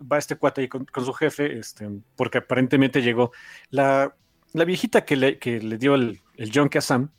va 0.00 0.16
este 0.16 0.36
cuate 0.36 0.62
ahí 0.62 0.68
con, 0.68 0.86
su 1.04 1.12
jefe, 1.12 1.58
este, 1.58 1.90
porque 2.16 2.38
aparentemente 2.38 3.02
llegó 3.02 3.32
la, 3.68 4.16
la 4.54 4.64
viejita 4.64 5.04
que 5.04 5.16
le, 5.16 5.38
que 5.38 5.60
le 5.60 5.76
dio 5.76 5.94
el, 5.94 6.20
el 6.36 6.50
John 6.54 6.70
Sam, 6.80 7.10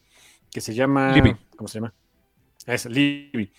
que 0.49 0.61
se 0.61 0.73
llama. 0.73 1.11
Libby. 1.11 1.35
¿Cómo 1.55 1.67
se 1.67 1.79
llama? 1.79 1.93
Es 2.65 2.85
Libby. 2.85 3.51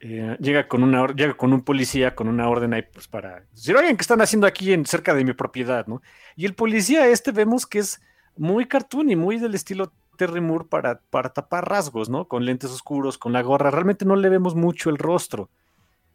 Eh, 0.00 0.36
llega 0.40 0.68
con 0.68 0.84
una 0.84 1.08
llega 1.08 1.36
con 1.36 1.52
un 1.52 1.62
policía 1.62 2.14
con 2.14 2.28
una 2.28 2.48
orden 2.48 2.72
ahí 2.72 2.82
pues 2.82 3.08
para 3.08 3.44
decir, 3.52 3.74
oigan, 3.74 3.96
¿qué 3.96 4.02
están 4.02 4.20
haciendo 4.20 4.46
aquí 4.46 4.72
en 4.72 4.86
cerca 4.86 5.12
de 5.12 5.24
mi 5.24 5.32
propiedad? 5.32 5.88
¿no? 5.88 6.02
Y 6.36 6.46
el 6.46 6.54
policía 6.54 7.08
este 7.08 7.32
vemos 7.32 7.66
que 7.66 7.80
es 7.80 8.00
muy 8.36 8.66
cartoon 8.66 9.10
y 9.10 9.16
muy 9.16 9.38
del 9.38 9.56
estilo 9.56 9.92
Terry 10.18 10.40
Moore 10.40 10.66
para, 10.68 11.00
para 11.10 11.30
tapar 11.30 11.68
rasgos, 11.68 12.10
¿no? 12.10 12.28
Con 12.28 12.44
lentes 12.44 12.70
oscuros, 12.70 13.16
con 13.16 13.32
la 13.32 13.40
gorra. 13.40 13.70
Realmente 13.70 14.04
no 14.04 14.16
le 14.16 14.28
vemos 14.28 14.54
mucho 14.54 14.90
el 14.90 14.98
rostro. 14.98 15.48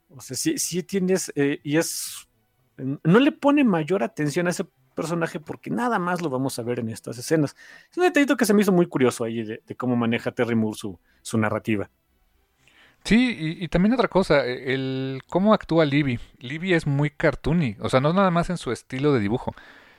O 0.10 0.22
sea, 0.22 0.38
sí, 0.38 0.58
sí 0.60 0.84
tienes, 0.84 1.32
eh, 1.36 1.60
y 1.64 1.78
es, 1.78 2.28
no 2.78 3.20
le 3.20 3.32
pone 3.32 3.64
mayor 3.64 4.04
atención 4.04 4.46
a 4.46 4.52
ese 4.52 4.66
personaje 4.94 5.40
porque 5.40 5.72
nada 5.72 5.98
más 5.98 6.22
lo 6.22 6.30
vamos 6.30 6.60
a 6.60 6.64
ver 6.64 6.80
en 6.80 6.90
estas 6.90 7.18
escenas. 7.18 7.56
Es 7.90 7.98
un 7.98 8.04
detallito 8.04 8.38
que 8.38 8.46
se 8.46 8.54
me 8.54 8.62
hizo 8.62 8.72
muy 8.72 8.86
curioso 8.86 9.24
ahí 9.24 9.44
de, 9.44 9.62
cómo 9.76 9.96
maneja 9.96 10.32
Terry 10.32 10.54
Moore 10.54 10.78
su, 10.78 11.00
su 11.22 11.38
narrativa. 11.38 11.90
Sí, 13.06 13.58
y, 13.60 13.68
también 13.68 13.94
otra 13.94 14.08
cosa, 14.08 14.46
e, 14.46 14.74
el 14.74 15.22
cómo 15.30 15.54
actúa 15.54 15.86
Libby. 15.86 16.20
Libby 16.40 16.74
es 16.74 16.88
muy 16.88 17.10
cartoony, 17.10 17.76
o 17.82 17.90
sea, 17.90 18.00
no 18.00 18.14
nada 18.14 18.32
más 18.32 18.50
en 18.50 18.58
su 18.58 18.72
estilo 18.72 19.14
de 19.14 19.20
dibujo, 19.20 19.54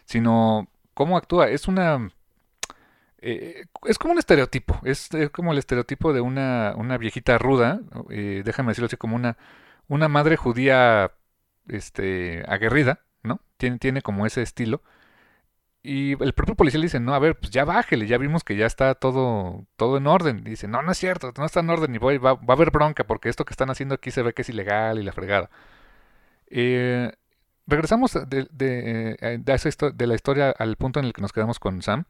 sino 0.06 0.68
cómo 0.94 1.16
actúa. 1.16 1.48
Es 1.51 1.68
una... 1.68 2.10
Eh, 3.18 3.64
es 3.86 3.98
como 3.98 4.12
un 4.12 4.18
estereotipo, 4.18 4.81
es, 4.85 5.10
como 5.32 5.52
el 5.52 5.59
estereotipo 5.59 6.12
de 6.12 6.20
una, 6.20 6.74
una 6.76 6.98
viejita 6.98 7.39
ruda, 7.39 7.81
eh, 8.10 8.43
déjame 8.44 8.70
decirlo 8.70 8.86
así, 8.86 8.97
como 8.97 9.16
una, 9.16 9.39
una 9.89 10.09
madre 10.09 10.36
judía 10.36 11.12
este, 11.68 12.44
aguerrida, 12.48 13.01
¿no? 13.22 13.40
Tiene, 13.56 13.78
tiene 13.78 14.02
como 14.02 14.26
ese 14.26 14.43
estilo 14.43 14.82
y 15.86 16.12
el 16.23 16.32
propio 16.32 16.55
policía 16.55 16.81
le 16.81 16.86
dice, 16.86 16.98
no, 16.98 17.15
a 17.15 17.19
ver, 17.19 17.39
pues 17.39 17.51
ya 17.51 17.66
bájele, 17.66 18.06
ya 18.06 18.16
vimos 18.16 18.43
que 18.43 18.56
ya 18.56 18.65
está 18.65 18.94
todo, 18.94 19.66
todo 19.77 19.98
en 19.98 20.06
orden. 20.06 20.39
Y 20.47 20.51
dice, 20.51 20.66
no, 20.66 20.81
no 20.81 20.90
es 20.90 20.97
cierto, 20.97 21.31
no 21.36 21.44
está 21.44 21.61
en 21.61 21.69
orden 21.69 21.94
y 21.94 21.98
voy, 21.98 22.16
va, 22.16 22.35
va, 22.35 22.47
a 22.48 22.52
haber 22.55 22.70
bronca 22.70 23.05
porque 23.05 23.28
esto 23.28 23.44
que 23.44 23.52
están 23.52 23.69
haciendo 23.69 23.94
aquí 23.94 24.11
se 24.11 24.23
ve 24.23 24.32
que 24.32 24.40
es 24.43 24.48
ilegal 24.48 24.98
y 24.98 25.02
la 25.02 25.12
fregada. 25.12 25.51
Eh, 26.48 27.12
regresamos 27.66 28.15
de, 28.15 28.48
de, 28.51 29.19
eh, 29.20 29.39
de, 29.39 30.06
la 30.06 30.15
historia 30.15 30.51
al 30.59 30.77
punto 30.77 31.01
en 31.01 31.06
el 31.06 31.12
que 31.12 31.20
nos 31.20 31.35
quedamos 31.35 31.59
con 31.59 31.82
Sam. 31.82 32.05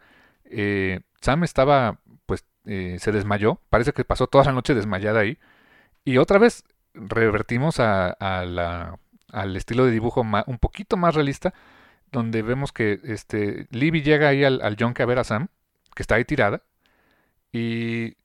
Eh, 0.45 1.01
Sam 1.21 1.43
estaba, 1.43 1.99
pues, 2.27 2.45
se 2.65 3.13
desmayó, 3.13 3.61
parece 3.71 3.93
que 3.93 4.05
pasó 4.05 4.29
toda 4.29 4.45
la 4.45 4.53
noche 4.53 4.75
desmayada 4.75 5.19
ahí. 5.19 5.39
Y 6.05 6.19
otra 6.19 6.39
vez 6.39 6.63
revertimos 6.95 7.81
al 7.81 8.99
estilo 9.57 9.85
de 9.85 9.91
dibujo 9.91 10.21
un 10.21 10.59
poquito 10.59 10.97
más 10.97 11.17
realista 11.17 11.55
donde 12.15 12.43
vemos 12.43 12.73
que 12.73 13.01
este, 13.03 13.67
Libby 13.71 14.03
llega 14.03 14.29
ahí 14.29 14.45
al, 14.45 14.63
al 14.63 14.77
a 14.81 15.05
ver 15.05 15.19
a 15.19 15.25
Sam, 15.25 15.49
que 15.95 16.03
está 16.03 16.15
ahí 16.15 16.25
tirada, 16.25 16.63
y 17.53 18.17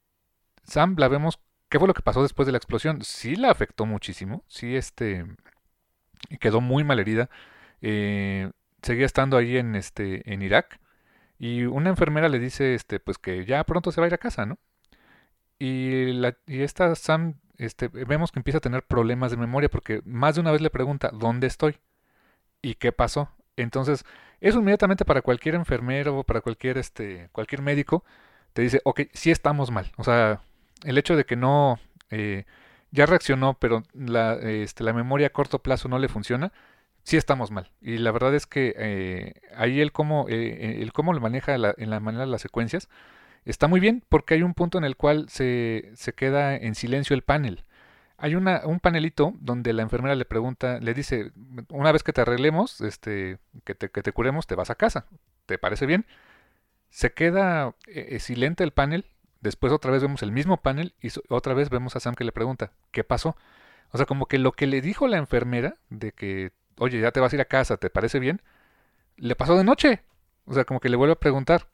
Sam 0.63 0.95
la 0.97 1.07
vemos, 1.07 1.39
¿qué 1.69 1.79
fue 1.79 1.87
lo 1.87 1.95
que 1.95 2.03
pasó 2.03 2.21
después 2.21 2.45
de 2.45 2.51
la 2.51 2.59
explosión? 2.59 3.01
Sí 3.03 3.35
la 3.35 3.49
afectó 3.49 3.87
muchísimo, 3.87 4.43
sí 4.47 4.75
este, 4.75 5.25
quedó 6.39 6.61
muy 6.61 6.83
mal 6.83 6.99
herida, 6.99 7.31
eh, 7.81 8.51
seguía 8.83 9.07
estando 9.07 9.37
ahí 9.37 9.57
en, 9.57 9.75
este, 9.75 10.31
en 10.31 10.43
Irak, 10.43 10.79
y 11.39 11.63
una 11.63 11.89
enfermera 11.89 12.29
le 12.29 12.37
dice 12.37 12.75
este, 12.75 12.99
pues 12.99 13.17
que 13.17 13.43
ya 13.45 13.63
pronto 13.63 13.91
se 13.91 14.01
va 14.01 14.05
a 14.05 14.09
ir 14.09 14.13
a 14.13 14.19
casa, 14.19 14.45
¿no? 14.45 14.59
Y, 15.57 16.13
la, 16.13 16.37
y 16.45 16.61
esta 16.61 16.93
Sam, 16.95 17.39
este, 17.57 17.87
vemos 17.87 18.31
que 18.31 18.39
empieza 18.39 18.59
a 18.59 18.61
tener 18.61 18.83
problemas 18.83 19.31
de 19.31 19.37
memoria 19.37 19.67
porque 19.69 20.01
más 20.05 20.35
de 20.35 20.41
una 20.41 20.51
vez 20.51 20.61
le 20.61 20.69
pregunta, 20.69 21.09
¿dónde 21.11 21.47
estoy? 21.47 21.79
¿Y 22.61 22.75
qué 22.75 22.91
pasó? 22.91 23.29
Entonces, 23.61 24.05
eso 24.41 24.59
inmediatamente 24.59 25.05
para 25.05 25.21
cualquier 25.21 25.55
enfermero, 25.55 26.23
para 26.23 26.41
cualquier, 26.41 26.77
este, 26.77 27.29
cualquier 27.31 27.61
médico, 27.61 28.03
te 28.53 28.61
dice, 28.61 28.81
ok, 28.85 29.01
sí 29.13 29.31
estamos 29.31 29.71
mal. 29.71 29.91
O 29.97 30.03
sea, 30.03 30.41
el 30.83 30.97
hecho 30.97 31.15
de 31.15 31.25
que 31.25 31.35
no, 31.35 31.79
eh, 32.09 32.45
ya 32.91 33.05
reaccionó, 33.05 33.55
pero 33.55 33.83
la, 33.93 34.35
este, 34.35 34.83
la 34.83 34.93
memoria 34.93 35.27
a 35.27 35.31
corto 35.31 35.59
plazo 35.59 35.89
no 35.89 35.99
le 35.99 36.07
funciona, 36.09 36.51
sí 37.03 37.17
estamos 37.17 37.51
mal. 37.51 37.71
Y 37.81 37.97
la 37.97 38.11
verdad 38.11 38.35
es 38.35 38.47
que 38.47 38.75
eh, 38.77 39.33
ahí 39.55 39.81
el 39.81 39.91
cómo, 39.91 40.25
eh, 40.29 40.79
el 40.81 40.93
cómo 40.93 41.13
lo 41.13 41.21
maneja 41.21 41.55
en 41.55 41.89
la 41.89 41.99
manera 41.99 42.25
de 42.25 42.31
las 42.31 42.41
secuencias 42.41 42.89
está 43.45 43.67
muy 43.67 43.79
bien 43.79 44.03
porque 44.09 44.35
hay 44.35 44.43
un 44.43 44.53
punto 44.53 44.77
en 44.77 44.83
el 44.83 44.95
cual 44.95 45.27
se, 45.29 45.91
se 45.95 46.13
queda 46.13 46.55
en 46.55 46.75
silencio 46.75 47.13
el 47.15 47.23
panel. 47.23 47.63
Hay 48.19 48.35
una, 48.35 48.61
un 48.65 48.79
panelito 48.79 49.33
donde 49.39 49.73
la 49.73 49.81
enfermera 49.81 50.15
le 50.15 50.25
pregunta, 50.25 50.79
le 50.79 50.93
dice, 50.93 51.31
una 51.69 51.91
vez 51.91 52.03
que 52.03 52.13
te 52.13 52.21
arreglemos, 52.21 52.81
este, 52.81 53.39
que 53.63 53.75
te, 53.75 53.89
que 53.89 54.03
te 54.03 54.11
curemos, 54.11 54.47
te 54.47 54.55
vas 54.55 54.69
a 54.69 54.75
casa. 54.75 55.05
¿Te 55.45 55.57
parece 55.57 55.85
bien? 55.85 56.05
Se 56.89 57.13
queda 57.13 57.75
eh, 57.87 58.19
silente 58.19 58.63
el 58.63 58.71
panel, 58.71 59.05
después 59.41 59.71
otra 59.71 59.91
vez 59.91 60.01
vemos 60.01 60.21
el 60.23 60.31
mismo 60.31 60.57
panel 60.57 60.93
y 61.01 61.09
otra 61.29 61.53
vez 61.53 61.69
vemos 61.69 61.95
a 61.95 61.99
Sam 61.99 62.15
que 62.15 62.23
le 62.23 62.31
pregunta, 62.31 62.73
¿qué 62.91 63.03
pasó? 63.03 63.37
O 63.91 63.97
sea, 63.97 64.05
como 64.05 64.27
que 64.27 64.37
lo 64.37 64.51
que 64.51 64.67
le 64.67 64.81
dijo 64.81 65.07
la 65.07 65.17
enfermera 65.17 65.77
de 65.89 66.11
que 66.11 66.51
oye, 66.79 66.99
ya 66.99 67.11
te 67.11 67.19
vas 67.19 67.31
a 67.33 67.35
ir 67.35 67.41
a 67.41 67.45
casa, 67.45 67.77
¿te 67.77 67.89
parece 67.89 68.19
bien? 68.19 68.41
Le 69.17 69.35
pasó 69.35 69.57
de 69.57 69.63
noche. 69.63 70.01
O 70.45 70.53
sea, 70.53 70.65
como 70.65 70.79
que 70.79 70.89
le 70.89 70.97
vuelve 70.97 71.13
a 71.13 71.19
preguntar. 71.19 71.67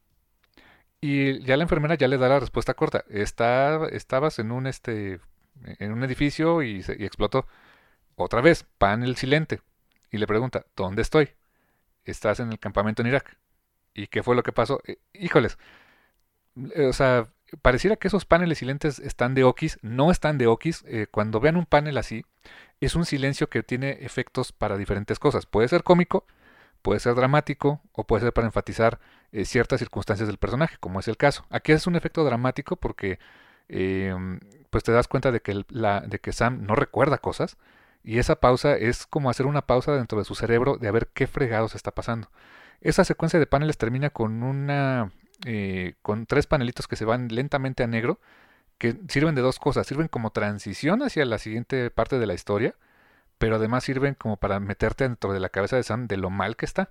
Y 1.01 1.41
ya 1.43 1.57
la 1.57 1.63
enfermera 1.63 1.95
ya 1.95 2.07
le 2.07 2.17
da 2.17 2.29
la 2.29 2.39
respuesta 2.39 2.73
corta. 2.73 3.05
Está, 3.09 3.87
estabas 3.91 4.39
en 4.39 4.51
un, 4.51 4.67
este, 4.67 5.19
en 5.63 5.91
un 5.91 6.03
edificio 6.03 6.63
y, 6.63 6.83
se, 6.83 6.95
y 6.99 7.05
explotó. 7.05 7.47
Otra 8.15 8.41
vez, 8.41 8.65
panel 8.77 9.15
silente. 9.15 9.61
Y 10.11 10.17
le 10.17 10.27
pregunta, 10.27 10.65
¿dónde 10.75 11.01
estoy? 11.01 11.29
Estás 12.05 12.39
en 12.39 12.51
el 12.51 12.59
campamento 12.59 13.01
en 13.01 13.09
Irak. 13.09 13.37
¿Y 13.93 14.07
qué 14.07 14.23
fue 14.23 14.35
lo 14.35 14.43
que 14.43 14.51
pasó? 14.51 14.81
Eh, 14.85 14.97
híjoles. 15.13 15.57
O 16.87 16.93
sea, 16.93 17.27
pareciera 17.61 17.97
que 17.97 18.07
esos 18.07 18.25
paneles 18.25 18.59
silentes 18.59 18.99
están 18.99 19.33
de 19.33 19.43
okis, 19.43 19.79
no 19.81 20.11
están 20.11 20.37
de 20.37 20.47
okis. 20.47 20.83
Eh, 20.87 21.07
cuando 21.09 21.39
vean 21.39 21.57
un 21.57 21.65
panel 21.65 21.97
así, 21.97 22.25
es 22.79 22.95
un 22.95 23.05
silencio 23.05 23.49
que 23.49 23.63
tiene 23.63 23.91
efectos 24.01 24.51
para 24.51 24.77
diferentes 24.77 25.19
cosas. 25.19 25.45
Puede 25.45 25.67
ser 25.67 25.83
cómico, 25.83 26.25
puede 26.81 26.99
ser 26.99 27.15
dramático 27.15 27.81
o 27.93 28.05
puede 28.05 28.23
ser 28.23 28.33
para 28.33 28.47
enfatizar 28.47 28.99
eh, 29.31 29.45
ciertas 29.45 29.79
circunstancias 29.79 30.27
del 30.27 30.37
personaje, 30.37 30.77
como 30.79 30.99
es 30.99 31.07
el 31.07 31.17
caso. 31.17 31.45
Aquí 31.49 31.71
es 31.71 31.87
un 31.87 31.95
efecto 31.95 32.23
dramático 32.23 32.75
porque 32.75 33.19
em, 33.67 34.39
pues 34.75 34.83
te 34.83 34.91
das 34.91 35.07
cuenta 35.07 35.31
de 35.31 35.39
que, 35.39 35.63
la, 35.69 36.01
de 36.01 36.19
que 36.19 36.33
Sam 36.33 36.65
no 36.65 36.75
recuerda 36.75 37.17
cosas 37.17 37.55
y 38.03 38.19
esa 38.19 38.41
pausa 38.41 38.75
es 38.75 39.07
como 39.07 39.29
hacer 39.29 39.45
una 39.45 39.61
pausa 39.61 39.93
dentro 39.93 40.19
de 40.19 40.25
su 40.25 40.35
cerebro 40.35 40.75
de 40.75 40.89
a 40.89 40.91
ver 40.91 41.07
qué 41.13 41.27
fregados 41.27 41.75
está 41.75 41.91
pasando. 41.91 42.29
Esa 42.81 43.05
secuencia 43.05 43.39
de 43.39 43.47
paneles 43.47 43.77
termina 43.77 44.09
con 44.09 44.43
una 44.43 45.13
eh, 45.45 45.93
con 46.01 46.25
tres 46.25 46.45
panelitos 46.45 46.89
que 46.89 46.97
se 46.97 47.05
van 47.05 47.29
lentamente 47.29 47.83
a 47.83 47.87
negro, 47.87 48.19
que 48.77 48.97
sirven 49.07 49.33
de 49.33 49.41
dos 49.41 49.59
cosas, 49.59 49.87
sirven 49.87 50.09
como 50.09 50.31
transición 50.31 51.03
hacia 51.03 51.23
la 51.23 51.37
siguiente 51.37 51.89
parte 51.89 52.19
de 52.19 52.25
la 52.27 52.33
historia, 52.33 52.75
pero 53.37 53.55
además 53.55 53.85
sirven 53.85 54.13
como 54.13 54.35
para 54.35 54.59
meterte 54.59 55.05
dentro 55.05 55.31
de 55.31 55.39
la 55.39 55.47
cabeza 55.47 55.77
de 55.77 55.83
Sam 55.83 56.07
de 56.07 56.17
lo 56.17 56.29
mal 56.29 56.57
que 56.57 56.65
está. 56.65 56.89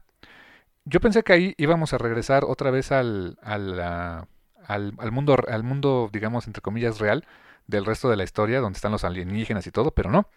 Yo 0.86 1.00
pensé 1.00 1.22
que 1.22 1.34
ahí 1.34 1.54
íbamos 1.58 1.92
a 1.92 1.98
regresar 1.98 2.44
otra 2.46 2.70
vez 2.70 2.92
al, 2.92 3.36
al, 3.42 3.78
al, 3.78 5.12
mundo, 5.12 5.36
al 5.46 5.64
mundo, 5.64 6.08
digamos, 6.10 6.46
entre 6.46 6.62
comillas, 6.62 6.98
real 6.98 7.26
del 7.66 7.84
resto 7.84 8.08
de 8.10 8.16
la 8.16 8.24
historia, 8.24 8.60
donde 8.60 8.76
están 8.76 8.92
los 8.92 9.04
alienígenas 9.04 9.66
y 9.66 9.70
todo, 9.70 9.92
pero 9.92 10.10
no. 10.10 10.28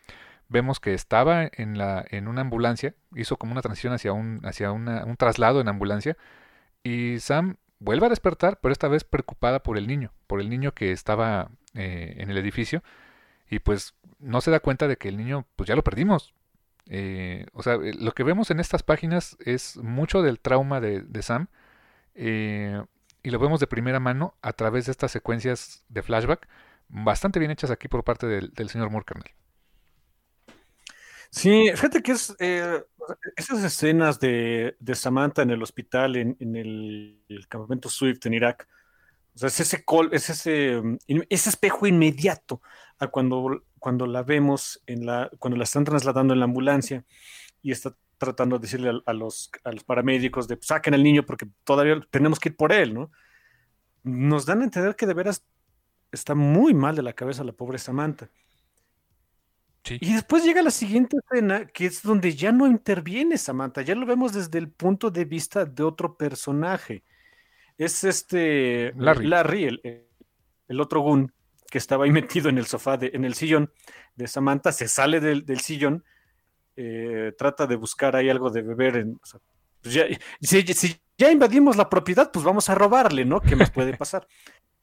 Vemos 0.50 0.80
que 0.80 0.94
estaba 0.94 1.50
en, 1.52 1.78
la, 1.78 2.06
en 2.10 2.28
una 2.28 2.42
ambulancia, 2.42 2.96
hizo 3.16 3.38
como 3.38 3.52
una 3.52 3.62
transición 3.62 3.94
hacia 3.94 4.14
un, 4.14 4.40
hacia 4.46 4.72
un 4.72 5.16
traslado 5.18 5.60
en 5.60 5.68
ambulancia, 5.68 6.18
y 6.84 7.20
Sam 7.20 7.58
vuelve 7.80 8.06
a 8.06 8.10
despertar, 8.10 8.60
pero 8.62 8.72
esta 8.72 8.88
vez 8.88 9.04
preocupada 9.04 9.62
por 9.62 9.78
el 9.78 9.88
niño, 9.88 10.12
por 10.28 10.42
el 10.42 10.50
niño 10.50 10.74
que 10.74 10.92
estaba 10.92 11.50
eh, 11.74 12.16
en 12.18 12.30
el 12.30 12.38
edificio 12.38 12.84
y 13.50 13.60
pues 13.60 13.94
no 14.20 14.42
se 14.42 14.52
da 14.52 14.60
cuenta 14.60 14.88
de 14.88 14.98
que 14.98 15.10
el 15.10 15.18
niño 15.18 15.46
pues 15.56 15.68
ya 15.68 15.76
lo 15.76 15.84
perdimos. 15.84 16.34
Eh, 16.90 17.46
o 17.54 17.64
sea, 17.64 17.76
eh, 17.76 17.94
lo 18.00 18.14
que 18.14 18.24
vemos 18.24 18.50
en 18.52 18.60
estas 18.60 18.84
páginas 18.84 19.38
es 19.46 19.78
mucho 19.78 20.22
del 20.22 20.40
trauma 20.40 20.80
de, 20.80 21.22
Sam 21.22 21.48
y 22.16 23.30
lo 23.30 23.40
vemos 23.40 23.60
de 23.60 23.68
primera 23.68 24.00
mano 24.00 24.36
a 24.42 24.54
través 24.54 24.86
de 24.86 24.92
estas 24.92 25.12
secuencias 25.12 25.84
de 25.90 26.02
flashback 26.02 26.48
bastante 26.90 27.40
bien 27.40 27.52
hechas 27.52 27.72
aquí 27.72 27.88
por 27.88 28.04
parte 28.04 28.28
del, 28.28 28.70
señor 28.70 28.90
Murkernel. 28.90 29.32
Sí, 31.30 31.70
fíjate 31.72 32.02
que 32.02 32.14
es 32.14 32.36
eh, 32.40 32.84
esas 33.36 33.64
escenas 33.64 34.20
de, 34.20 34.76
Samantha 34.94 35.42
en 35.42 35.52
el 35.52 35.62
hospital, 35.62 36.16
en, 36.16 36.56
el, 36.56 37.48
campamento 37.50 37.90
Swift 37.90 38.26
en 38.26 38.34
Irak, 38.34 38.68
o 39.36 39.40
sea, 39.40 39.48
es 39.48 39.60
ese, 39.60 39.86
es 40.12 40.30
ese, 40.30 40.82
ese 41.08 41.50
espejo 41.50 41.86
inmediato 41.86 42.62
a 42.98 43.08
cuando, 43.08 43.64
cuando 43.78 44.08
la 44.08 44.24
vemos, 44.24 44.82
en 44.88 45.06
la, 45.06 45.30
cuando 45.38 45.58
la 45.58 45.66
están 45.66 45.84
trasladando 45.84 46.34
en 46.34 46.40
la 46.40 46.46
ambulancia 46.46 47.06
y 47.62 47.72
está 47.72 47.96
tratando 48.18 48.58
de 48.58 48.64
decirle 48.64 49.02
a, 49.06 49.14
los, 49.14 49.52
a 49.64 49.72
los 49.72 49.84
paramédicos 49.84 50.48
de 50.48 50.58
pues, 50.58 50.68
saquen 50.68 50.94
al 50.94 51.04
niño 51.04 51.24
porque 51.24 51.48
todavía 51.64 52.00
tenemos 52.10 52.40
que 52.40 52.50
ir 52.50 52.56
por 52.56 52.74
él, 52.74 52.94
¿no? 52.94 53.12
Nos 54.04 54.46
dan 54.46 54.62
a 54.62 54.64
entender 54.64 54.96
que 54.96 55.06
de 55.06 55.14
veras 55.14 55.46
está 56.12 56.36
muy 56.36 56.74
mal 56.74 56.96
de 56.96 57.04
la 57.04 57.14
cabeza 57.14 57.44
la 57.44 57.54
pobre 57.54 57.78
Samantha. 57.78 58.30
Y 59.90 60.14
después 60.14 60.44
llega 60.44 60.62
la 60.62 60.72
siguiente 60.72 61.18
escena, 61.18 61.66
que 61.66 61.86
es 61.86 62.04
donde 62.04 62.36
ya 62.36 62.52
no 62.52 62.68
interviene 62.68 63.38
Samantha, 63.38 63.82
ya 63.82 63.96
lo 63.96 64.06
vemos 64.06 64.34
desde 64.34 64.58
el 64.60 64.70
punto 64.70 65.12
de 65.12 65.26
vista 65.26 65.66
de 65.66 65.84
otro 65.84 66.18
personaje. 66.18 67.04
Es 67.78 68.04
este 68.04 68.94
Larry, 68.98 69.80
el, 70.68 70.82
otro 70.82 71.02
Gun, 71.02 71.32
que 71.70 71.78
estaba 71.78 72.06
ahí 72.06 72.12
metido 72.12 72.50
en 72.50 72.58
el 72.58 72.66
sofá, 72.66 72.98
de, 72.98 73.12
en 73.14 73.24
el 73.24 73.34
sillón 73.36 73.72
de 74.16 74.28
Samantha, 74.28 74.72
se 74.72 74.88
sale 74.88 75.20
del, 75.20 75.60
sillón, 75.60 76.04
eh, 76.76 77.34
trata 77.38 77.66
de 77.66 77.76
buscar 77.76 78.16
ahí 78.16 78.30
algo 78.30 78.50
de 78.50 78.64
beber. 78.64 78.98
En, 78.98 79.20
pues 79.82 79.94
ya, 79.94 80.06
si, 80.42 81.00
ya 81.18 81.32
invadimos 81.32 81.78
la 81.78 81.90
propiedad, 81.90 82.32
pues 82.32 82.44
vamos 82.44 82.70
a 82.70 82.76
robarle, 82.76 83.26
¿no? 83.26 83.40
¿Qué 83.40 83.56
más 83.56 83.72
puede 83.72 83.96
pasar? 83.96 84.28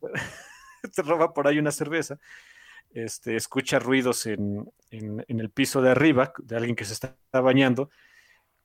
Se 0.93 1.02
roba 1.02 1.32
por 1.32 1.48
ahí 1.48 1.59
una 1.59 1.73
cerveza 1.73 2.19
este, 2.94 3.36
escucha 3.36 3.78
ruidos 3.78 4.24
en, 4.27 4.73
el 4.90 5.51
piso 5.51 5.82
de 5.82 5.90
arriba 5.90 6.32
de 6.39 6.56
alguien 6.56 6.77
que 6.77 6.85
se 6.85 6.93
está 6.93 7.16
bañando 7.32 7.90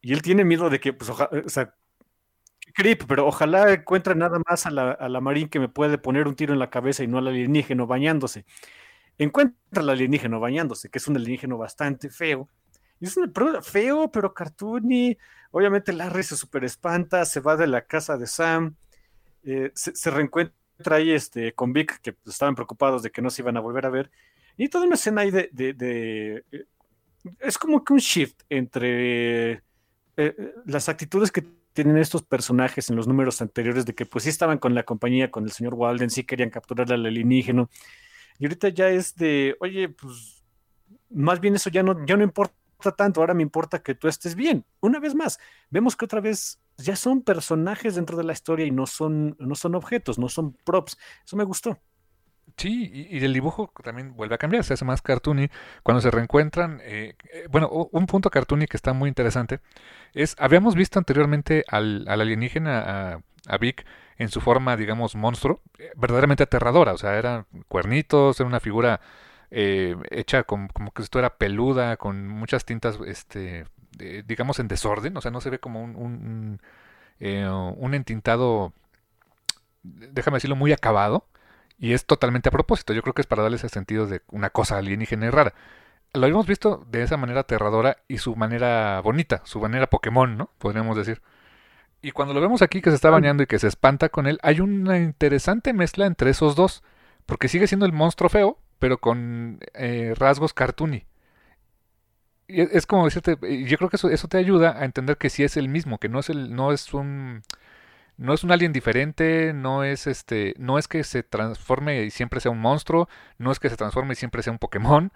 y 0.02 0.14
él 0.14 0.22
tiene 0.22 0.46
miedo 0.46 0.70
de 0.70 0.80
que, 0.80 0.94
pues, 0.94 1.10
o 1.10 1.50
sea, 1.50 1.76
creep, 2.74 3.06
pero 3.08 3.28
ojalá 3.28 3.74
encuentre 3.74 4.16
nada 4.16 4.40
más 4.48 4.66
a 4.66 4.72
la, 4.72 4.92
a 4.94 5.22
marín 5.22 5.50
que 5.50 5.60
me 5.60 5.68
puede 5.68 5.98
poner 5.98 6.28
un 6.28 6.36
tiro 6.36 6.54
en 6.54 6.60
la 6.60 6.70
cabeza 6.70 7.04
y 7.04 7.08
no 7.08 7.18
al 7.18 7.28
alienígeno 7.28 7.88
bañándose. 7.88 8.46
Encuentra 9.18 9.82
al 9.82 9.90
alienígeno 9.90 10.40
bañándose, 10.40 10.90
que 10.90 11.00
es 11.00 11.08
un 11.08 11.18
alienígeno 11.18 11.58
bastante 11.58 12.10
feo. 12.10 12.48
Y 13.02 13.06
es 13.06 13.18
un 13.18 13.34
feo, 13.64 14.12
pero 14.12 14.34
cartoony. 14.34 15.18
Obviamente 15.52 15.92
Larry 15.92 16.24
se 16.24 16.38
super 16.38 16.64
espanta, 16.64 17.26
se 17.26 17.40
va 17.42 17.58
de 17.58 17.68
la 17.68 17.82
casa 17.82 18.18
de 18.18 18.28
Sam, 18.28 18.76
eh, 19.44 19.72
se, 19.74 20.12
reencuentra 20.12 20.56
ahí 20.88 21.12
este, 21.12 21.54
con 21.54 21.74
Vic, 21.74 22.00
que 22.02 22.16
estaban 22.26 22.56
preocupados 22.56 23.04
de 23.04 23.12
que 23.12 23.22
no 23.22 23.30
se 23.30 23.42
iban 23.42 23.58
a 23.58 23.60
volver 23.60 23.86
a 23.86 23.90
ver. 23.90 24.12
Y 24.58 24.70
toda 24.70 24.86
una 24.86 24.96
escena 24.96 25.22
ahí 25.22 25.32
de, 25.32 25.50
de, 25.52 26.44
eh, 26.52 26.66
es 27.40 27.58
como 27.58 27.84
que 27.84 27.94
un 27.94 28.00
shift 28.00 28.42
entre 28.50 29.52
eh, 29.52 29.62
eh, 30.18 30.54
las 30.66 30.90
actitudes 30.90 31.32
que 31.32 31.44
tienen 31.74 31.98
estos 31.98 32.24
personajes 32.24 32.90
en 32.90 32.96
los 32.96 33.08
números 33.08 33.42
anteriores 33.42 33.86
de 33.86 33.94
que 33.96 34.06
pues 34.06 34.24
sí 34.24 34.30
estaban 34.30 34.58
con 34.58 34.76
la 34.76 34.84
compañía, 34.84 35.32
con 35.32 35.46
el 35.46 35.52
señor 35.52 35.76
Walden, 35.76 36.10
sí 36.10 36.24
querían 36.24 36.50
capturar 36.50 36.92
al 36.92 37.06
alienígeno. 37.06 37.70
Y 38.38 38.46
ahorita 38.46 38.70
ya 38.70 38.90
es 38.90 39.16
de, 39.16 39.56
oye, 39.60 39.90
pues 39.90 40.44
más 41.10 41.40
bien 41.40 41.56
eso 41.56 41.70
ya 41.70 41.84
no, 41.84 42.06
ya 42.06 42.18
no 42.18 42.24
importa 42.24 42.56
tanto, 42.98 43.22
ahora 43.22 43.34
me 43.34 43.44
importa 43.44 43.82
que 43.82 43.96
tú 43.96 44.08
estés 44.08 44.36
bien. 44.36 44.66
Una 44.80 45.00
vez 45.00 45.16
más, 45.16 45.40
vemos 45.70 45.96
que 45.96 46.06
otra 46.06 46.22
vez 46.22 46.60
ya 46.80 46.96
son 46.96 47.22
personajes 47.22 47.96
dentro 47.96 48.18
de 48.18 48.24
la 48.24 48.34
historia 48.34 48.66
y 48.66 48.72
no 48.72 48.88
son, 48.88 49.36
no 49.40 49.56
son 49.56 49.76
objetos, 49.76 50.18
no 50.18 50.30
son 50.30 50.54
props. 50.64 50.98
Eso 51.26 51.36
me 51.36 51.44
gustó. 51.44 51.78
Sí, 52.58 53.08
y, 53.10 53.24
el 53.24 53.34
dibujo 53.34 53.72
también 53.84 54.16
vuelve 54.16 54.36
a 54.36 54.38
cambiar, 54.38 54.64
se 54.64 54.74
hace 54.74 54.86
más 54.86 55.02
cartoony. 55.02 55.50
Cuando 55.84 56.02
se 56.02 56.12
reencuentran, 56.12 56.82
eh, 56.84 57.16
eh, 57.32 57.48
bueno, 57.50 57.70
un 57.70 58.06
punto 58.06 58.30
cartoony 58.30 58.66
que 58.66 58.76
está 58.76 58.94
muy 58.94 59.08
interesante 59.08 59.60
es, 60.14 60.36
habíamos 60.40 60.76
visto 60.76 61.00
anteriormente 61.00 61.64
al, 61.68 62.06
alienígena, 62.08 63.14
a, 63.14 63.22
a, 63.48 63.58
Vic, 63.58 63.86
en 64.18 64.30
su 64.30 64.42
forma, 64.42 64.76
digamos, 64.76 65.16
monstruo, 65.16 65.62
eh, 65.78 65.92
verdaderamente 65.96 66.44
aterradora, 66.44 66.94
o 66.94 66.98
sea, 66.98 67.18
eran 67.18 67.46
cuernitos, 67.68 68.40
era 68.40 68.48
una 68.48 68.60
figura 68.60 69.00
hecha 69.52 70.44
como, 70.44 70.68
como 70.70 70.92
que 70.92 71.02
esto 71.02 71.18
era 71.18 71.38
peluda, 71.38 71.98
con 71.98 72.28
muchas 72.28 72.66
tintas, 72.66 73.00
este, 73.08 73.66
digamos, 73.92 74.60
en 74.60 74.68
desorden, 74.68 75.16
o 75.18 75.22
sea, 75.22 75.32
no 75.32 75.42
se 75.42 75.50
ve 75.50 75.60
como 75.60 75.84
un, 75.84 75.96
un, 75.96 76.62
un 77.20 77.94
entintado, 77.94 78.74
déjame 79.84 80.38
decirlo, 80.38 80.56
muy 80.56 80.72
acabado 80.72 81.26
y 81.80 81.94
es 81.94 82.06
totalmente 82.06 82.50
a 82.50 82.52
propósito. 82.52 82.94
Yo 82.94 83.02
creo 83.02 83.14
que 83.14 83.22
es 83.22 83.28
para 83.28 83.42
darle 83.44 83.58
ese 83.58 83.70
sentido 83.70 84.06
de 84.06 84.22
una 84.30 84.50
cosa 84.50 84.78
alienígena 84.78 85.26
y 85.28 85.30
rara. 85.30 85.54
Lo 86.14 86.24
habíamos 86.24 86.48
visto 86.48 86.86
de 86.90 87.04
esa 87.04 87.18
manera 87.18 87.42
aterradora 87.42 87.98
y 88.08 88.18
su 88.18 88.36
manera 88.36 89.00
bonita, 89.02 89.42
su 89.46 89.60
manera 89.60 89.88
Pokémon, 89.88 90.38
¿no? 90.38 90.50
Podríamos 90.58 90.98
decir. 90.98 91.22
Y 92.02 92.12
cuando 92.12 92.34
lo 92.34 92.42
vemos 92.42 92.62
aquí 92.62 92.82
que 92.82 92.90
se 92.90 92.96
está 92.96 93.10
bañando 93.10 93.44
y 93.44 93.48
que 93.48 93.60
se 93.60 93.68
espanta 93.68 94.10
con 94.10 94.26
él, 94.28 94.40
hay 94.42 94.60
una 94.60 94.98
interesante 94.98 95.74
mezcla 95.74 96.06
entre 96.06 96.32
esos 96.32 96.56
dos. 96.56 96.84
Porque 97.26 97.48
sigue 97.48 97.68
siendo 97.68 97.86
el 97.86 97.94
monstruo 97.94 98.30
feo, 98.30 98.58
pero 98.80 98.98
con 98.98 99.60
eh, 99.74 100.14
rasgos 100.18 100.54
cartoony. 100.54 101.06
Es 102.50 102.86
como 102.86 103.06
decirte, 103.06 103.38
yo 103.66 103.78
creo 103.78 103.90
que 103.90 103.98
eso, 103.98 104.10
eso 104.10 104.28
te 104.28 104.38
ayuda 104.38 104.78
a 104.80 104.86
entender 104.86 105.18
que 105.18 105.30
sí 105.30 105.44
es 105.44 105.58
el 105.58 105.70
mismo, 105.70 106.00
que 106.00 106.10
no 106.10 106.20
es 106.20 106.30
el, 106.30 106.56
no 106.56 106.72
es 106.72 106.94
un 106.94 107.44
no 108.18 108.34
es 108.34 108.44
un 108.44 108.52
alien 108.52 108.74
diferente, 108.74 109.54
no 109.54 109.84
es 109.86 110.08
este, 110.08 110.54
no 110.58 110.78
es 110.78 110.88
que 110.88 111.04
se 111.06 111.24
transforme 111.24 112.04
y 112.04 112.12
siempre 112.12 112.42
sea 112.42 112.52
un 112.52 112.60
monstruo, 112.60 113.10
no 113.38 113.52
es 113.52 113.60
que 113.60 113.70
se 113.70 113.78
transforme 113.78 114.14
y 114.14 114.16
siempre 114.18 114.44
sea 114.44 114.54
un 114.54 114.60
Pokémon, 114.60 115.12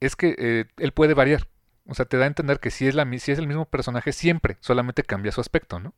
es 0.00 0.16
que 0.16 0.36
eh, 0.38 0.66
él 0.78 0.92
puede 0.92 1.14
variar. 1.14 1.48
O 1.86 1.94
sea, 1.94 2.06
te 2.06 2.16
da 2.18 2.24
a 2.24 2.28
entender 2.28 2.60
que 2.60 2.70
si 2.70 2.86
es, 2.88 2.94
la, 2.94 3.06
si 3.18 3.32
es 3.32 3.38
el 3.38 3.48
mismo 3.48 3.66
personaje 3.66 4.12
siempre, 4.12 4.56
solamente 4.60 5.02
cambia 5.04 5.32
su 5.32 5.40
aspecto, 5.40 5.80
¿no? 5.80 5.94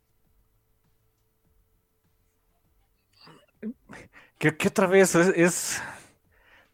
¿Qué 4.39 4.67
otra 4.67 4.87
vez 4.87 5.15
es, 5.15 5.81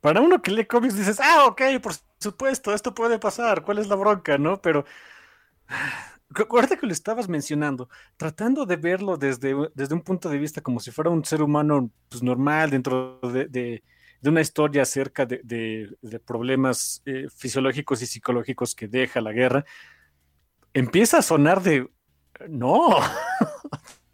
Para 0.03 0.19
uno 0.19 0.41
que 0.41 0.51
lee 0.51 0.65
cómics 0.65 0.97
dices, 0.97 1.21
ah, 1.21 1.45
ok, 1.45 1.61
por 1.81 1.93
supuesto, 2.19 2.73
esto 2.73 2.93
puede 2.93 3.19
pasar, 3.19 3.63
¿cuál 3.63 3.77
es 3.77 3.87
la 3.87 3.95
bronca, 3.95 4.37
no? 4.37 4.61
Pero 4.61 4.83
Acuérdate 6.35 6.77
que 6.77 6.87
lo 6.87 6.91
estabas 6.91 7.29
mencionando, 7.29 7.87
tratando 8.17 8.65
de 8.65 8.75
verlo 8.75 9.15
desde, 9.15 9.55
desde 9.75 9.95
un 9.95 10.01
punto 10.01 10.27
de 10.27 10.37
vista 10.37 10.59
como 10.59 10.81
si 10.81 10.91
fuera 10.91 11.09
un 11.09 11.23
ser 11.23 11.41
humano 11.41 11.89
pues, 12.09 12.21
normal 12.21 12.71
dentro 12.71 13.21
de, 13.21 13.81
una 14.25 14.41
historia 14.41 14.81
acerca 14.81 15.25
de, 15.25 15.95
problemas 16.25 17.01
eh, 17.05 17.27
fisiológicos 17.33 18.01
y 18.01 18.07
psicológicos 18.07 18.75
que 18.75 18.89
deja 18.89 19.21
la 19.21 19.31
guerra, 19.31 19.63
empieza 20.73 21.19
a 21.19 21.21
sonar 21.21 21.61
de, 21.61 21.89
no, 22.49 22.97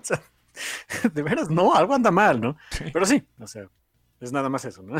de 1.14 1.24
veras, 1.24 1.50
no, 1.50 1.74
algo 1.74 1.96
anda 1.96 2.12
mal, 2.12 2.40
¿no? 2.40 2.58
Pero 2.94 3.08
sí, 3.08 3.26
o 3.40 3.48
sea, 3.48 3.68
es 4.20 4.32
nada 4.32 4.50
más 4.50 4.66
eso, 4.66 4.84
¿no? 4.84 4.98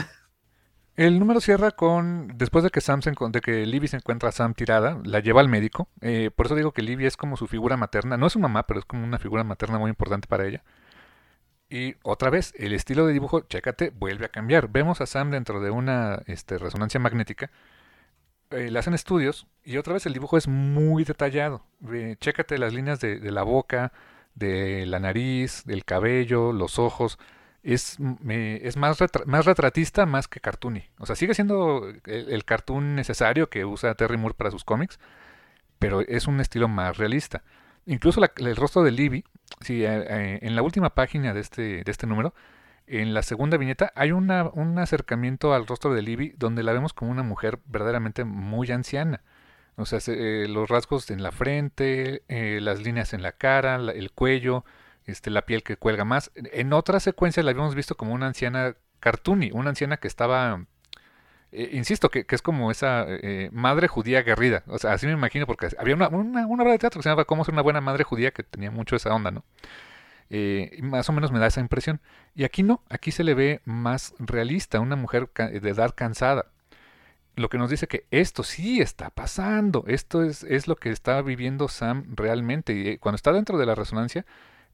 El 1.00 1.18
número 1.18 1.40
cierra 1.40 1.72
con, 1.72 2.28
después 2.36 2.62
de 2.62 2.72
que 2.72 2.82
Sam 2.82 3.02
se, 3.02 3.14
de 3.18 3.40
que 3.40 3.66
Libby 3.66 3.88
se 3.88 3.96
encuentra 3.96 4.28
a 4.28 4.32
Sam 4.34 4.54
tirada, 4.54 5.00
la 5.06 5.22
lleva 5.22 5.40
al 5.40 5.48
médico. 5.48 5.88
Eh, 6.02 6.30
por 6.36 6.48
eso 6.48 6.56
digo 6.56 6.74
que 6.74 6.82
Libby 6.82 7.06
es 7.06 7.16
como 7.16 7.38
su 7.38 7.48
figura 7.48 7.78
materna. 7.78 8.18
No 8.18 8.28
es 8.28 8.34
su 8.34 8.40
mamá, 8.40 8.68
pero 8.68 8.82
es 8.82 8.86
como 8.86 9.06
una 9.06 9.18
figura 9.18 9.46
materna 9.46 9.80
muy 9.80 9.90
importante 9.90 10.28
para 10.28 10.46
ella. 10.46 10.62
Y 11.70 11.96
otra 12.04 12.30
vez, 12.30 12.54
el 12.58 12.74
estilo 12.74 13.08
de 13.08 13.14
dibujo, 13.14 13.40
chécate, 13.48 13.92
vuelve 13.92 14.26
a 14.26 14.28
cambiar. 14.30 14.68
Vemos 14.68 15.00
a 15.00 15.06
Sam 15.06 15.32
dentro 15.32 15.62
de 15.62 15.70
una 15.70 16.22
este, 16.28 16.58
resonancia 16.58 17.00
magnética. 17.00 17.50
Eh, 18.50 18.70
le 18.70 18.78
hacen 18.78 18.94
estudios 18.94 19.48
y 19.64 19.78
otra 19.78 19.94
vez 19.94 20.06
el 20.06 20.12
dibujo 20.12 20.38
es 20.38 20.50
muy 20.50 21.06
detallado. 21.06 21.64
chécate 22.20 22.58
las 22.58 22.74
líneas 22.74 23.00
de, 23.00 23.22
de 23.22 23.32
la 23.32 23.44
boca, 23.44 23.94
de 24.36 24.86
la 24.86 25.00
nariz, 25.00 25.64
del 25.64 25.86
cabello, 25.86 26.52
los 26.52 26.78
ojos 26.78 27.20
es, 27.64 27.98
es 28.28 28.78
más, 28.78 28.98
más 29.26 29.46
retratista 29.46 30.06
más 30.06 30.28
que 30.28 30.40
cartoony. 30.40 30.84
O 30.98 31.06
sea, 31.06 31.16
sigue 31.16 31.34
siendo 31.34 31.92
el, 32.06 32.46
cartoon 32.46 32.96
necesario 32.96 33.50
que 33.50 33.66
usa 33.66 33.96
Terry 33.96 34.18
Moore 34.18 34.36
para 34.36 34.52
sus 34.52 34.64
cómics, 34.64 35.00
pero 35.78 36.02
es 36.02 36.28
un 36.28 36.40
estilo 36.40 36.68
más 36.68 36.98
realista. 36.98 37.44
Incluso 37.86 38.22
el 38.38 38.56
rostro 38.56 38.84
de 38.84 38.92
Libby, 38.92 39.26
eh, 39.68 40.06
eh, 40.10 40.40
en 40.42 40.56
la 40.56 40.62
última 40.62 40.92
página 40.92 41.34
de 41.34 41.42
este, 41.42 41.84
de 41.84 41.92
este 41.92 42.08
número, 42.08 42.34
en 42.88 43.14
la 43.14 43.24
segunda 43.24 43.58
viñeta, 43.58 43.92
hay 43.96 44.12
una, 44.12 44.50
un 44.50 44.78
acercamiento 44.80 45.54
al 45.54 45.68
rostro 45.68 45.94
de 45.94 46.02
Libby 46.02 46.34
donde 46.38 46.64
la 46.64 46.74
vemos 46.74 46.94
como 46.94 47.12
una 47.12 47.24
mujer 47.24 47.60
verdaderamente 47.66 48.24
muy 48.24 48.72
anciana. 48.72 49.22
O 49.76 49.86
sea, 49.86 50.00
eh, 50.08 50.48
los 50.50 50.70
rasgos 50.70 51.10
en 51.12 51.24
la 51.24 51.32
frente, 51.32 52.24
las 52.28 52.82
líneas 52.82 53.14
en 53.14 53.22
la 53.22 53.32
cara, 53.32 53.76
el 53.76 54.12
cuello, 54.12 54.66
este, 55.10 55.30
la 55.30 55.44
piel 55.46 55.64
que 55.64 55.78
cuelga 55.78 56.06
más. 56.06 56.32
En 56.36 56.74
otra 56.74 57.00
secuencia 57.00 57.44
la 57.44 57.52
habíamos 57.52 57.76
visto 57.76 57.96
como 57.96 58.14
una 58.14 58.28
anciana 58.28 58.76
cartoony, 59.00 59.52
una 59.52 59.70
anciana 59.70 59.98
que 59.98 60.08
estaba, 60.08 60.66
eh, 61.52 61.70
insisto, 61.74 62.10
que, 62.10 62.26
es 62.30 62.42
como 62.42 62.72
esa 62.72 63.06
eh, 63.08 63.50
madre 63.52 63.88
judía 63.88 64.20
aguerrida. 64.20 64.64
O 64.68 64.78
sea, 64.78 64.94
así 64.94 65.06
me 65.08 65.14
imagino, 65.14 65.46
porque 65.46 65.70
había 65.78 65.96
una, 65.96 66.10
una, 66.10 66.48
obra 66.48 66.72
de 66.72 66.78
teatro 66.80 67.00
que 67.00 67.04
se 67.04 67.10
llamaba 67.10 67.26
Cómo 67.26 67.46
ser 67.46 67.54
una 67.54 67.62
buena 67.62 67.82
madre 67.82 68.04
judía, 68.04 68.32
que 68.32 68.44
tenía 68.44 68.72
mucho 68.72 68.96
esa 68.96 69.14
onda, 69.14 69.32
¿no? 69.32 69.44
Eh, 70.32 70.78
más 70.84 71.10
o 71.10 71.14
menos 71.14 71.32
me 71.32 71.40
da 71.40 71.48
esa 71.48 71.62
impresión. 71.62 72.02
Y 72.36 72.44
aquí 72.44 72.64
no, 72.64 72.84
aquí 72.90 73.12
se 73.12 73.24
le 73.24 73.34
ve 73.34 73.62
más 73.66 74.14
realista, 74.20 74.80
una 74.80 74.96
mujer 74.96 75.30
de 75.34 75.70
edad 75.70 75.94
cansada. 75.96 76.48
Lo 77.36 77.50
que 77.50 77.58
nos 77.58 77.70
dice 77.70 77.88
que 77.88 78.06
esto 78.12 78.44
sí 78.44 78.82
está 78.82 79.10
pasando, 79.12 79.86
esto 79.88 80.24
es, 80.24 80.44
es 80.44 80.68
lo 80.68 80.76
que 80.76 80.90
está 80.92 81.22
viviendo 81.22 81.68
Sam 81.68 82.06
realmente. 82.16 82.74
Y 82.74 82.98
cuando 82.98 83.16
está 83.16 83.32
dentro 83.32 83.58
de 83.58 83.66
la 83.66 83.76
resonancia, 83.76 84.26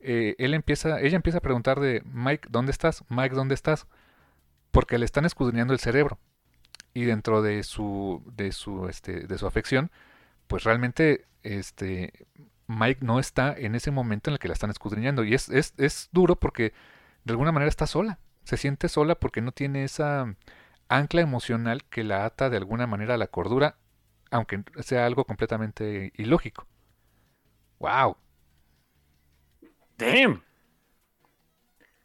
eh, 0.05 0.35
él 0.37 0.53
empieza, 0.53 1.01
ella 1.01 1.15
empieza 1.15 1.39
a 1.39 1.41
preguntar 1.41 1.79
de 1.79 2.03
Mike, 2.05 2.49
¿dónde 2.51 2.71
estás? 2.71 3.03
Mike, 3.09 3.35
¿dónde 3.35 3.55
estás? 3.55 3.87
Porque 4.71 4.97
le 4.97 5.05
están 5.05 5.25
escudriñando 5.25 5.73
el 5.73 5.79
cerebro. 5.79 6.19
Y 6.93 7.05
dentro 7.05 7.41
de 7.41 7.63
su, 7.63 8.23
de 8.35 8.51
su, 8.51 8.87
este, 8.87 9.27
de 9.27 9.37
su 9.37 9.47
afección, 9.47 9.91
pues 10.47 10.63
realmente, 10.63 11.25
este, 11.43 12.13
Mike 12.67 13.03
no 13.03 13.19
está 13.19 13.53
en 13.57 13.75
ese 13.75 13.91
momento 13.91 14.29
en 14.29 14.33
el 14.33 14.39
que 14.39 14.47
la 14.47 14.53
están 14.53 14.69
escudriñando. 14.69 15.23
Y 15.23 15.33
es, 15.33 15.49
es, 15.49 15.73
es 15.77 16.09
duro 16.11 16.35
porque 16.37 16.73
de 17.23 17.33
alguna 17.33 17.51
manera 17.51 17.69
está 17.69 17.87
sola. 17.87 18.19
Se 18.43 18.57
siente 18.57 18.89
sola 18.89 19.15
porque 19.15 19.41
no 19.41 19.51
tiene 19.51 19.83
esa 19.83 20.35
ancla 20.87 21.21
emocional 21.21 21.83
que 21.85 22.03
la 22.03 22.25
ata 22.25 22.49
de 22.49 22.57
alguna 22.57 22.87
manera 22.87 23.15
a 23.15 23.17
la 23.17 23.27
cordura, 23.27 23.77
aunque 24.31 24.63
sea 24.81 25.05
algo 25.05 25.25
completamente 25.25 26.13
ilógico. 26.15 26.67
¡Wow! 27.79 28.17
Damn. 29.97 30.43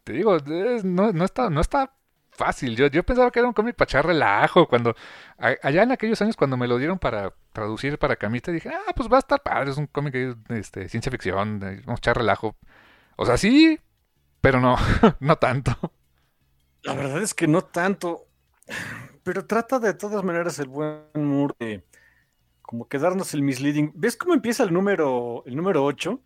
Te 0.03 0.13
digo, 0.13 0.37
no, 0.83 1.11
no, 1.11 1.25
está, 1.25 1.49
no 1.49 1.61
está 1.61 1.93
fácil. 2.31 2.75
Yo, 2.75 2.87
yo 2.87 3.03
pensaba 3.03 3.29
que 3.31 3.39
era 3.39 3.47
un 3.47 3.53
cómic 3.53 3.75
para 3.75 3.87
echar 3.87 4.05
relajo. 4.05 4.67
Cuando, 4.67 4.95
allá 5.37 5.83
en 5.83 5.91
aquellos 5.91 6.21
años, 6.21 6.35
cuando 6.35 6.57
me 6.57 6.67
lo 6.67 6.77
dieron 6.77 6.97
para 6.97 7.33
traducir 7.53 7.99
para 7.99 8.15
Camita, 8.15 8.51
dije, 8.51 8.69
ah, 8.69 8.93
pues 8.95 9.09
va 9.11 9.17
a 9.17 9.19
estar 9.19 9.41
padre. 9.41 9.71
Es 9.71 9.77
un 9.77 9.87
cómic 9.87 10.13
de 10.13 10.59
este, 10.59 10.89
ciencia 10.89 11.11
ficción. 11.11 11.59
Vamos 11.59 11.87
a 11.87 11.93
echar 11.93 12.17
relajo. 12.17 12.55
O 13.15 13.25
sea, 13.25 13.37
sí, 13.37 13.79
pero 14.41 14.59
no, 14.59 14.75
no 15.19 15.35
tanto. 15.37 15.77
La 16.83 16.93
verdad 16.93 17.21
es 17.21 17.33
que 17.33 17.47
no 17.47 17.61
tanto. 17.61 18.27
Pero 19.23 19.45
trata 19.45 19.79
de 19.79 19.93
todas 19.93 20.23
maneras 20.23 20.57
el 20.59 20.67
buen 20.67 21.03
Moore 21.13 21.53
de 21.59 21.85
como 22.71 22.87
que 22.87 22.99
darnos 22.99 23.33
el 23.33 23.41
misleading. 23.41 23.91
¿Ves 23.95 24.15
cómo 24.15 24.33
empieza 24.33 24.63
el 24.63 24.71
número, 24.71 25.43
el 25.45 25.57
número 25.57 25.83
8? 25.83 26.21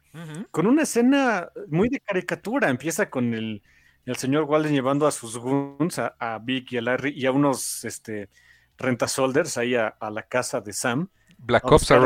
Con 0.51 0.67
una 0.67 0.83
escena 0.83 1.49
muy 1.69 1.89
de 1.89 1.99
caricatura. 1.99 2.69
Empieza 2.69 3.09
con 3.09 3.33
el, 3.33 3.63
el 4.05 4.15
señor 4.15 4.43
Walden 4.43 4.71
llevando 4.71 5.07
a 5.07 5.11
sus 5.11 5.39
goons, 5.39 5.97
a, 5.97 6.39
Vic 6.43 6.71
y 6.73 6.77
a 6.77 6.83
Larry, 6.83 7.13
y 7.19 7.25
a 7.25 7.31
unos 7.31 7.83
este, 7.83 8.29
rentasolders 8.77 9.57
ahí 9.57 9.73
a, 9.73 9.95
la 10.11 10.21
casa 10.21 10.61
de 10.61 10.71
Sam. 10.71 11.09
Black 11.39 11.65
Ops 11.65 11.89
a 11.89 11.97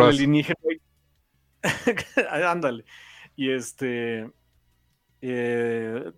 Ándale. 2.49 2.85
Y 3.35 3.51
este 3.51 4.31
eh, 5.21 6.11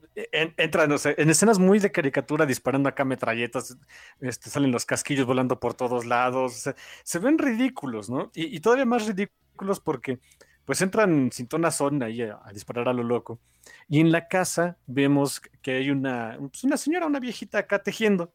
entran 0.58 0.92
en 0.92 1.30
escenas 1.30 1.58
muy 1.58 1.80
de 1.80 1.92
caricatura 1.92 2.46
disparando 2.46 2.88
acá 2.88 3.04
metralletas, 3.04 3.78
este, 4.20 4.50
salen 4.50 4.72
los 4.72 4.86
casquillos 4.86 5.26
volando 5.26 5.60
por 5.60 5.74
todos 5.74 6.06
lados, 6.06 6.70
se, 7.04 7.20
ven 7.20 7.38
ridículos, 7.38 8.10
¿no? 8.10 8.32
Y, 8.36 8.60
todavía 8.60 8.86
más 8.86 9.08
ridículos 9.08 9.80
porque 9.80 10.20
pues 10.66 10.82
entran 10.82 11.32
sin 11.32 11.50
son 11.72 12.04
ahí 12.04 12.22
a, 12.22 12.40
disparar 12.54 12.88
a 12.88 12.94
lo 12.94 13.04
loco. 13.04 13.40
Y 13.90 14.00
en 14.00 14.12
la 14.12 14.28
casa 14.28 14.78
vemos 14.86 15.42
que 15.62 15.72
hay 15.74 15.90
una, 15.90 16.38
pues, 16.40 16.64
una 16.64 16.78
señora, 16.78 17.08
una 17.08 17.20
viejita 17.20 17.58
acá 17.58 17.82
tejiendo, 17.82 18.34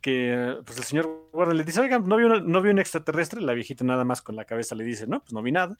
que 0.00 0.56
pues 0.64 0.78
el 0.78 0.84
señor 0.84 1.28
Warren 1.32 1.56
le 1.56 1.64
dice, 1.64 1.80
oigan, 1.80 2.06
¿no 2.08 2.16
vi, 2.16 2.24
no 2.24 2.62
vi 2.62 2.70
un 2.70 2.78
extraterrestre, 2.78 3.40
la 3.40 3.52
viejita 3.52 3.84
nada 3.84 4.04
más 4.04 4.22
con 4.22 4.36
la 4.36 4.44
cabeza 4.44 4.74
le 4.74 4.84
dice, 4.84 5.06
no, 5.06 5.20
pues 5.20 5.32
no 5.32 5.42
vi 5.42 5.52
nada. 5.52 5.78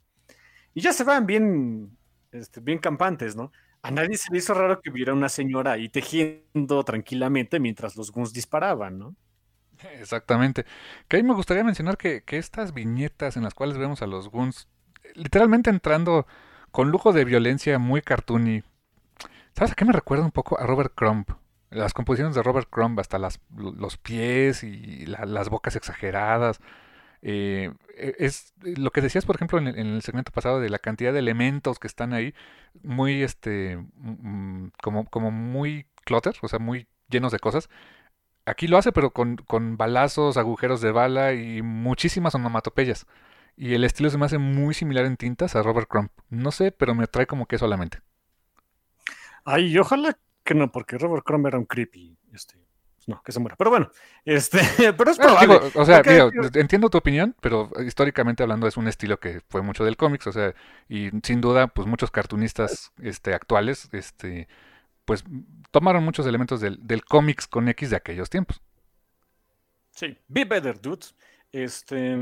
Y 0.74 0.80
ya 0.80 0.92
se 0.92 1.04
van 1.04 1.24
bien, 1.24 1.96
este, 2.32 2.60
bien 2.60 2.78
campantes, 2.78 3.36
¿no? 3.36 3.52
A 3.82 3.90
nadie 3.90 4.16
se 4.16 4.32
le 4.32 4.38
hizo 4.38 4.54
raro 4.54 4.80
que 4.80 4.90
hubiera 4.90 5.12
una 5.12 5.28
señora 5.28 5.72
ahí 5.72 5.88
tejiendo 5.88 6.84
tranquilamente 6.84 7.58
mientras 7.58 7.96
los 7.96 8.12
guns 8.12 8.32
disparaban, 8.32 8.98
¿no? 8.98 9.16
Exactamente. 9.98 10.64
Que 11.08 11.16
ahí 11.16 11.24
me 11.24 11.34
gustaría 11.34 11.64
mencionar 11.64 11.96
que, 11.96 12.22
estas 12.28 12.72
viñetas 12.72 13.36
en 13.36 13.42
las 13.42 13.54
cuales 13.54 13.78
vemos 13.78 14.00
a 14.02 14.06
los 14.06 14.28
guns 14.28 14.68
literalmente 15.14 15.68
entrando 15.68 16.26
con 16.70 16.90
lujo 16.90 17.12
de 17.12 17.24
violencia 17.24 17.78
muy 17.80 18.02
cartoony. 18.02 18.62
¿Sabes 19.54 19.72
a 19.72 19.74
qué 19.74 19.84
me 19.84 19.92
recuerda 19.92 20.24
un 20.24 20.30
poco? 20.30 20.58
A 20.60 20.66
Robert 20.66 20.92
Crumb. 20.94 21.26
Las 21.70 21.92
composiciones 21.92 22.36
de 22.36 22.42
Robert 22.42 22.68
Crumb, 22.70 23.00
hasta 23.00 23.18
los 23.18 23.96
pies 23.96 24.62
y 24.62 25.06
las 25.06 25.48
bocas 25.48 25.74
exageradas. 25.74 26.60
Eh, 27.22 27.72
e, 27.96 28.14
es 28.18 28.52
lo 28.62 28.90
que 28.90 29.00
decías, 29.00 29.24
por 29.24 29.36
ejemplo, 29.36 29.58
en 29.58 29.68
el, 29.68 30.02
segmento 30.02 30.32
pasado 30.32 30.60
de 30.60 30.68
la 30.68 30.78
cantidad 30.78 31.12
de 31.12 31.20
elementos 31.20 31.78
que 31.78 31.86
están 31.86 32.12
ahí, 32.12 32.34
muy, 32.82 33.22
este, 33.22 33.76
mm, 33.94 34.68
como, 34.82 35.06
como 35.06 35.30
muy 35.30 35.86
clutter, 36.04 36.36
o 36.42 36.48
sea, 36.48 36.58
muy 36.58 36.88
llenos 37.08 37.32
de 37.32 37.38
cosas. 37.38 37.70
Aquí 38.46 38.66
lo 38.66 38.76
hace, 38.78 38.92
pero 38.92 39.12
con, 39.12 39.36
con 39.36 39.76
balazos, 39.76 40.36
agujeros 40.36 40.80
de 40.80 40.92
bala 40.92 41.32
y 41.34 41.62
muchísimas 41.62 42.34
onomatopeyas. 42.34 43.06
Y 43.56 43.74
el 43.74 43.84
estilo 43.84 44.10
se 44.10 44.18
me 44.18 44.26
hace 44.26 44.38
muy 44.38 44.74
similar 44.74 45.04
en 45.04 45.16
tintas 45.16 45.54
a 45.54 45.62
Robert 45.62 45.88
Crumb. 45.88 46.10
No 46.30 46.50
sé, 46.50 46.72
pero 46.72 46.94
me 46.94 47.06
trae 47.06 47.26
como 47.26 47.46
que 47.46 47.58
solamente. 47.58 48.00
Ay, 49.44 49.76
ojalá 49.78 50.18
que 50.44 50.54
no, 50.54 50.72
porque 50.72 50.98
Robert 50.98 51.24
Crumb 51.24 51.46
era 51.46 51.58
un 51.58 51.66
creepy. 51.66 52.18
Este, 52.32 52.56
no, 53.08 53.22
que 53.24 53.32
se 53.32 53.40
muera. 53.40 53.56
Pero 53.56 53.70
bueno, 53.70 53.90
este, 54.24 54.60
pero 54.96 55.10
es 55.10 55.18
probable. 55.18 55.54
digo, 55.54 55.70
o 55.74 55.84
sea, 55.84 55.96
Porque, 55.96 56.14
digo, 56.14 56.30
digo, 56.30 56.48
entiendo 56.54 56.90
tu 56.90 56.98
opinión, 56.98 57.34
pero 57.40 57.70
históricamente 57.84 58.42
hablando 58.42 58.66
es 58.66 58.76
un 58.76 58.88
estilo 58.88 59.18
que 59.18 59.40
fue 59.48 59.62
mucho 59.62 59.84
del 59.84 59.96
cómics, 59.96 60.26
o 60.26 60.32
sea, 60.32 60.54
y 60.88 61.10
sin 61.22 61.40
duda, 61.40 61.68
pues 61.68 61.86
muchos 61.86 62.10
cartunistas 62.10 62.92
este, 63.02 63.34
actuales, 63.34 63.88
este, 63.92 64.48
pues 65.04 65.24
tomaron 65.70 66.04
muchos 66.04 66.26
elementos 66.26 66.60
del, 66.60 66.78
del 66.86 67.04
cómics 67.04 67.46
con 67.46 67.68
X 67.68 67.90
de 67.90 67.96
aquellos 67.96 68.30
tiempos. 68.30 68.60
Sí, 69.90 70.16
Be 70.28 70.44
Better, 70.44 70.80
dudes. 70.80 71.14
Este, 71.50 72.16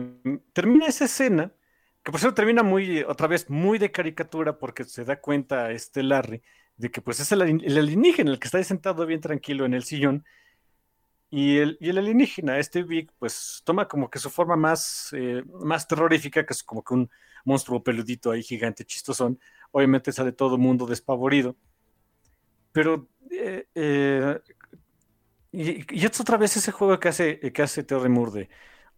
termina 0.52 0.86
esa 0.86 1.05
escena, 1.05 1.52
que 2.02 2.11
por 2.11 2.19
cierto 2.19 2.35
termina 2.35 2.62
muy, 2.62 3.02
otra 3.02 3.28
vez, 3.28 3.48
muy 3.48 3.78
de 3.78 3.93
caricatura, 3.93 4.59
porque 4.59 4.85
se 4.85 5.05
da 5.05 5.20
cuenta 5.20 5.70
este 5.70 6.02
Larry 6.02 6.43
de 6.81 6.90
que 6.90 7.02
pues 7.02 7.20
es 7.20 7.31
el, 7.32 7.43
el 7.43 7.78
alienígena 7.78 8.31
el 8.31 8.39
que 8.39 8.48
está 8.48 8.57
ahí 8.57 8.65
sentado 8.65 9.05
bien 9.05 9.20
tranquilo 9.20 9.66
en 9.66 9.74
el 9.74 9.85
sillón, 9.85 10.24
y 11.31 11.59
el, 11.59 11.78
y 11.81 11.90
el 11.90 11.98
alienígena, 11.98 12.59
este 12.59 12.82
Big, 12.82 13.12
pues 13.19 13.62
toma 13.65 13.86
como 13.89 14.11
que 14.11 14.19
su 14.19 14.31
forma 14.31 14.57
más, 14.57 15.11
eh, 15.12 15.43
más 15.62 15.86
terrorífica, 15.89 16.44
que 16.44 16.52
es 16.52 16.62
como 16.65 16.82
que 16.82 16.94
un 16.94 17.11
monstruo 17.44 17.82
peludito 17.82 18.31
ahí 18.31 18.43
gigante, 18.43 18.85
chistosón. 18.85 19.39
Obviamente 19.73 20.12
sale 20.12 20.32
todo 20.32 20.57
el 20.57 20.61
mundo 20.61 20.86
despavorido. 20.86 21.57
Pero 22.73 23.09
eh, 23.31 23.66
eh, 23.74 24.40
y, 25.52 26.01
y 26.01 26.07
es 26.07 26.20
otra 26.20 26.36
vez 26.36 26.57
ese 26.57 26.73
juego 26.73 26.98
que 27.01 27.09
hace, 27.09 27.40
que 27.52 27.62
hace 27.62 27.82
Terry 27.82 28.09
de, 28.32 28.48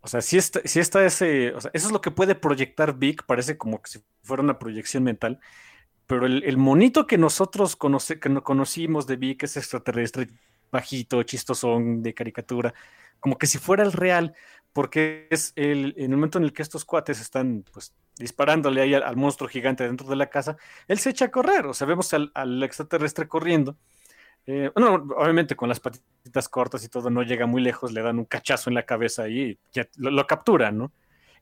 o 0.00 0.08
sea, 0.08 0.20
si 0.20 0.36
está, 0.38 0.60
si 0.64 0.80
está 0.80 1.04
ese, 1.04 1.52
o 1.54 1.60
sea, 1.60 1.70
eso 1.74 1.86
es 1.86 1.92
lo 1.92 2.00
que 2.00 2.10
puede 2.10 2.34
proyectar 2.34 2.98
Vic, 2.98 3.24
parece 3.26 3.56
como 3.58 3.80
que 3.82 3.90
si 3.90 4.04
fuera 4.22 4.42
una 4.42 4.58
proyección 4.58 5.04
mental, 5.04 5.40
pero 6.06 6.26
el, 6.26 6.44
el 6.44 6.58
monito 6.58 7.06
que 7.06 7.18
nosotros 7.18 7.76
conoce, 7.76 8.20
que 8.20 8.28
no 8.28 8.42
conocimos 8.44 9.06
de 9.06 9.16
Vic 9.16 9.44
es 9.44 9.56
extraterrestre, 9.56 10.28
bajito, 10.72 11.22
chistosón, 11.22 12.02
de 12.02 12.14
caricatura, 12.14 12.74
como 13.20 13.38
que 13.38 13.46
si 13.46 13.58
fuera 13.58 13.84
el 13.84 13.92
real, 13.92 14.34
porque 14.72 15.28
es 15.30 15.52
el, 15.54 15.94
en 15.96 16.10
el 16.10 16.16
momento 16.16 16.38
en 16.38 16.44
el 16.44 16.52
que 16.52 16.62
estos 16.62 16.84
cuates 16.84 17.20
están, 17.20 17.64
pues, 17.72 17.94
disparándole 18.18 18.80
ahí 18.80 18.94
al, 18.94 19.02
al 19.02 19.16
monstruo 19.16 19.48
gigante 19.48 19.84
dentro 19.84 20.08
de 20.08 20.16
la 20.16 20.30
casa, 20.30 20.56
él 20.88 20.98
se 20.98 21.10
echa 21.10 21.26
a 21.26 21.30
correr, 21.30 21.66
o 21.66 21.74
sea, 21.74 21.86
vemos 21.86 22.12
al, 22.14 22.62
extraterrestre 22.62 23.28
corriendo, 23.28 23.76
eh, 24.46 24.70
obviamente 24.74 25.54
con 25.54 25.68
las 25.68 25.78
patitas 25.78 26.48
cortas 26.48 26.82
y 26.84 26.88
todo 26.88 27.10
no 27.10 27.22
llega 27.22 27.46
muy 27.46 27.62
lejos, 27.62 27.92
le 27.92 28.02
dan 28.02 28.18
un 28.18 28.24
cachazo 28.24 28.70
en 28.70 28.74
la 28.74 28.84
cabeza 28.84 29.28
y 29.28 29.58
ya 29.72 29.86
lo, 29.96 30.26
capturan, 30.26 30.78
¿no? 30.78 30.92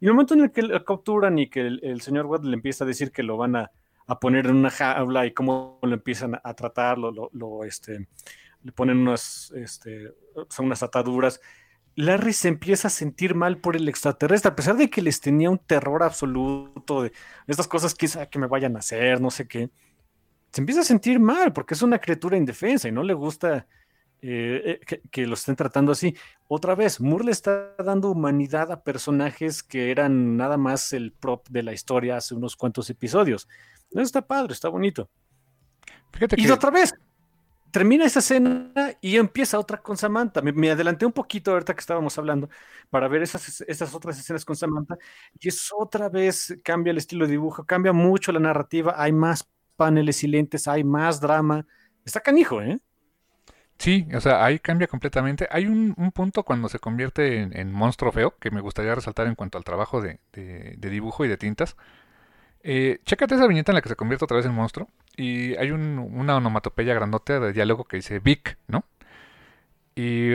Y 0.00 0.06
el 0.06 0.12
momento 0.12 0.34
en 0.34 0.40
el 0.40 0.52
que 0.52 0.62
lo 0.62 0.84
capturan 0.84 1.38
y 1.38 1.48
que 1.48 1.60
el, 1.60 2.00
señor 2.02 2.26
Watt 2.26 2.44
le 2.44 2.54
empieza 2.54 2.84
a 2.84 2.86
decir 2.86 3.12
que 3.12 3.22
lo 3.22 3.36
van 3.36 3.56
a, 3.56 3.70
a 4.06 4.18
poner 4.18 4.46
en 4.46 4.56
una 4.56 4.70
jaula 4.70 5.24
y 5.24 5.32
cómo 5.32 5.78
lo 5.82 5.94
empiezan 5.94 6.34
a, 6.34 6.40
a 6.42 6.54
tratar, 6.54 6.98
lo, 6.98 7.10
lo, 7.10 7.30
lo, 7.32 7.64
este, 7.64 8.06
le 8.62 8.72
ponen 8.72 8.98
unas, 8.98 9.52
este, 9.56 10.12
son 10.48 10.66
unas 10.66 10.82
ataduras. 10.82 11.40
Larry 11.96 12.32
se 12.32 12.48
empieza 12.48 12.88
a 12.88 12.90
sentir 12.90 13.34
mal 13.34 13.58
por 13.58 13.76
el 13.76 13.88
extraterrestre, 13.88 14.50
a 14.50 14.56
pesar 14.56 14.76
de 14.76 14.88
que 14.88 15.02
les 15.02 15.20
tenía 15.20 15.50
un 15.50 15.58
terror 15.58 16.02
absoluto 16.02 17.02
de 17.02 17.12
estas 17.46 17.68
cosas 17.68 17.94
quizá 17.94 18.26
que 18.26 18.38
me 18.38 18.46
vayan 18.46 18.76
a 18.76 18.78
hacer, 18.78 19.20
no 19.20 19.30
sé 19.30 19.48
qué 19.48 19.70
se 20.52 20.60
empieza 20.60 20.80
a 20.80 20.84
sentir 20.84 21.20
mal 21.20 21.52
porque 21.52 21.74
es 21.74 21.82
una 21.82 21.98
criatura 21.98 22.36
indefensa 22.36 22.88
y 22.88 22.92
no 22.92 23.02
le 23.02 23.14
gusta 23.14 23.66
eh, 24.22 24.80
que, 24.86 25.00
que, 25.10 25.26
lo 25.26 25.34
estén 25.34 25.56
tratando 25.56 25.92
así. 25.92 26.14
Otra 26.48 26.74
vez, 26.74 27.00
Moore 27.00 27.26
le 27.26 27.30
está 27.30 27.74
dando 27.78 28.10
humanidad 28.10 28.70
a 28.72 28.82
personajes 28.82 29.62
que 29.62 29.90
eran 29.90 30.36
nada 30.36 30.56
más 30.56 30.92
el 30.92 31.12
prop 31.12 31.48
de 31.48 31.62
la 31.62 31.72
historia 31.72 32.16
hace 32.16 32.34
unos 32.34 32.56
cuantos 32.56 32.90
episodios. 32.90 33.48
Eso 33.90 34.02
está 34.02 34.26
padre, 34.26 34.52
está 34.52 34.68
bonito. 34.68 35.08
Fíjate 36.12 36.40
y 36.40 36.44
que... 36.44 36.52
otra 36.52 36.70
vez, 36.70 36.92
termina 37.70 38.04
esa 38.04 38.20
escena 38.20 38.72
y 39.00 39.16
empieza 39.16 39.58
otra 39.58 39.78
con 39.78 39.96
Samantha. 39.96 40.42
Me, 40.42 40.70
adelanté 40.70 41.06
un 41.06 41.12
poquito 41.12 41.52
ahorita 41.52 41.74
que 41.74 41.80
estábamos 41.80 42.16
hablando 42.18 42.48
para 42.90 43.08
ver 43.08 43.22
esas, 43.22 43.94
otras 43.94 44.18
escenas 44.18 44.44
con 44.44 44.56
Samantha 44.56 44.96
y 45.38 45.48
es 45.48 45.70
otra 45.76 46.08
vez 46.08 46.58
cambia 46.62 46.90
el 46.90 46.98
estilo 46.98 47.26
de 47.26 47.32
dibujo, 47.32 47.64
cambia 47.64 47.92
mucho 47.92 48.32
la 48.32 48.40
narrativa, 48.40 48.94
hay 48.96 49.12
más 49.12 49.48
paneles 49.76 50.22
y 50.24 50.28
lentes, 50.28 50.68
hay 50.68 50.84
más 50.84 51.20
drama. 51.20 51.66
Está 52.04 52.20
canijo, 52.20 52.60
¿eh? 52.62 52.80
Sí, 53.78 54.06
o 54.14 54.20
sea, 54.20 54.44
ahí 54.44 54.58
cambia 54.58 54.86
completamente. 54.86 55.48
Hay 55.50 55.66
un, 55.66 55.94
un 55.96 56.12
punto 56.12 56.44
cuando 56.44 56.68
se 56.68 56.78
convierte 56.78 57.40
en, 57.40 57.56
en, 57.56 57.72
monstruo 57.72 58.12
feo 58.12 58.36
que 58.38 58.50
me 58.50 58.60
gustaría 58.60 58.94
resaltar 58.94 59.26
en 59.26 59.34
cuanto 59.34 59.56
al 59.56 59.64
trabajo 59.64 60.02
de, 60.02 60.20
de, 60.32 60.74
de 60.76 60.90
dibujo 60.90 61.24
y 61.24 61.28
de 61.28 61.38
tintas. 61.38 61.76
Eh, 62.62 63.00
chécate 63.04 63.36
esa 63.36 63.46
viñeta 63.46 63.72
en 63.72 63.76
la 63.76 63.82
que 63.82 63.88
se 63.88 63.96
convierte 63.96 64.24
otra 64.24 64.36
vez 64.36 64.44
en 64.44 64.52
monstruo 64.52 64.88
y 65.20 65.54
hay 65.56 65.70
un, 65.70 65.98
una 65.98 66.36
onomatopeya 66.36 66.94
grandota 66.94 67.40
de 67.40 67.52
diálogo 67.52 67.84
que 67.84 67.96
dice 67.98 68.20
Vic, 68.20 68.56
¿no? 68.68 68.84
Y 69.94 70.32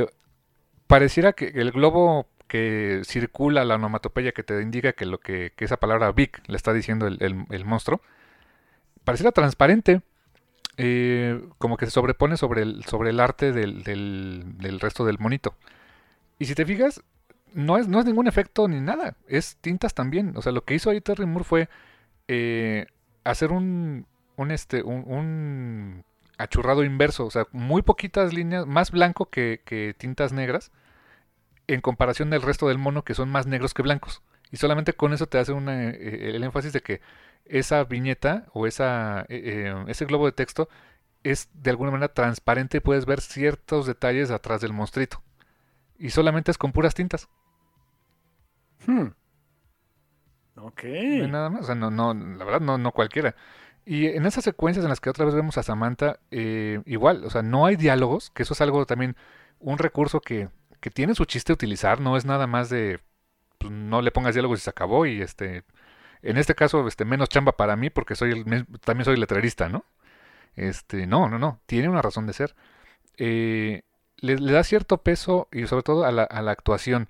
pareciera 0.85 1.33
que 1.33 1.47
el 1.55 1.71
globo 1.71 2.27
que 2.47 3.01
circula 3.03 3.65
la 3.65 3.75
onomatopeya 3.75 4.31
que 4.31 4.43
te 4.43 4.61
indica 4.61 4.93
que 4.93 5.07
lo 5.07 5.19
que, 5.19 5.53
esa 5.57 5.77
palabra 5.77 6.11
Vic 6.11 6.43
le 6.47 6.55
está 6.55 6.71
diciendo 6.71 7.07
el, 7.07 7.17
el, 7.19 7.45
el 7.49 7.65
monstruo 7.65 7.99
pareciera 9.03 9.31
transparente, 9.31 10.01
eh, 10.77 11.41
como 11.57 11.77
que 11.77 11.85
se 11.85 11.91
sobrepone 11.91 12.37
sobre 12.37 12.61
el, 12.61 12.83
sobre 12.83 13.09
el 13.09 13.19
arte 13.19 13.51
del, 13.53 13.83
del, 13.83 14.57
del, 14.57 14.79
resto 14.79 15.03
del 15.03 15.17
monito. 15.17 15.55
Y 16.37 16.45
si 16.45 16.53
te 16.53 16.65
fijas, 16.65 17.01
no 17.53 17.77
es, 17.77 17.87
no 17.87 17.99
es 17.99 18.05
ningún 18.05 18.27
efecto 18.27 18.67
ni 18.67 18.81
nada, 18.81 19.15
es 19.27 19.57
tintas 19.61 19.95
también. 19.95 20.33
O 20.35 20.43
sea, 20.43 20.51
lo 20.51 20.63
que 20.63 20.75
hizo 20.75 20.91
ahí 20.91 21.01
Terry 21.01 21.25
Moore 21.25 21.43
fue 21.43 21.69
eh, 22.27 22.87
hacer 23.23 23.51
un, 23.51 24.05
un, 24.37 24.51
este, 24.51 24.83
un, 24.83 25.03
un, 25.07 26.05
achurrado 26.37 26.83
inverso, 26.83 27.25
o 27.25 27.31
sea, 27.31 27.47
muy 27.51 27.81
poquitas 27.81 28.33
líneas, 28.33 28.65
más 28.65 28.91
blanco 28.91 29.29
que, 29.29 29.61
que 29.65 29.95
tintas 29.97 30.33
negras, 30.33 30.71
en 31.67 31.81
comparación 31.81 32.29
del 32.29 32.41
resto 32.41 32.67
del 32.67 32.77
mono 32.77 33.03
que 33.03 33.15
son 33.15 33.29
más 33.29 33.47
negros 33.47 33.73
que 33.73 33.81
blancos. 33.81 34.21
Y 34.51 34.57
solamente 34.57 34.93
con 34.93 35.13
eso 35.13 35.27
te 35.27 35.37
hace 35.37 35.53
una, 35.53 35.89
eh, 35.89 36.31
el 36.35 36.43
énfasis 36.43 36.73
de 36.73 36.81
que 36.81 37.01
esa 37.45 37.83
viñeta 37.83 38.45
o 38.53 38.67
esa, 38.67 39.21
eh, 39.21 39.25
eh, 39.29 39.85
ese 39.87 40.05
globo 40.05 40.25
de 40.25 40.31
texto 40.31 40.69
es 41.23 41.49
de 41.53 41.71
alguna 41.71 41.91
manera 41.91 42.13
transparente 42.13 42.77
y 42.77 42.81
puedes 42.81 43.05
ver 43.05 43.21
ciertos 43.21 43.87
detalles 43.87 44.31
atrás 44.31 44.61
del 44.61 44.73
monstruito. 44.73 45.21
Y 45.97 46.09
solamente 46.11 46.51
es 46.51 46.57
con 46.57 46.71
puras 46.71 46.93
tintas. 46.93 47.29
Hmm. 48.85 49.07
Ok. 50.57 50.83
No 50.83 51.27
nada 51.27 51.49
más, 51.49 51.63
o 51.63 51.65
sea, 51.65 51.75
no, 51.75 51.89
no, 51.89 52.13
la 52.13 52.45
verdad 52.45 52.61
no, 52.61 52.77
no 52.77 52.91
cualquiera. 52.91 53.35
Y 53.85 54.07
en 54.07 54.25
esas 54.25 54.43
secuencias 54.43 54.83
en 54.83 54.89
las 54.89 54.99
que 54.99 55.09
otra 55.09 55.25
vez 55.25 55.35
vemos 55.35 55.57
a 55.57 55.63
Samantha, 55.63 56.19
eh, 56.31 56.81
igual, 56.85 57.23
o 57.23 57.29
sea, 57.29 57.43
no 57.43 57.65
hay 57.65 57.75
diálogos, 57.75 58.31
que 58.31 58.43
eso 58.43 58.53
es 58.53 58.61
algo 58.61 58.85
también, 58.85 59.15
un 59.59 59.77
recurso 59.77 60.21
que, 60.21 60.49
que 60.79 60.89
tiene 60.89 61.15
su 61.15 61.25
chiste 61.25 61.53
utilizar, 61.53 61.99
no 62.01 62.17
es 62.17 62.25
nada 62.25 62.47
más 62.47 62.69
de, 62.69 62.99
pues, 63.59 63.71
no 63.71 64.01
le 64.01 64.11
pongas 64.11 64.33
diálogos 64.33 64.59
y 64.59 64.63
se 64.63 64.69
acabó 64.71 65.05
y 65.05 65.21
este, 65.21 65.63
en 66.23 66.37
este 66.37 66.55
caso, 66.55 66.87
este, 66.87 67.05
menos 67.05 67.29
chamba 67.29 67.53
para 67.53 67.75
mí 67.75 67.89
porque 67.91 68.15
soy 68.15 68.31
el, 68.31 68.65
también 68.81 69.05
soy 69.05 69.17
letrerista, 69.17 69.69
¿no? 69.69 69.85
Este, 70.55 71.05
no, 71.07 71.29
no, 71.29 71.37
no, 71.39 71.59
tiene 71.67 71.89
una 71.89 72.01
razón 72.01 72.27
de 72.27 72.33
ser. 72.33 72.55
Eh, 73.17 73.83
le, 74.17 74.37
le, 74.37 74.51
da 74.51 74.63
cierto 74.63 74.97
peso 74.99 75.47
y 75.51 75.67
sobre 75.67 75.83
todo 75.83 76.05
a 76.05 76.11
la, 76.11 76.23
a 76.23 76.41
la 76.41 76.51
actuación. 76.51 77.09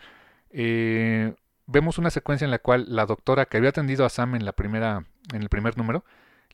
Eh, 0.50 1.34
vemos 1.68 1.98
una 1.98 2.10
secuencia 2.10 2.46
en 2.46 2.52
la 2.52 2.60
cual 2.60 2.86
la 2.90 3.06
doctora 3.06 3.46
que 3.46 3.58
había 3.58 3.70
atendido 3.70 4.06
a 4.06 4.10
Sam 4.10 4.36
en 4.36 4.46
la 4.46 4.54
primera, 4.54 5.06
en 5.34 5.42
el 5.42 5.50
primer 5.50 5.78
número, 5.78 6.04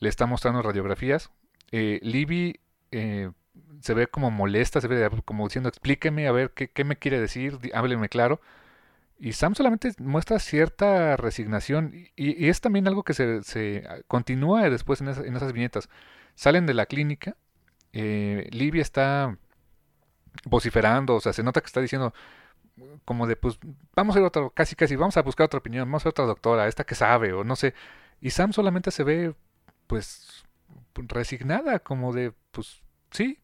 le 0.01 0.09
está 0.09 0.25
mostrando 0.25 0.61
radiografías. 0.61 1.31
Eh, 1.71 2.01
Libby 2.03 2.59
se 3.79 3.93
ve 3.93 4.07
como 4.07 4.29
molesta, 4.31 4.81
se 4.81 4.89
ve 4.89 5.09
como 5.23 5.47
diciendo 5.47 5.69
explíqueme 5.69 6.27
a 6.27 6.33
ver 6.33 6.51
qué, 6.51 6.69
qué 6.69 6.83
me 6.83 6.97
quiere 6.97 7.21
decir, 7.21 7.57
hábleme 7.73 8.09
claro. 8.09 8.41
Y 9.21 9.33
Sam 9.33 9.53
solamente 9.53 9.91
muestra 9.99 10.39
cierta 10.39 11.15
resignación 11.15 11.93
y, 12.15 12.49
es 12.49 12.59
también 12.59 12.87
algo 12.87 13.03
que 13.03 13.13
se, 13.13 13.83
continúa 14.07 14.67
después 14.69 14.99
en, 14.99 15.09
esas 15.09 15.53
viñetas. 15.53 15.89
Salen 16.33 16.65
de 16.65 16.73
la 16.73 16.87
clínica, 16.87 17.37
eh, 17.93 18.49
Libby 18.51 18.79
está 18.79 19.37
vociferando, 20.45 21.15
o 21.15 21.21
sea, 21.21 21.33
se 21.33 21.43
nota 21.43 21.61
que 21.61 21.67
está 21.67 21.81
diciendo 21.81 22.15
como 23.05 23.27
de, 23.27 23.35
pues, 23.35 23.59
vamos 23.95 24.15
a 24.15 24.19
ir 24.19 24.25
a 24.25 24.29
otro, 24.29 24.49
casi, 24.51 24.75
casi, 24.75 24.95
vamos 24.95 25.17
a 25.17 25.21
buscar 25.21 25.45
otra 25.45 25.59
opinión, 25.59 25.87
vamos 25.87 26.05
a 26.07 26.09
otra 26.09 26.25
doctora, 26.25 26.67
esta 26.67 26.83
que 26.83 26.95
sabe, 26.95 27.31
o 27.33 27.43
no 27.43 27.55
sé. 27.55 27.75
Y 28.21 28.31
Sam 28.31 28.53
solamente 28.53 28.89
se 28.89 29.03
ve, 29.03 29.35
pues, 29.91 30.45
resignada, 30.95 31.79
como 31.79 32.13
de, 32.13 32.31
pues, 32.51 32.81
sí. 33.11 33.39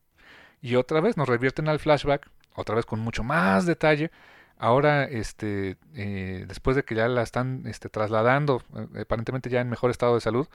Y 0.61 0.75
otra 0.75 1.01
vez 1.01 1.17
nos 1.17 1.27
revierten 1.27 1.67
al 1.67 1.77
flashback, 1.77 2.29
otra 2.55 2.73
vez 2.73 2.85
con 2.85 3.01
mucho 3.01 3.21
más 3.21 3.65
detalle, 3.65 4.11
ahora 4.57 5.03
este 5.03 5.75
eh, 5.93 6.45
después 6.47 6.77
de 6.77 6.85
que 6.85 6.95
ya 6.95 7.09
la 7.09 7.21
están 7.21 7.63
este, 7.65 7.89
trasladando 7.89 8.63
eh, 8.95 9.01
aparentemente 9.01 9.49
ya 9.49 9.59
en 9.59 9.69
mejor 9.69 9.91
estado 9.91 10.15
de 10.15 10.21
salud 10.21 10.47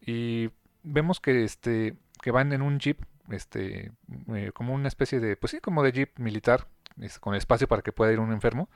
y 0.00 0.50
vemos 0.82 1.20
que 1.20 1.44
este 1.44 1.96
que 2.22 2.30
van 2.32 2.52
en 2.52 2.62
un 2.62 2.80
jeep 2.80 2.98
este 3.30 3.92
eh, 4.34 4.50
como 4.52 4.74
una 4.74 4.88
especie 4.88 5.20
de 5.20 5.36
pues 5.36 5.52
sí 5.52 5.60
como 5.60 5.84
de 5.84 5.92
jeep 5.92 6.18
militar 6.18 6.66
con 7.20 7.36
espacio 7.36 7.68
para 7.68 7.82
que 7.82 7.92
pueda 7.92 8.12
ir 8.12 8.18
un 8.18 8.32
enfermo 8.32 8.68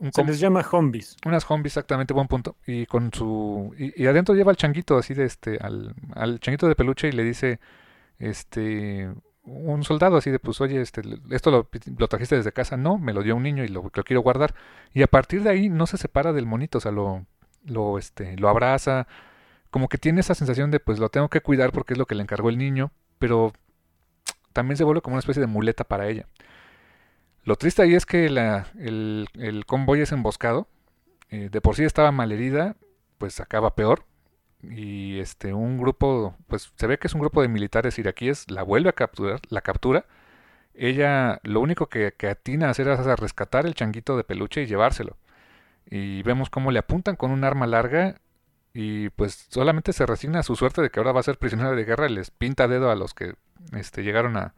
un 0.00 0.12
se 0.12 0.24
les 0.24 0.40
llama 0.40 0.62
zombies 0.62 1.16
unas 1.24 1.44
zombies 1.44 1.72
exactamente 1.72 2.14
buen 2.14 2.28
punto 2.28 2.56
y 2.66 2.86
con 2.86 3.12
su 3.12 3.74
y, 3.78 4.02
y, 4.02 4.06
adentro 4.06 4.34
lleva 4.34 4.50
al 4.50 4.56
changuito 4.56 4.96
así 4.96 5.14
de 5.14 5.24
este 5.24 5.58
al, 5.60 5.94
al 6.14 6.40
changuito 6.40 6.68
de 6.68 6.74
peluche 6.74 7.08
y 7.08 7.12
le 7.12 7.24
dice 7.24 7.60
este 8.18 9.10
un 9.44 9.82
soldado 9.82 10.16
así 10.16 10.30
de, 10.30 10.38
pues, 10.38 10.60
oye, 10.60 10.80
este, 10.80 11.02
esto 11.30 11.50
lo, 11.50 11.68
lo, 11.98 12.08
trajiste 12.08 12.36
desde 12.36 12.52
casa, 12.52 12.76
no, 12.76 12.98
me 12.98 13.12
lo 13.12 13.22
dio 13.22 13.34
un 13.36 13.42
niño 13.42 13.64
y 13.64 13.68
lo, 13.68 13.90
lo, 13.92 14.04
quiero 14.04 14.22
guardar. 14.22 14.54
Y 14.94 15.02
a 15.02 15.08
partir 15.08 15.42
de 15.42 15.50
ahí 15.50 15.68
no 15.68 15.86
se 15.86 15.98
separa 15.98 16.32
del 16.32 16.46
monito, 16.46 16.78
o 16.78 16.80
sea, 16.80 16.92
lo, 16.92 17.26
lo, 17.64 17.98
este, 17.98 18.36
lo 18.36 18.48
abraza, 18.48 19.06
como 19.70 19.88
que 19.88 19.98
tiene 19.98 20.20
esa 20.20 20.34
sensación 20.34 20.70
de, 20.70 20.80
pues, 20.80 20.98
lo 20.98 21.08
tengo 21.08 21.28
que 21.28 21.40
cuidar 21.40 21.72
porque 21.72 21.94
es 21.94 21.98
lo 21.98 22.06
que 22.06 22.14
le 22.14 22.22
encargó 22.22 22.50
el 22.50 22.58
niño, 22.58 22.92
pero 23.18 23.52
también 24.52 24.76
se 24.76 24.84
vuelve 24.84 25.02
como 25.02 25.14
una 25.14 25.20
especie 25.20 25.40
de 25.40 25.46
muleta 25.46 25.84
para 25.84 26.08
ella. 26.08 26.26
Lo 27.44 27.56
triste 27.56 27.82
ahí 27.82 27.94
es 27.94 28.06
que 28.06 28.26
el, 28.26 29.64
convoy 29.66 30.00
es 30.00 30.12
emboscado, 30.12 30.68
eh, 31.28 31.48
de 31.50 31.60
por 31.60 31.74
sí 31.74 31.84
estaba 31.84 32.12
malherida, 32.12 32.76
pues 33.18 33.40
acaba 33.40 33.74
peor, 33.74 34.04
y 34.62 35.18
este 35.18 35.52
un 35.54 35.78
grupo, 35.78 36.36
pues 36.46 36.72
se 36.76 36.86
ve 36.86 36.98
que 36.98 37.08
es 37.08 37.14
un 37.14 37.20
grupo 37.20 37.42
de 37.42 37.48
militares 37.48 37.98
iraquíes, 37.98 38.50
la 38.50 38.62
vuelve 38.62 38.90
a 38.90 38.92
capturar, 38.92 39.40
la 39.48 39.60
captura. 39.62 40.06
Ella 40.74 41.40
lo 41.42 41.60
único 41.60 41.88
que, 41.88 42.14
atina 42.30 42.68
a 42.68 42.70
hacer 42.70 42.88
es 42.88 43.00
a 43.00 43.16
rescatar 43.16 43.66
el 43.66 43.74
changuito 43.74 44.16
de 44.16 44.24
peluche 44.24 44.62
y 44.62 44.66
llevárselo. 44.66 45.16
Y 45.86 46.22
vemos 46.22 46.50
cómo 46.50 46.70
le 46.70 46.78
apuntan 46.78 47.16
con 47.16 47.32
un 47.32 47.44
arma 47.44 47.66
larga 47.66 48.20
y 48.72 49.10
pues 49.10 49.46
solamente 49.50 49.92
se 49.92 50.06
resigna 50.06 50.40
a 50.40 50.42
su 50.44 50.56
suerte 50.56 50.80
de 50.80 50.90
que 50.90 51.00
ahora 51.00 51.12
va 51.12 51.20
a 51.20 51.24
ser 51.24 51.38
prisionera 51.38 51.72
de 51.72 51.84
guerra 51.84 52.08
y 52.08 52.14
les 52.14 52.30
pinta 52.30 52.68
dedo 52.68 52.90
a 52.90 52.94
los 52.96 53.14
que 53.14 53.34
este, 53.76 54.02
llegaron 54.02 54.36
a, 54.36 54.54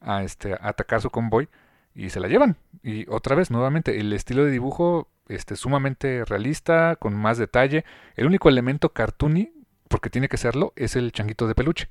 a, 0.00 0.24
este, 0.24 0.54
a 0.54 0.58
atacar 0.62 1.00
su 1.02 1.10
convoy 1.10 1.48
y 1.94 2.10
se 2.10 2.20
la 2.20 2.28
llevan. 2.28 2.56
Y 2.82 3.08
otra 3.08 3.36
vez, 3.36 3.50
nuevamente, 3.50 3.98
el 4.00 4.12
estilo 4.12 4.44
de 4.44 4.50
dibujo 4.50 5.08
este, 5.28 5.56
sumamente 5.56 6.24
realista, 6.24 6.96
con 6.96 7.14
más 7.14 7.38
detalle. 7.38 7.84
El 8.16 8.26
único 8.26 8.48
elemento 8.48 8.92
cartoony, 8.92 9.52
porque 9.88 10.10
tiene 10.10 10.28
que 10.28 10.36
serlo, 10.36 10.72
es 10.76 10.96
el 10.96 11.12
changuito 11.12 11.46
de 11.46 11.54
peluche. 11.54 11.88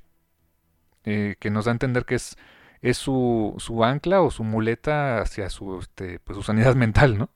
Eh, 1.04 1.36
que 1.38 1.50
nos 1.50 1.66
da 1.66 1.72
a 1.72 1.74
entender 1.74 2.04
que 2.04 2.14
es, 2.14 2.36
es 2.80 2.96
su, 2.96 3.54
su 3.58 3.84
ancla 3.84 4.22
o 4.22 4.30
su 4.30 4.44
muleta 4.44 5.20
hacia 5.20 5.50
su, 5.50 5.78
este, 5.78 6.18
pues, 6.20 6.36
su 6.36 6.42
sanidad 6.42 6.74
mental, 6.76 7.18
¿no? 7.18 7.30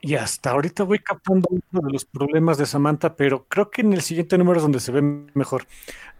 Y 0.00 0.14
hasta 0.14 0.50
ahorita 0.50 0.84
voy 0.84 1.00
captando 1.00 1.48
uno 1.50 1.86
de 1.86 1.92
los 1.92 2.04
problemas 2.04 2.56
de 2.56 2.66
Samantha, 2.66 3.16
pero 3.16 3.46
creo 3.48 3.70
que 3.70 3.80
en 3.80 3.92
el 3.92 4.02
siguiente 4.02 4.38
número 4.38 4.58
es 4.58 4.62
donde 4.62 4.78
se 4.78 4.92
ve 4.92 5.02
mejor. 5.02 5.66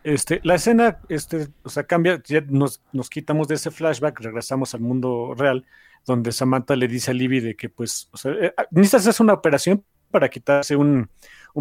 Este, 0.04 0.40
la 0.44 0.54
escena, 0.54 1.00
este, 1.08 1.48
o 1.62 1.68
sea, 1.68 1.84
cambia, 1.84 2.22
ya 2.24 2.40
nos, 2.48 2.80
quitamos 3.10 3.48
de 3.48 3.56
ese 3.56 3.70
flashback, 3.70 4.20
regresamos 4.20 4.74
al 4.74 4.80
mundo 4.80 5.34
real 5.36 5.66
donde 6.06 6.32
Samantha 6.32 6.76
le 6.76 6.88
dice 6.88 7.10
a 7.10 7.14
Libby 7.14 7.40
de 7.40 7.56
que, 7.56 7.68
pues, 7.68 8.08
o 8.12 8.16
sea, 8.16 8.32
eh, 8.32 8.54
ah, 8.56 8.66
necesitas 8.70 9.06
hacer 9.08 9.24
una 9.24 9.34
operación 9.34 9.84
para 10.10 10.28
quitarse 10.28 10.76
un, 10.76 11.10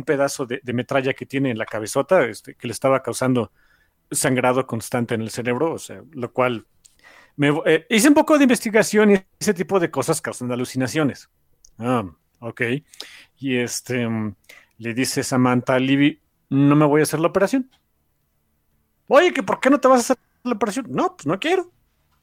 pedazo 0.06 0.46
de, 0.46 0.62
metralla 0.74 1.14
que 1.14 1.26
tiene 1.26 1.50
en 1.50 1.58
la 1.58 1.66
cabezota, 1.66 2.26
este, 2.26 2.56
que 2.56 2.68
le 2.68 2.74
estaba 2.74 3.02
causando 3.02 3.52
sangrado 4.12 4.66
constante 4.68 5.16
en 5.16 5.22
el 5.22 5.32
cerebro, 5.32 5.74
o 5.74 5.80
sea, 5.80 6.02
lo 6.12 6.32
cual 6.32 6.66
me, 7.36 7.50
eh, 7.66 7.86
hice 7.90 8.08
un 8.08 8.14
poco 8.14 8.38
de 8.38 8.44
investigación 8.44 9.12
y 9.12 9.26
ese 9.40 9.54
tipo 9.54 9.80
de 9.80 9.92
cosas 9.92 10.22
causan 10.22 10.52
alucinaciones. 10.52 11.30
Ah, 11.78 12.06
ok. 12.40 12.62
Y 13.38 13.58
este 13.58 14.08
le 14.78 14.94
dice 14.94 15.24
Samantha 15.24 15.76
a 15.76 15.80
Libby, 15.80 16.22
no 16.50 16.76
me 16.76 16.86
voy 16.86 17.02
a 17.02 17.04
hacer 17.04 17.20
la 17.20 17.28
operación. 17.28 17.70
Oye, 19.08 19.34
que 19.34 19.44
¿por 19.44 19.60
qué 19.60 19.70
no 19.70 19.80
te 19.80 19.88
vas 19.88 19.98
a 19.98 20.14
hacer 20.14 20.18
la 20.44 20.54
operación? 20.54 20.88
No, 20.90 21.16
pues 21.16 21.26
no 21.26 21.40
quiero. 21.40 21.72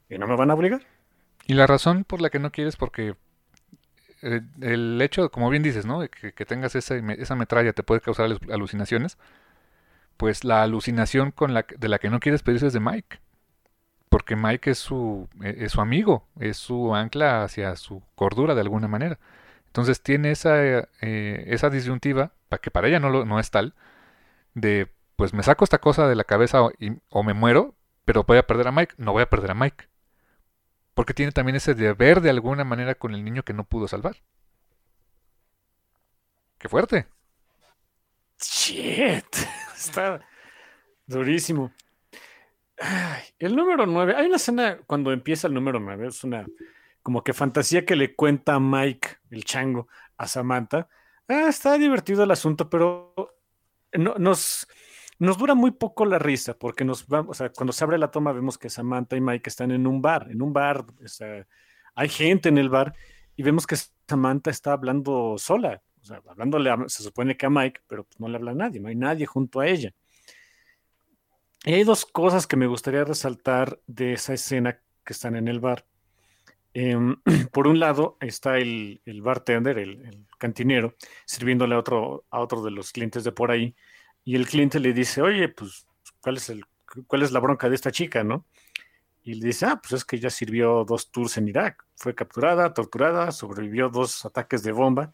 Y 0.09 0.19
no 0.19 0.27
me 0.27 0.37
van 0.37 0.51
a 0.51 0.55
obligar. 0.55 0.83
Y 1.47 1.55
la 1.55 1.67
razón 1.67 2.05
por 2.05 2.21
la 2.21 2.31
que 2.31 2.39
no 2.39 2.53
quieres 2.53 2.77
porque 2.77 3.17
eh, 4.23 4.41
el 4.61 5.01
hecho, 5.03 5.31
como 5.31 5.51
bien 5.51 5.63
dices, 5.63 5.87
¿no? 5.87 6.01
Que, 6.09 6.33
que 6.33 6.45
tengas 6.47 6.75
esa, 6.75 6.97
esa, 6.97 7.37
metralla 7.37 7.73
te 7.73 7.83
puede 7.83 8.01
causar 8.01 8.31
alucinaciones. 8.51 9.19
Pues 10.17 10.45
la 10.45 10.63
alucinación 10.63 11.35
de 11.79 11.89
la 11.89 11.99
que 11.99 12.11
no 12.11 12.21
quieres 12.21 12.43
pedirse 12.43 12.69
es 12.69 12.73
de 12.73 12.81
Mike. 12.81 13.19
Porque 14.09 14.37
Mike 14.37 14.71
es 14.71 14.79
su, 14.79 15.29
e, 15.43 15.65
es 15.65 15.73
su 15.73 15.81
amigo, 15.81 16.29
es 16.39 16.57
su 16.57 16.95
ancla 16.95 17.45
hacia 17.45 17.77
su 17.77 18.03
cordura 18.15 18.55
de 18.55 18.61
alguna 18.61 18.89
manera. 18.89 19.19
Entonces 19.67 20.03
tiene 20.03 20.31
esa, 20.31 20.63
eh, 20.65 21.45
esa 21.49 21.69
disyuntiva, 21.71 22.33
que 22.63 22.71
para 22.71 22.89
ella 22.89 23.01
no, 23.01 23.11
lo, 23.11 23.25
no 23.25 23.41
es 23.41 23.51
tal, 23.51 23.75
de 24.55 24.94
pues 25.17 25.33
me 25.33 25.43
saco 25.43 25.65
esta 25.65 25.79
cosa 25.79 26.09
de 26.09 26.15
la 26.15 26.25
cabeza 26.25 26.63
o, 26.63 27.23
me 27.23 27.35
muero, 27.35 27.75
pero 28.05 28.25
voy 28.25 28.39
a 28.39 28.47
perder 28.47 28.69
a 28.69 28.73
Mike. 28.73 28.95
No 28.99 29.13
voy 29.13 29.23
a 29.23 29.31
perder 29.31 29.53
a 29.53 29.55
Mike 29.55 29.89
porque 30.95 31.15
tiene 31.15 31.33
también 31.33 31.57
ese 31.57 31.75
deber 31.75 32.21
de 32.21 32.31
alguna 32.31 32.65
manera 32.65 32.95
con 32.95 33.15
el 33.15 33.25
niño 33.25 33.43
que 33.43 33.53
no 33.53 33.65
pudo 33.65 33.89
salvar. 33.89 34.17
¡Qué 36.59 36.69
fuerte! 36.69 37.07
Shit. 38.41 39.37
Está 39.77 40.21
durísimo. 41.07 41.73
el 43.39 43.57
número 43.57 43.87
9. 43.87 44.15
Hay 44.17 44.27
una 44.27 44.37
escena 44.37 44.79
cuando 44.87 45.13
empieza 45.13 45.49
el 45.49 45.55
número 45.55 45.81
9. 45.81 46.07
Es 46.07 46.25
una 46.25 46.47
como 47.03 47.23
que 47.23 47.35
fantasía 47.35 47.85
que 47.85 47.97
le 47.97 48.15
cuenta 48.15 48.59
Mike, 48.59 49.19
el 49.31 49.45
chango, 49.45 49.89
a 50.17 50.27
Samantha. 50.27 50.89
Ah, 51.29 51.49
está 51.49 51.77
divertido 51.77 52.25
el 52.25 52.31
asunto, 52.31 52.71
pero 52.71 53.15
no, 53.93 54.15
nos, 54.15 54.67
nos 55.19 55.39
dura 55.39 55.55
muy 55.55 55.71
poco 55.71 56.05
la 56.05 56.19
risa, 56.19 56.55
porque 56.55 56.85
cuando 56.85 57.73
se 57.73 57.85
abre 57.85 57.99
la 57.99 58.11
toma 58.11 58.33
vemos 58.33 58.59
que 58.59 58.71
Samantha 58.71 59.17
y 59.17 59.21
Mike 59.21 59.49
están 59.49 59.71
en 59.71 59.87
un 59.87 60.03
bar, 60.03 60.29
en 60.31 60.43
un 60.43 60.53
bar, 60.53 60.85
hay 61.95 62.09
gente 62.09 62.49
en 62.49 62.59
el 62.59 62.69
bar 62.69 62.95
y 63.37 63.43
vemos 63.43 63.67
que 63.67 63.77
Samantha 64.09 64.51
está 64.51 64.73
hablando 64.73 65.37
sola, 65.39 65.83
o 66.01 66.05
sea, 66.05 66.21
hablándole, 66.29 66.71
se 66.89 67.03
supone 67.03 67.37
que 67.37 67.47
a 67.47 67.51
Mike, 67.51 67.81
pero 67.87 68.07
no 68.19 68.29
le 68.29 68.37
habla 68.37 68.51
a 68.51 68.55
nadie, 68.55 68.81
no 68.81 68.89
hay 68.89 68.97
nadie 68.97 69.27
junto 69.27 69.61
a 69.61 69.67
ella. 69.67 69.93
Y 71.65 71.73
hay 71.73 71.85
dos 71.85 72.05
cosas 72.05 72.47
que 72.47 72.57
me 72.57 72.67
gustaría 72.67 73.05
resaltar 73.05 73.81
de 73.87 74.13
esa 74.13 74.35
escena 74.35 74.79
que 75.03 75.13
están 75.15 75.35
en 75.35 75.49
el 75.49 75.61
bar. 75.61 75.87
Em, 76.75 77.17
por 77.53 77.67
un 77.67 77.79
lado 77.79 78.19
está 78.21 78.59
el, 78.59 79.01
el 79.07 79.23
bartender, 79.23 79.79
el, 79.79 80.05
el, 80.05 80.27
cantinero, 80.37 80.95
sirviéndole 81.25 81.75
a 81.75 81.79
otro, 81.79 82.27
a 82.29 82.41
otro 82.41 82.63
de 82.63 82.71
los 82.71 82.93
clientes 82.93 83.25
de 83.25 83.33
por 83.33 83.51
ahí, 83.51 83.75
y 84.25 84.37
el 84.37 84.47
cliente 84.47 84.81
le 84.81 84.93
dice, 84.93 85.21
oye, 85.23 85.49
pues, 85.49 85.87
¿cuál 86.21 86.39
es, 86.39 86.49
el, 86.49 86.65
¿cuál 87.07 87.23
es 87.23 87.31
la 87.31 87.41
bronca 87.41 87.69
de 87.69 87.75
esta 87.75 87.93
chica, 87.93 88.25
no? 88.25 88.47
Y 89.23 89.35
le 89.35 89.47
dice, 89.47 89.67
ah, 89.67 89.81
pues 89.81 89.93
es 89.93 90.05
que 90.05 90.19
ya 90.19 90.31
sirvió 90.31 90.85
dos 90.85 91.11
tours 91.11 91.37
en 91.39 91.49
Irak, 91.49 91.85
fue 91.97 92.15
capturada, 92.15 92.73
torturada, 92.75 93.33
sobrevivió 93.33 93.89
dos 93.89 94.25
ataques 94.25 94.63
de 94.63 94.73
bomba. 94.73 95.13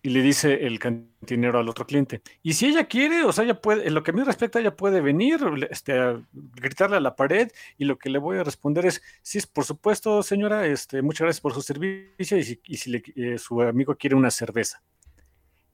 Y 0.00 0.10
le 0.10 0.22
dice 0.22 0.64
el 0.64 0.78
cantinero 0.78 1.58
al 1.58 1.68
otro 1.68 1.84
cliente, 1.84 2.22
y 2.40 2.52
si 2.52 2.66
ella 2.66 2.86
quiere, 2.86 3.24
o 3.24 3.32
sea, 3.32 3.42
ella 3.42 3.60
puede, 3.60 3.88
en 3.88 3.94
lo 3.94 4.04
que 4.04 4.12
a 4.12 4.14
mí 4.14 4.22
respecta, 4.22 4.60
ella 4.60 4.76
puede 4.76 5.00
venir, 5.00 5.40
este, 5.70 5.98
a 5.98 6.22
gritarle 6.32 6.98
a 6.98 7.00
la 7.00 7.16
pared, 7.16 7.50
y 7.76 7.84
lo 7.84 7.98
que 7.98 8.08
le 8.08 8.20
voy 8.20 8.38
a 8.38 8.44
responder 8.44 8.86
es, 8.86 9.02
sí, 9.22 9.40
por 9.52 9.64
supuesto, 9.64 10.22
señora, 10.22 10.66
este, 10.66 11.02
muchas 11.02 11.24
gracias 11.24 11.40
por 11.40 11.52
su 11.52 11.62
servicio, 11.62 12.38
y 12.38 12.44
si, 12.76 13.02
eh, 13.16 13.38
su 13.38 13.60
amigo 13.60 13.96
quiere 13.96 14.14
una 14.14 14.30
cerveza. 14.30 14.84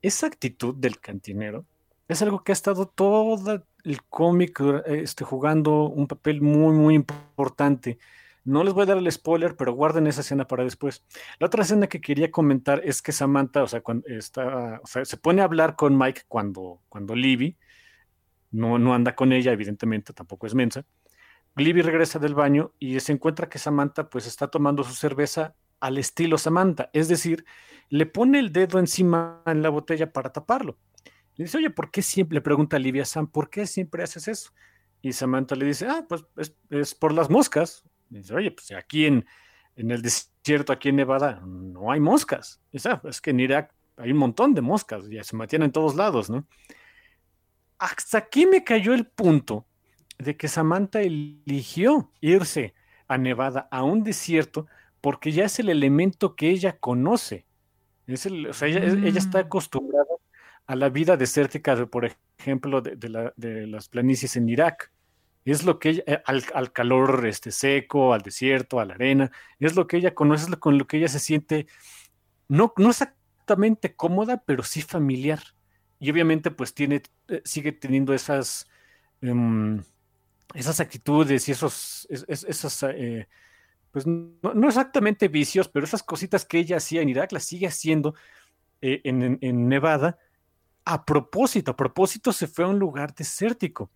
Esa 0.01 0.27
actitud 0.27 0.74
del 0.74 1.01
cantinero 1.01 1.66
es 2.09 2.22
algo 2.22 2.44
que 2.44 2.52
ha 2.52 2.55
estado 2.55 2.86
todo 2.86 3.64
el 3.85 4.02
cómic 4.05 4.60
este, 4.86 5.24
jugando 5.24 5.85
un 5.85 6.06
papel 6.06 6.40
muy, 6.40 6.74
muy 6.74 6.94
importante. 6.94 7.98
No 8.44 8.62
les 8.62 8.74
voy 8.74 8.82
a 8.82 8.86
dar 8.86 8.98
el 8.98 9.10
spoiler, 9.10 9.56
pero 9.56 9.72
guarden 9.72 10.06
esa 10.06 10.20
escena 10.20 10.47
para 10.47 10.64
después. 10.64 11.05
La 11.39 11.47
otra 11.47 11.62
escena 11.62 11.86
que 11.86 12.01
quería 12.01 12.31
comentar 12.31 12.82
es 12.85 13.01
que 13.01 13.12
Samantha, 13.12 13.62
o 13.62 13.66
sea, 13.66 13.81
cuando 13.81 14.06
está, 14.06 14.81
o 14.82 14.86
sea, 14.86 15.05
se 15.05 15.16
pone 15.16 15.40
a 15.40 15.44
hablar 15.44 15.76
con 15.76 15.97
Mike 15.97 16.22
cuando, 16.28 16.82
cuando 16.90 17.14
Libby 17.14 17.56
no, 18.51 18.78
no 18.78 18.94
anda 18.94 19.14
con 19.14 19.32
ella, 19.32 19.52
evidentemente, 19.52 20.12
tampoco 20.12 20.47
es 20.47 20.55
mensa. 20.55 20.85
Libby 21.56 21.82
regresa 21.82 22.18
del 22.18 22.35
baño 22.35 22.72
y 22.78 23.01
se 23.01 23.12
encuentra 23.12 23.48
que 23.48 23.59
Samantha 23.59 24.10
pues 24.10 24.26
está 24.26 24.48
tomando 24.48 24.85
su 24.85 24.93
cerveza 24.93 25.55
al 25.81 25.98
estilo 25.98 26.39
Samantha, 26.39 26.90
es 26.93 27.09
decir, 27.09 27.44
le 27.89 28.06
pone 28.06 28.39
el 28.39 28.52
dedo 28.52 28.78
encima 28.78 29.43
en 29.47 29.62
la 29.62 29.68
botella 29.68 30.12
para 30.12 30.32
taparlo. 30.32 30.78
Le 31.36 31.44
dice, 31.44 31.59
oye, 31.59 31.70
¿por 31.70 31.90
qué 31.90 32.02
siempre, 32.02 32.36
le 32.36 32.40
pregunta 32.40 32.77
a 32.77 32.81
Livia 32.81 33.05
Sam, 33.05 33.27
¿por 33.27 33.51
qué 33.51 33.66
siempre 33.66 34.02
haces 34.02 34.28
eso? 34.28 34.51
Y 35.02 35.12
Samantha 35.12 35.56
le 35.56 35.66
dice, 35.66 35.86
ah, 35.89 36.06
pues 36.09 36.24
es, 36.70 36.94
por 36.94 37.12
las 37.12 37.28
moscas. 37.28 37.82
dice, 38.09 38.35
oye, 38.35 38.51
pues 38.52 38.70
aquí 38.73 39.06
en, 39.06 39.27
en, 39.77 39.90
el 39.90 40.01
desierto, 40.01 40.73
aquí 40.73 40.90
en 40.90 40.97
Nevada, 40.97 41.43
no 41.44 41.90
hay 41.90 42.01
moscas. 42.01 42.61
Dice, 42.73 42.90
ah, 42.90 43.02
es 43.05 43.20
que 43.20 43.31
en 43.31 43.40
Irak 43.40 43.74
hay 43.97 44.12
un 44.12 44.19
montón 44.19 44.55
de 44.55 44.61
moscas, 44.61 45.09
ya 45.09 45.24
se 45.24 45.36
mantienen 45.36 45.66
en 45.66 45.73
todos 45.73 45.94
lados, 45.94 46.31
¿no? 46.31 46.47
Hasta 47.78 48.19
aquí 48.19 48.47
me 48.47 48.65
cayó 48.65 48.94
el 48.94 49.06
punto 49.06 49.66
de 50.19 50.36
que 50.36 50.48
Samantha 50.48 51.02
eligió 51.02 52.12
irse 52.20 52.74
a 53.09 53.19
Nevada, 53.19 53.69
a 53.70 53.82
un 53.82 54.05
desierto, 54.05 54.66
porque 55.01 55.32
ya 55.32 55.44
es 55.44 55.59
el 55.59 55.69
elemento 55.69 56.36
que 56.36 56.48
ella 56.51 56.78
conoce. 56.78 57.44
Es 58.06 58.27
el, 58.27 58.47
o 58.47 58.52
sea, 58.52 58.69
ella, 58.69 58.85
ella, 58.85 59.19
está 59.19 59.39
mm. 59.39 59.47
acostumbrada 59.47 60.06
a 60.66 60.77
la 60.77 60.89
vida 60.89 61.16
desértica, 61.16 61.77
de, 61.77 61.86
por 61.86 62.11
ejemplo, 62.39 62.81
de, 62.81 63.66
las 63.66 63.89
planicies 63.89 64.36
en 64.36 64.49
Irak. 64.49 64.93
Es 65.45 65.65
lo 65.65 65.78
que 65.78 65.91
ella, 65.91 66.05
eh, 66.07 66.23
al, 66.24 66.73
calor 66.73 67.27
este, 67.27 67.51
seco, 67.51 68.15
al 68.15 68.23
desierto, 68.23 68.81
a 68.81 68.85
la 68.85 68.95
arena, 68.95 69.31
es 69.59 69.77
lo 69.77 69.86
que 69.86 69.99
ella 69.99 70.15
conoce, 70.15 70.51
es 70.51 70.57
con 70.57 70.78
lo 70.78 70.86
que 70.86 70.97
ella 70.97 71.09
se 71.09 71.19
siente, 71.19 71.66
no, 72.49 72.73
no 72.78 72.91
exactamente 72.91 73.95
cómoda, 73.95 74.43
pero 74.47 74.62
sí 74.62 74.81
familiar. 74.81 75.41
Y 76.01 76.11
obviamente 76.11 76.51
pues 76.51 76.73
tiene, 76.74 77.03
eh, 77.28 77.43
sigue 77.45 77.73
teniendo 77.73 78.15
esas, 78.15 78.66
em, 79.20 79.82
esas 80.55 80.81
actitudes 80.81 81.49
y 81.49 81.53
esos, 81.53 82.07
esos 82.11 82.82
eh, 82.85 83.28
pues 83.91 84.07
no, 84.07 84.69
exactamente 84.69 85.28
vicios, 85.28 85.69
pero 85.69 85.86
esas 85.86 86.03
cositas 86.03 86.45
que 86.45 86.59
ella 86.59 86.78
hacía 86.78 87.01
en 87.01 87.09
Irak 87.09 87.32
las 87.32 87.45
sigue 87.45 87.69
haciendo 87.69 88.15
eh, 88.81 89.01
en, 89.05 89.69
Nevada 89.69 90.19
a 90.85 91.05
propósito, 91.05 91.70
a 91.73 91.77
propósito 91.77 92.32
se 92.32 92.47
fue 92.47 92.65
a 92.65 92.69
un 92.69 92.78
lugar 92.78 93.15
desértico. 93.15 93.90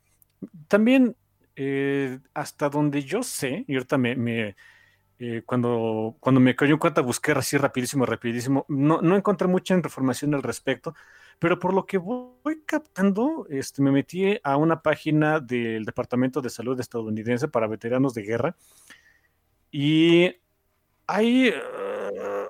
También, 0.68 1.16
eh, 1.56 2.18
hasta 2.34 2.68
donde 2.68 3.02
yo 3.02 3.22
sé, 3.22 3.64
y 3.66 3.74
ahorita 3.74 3.98
me, 3.98 4.56
cuando, 5.44 6.16
cuando 6.20 6.40
me 6.40 6.54
cayó 6.54 6.74
en 6.74 6.78
cuenta 6.78 7.00
busqué 7.00 7.32
así 7.32 7.56
rapidísimo, 7.56 8.06
rapidísimo, 8.06 8.64
no, 8.68 9.02
no 9.02 9.16
encontré 9.16 9.48
mucha 9.48 9.74
información 9.74 10.34
al 10.34 10.42
respecto, 10.42 10.94
pero 11.38 11.58
por 11.58 11.74
lo 11.74 11.86
que 11.86 11.98
voy 11.98 12.62
captando, 12.66 13.46
este, 13.50 13.82
me 13.82 13.90
metí 13.90 14.38
a 14.42 14.56
una 14.56 14.82
página 14.82 15.40
del 15.40 15.84
Departamento 15.84 16.40
de 16.40 16.50
Salud 16.50 16.78
estadounidense 16.80 17.48
para 17.48 17.66
veteranos 17.66 18.14
de 18.14 18.22
guerra 18.22 18.56
y 19.70 20.36
hay, 21.06 21.48
eh, 21.48 21.54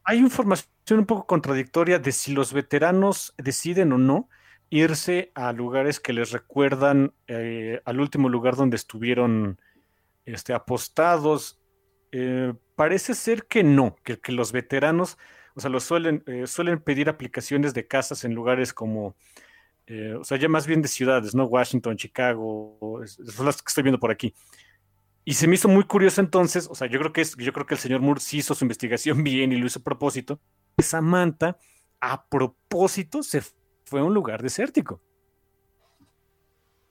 hay 0.08 0.18
información 0.20 1.00
un 1.00 1.04
poco 1.04 1.26
contradictoria 1.26 1.98
de 1.98 2.12
si 2.12 2.32
los 2.32 2.54
veteranos 2.54 3.34
deciden 3.36 3.92
o 3.92 3.98
no 3.98 4.30
irse 4.70 5.32
a 5.34 5.52
lugares 5.52 6.00
que 6.00 6.14
les 6.14 6.32
recuerdan 6.32 7.12
eh, 7.26 7.82
al 7.84 8.00
último 8.00 8.30
lugar 8.30 8.56
donde 8.56 8.76
estuvieron 8.76 9.60
este, 10.24 10.54
apostados. 10.54 11.60
Eh, 12.10 12.54
parece 12.74 13.12
ser 13.14 13.44
que 13.44 13.62
no, 13.62 13.96
que, 14.02 14.18
que 14.18 14.32
los 14.32 14.50
veteranos 14.50 15.18
o 15.58 15.60
sea, 15.60 15.70
lo 15.70 15.80
suelen, 15.80 16.22
eh, 16.26 16.46
suelen 16.46 16.78
pedir 16.78 17.08
aplicaciones 17.08 17.74
de 17.74 17.86
casas 17.88 18.24
en 18.24 18.32
lugares 18.32 18.72
como, 18.72 19.16
eh, 19.88 20.14
o 20.14 20.22
sea, 20.22 20.38
ya 20.38 20.48
más 20.48 20.68
bien 20.68 20.82
de 20.82 20.86
ciudades, 20.88 21.34
¿no? 21.34 21.46
Washington, 21.46 21.96
Chicago, 21.96 23.02
son 23.04 23.44
las 23.44 23.60
que 23.60 23.68
estoy 23.68 23.82
viendo 23.82 23.98
por 23.98 24.12
aquí. 24.12 24.32
Y 25.28 25.34
se 25.34 25.46
me 25.46 25.56
hizo 25.56 25.68
muy 25.68 25.84
curioso 25.84 26.22
entonces, 26.22 26.66
o 26.70 26.74
sea, 26.74 26.88
yo 26.88 26.98
creo 26.98 27.12
que 27.12 27.20
es, 27.20 27.36
yo 27.36 27.52
creo 27.52 27.66
que 27.66 27.74
el 27.74 27.80
señor 27.80 28.00
Moore 28.00 28.18
sí 28.18 28.38
hizo 28.38 28.54
su 28.54 28.64
investigación 28.64 29.22
bien 29.24 29.52
y 29.52 29.56
lo 29.56 29.66
hizo 29.66 29.80
a 29.80 29.82
propósito. 29.82 30.40
Samantha, 30.78 31.58
a 32.00 32.24
propósito, 32.24 33.22
se 33.22 33.42
fue 33.84 34.00
a 34.00 34.04
un 34.04 34.14
lugar 34.14 34.42
desértico. 34.42 35.02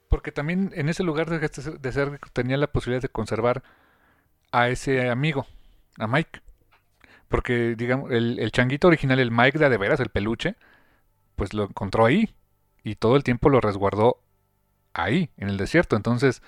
Porque 0.08 0.32
también 0.32 0.72
en 0.76 0.88
ese 0.88 1.02
lugar 1.02 1.28
desértico 1.28 2.30
tenía 2.32 2.58
la 2.58 2.68
posibilidad 2.68 3.02
de 3.02 3.10
conservar 3.10 3.64
a 4.52 4.70
ese 4.70 5.10
amigo, 5.10 5.48
a 5.98 6.06
Mike. 6.06 6.40
Porque, 7.30 7.74
digamos, 7.76 8.12
el, 8.12 8.38
el 8.38 8.52
changuito 8.52 8.88
original, 8.88 9.18
el 9.18 9.32
Mike 9.32 9.58
de, 9.58 9.68
de 9.68 9.78
veras, 9.80 10.00
el 10.00 10.10
peluche, 10.10 10.58
pues 11.36 11.56
lo 11.56 11.64
encontró 11.64 12.06
ahí. 12.06 12.36
Y 12.84 12.98
todo 12.98 13.16
el 13.16 13.24
tiempo 13.24 13.50
lo 13.50 13.62
resguardó 13.62 14.22
ahí, 14.94 15.32
en 15.38 15.50
el 15.50 15.58
desierto. 15.58 15.96
Entonces, 15.96 16.44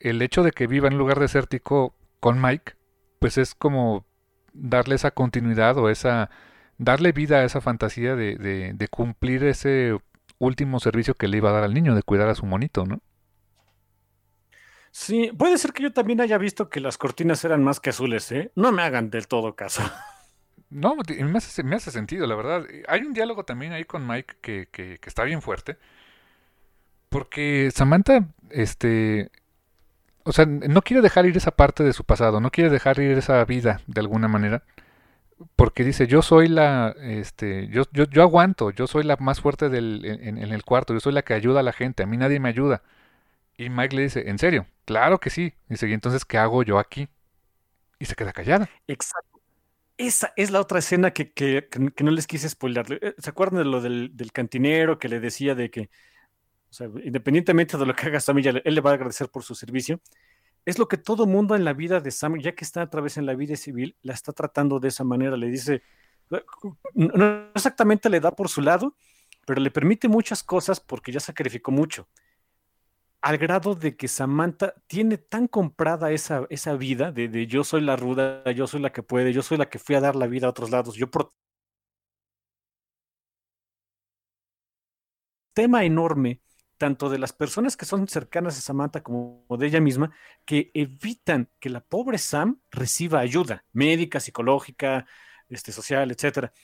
el 0.00 0.22
hecho 0.22 0.42
de 0.42 0.52
que 0.52 0.66
viva 0.66 0.88
en 0.88 0.94
un 0.94 0.98
lugar 0.98 1.20
desértico 1.20 1.94
con 2.18 2.40
Mike, 2.40 2.74
pues 3.18 3.38
es 3.38 3.54
como 3.54 4.06
darle 4.52 4.96
esa 4.96 5.12
continuidad 5.12 5.78
o 5.78 5.88
esa 5.88 6.30
darle 6.78 7.12
vida 7.12 7.38
a 7.38 7.44
esa 7.44 7.60
fantasía 7.60 8.16
de, 8.16 8.36
de, 8.36 8.72
de, 8.72 8.88
cumplir 8.88 9.44
ese 9.44 9.98
último 10.38 10.80
servicio 10.80 11.14
que 11.14 11.28
le 11.28 11.36
iba 11.36 11.50
a 11.50 11.52
dar 11.52 11.64
al 11.64 11.74
niño, 11.74 11.94
de 11.94 12.02
cuidar 12.02 12.28
a 12.28 12.34
su 12.34 12.46
monito, 12.46 12.86
¿no? 12.86 13.02
Sí, 14.90 15.30
puede 15.36 15.58
ser 15.58 15.72
que 15.72 15.82
yo 15.82 15.92
también 15.92 16.20
haya 16.22 16.38
visto 16.38 16.70
que 16.70 16.80
las 16.80 16.98
cortinas 16.98 17.44
eran 17.44 17.62
más 17.62 17.80
que 17.80 17.90
azules, 17.90 18.32
¿eh? 18.32 18.50
No 18.56 18.72
me 18.72 18.82
hagan 18.82 19.10
del 19.10 19.28
todo 19.28 19.54
caso. 19.54 19.82
No, 20.72 20.94
me 20.94 21.36
hace, 21.36 21.64
me 21.64 21.74
hace 21.74 21.90
sentido, 21.90 22.28
la 22.28 22.36
verdad. 22.36 22.64
Hay 22.86 23.00
un 23.02 23.12
diálogo 23.12 23.44
también 23.44 23.72
ahí 23.72 23.84
con 23.84 24.06
Mike 24.06 24.36
que, 24.40 24.68
que, 24.70 24.98
que 24.98 25.08
está 25.08 25.24
bien 25.24 25.42
fuerte. 25.42 25.78
Porque 27.08 27.72
Samantha, 27.74 28.28
este, 28.50 29.32
o 30.24 30.32
sea, 30.32 30.46
no 30.46 30.82
quiere 30.82 31.02
dejar 31.02 31.26
ir 31.26 31.36
esa 31.36 31.50
parte 31.50 31.82
de 31.82 31.92
su 31.92 32.04
pasado, 32.04 32.40
no 32.40 32.50
quiere 32.50 32.70
dejar 32.70 32.98
ir 33.00 33.16
esa 33.16 33.44
vida 33.44 33.80
de 33.86 34.00
alguna 34.00 34.28
manera, 34.28 34.62
porque 35.56 35.84
dice, 35.84 36.06
yo 36.06 36.22
soy 36.22 36.48
la, 36.48 36.94
este, 37.00 37.68
yo, 37.68 37.84
yo, 37.92 38.04
yo 38.04 38.22
aguanto, 38.22 38.70
yo 38.70 38.86
soy 38.86 39.04
la 39.04 39.16
más 39.16 39.40
fuerte 39.40 39.68
del, 39.68 40.04
en, 40.04 40.38
el 40.38 40.64
cuarto, 40.64 40.92
yo 40.92 41.00
soy 41.00 41.12
la 41.12 41.22
que 41.22 41.34
ayuda 41.34 41.60
a 41.60 41.62
la 41.62 41.72
gente, 41.72 42.02
a 42.02 42.06
mí 42.06 42.16
nadie 42.16 42.40
me 42.40 42.48
ayuda. 42.48 42.82
Y 43.56 43.68
Mike 43.68 43.96
le 43.96 44.02
dice, 44.02 44.28
¿en 44.28 44.38
serio? 44.38 44.66
Claro 44.86 45.20
que 45.20 45.28
sí. 45.28 45.52
Dice, 45.68 45.86
¿y 45.86 45.92
entonces 45.92 46.24
qué 46.24 46.38
hago 46.38 46.62
yo 46.62 46.78
aquí? 46.78 47.08
Y 47.98 48.06
se 48.06 48.14
queda 48.14 48.32
callada. 48.32 48.70
Exacto. 48.86 49.40
Esa 49.98 50.32
es 50.36 50.50
la 50.50 50.60
otra 50.60 50.78
escena 50.78 51.10
que, 51.10 51.30
que, 51.32 51.68
que 51.68 52.04
no 52.04 52.10
les 52.10 52.26
quise 52.26 52.48
spoiler. 52.48 52.98
Eh, 53.02 53.14
¿Se 53.18 53.28
acuerdan 53.28 53.58
de 53.58 53.64
lo 53.66 53.82
del, 53.82 54.16
del, 54.16 54.32
cantinero 54.32 54.98
que 54.98 55.10
le 55.10 55.20
decía 55.20 55.54
de 55.54 55.70
que, 55.70 55.90
o 56.70 56.72
sea, 56.72 56.88
independientemente 57.04 57.76
de 57.76 57.86
lo 57.86 57.94
que 57.94 58.06
haga 58.06 58.20
Sam, 58.20 58.38
él 58.38 58.62
le 58.64 58.80
va 58.80 58.90
a 58.90 58.94
agradecer 58.94 59.28
por 59.28 59.42
su 59.42 59.54
servicio? 59.54 60.00
Es 60.64 60.78
lo 60.78 60.88
que 60.88 60.96
todo 60.96 61.26
mundo 61.26 61.56
en 61.56 61.64
la 61.64 61.72
vida 61.72 62.00
de 62.00 62.10
Sam, 62.10 62.38
ya 62.38 62.54
que 62.54 62.64
está 62.64 62.84
otra 62.84 63.00
vez 63.00 63.16
en 63.16 63.26
la 63.26 63.34
vida 63.34 63.56
civil, 63.56 63.96
la 64.02 64.14
está 64.14 64.32
tratando 64.32 64.78
de 64.78 64.88
esa 64.88 65.04
manera. 65.04 65.36
Le 65.36 65.48
dice, 65.48 65.82
no 66.94 67.50
exactamente 67.54 68.08
le 68.08 68.20
da 68.20 68.30
por 68.30 68.48
su 68.48 68.60
lado, 68.60 68.94
pero 69.46 69.60
le 69.60 69.70
permite 69.70 70.08
muchas 70.08 70.42
cosas 70.42 70.80
porque 70.80 71.12
ya 71.12 71.20
sacrificó 71.20 71.72
mucho 71.72 72.08
al 73.22 73.38
grado 73.38 73.74
de 73.74 73.96
que 73.96 74.08
Samantha 74.08 74.74
tiene 74.86 75.18
tan 75.18 75.46
comprada 75.46 76.10
esa, 76.10 76.46
esa 76.50 76.74
vida 76.76 77.12
de, 77.12 77.28
de, 77.28 77.46
yo 77.46 77.64
soy 77.64 77.82
la 77.82 77.96
ruda, 77.96 78.50
yo 78.52 78.66
soy 78.66 78.80
la 78.80 78.92
que 78.92 79.02
puede, 79.02 79.32
yo 79.32 79.42
soy 79.42 79.58
la 79.58 79.68
que 79.68 79.78
fui 79.78 79.94
a 79.94 80.00
dar 80.00 80.16
la 80.16 80.26
vida 80.26 80.46
a 80.46 80.50
otros 80.50 80.70
lados, 80.70 80.96
yo 80.96 81.10
pro 81.10 81.34
tema 85.52 85.84
enorme 85.84 86.40
tanto 86.80 87.10
de 87.10 87.18
las 87.18 87.34
personas 87.34 87.76
que 87.76 87.84
son 87.84 88.08
cercanas 88.08 88.56
a 88.56 88.62
Samantha 88.62 89.02
como 89.02 89.44
de 89.58 89.66
ella 89.66 89.82
misma, 89.82 90.12
que 90.46 90.70
evitan 90.72 91.50
que 91.60 91.68
la 91.68 91.80
pobre 91.80 92.16
Sam 92.16 92.58
reciba 92.70 93.20
ayuda 93.20 93.66
médica, 93.74 94.18
psicológica, 94.18 95.04
este, 95.50 95.72
social, 95.72 96.10
etcétera. 96.10 96.54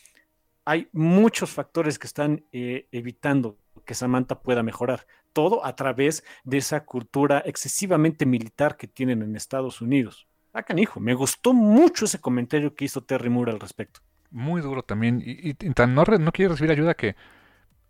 Hay 0.64 0.88
muchos 0.92 1.50
factores 1.50 1.98
que 1.98 2.06
están 2.06 2.46
eh, 2.50 2.88
evitando 2.92 3.58
que 3.84 3.92
Samantha 3.92 4.40
pueda 4.40 4.62
mejorar. 4.62 5.06
Todo 5.34 5.66
a 5.66 5.76
través 5.76 6.24
de 6.44 6.56
esa 6.56 6.86
cultura 6.86 7.42
excesivamente 7.44 8.24
militar 8.24 8.78
que 8.78 8.86
tienen 8.86 9.20
en 9.20 9.36
Estados 9.36 9.82
Unidos. 9.82 10.26
Ah, 10.54 10.62
canijo, 10.62 10.98
me 10.98 11.12
gustó 11.12 11.52
mucho 11.52 12.06
ese 12.06 12.22
comentario 12.22 12.74
que 12.74 12.86
hizo 12.86 13.02
Terry 13.02 13.28
Moore 13.28 13.52
al 13.52 13.60
respecto. 13.60 14.00
Muy 14.30 14.62
duro 14.62 14.82
también. 14.82 15.22
Y, 15.22 15.52
tan 15.74 15.94
no, 15.94 16.04
no, 16.04 16.32
quiere 16.32 16.52
recibir 16.52 16.70
ayuda 16.70 16.94
que 16.94 17.16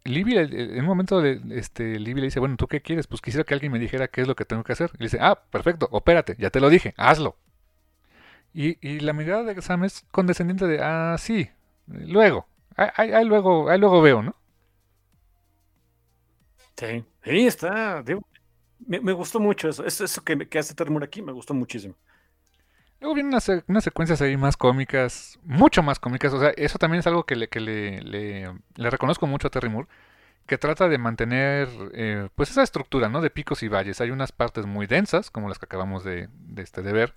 Libby, 0.07 0.37
en 0.37 0.81
un 0.81 0.87
momento, 0.87 1.21
de, 1.21 1.41
este, 1.51 1.99
Libby 1.99 2.21
le 2.21 2.27
dice, 2.27 2.41
bueno, 2.41 2.57
¿tú 2.57 2.67
qué 2.67 2.81
quieres? 2.83 3.07
Pues 3.07 3.21
quisiera 3.21 3.45
que 3.45 3.55
alguien 3.55 3.73
me 3.73 3.79
dijera 3.79 4.09
qué 4.09 4.23
es 4.23 4.29
lo 4.29 4.37
que 4.37 4.45
tengo 4.45 4.65
que 4.65 4.73
hacer. 4.73 4.91
Y 4.99 5.05
dice, 5.05 5.19
ah, 5.21 5.41
perfecto, 5.51 5.89
opérate, 5.91 6.37
ya 6.39 6.51
te 6.51 6.61
lo 6.61 6.71
dije, 6.71 6.95
hazlo. 6.97 7.37
Y, 8.55 8.79
y 8.87 9.01
la 9.01 9.13
mirada 9.13 9.45
de 9.45 9.61
Sam 9.63 9.85
es 9.85 10.05
condescendiente 10.11 10.67
de, 10.67 10.81
ah, 10.83 11.17
sí, 11.19 11.51
luego, 11.87 12.47
ahí, 12.77 13.11
ahí, 13.13 13.25
luego, 13.25 13.69
ahí 13.71 13.79
luego 13.79 14.01
veo, 14.01 14.23
¿no? 14.23 14.35
Sí, 16.77 17.05
sí 17.25 17.47
está. 17.47 18.05
me, 18.87 19.01
me, 19.01 19.13
gustó 19.13 19.41
mucho 19.41 19.69
eso. 19.69 19.85
Eso, 19.85 20.05
eso 20.05 20.23
que, 20.23 20.49
que 20.49 20.59
hace 20.59 20.75
Termur 20.75 21.03
aquí 21.05 21.23
me 21.23 21.33
gustó 21.33 21.55
muchísimo. 21.55 21.95
Luego 23.01 23.15
vienen 23.15 23.33
unas, 23.67 23.85
secuencias 23.85 24.23
ahí 24.23 24.37
más 24.37 24.57
cómicas, 24.57 25.39
mucho 25.45 25.83
más 25.83 25.99
cómicas. 25.99 26.33
O 26.33 26.41
sea, 26.41 26.51
eso 26.57 26.79
también 26.79 27.01
es 27.01 27.07
algo 27.07 27.25
que 27.25 27.37
le, 27.37 28.51
reconozco 28.77 29.27
mucho 29.27 29.49
a 29.49 29.51
Terry 29.51 29.69
Moore, 29.69 29.89
que 30.47 30.59
trata 30.59 30.89
de 30.89 30.99
mantener 30.99 31.69
eh, 31.93 32.29
pues 32.35 32.51
esa 32.51 32.63
estructura, 32.63 33.09
¿no? 33.09 33.21
De 33.21 33.31
picos 33.31 33.63
y 33.63 33.69
valles. 33.69 34.01
Hay 34.01 34.11
unas 34.11 34.33
partes 34.33 34.67
muy 34.67 34.87
densas, 34.87 35.31
como 35.31 35.49
las 35.49 35.59
que 35.59 35.67
acabamos 35.67 36.05
este, 36.07 36.83
de 36.83 36.93
ver. 36.93 37.15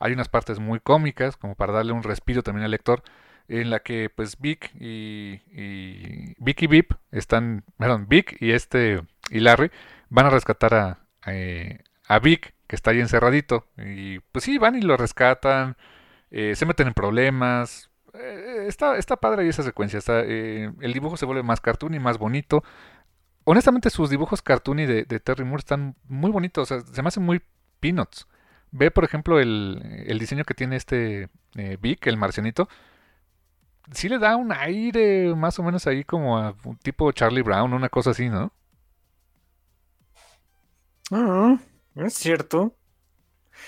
Hay 0.00 0.12
unas 0.12 0.28
partes 0.28 0.60
muy 0.60 0.80
cómicas, 0.80 1.36
como 1.36 1.54
para 1.56 1.72
darle 1.72 1.92
un 1.92 2.02
respiro 2.02 2.42
también 2.42 2.64
al 2.64 2.70
lector 2.70 3.02
en 3.48 3.70
la 3.70 3.80
que 3.80 4.10
pues 4.14 4.38
Vic 4.38 4.70
y, 4.78 5.40
y 5.50 6.34
Vic 6.38 6.62
y 6.62 6.66
Vip 6.66 6.92
están, 7.10 7.64
perdón, 7.78 8.06
Vic 8.08 8.36
y 8.40 8.52
este 8.52 9.02
y 9.30 9.40
Larry 9.40 9.70
van 10.10 10.26
a 10.26 10.30
rescatar 10.30 10.74
a, 10.74 10.98
eh, 11.26 11.80
a, 12.06 12.18
Vic 12.18 12.54
que 12.68 12.76
está 12.76 12.92
ahí 12.92 13.00
encerradito 13.00 13.66
y 13.76 14.20
pues 14.20 14.44
sí 14.44 14.58
van 14.58 14.76
y 14.76 14.82
lo 14.82 14.96
rescatan, 14.96 15.76
eh, 16.30 16.54
se 16.54 16.66
meten 16.66 16.88
en 16.88 16.94
problemas, 16.94 17.90
eh, 18.14 18.66
está, 18.68 18.96
está 18.96 19.16
padre 19.16 19.42
ahí 19.42 19.48
esa 19.48 19.64
secuencia, 19.64 19.98
está, 19.98 20.22
eh, 20.24 20.72
el 20.80 20.92
dibujo 20.92 21.16
se 21.16 21.26
vuelve 21.26 21.42
más 21.42 21.60
cartoon 21.60 21.94
y 21.94 21.98
más 21.98 22.18
bonito. 22.18 22.62
Honestamente 23.44 23.90
sus 23.90 24.10
dibujos 24.10 24.42
cartoon 24.42 24.76
de, 24.76 25.04
Terry 25.04 25.44
Moore 25.44 25.60
están 25.60 25.96
muy 26.04 26.30
bonitos, 26.30 26.70
o 26.70 26.78
sea, 26.80 26.86
se 26.86 27.02
me 27.02 27.08
hacen 27.08 27.24
muy 27.24 27.42
peanuts. 27.80 28.28
Ve 28.70 28.90
por 28.90 29.04
ejemplo 29.04 29.40
el, 29.40 30.04
el 30.06 30.18
diseño 30.18 30.44
que 30.44 30.54
tiene 30.54 30.76
este 30.76 31.30
Vic, 31.80 32.06
el 32.06 32.18
marcianito 32.18 32.68
sí 33.92 34.08
le 34.08 34.18
da 34.18 34.36
un 34.36 34.52
aire 34.52 35.34
más 35.34 35.58
o 35.58 35.62
menos 35.62 35.86
ahí 35.86 36.04
como 36.04 36.38
a 36.38 36.54
un 36.64 36.76
tipo 36.76 37.10
Charlie 37.12 37.42
Brown, 37.42 37.72
una 37.72 37.88
cosa 37.88 38.10
así, 38.10 38.28
¿no? 38.28 38.52
Ah, 41.10 41.58
es 42.06 42.14
cierto. 42.14 42.76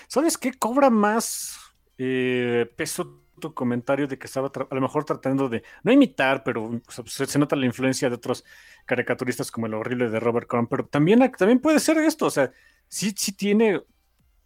¿Sabes 0.09 0.39
qué? 0.39 0.52
Cobra 0.52 0.90
más 0.90 1.59
eh, 1.98 2.70
peso 2.77 3.24
tu 3.40 3.55
comentario 3.55 4.07
de 4.07 4.19
que 4.19 4.27
estaba 4.27 4.48
a 4.48 4.74
lo 4.74 4.81
mejor 4.81 5.05
tratando 5.05 5.48
de 5.48 5.62
no 5.82 5.93
imitar, 5.93 6.44
pero 6.44 6.81
se, 6.89 7.39
nota 7.39 7.57
la 7.57 7.66
influencia 7.66 8.09
de 8.09 8.15
otros 8.15 8.44
caricaturistas 8.85 9.51
como 9.51 9.66
el 9.66 9.74
horrible 9.74 10.11
de 10.11 10.20
Robert 10.20 10.47
Crumb, 10.47 10.69
pero 10.69 10.86
también, 10.86 11.20
también 11.39 11.59
puede 11.59 11.81
ser 11.81 11.97
esto, 11.98 12.27
o 12.27 12.31
sea, 12.31 12.52
sí, 12.86 13.15
sí 13.16 13.32
tiene 13.32 13.82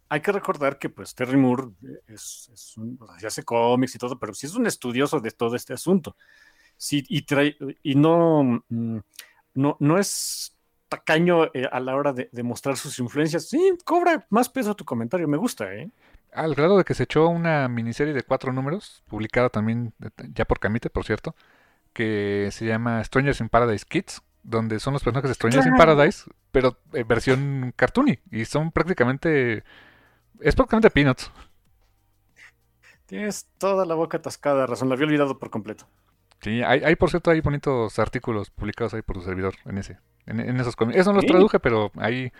hay 0.09 0.21
que 0.21 0.31
recordar 0.31 0.77
que 0.77 0.89
pues 0.89 1.15
Terry 1.15 1.37
Moore 1.37 1.71
es, 2.07 2.49
es 2.53 2.77
un, 2.77 2.99
sea, 3.19 3.27
hace 3.27 3.43
cómics 3.43 3.95
y 3.95 3.97
todo, 3.97 4.19
pero 4.19 4.33
sí 4.33 4.45
es 4.45 4.55
un 4.55 4.67
estudioso 4.67 5.19
de 5.19 5.31
todo 5.31 5.55
este 5.55 5.73
asunto. 5.73 6.15
Sí, 6.77 7.03
y, 7.09 7.23
trae, 7.23 7.57
y 7.83 7.95
no, 7.95 8.63
mm, 8.69 8.97
no, 9.55 9.77
no 9.79 9.99
es 9.99 10.54
tacaño 10.89 11.45
eh, 11.53 11.67
a 11.71 11.79
la 11.79 11.95
hora 11.95 12.13
de, 12.13 12.29
de, 12.31 12.43
mostrar 12.43 12.77
sus 12.77 12.99
influencias. 12.99 13.49
Sí, 13.49 13.77
cobra 13.83 14.25
más 14.29 14.49
peso 14.49 14.75
tu 14.75 14.85
comentario, 14.85 15.27
me 15.27 15.37
gusta, 15.37 15.73
¿eh? 15.73 15.89
Al 16.31 16.53
grado 16.53 16.77
de 16.77 16.83
que 16.83 16.93
se 16.93 17.03
echó 17.03 17.29
una 17.29 17.67
miniserie 17.69 18.13
de 18.13 18.23
cuatro 18.23 18.51
números, 18.51 19.03
publicada 19.07 19.49
también 19.49 19.93
ya 20.33 20.45
por 20.45 20.59
Camite, 20.59 20.89
por 20.89 21.05
cierto, 21.05 21.33
que 21.93 22.49
se 22.51 22.65
llama 22.65 23.01
Strangers 23.03 23.39
in 23.39 23.47
Paradise 23.47 23.85
Kids, 23.87 24.21
donde 24.43 24.79
son 24.79 24.93
los 24.93 25.03
personajes 25.03 25.29
de 25.29 25.35
Strangers 25.35 25.65
in 25.65 25.75
Paradise, 25.75 26.29
pero 26.51 26.77
en 26.91 27.07
versión 27.07 27.73
cartoony, 27.75 28.19
y 28.31 28.43
son 28.45 28.71
prácticamente... 28.71 29.63
es 30.41 30.55
prácticamente 30.55 30.89
Peanuts. 30.89 31.31
Tienes 33.05 33.47
toda 33.57 33.85
la 33.85 33.95
boca 33.95 34.17
atascada, 34.17 34.65
razón, 34.65 34.89
la 34.89 34.95
había 34.95 35.07
olvidado 35.07 35.39
por 35.39 35.49
completo. 35.49 35.87
Sí, 36.45 36.61
hay, 36.61 36.83
hay, 36.83 36.95
por 36.95 37.09
cierto, 37.09 37.31
hay 37.31 37.41
bonitos 37.41 37.97
artículos 37.97 38.51
publicados 38.51 38.93
ahí 38.93 39.01
por 39.01 39.15
tu 39.15 39.23
servidor 39.23 39.55
en 39.65 39.79
ese, 39.79 39.97
en, 40.27 40.39
en 40.39 40.59
esos 40.59 40.75
cómics. 40.75 40.99
Eso 40.99 41.09
no 41.09 41.15
los 41.15 41.25
traduje, 41.25 41.59
pero 41.59 41.91
ahí 41.95 42.31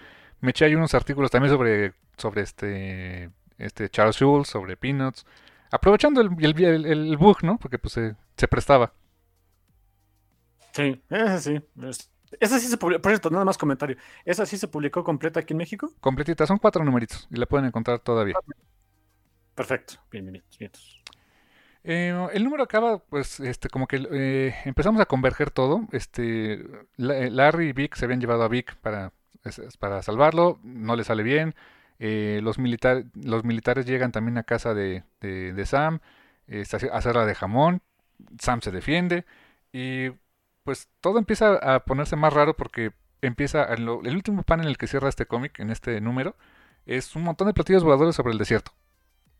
me 0.41 0.51
eché 0.51 0.65
ahí 0.65 0.75
unos 0.75 0.93
artículos 0.93 1.31
también 1.31 1.51
sobre, 1.51 1.91
sobre 2.15 2.43
este, 2.43 3.31
este 3.57 3.89
Charles 3.89 4.15
Schulz, 4.15 4.47
sobre 4.47 4.77
Peanuts, 4.77 5.25
aprovechando 5.71 6.21
el, 6.21 6.29
el, 6.39 6.85
el, 6.85 7.17
bug, 7.17 7.37
¿no? 7.41 7.57
Porque 7.57 7.79
pues 7.79 7.93
se, 7.93 8.15
se 8.37 8.47
prestaba. 8.47 8.93
Sí, 10.73 11.01
esa 11.09 11.39
sí. 11.39 11.59
Esa 12.39 12.59
sí 12.59 12.67
se 12.67 12.77
publicó, 12.77 13.01
por 13.01 13.11
cierto, 13.11 13.31
nada 13.31 13.43
más 13.43 13.57
comentario. 13.57 13.97
¿Esa 14.23 14.45
sí 14.45 14.59
se 14.59 14.67
publicó 14.67 15.03
completa 15.03 15.39
aquí 15.39 15.55
en 15.55 15.57
México? 15.57 15.91
Completita, 15.99 16.45
son 16.45 16.59
cuatro 16.59 16.85
numeritos 16.85 17.27
y 17.31 17.37
la 17.37 17.47
pueden 17.47 17.65
encontrar 17.65 17.97
todavía. 17.97 18.35
Perfecto, 19.55 19.95
bien, 20.11 20.31
bien, 20.31 20.43
bien. 20.59 20.71
Eh, 21.87 22.29
el 22.33 22.43
número 22.43 22.63
acaba, 22.63 22.97
pues, 22.97 23.39
este, 23.39 23.69
como 23.69 23.87
que 23.87 24.07
eh, 24.11 24.55
empezamos 24.65 24.99
a 25.01 25.05
converger 25.05 25.51
todo. 25.51 25.87
Este, 25.91 26.53
eh, 26.53 27.29
Larry 27.31 27.69
y 27.69 27.73
Vic 27.73 27.95
se 27.95 28.05
habían 28.05 28.19
llevado 28.19 28.43
a 28.43 28.47
Vic 28.47 28.75
para, 28.77 29.13
para 29.79 30.01
salvarlo, 30.01 30.59
no 30.63 30.95
le 30.95 31.03
sale 31.03 31.23
bien. 31.23 31.55
Eh, 31.99 32.39
los, 32.43 32.57
los 32.57 33.43
militares 33.45 33.85
llegan 33.85 34.11
también 34.11 34.37
a 34.37 34.43
casa 34.43 34.73
de, 34.73 35.03
de, 35.21 35.53
de 35.53 35.65
Sam 35.65 35.99
a 36.91 36.97
hacerla 36.97 37.25
de 37.25 37.35
jamón. 37.35 37.81
Sam 38.39 38.61
se 38.61 38.71
defiende 38.71 39.25
y 39.71 40.09
pues 40.63 40.89
todo 41.01 41.19
empieza 41.19 41.55
a 41.55 41.85
ponerse 41.85 42.15
más 42.15 42.33
raro 42.33 42.55
porque 42.55 42.93
empieza 43.21 43.65
el 43.65 43.87
último 43.89 44.43
pan 44.43 44.61
en 44.61 44.67
el 44.67 44.77
que 44.77 44.87
cierra 44.87 45.09
este 45.09 45.25
cómic, 45.25 45.59
en 45.59 45.69
este 45.69 46.01
número, 46.01 46.35
es 46.85 47.15
un 47.15 47.23
montón 47.23 47.47
de 47.47 47.53
platillos 47.53 47.83
voladores 47.83 48.15
sobre 48.15 48.33
el 48.33 48.39
desierto. 48.39 48.71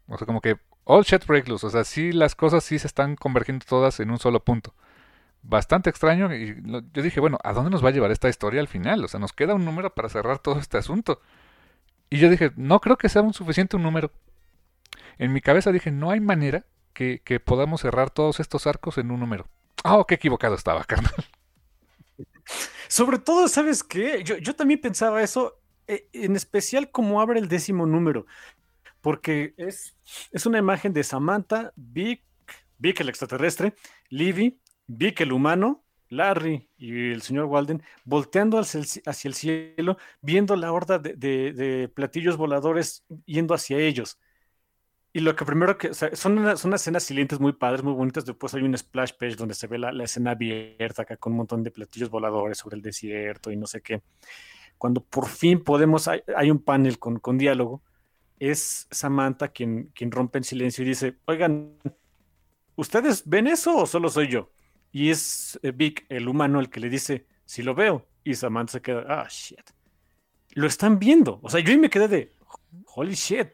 O 0.07 0.17
sea, 0.17 0.27
como 0.27 0.41
que 0.41 0.57
all 0.85 1.03
shit 1.03 1.25
break 1.25 1.47
loose. 1.47 1.65
O 1.65 1.69
sea, 1.69 1.83
sí 1.83 2.11
las 2.11 2.35
cosas 2.35 2.63
sí 2.63 2.79
se 2.79 2.87
están 2.87 3.15
convergiendo 3.15 3.65
todas 3.67 3.99
en 3.99 4.11
un 4.11 4.19
solo 4.19 4.43
punto. 4.43 4.73
Bastante 5.41 5.89
extraño 5.89 6.33
y 6.33 6.55
yo 6.63 7.03
dije, 7.03 7.19
bueno, 7.19 7.37
¿a 7.43 7.53
dónde 7.53 7.69
nos 7.69 7.83
va 7.83 7.89
a 7.89 7.91
llevar 7.91 8.11
esta 8.11 8.29
historia 8.29 8.61
al 8.61 8.67
final? 8.67 9.03
O 9.03 9.07
sea, 9.07 9.19
nos 9.19 9.33
queda 9.33 9.53
un 9.53 9.65
número 9.65 9.93
para 9.93 10.09
cerrar 10.09 10.39
todo 10.39 10.59
este 10.59 10.77
asunto. 10.77 11.21
Y 12.09 12.17
yo 12.17 12.29
dije, 12.29 12.51
no 12.55 12.79
creo 12.79 12.97
que 12.97 13.09
sea 13.09 13.21
un 13.21 13.33
suficiente 13.33 13.75
un 13.75 13.83
número. 13.83 14.11
En 15.17 15.33
mi 15.33 15.41
cabeza 15.41 15.71
dije, 15.71 15.91
no 15.91 16.09
hay 16.11 16.19
manera 16.19 16.65
que, 16.93 17.21
que 17.23 17.39
podamos 17.39 17.81
cerrar 17.81 18.09
todos 18.09 18.39
estos 18.39 18.65
arcos 18.65 18.97
en 18.97 19.11
un 19.11 19.19
número. 19.19 19.47
Oh, 19.83 20.05
qué 20.05 20.15
equivocado 20.15 20.55
estaba, 20.55 20.83
carnal. 20.85 21.13
Sobre 22.87 23.19
todo, 23.19 23.47
¿sabes 23.47 23.83
qué? 23.83 24.23
Yo, 24.23 24.37
yo 24.37 24.55
también 24.55 24.81
pensaba 24.81 25.21
eso, 25.21 25.59
eh, 25.87 26.07
en 26.13 26.35
especial 26.35 26.89
como 26.89 27.21
abre 27.21 27.39
el 27.39 27.47
décimo 27.47 27.85
número 27.85 28.25
porque 29.05 29.53
es, 29.57 29.95
es 30.31 30.47
una 30.47 30.57
imagen 30.57 30.91
de 30.91 31.03
Samantha, 31.03 31.71
Vic, 31.75 32.23
Vic 32.79 32.99
el 33.01 33.09
extraterrestre, 33.09 33.75
Livy, 34.09 34.59
Vic 34.87 35.21
el 35.21 35.31
humano, 35.31 35.83
Larry 36.09 36.67
y 36.75 37.11
el 37.11 37.21
señor 37.21 37.45
Walden 37.45 37.83
volteando 38.03 38.57
hacia 38.57 38.79
el, 38.79 39.35
cielo, 39.35 39.99
viendo 40.23 40.55
la 40.55 40.71
horda 40.71 40.97
de, 40.97 41.87
platillos 41.93 42.35
voladores 42.35 43.05
yendo 43.27 43.53
hacia 43.53 43.77
ellos. 43.77 44.17
Y 45.13 45.19
lo 45.19 45.35
que 45.35 45.45
primero 45.45 45.77
que, 45.77 45.93
son, 45.93 46.57
son 46.57 46.73
escenas 46.73 47.03
silentes 47.03 47.39
muy 47.39 47.53
padres, 47.53 47.83
muy 47.83 47.93
bonitas. 47.93 48.25
Después 48.25 48.55
hay 48.55 48.63
un 48.63 48.75
splash 48.75 49.11
page 49.19 49.35
donde 49.35 49.53
se 49.53 49.67
ve 49.67 49.77
la, 49.77 49.91
la, 49.91 50.05
escena 50.05 50.31
abierta 50.31 51.03
acá 51.03 51.15
con 51.17 51.33
un 51.33 51.37
montón 51.37 51.61
de 51.61 51.69
platillos 51.69 52.09
voladores 52.09 52.57
sobre 52.57 52.77
el 52.77 52.81
desierto 52.81 53.51
y 53.51 53.55
no 53.55 53.67
sé 53.67 53.81
qué. 53.81 54.01
Cuando 54.79 55.01
por 55.03 55.27
fin 55.27 55.63
podemos, 55.63 56.07
hay, 56.07 56.23
hay 56.35 56.49
un 56.49 56.57
panel 56.57 56.97
con, 56.97 57.19
con 57.19 57.37
diálogo 57.37 57.83
es 58.39 58.87
Samantha 58.91 59.49
quien, 59.49 59.91
quien 59.95 60.11
rompe 60.11 60.37
en 60.37 60.43
silencio 60.43 60.83
y 60.83 60.89
dice, 60.89 61.17
oigan, 61.25 61.77
¿ustedes 62.75 63.27
ven 63.27 63.47
eso 63.47 63.77
o 63.77 63.85
solo 63.85 64.09
soy 64.09 64.27
yo? 64.27 64.51
Y 64.91 65.09
es 65.09 65.59
eh, 65.63 65.71
Vic, 65.71 66.05
el 66.09 66.27
humano, 66.27 66.59
el 66.59 66.69
que 66.69 66.79
le 66.79 66.89
dice, 66.89 67.25
si 67.45 67.63
lo 67.63 67.75
veo. 67.75 68.07
Y 68.23 68.35
Samantha 68.35 68.73
se 68.73 68.81
queda, 68.81 69.05
ah, 69.07 69.27
shit. 69.29 69.61
Lo 70.51 70.67
están 70.67 70.99
viendo. 70.99 71.39
O 71.43 71.49
sea, 71.49 71.59
yo 71.59 71.77
me 71.77 71.89
quedé 71.89 72.07
de, 72.07 72.31
holy 72.87 73.13
shit. 73.13 73.49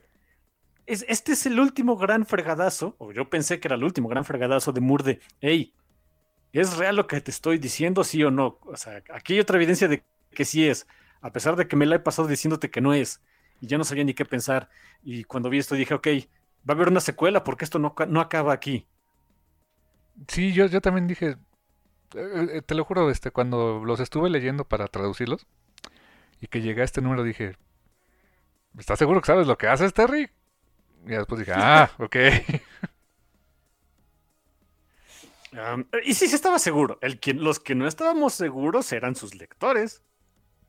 Es, 0.85 1.05
este 1.07 1.33
es 1.33 1.45
el 1.45 1.59
último 1.59 1.97
gran 1.97 2.25
fregadazo, 2.25 2.95
o 2.97 3.11
yo 3.11 3.29
pensé 3.29 3.59
que 3.59 3.67
era 3.67 3.75
el 3.75 3.83
último 3.83 4.07
gran 4.07 4.25
fregadazo 4.25 4.71
de 4.71 4.81
Murde. 4.81 5.19
Hey, 5.39 5.73
¿es 6.53 6.77
real 6.77 6.95
lo 6.95 7.07
que 7.07 7.21
te 7.21 7.31
estoy 7.31 7.57
diciendo, 7.57 8.03
sí 8.03 8.23
o 8.23 8.31
no? 8.31 8.59
O 8.63 8.75
sea, 8.75 9.03
aquí 9.13 9.33
hay 9.33 9.39
otra 9.39 9.57
evidencia 9.57 9.87
de 9.87 10.03
que 10.31 10.45
sí 10.45 10.67
es, 10.67 10.87
a 11.21 11.31
pesar 11.31 11.55
de 11.55 11.67
que 11.67 11.75
me 11.75 11.85
la 11.85 11.97
he 11.97 11.99
pasado 11.99 12.27
diciéndote 12.27 12.71
que 12.71 12.81
no 12.81 12.93
es 12.93 13.21
y 13.61 13.67
ya 13.67 13.77
no 13.77 13.85
sabía 13.85 14.03
ni 14.03 14.13
qué 14.13 14.25
pensar. 14.25 14.69
Y 15.03 15.23
cuando 15.23 15.49
vi 15.49 15.59
esto 15.59 15.75
dije, 15.75 15.93
ok, 15.93 16.07
va 16.67 16.69
a 16.69 16.71
haber 16.73 16.89
una 16.89 16.99
secuela 16.99 17.43
porque 17.43 17.63
esto 17.63 17.79
no, 17.79 17.95
no 18.07 18.19
acaba 18.19 18.51
aquí. 18.51 18.87
Sí, 20.27 20.51
yo, 20.51 20.65
yo 20.65 20.81
también 20.81 21.07
dije, 21.07 21.37
eh, 22.15 22.47
eh, 22.53 22.61
te 22.65 22.75
lo 22.75 22.83
juro, 22.83 23.09
este, 23.09 23.31
cuando 23.31 23.83
los 23.85 23.99
estuve 23.99 24.29
leyendo 24.29 24.65
para 24.65 24.87
traducirlos 24.87 25.47
y 26.41 26.47
que 26.47 26.61
llegué 26.61 26.81
a 26.81 26.85
este 26.85 27.01
número 27.01 27.23
dije, 27.23 27.55
¿estás 28.77 28.99
seguro 28.99 29.21
que 29.21 29.27
sabes 29.27 29.47
lo 29.47 29.57
que 29.57 29.67
haces, 29.67 29.93
Terry? 29.93 30.29
Y 31.05 31.09
después 31.11 31.39
dije, 31.39 31.53
ah, 31.55 31.89
ok. 31.99 32.15
Um, 35.53 35.83
y 36.05 36.13
sí, 36.13 36.27
sí 36.27 36.35
estaba 36.35 36.59
seguro. 36.59 36.97
El 37.01 37.19
los 37.35 37.59
que 37.59 37.75
no 37.75 37.87
estábamos 37.87 38.33
seguros 38.33 38.91
eran 38.93 39.15
sus 39.15 39.35
lectores. 39.35 40.01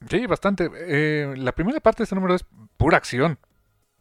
Sí, 0.09 0.27
bastante. 0.27 0.71
Eh, 0.75 1.35
la 1.37 1.53
primera 1.53 1.81
parte 1.81 1.99
de 1.99 2.05
este 2.05 2.15
número 2.15 2.35
es 2.35 2.45
pura 2.77 2.97
acción. 2.97 3.39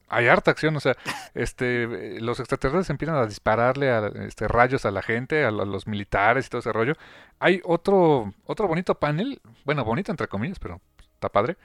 Hay 0.07 0.27
harta 0.27 0.51
acción, 0.51 0.75
o 0.75 0.79
sea, 0.81 0.97
este, 1.33 2.19
los 2.19 2.39
extraterrestres 2.39 2.89
empiezan 2.89 3.15
a 3.15 3.25
dispararle 3.25 3.89
a, 3.91 4.07
este, 4.07 4.47
rayos 4.47 4.85
a 4.85 4.91
la 4.91 5.01
gente, 5.01 5.45
a, 5.45 5.51
los 5.51 5.87
militares 5.87 6.47
y 6.47 6.49
todo 6.49 6.59
ese 6.59 6.73
rollo. 6.73 6.95
Hay 7.39 7.61
otro, 7.63 8.33
otro 8.45 8.67
bonito 8.67 8.95
panel, 8.95 9.41
bueno, 9.63 9.85
bonito 9.85 10.11
entre 10.11 10.27
comillas, 10.27 10.59
pero 10.59 10.81
está 11.13 11.29
padre, 11.29 11.57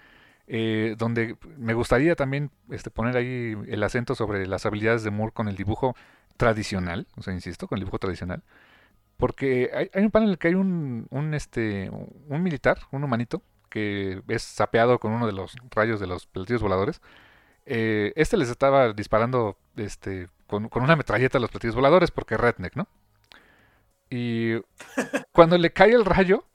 eh, 0.47 0.95
donde 0.97 1.37
me 1.57 1.75
gustaría 1.75 2.15
también 2.15 2.51
este, 2.71 2.91
poner 2.91 3.17
ahí 3.17 3.57
el 3.67 3.83
acento 3.83 4.15
sobre 4.15 4.47
las 4.47 4.65
habilidades 4.65 5.03
de 5.03 5.11
Moore 5.11 5.33
con 5.33 5.49
el 5.49 5.57
dibujo 5.57 5.97
tradicional, 6.37 7.09
o 7.17 7.23
sea, 7.23 7.35
insisto, 7.35 7.67
con 7.67 7.79
el 7.79 7.81
dibujo 7.81 7.99
tradicional. 7.99 8.45
Porque 9.17 9.71
hay, 9.75 9.91
hay 9.93 10.05
un 10.05 10.11
panel 10.11 10.29
en 10.29 10.33
el 10.33 10.39
que 10.39 10.49
hay 10.49 10.55
un, 10.55 11.07
un, 11.11 11.35
este, 11.35 11.91
un 11.91 12.43
militar, 12.43 12.79
un 12.93 13.03
humanito, 13.03 13.43
que 13.77 14.23
es 14.29 14.43
sapeado 14.43 14.99
con 14.99 15.13
uno 15.13 15.27
de 15.27 15.35
los 15.35 15.55
rayos 15.71 16.01
de 16.01 16.07
los 16.07 16.25
platillos 16.25 16.63
voladores. 16.63 17.03
Eh, 17.67 18.15
este 18.17 18.39
les 18.39 18.49
estaba 18.49 18.95
disparando 18.95 19.59
este, 19.77 20.29
con, 20.47 20.71
con, 20.71 20.83
una 20.83 20.97
metralleta 20.97 21.37
a 21.37 21.43
los 21.43 21.51
platillos 21.51 21.75
voladores 21.75 22.11
porque 22.11 22.39
redneck, 22.39 22.75
¿no? 22.75 22.89
Y 24.09 24.55
cuando 25.33 25.59
le 25.59 25.75
cae 25.75 25.93
el 25.93 26.07
rayo, 26.07 26.47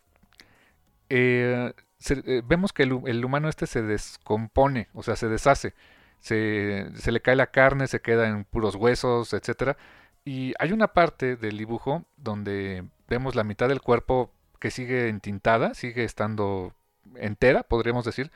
eh, 1.09 1.71
se, 1.99 2.23
eh, 2.25 2.41
vemos 2.43 2.73
que 2.73 2.81
el, 2.81 2.99
el, 3.05 3.23
humano 3.23 3.49
este 3.49 3.67
se 3.67 3.83
descompone, 3.83 4.89
o 4.95 5.03
sea, 5.03 5.15
se 5.15 5.27
deshace. 5.27 5.75
Se, 6.21 6.89
se, 6.95 7.11
le 7.11 7.21
cae 7.21 7.35
la 7.35 7.51
carne, 7.51 7.85
se 7.85 8.01
queda 8.01 8.29
en 8.29 8.45
puros 8.45 8.75
huesos, 8.75 9.31
etc. 9.33 9.77
Y 10.25 10.55
hay 10.57 10.71
una 10.71 10.87
parte 10.87 11.35
del 11.35 11.59
dibujo 11.59 12.03
donde 12.17 12.83
vemos 13.07 13.35
la 13.35 13.43
mitad 13.43 13.69
del 13.69 13.81
cuerpo 13.81 14.31
que 14.59 14.71
sigue 14.71 15.07
entintada, 15.07 15.75
sigue 15.75 16.03
estando 16.03 16.73
entera, 17.15 17.63
podríamos 17.63 18.05
decir, 18.05 18.31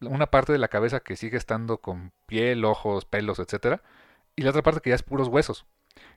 una 0.00 0.26
parte 0.26 0.52
de 0.52 0.58
la 0.58 0.68
cabeza 0.68 1.00
que 1.00 1.16
sigue 1.16 1.36
estando 1.36 1.78
con 1.78 2.12
piel, 2.26 2.64
ojos, 2.64 3.04
pelos, 3.04 3.38
etcétera, 3.38 3.82
y 4.36 4.42
la 4.42 4.50
otra 4.50 4.62
parte 4.62 4.80
que 4.80 4.90
ya 4.90 4.96
es 4.96 5.02
puros 5.02 5.28
huesos. 5.28 5.66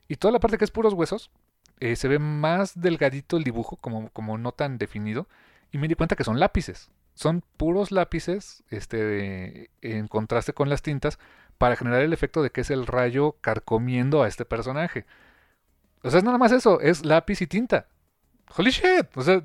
Y 0.08 0.16
toda 0.16 0.32
la 0.32 0.40
parte 0.40 0.58
que 0.58 0.66
es 0.66 0.72
puros 0.72 0.94
huesos 0.94 1.32
eh, 1.80 1.96
se 1.96 2.08
ve 2.08 2.20
más 2.20 2.80
delgadito 2.80 3.38
el 3.38 3.44
dibujo, 3.44 3.78
como, 3.78 4.10
como 4.10 4.38
no 4.38 4.52
tan 4.52 4.78
definido, 4.78 5.28
y 5.72 5.78
me 5.78 5.88
di 5.88 5.96
cuenta 5.96 6.16
que 6.16 6.24
son 6.24 6.40
lápices. 6.40 6.90
Son 7.14 7.44
puros 7.58 7.92
lápices 7.92 8.64
este, 8.70 9.72
en 9.82 10.08
contraste 10.08 10.54
con 10.54 10.70
las 10.70 10.82
tintas 10.82 11.20
para 11.58 11.76
generar 11.76 12.02
el 12.02 12.14
efecto 12.14 12.44
de 12.44 12.52
que 12.52 12.62
es 12.62 12.70
el 12.70 12.86
rayo 12.86 13.38
carcomiendo 13.42 14.24
a 14.24 14.28
este 14.28 14.46
personaje. 14.46 15.06
O 16.04 16.10
sea, 16.10 16.20
es 16.20 16.24
nada 16.24 16.38
más 16.38 16.52
eso, 16.52 16.80
es 16.80 17.06
lápiz 17.06 17.42
y 17.42 17.48
tinta. 17.48 17.88
Holy 18.56 18.72
shit, 18.72 19.08
o 19.16 19.22
sea, 19.22 19.44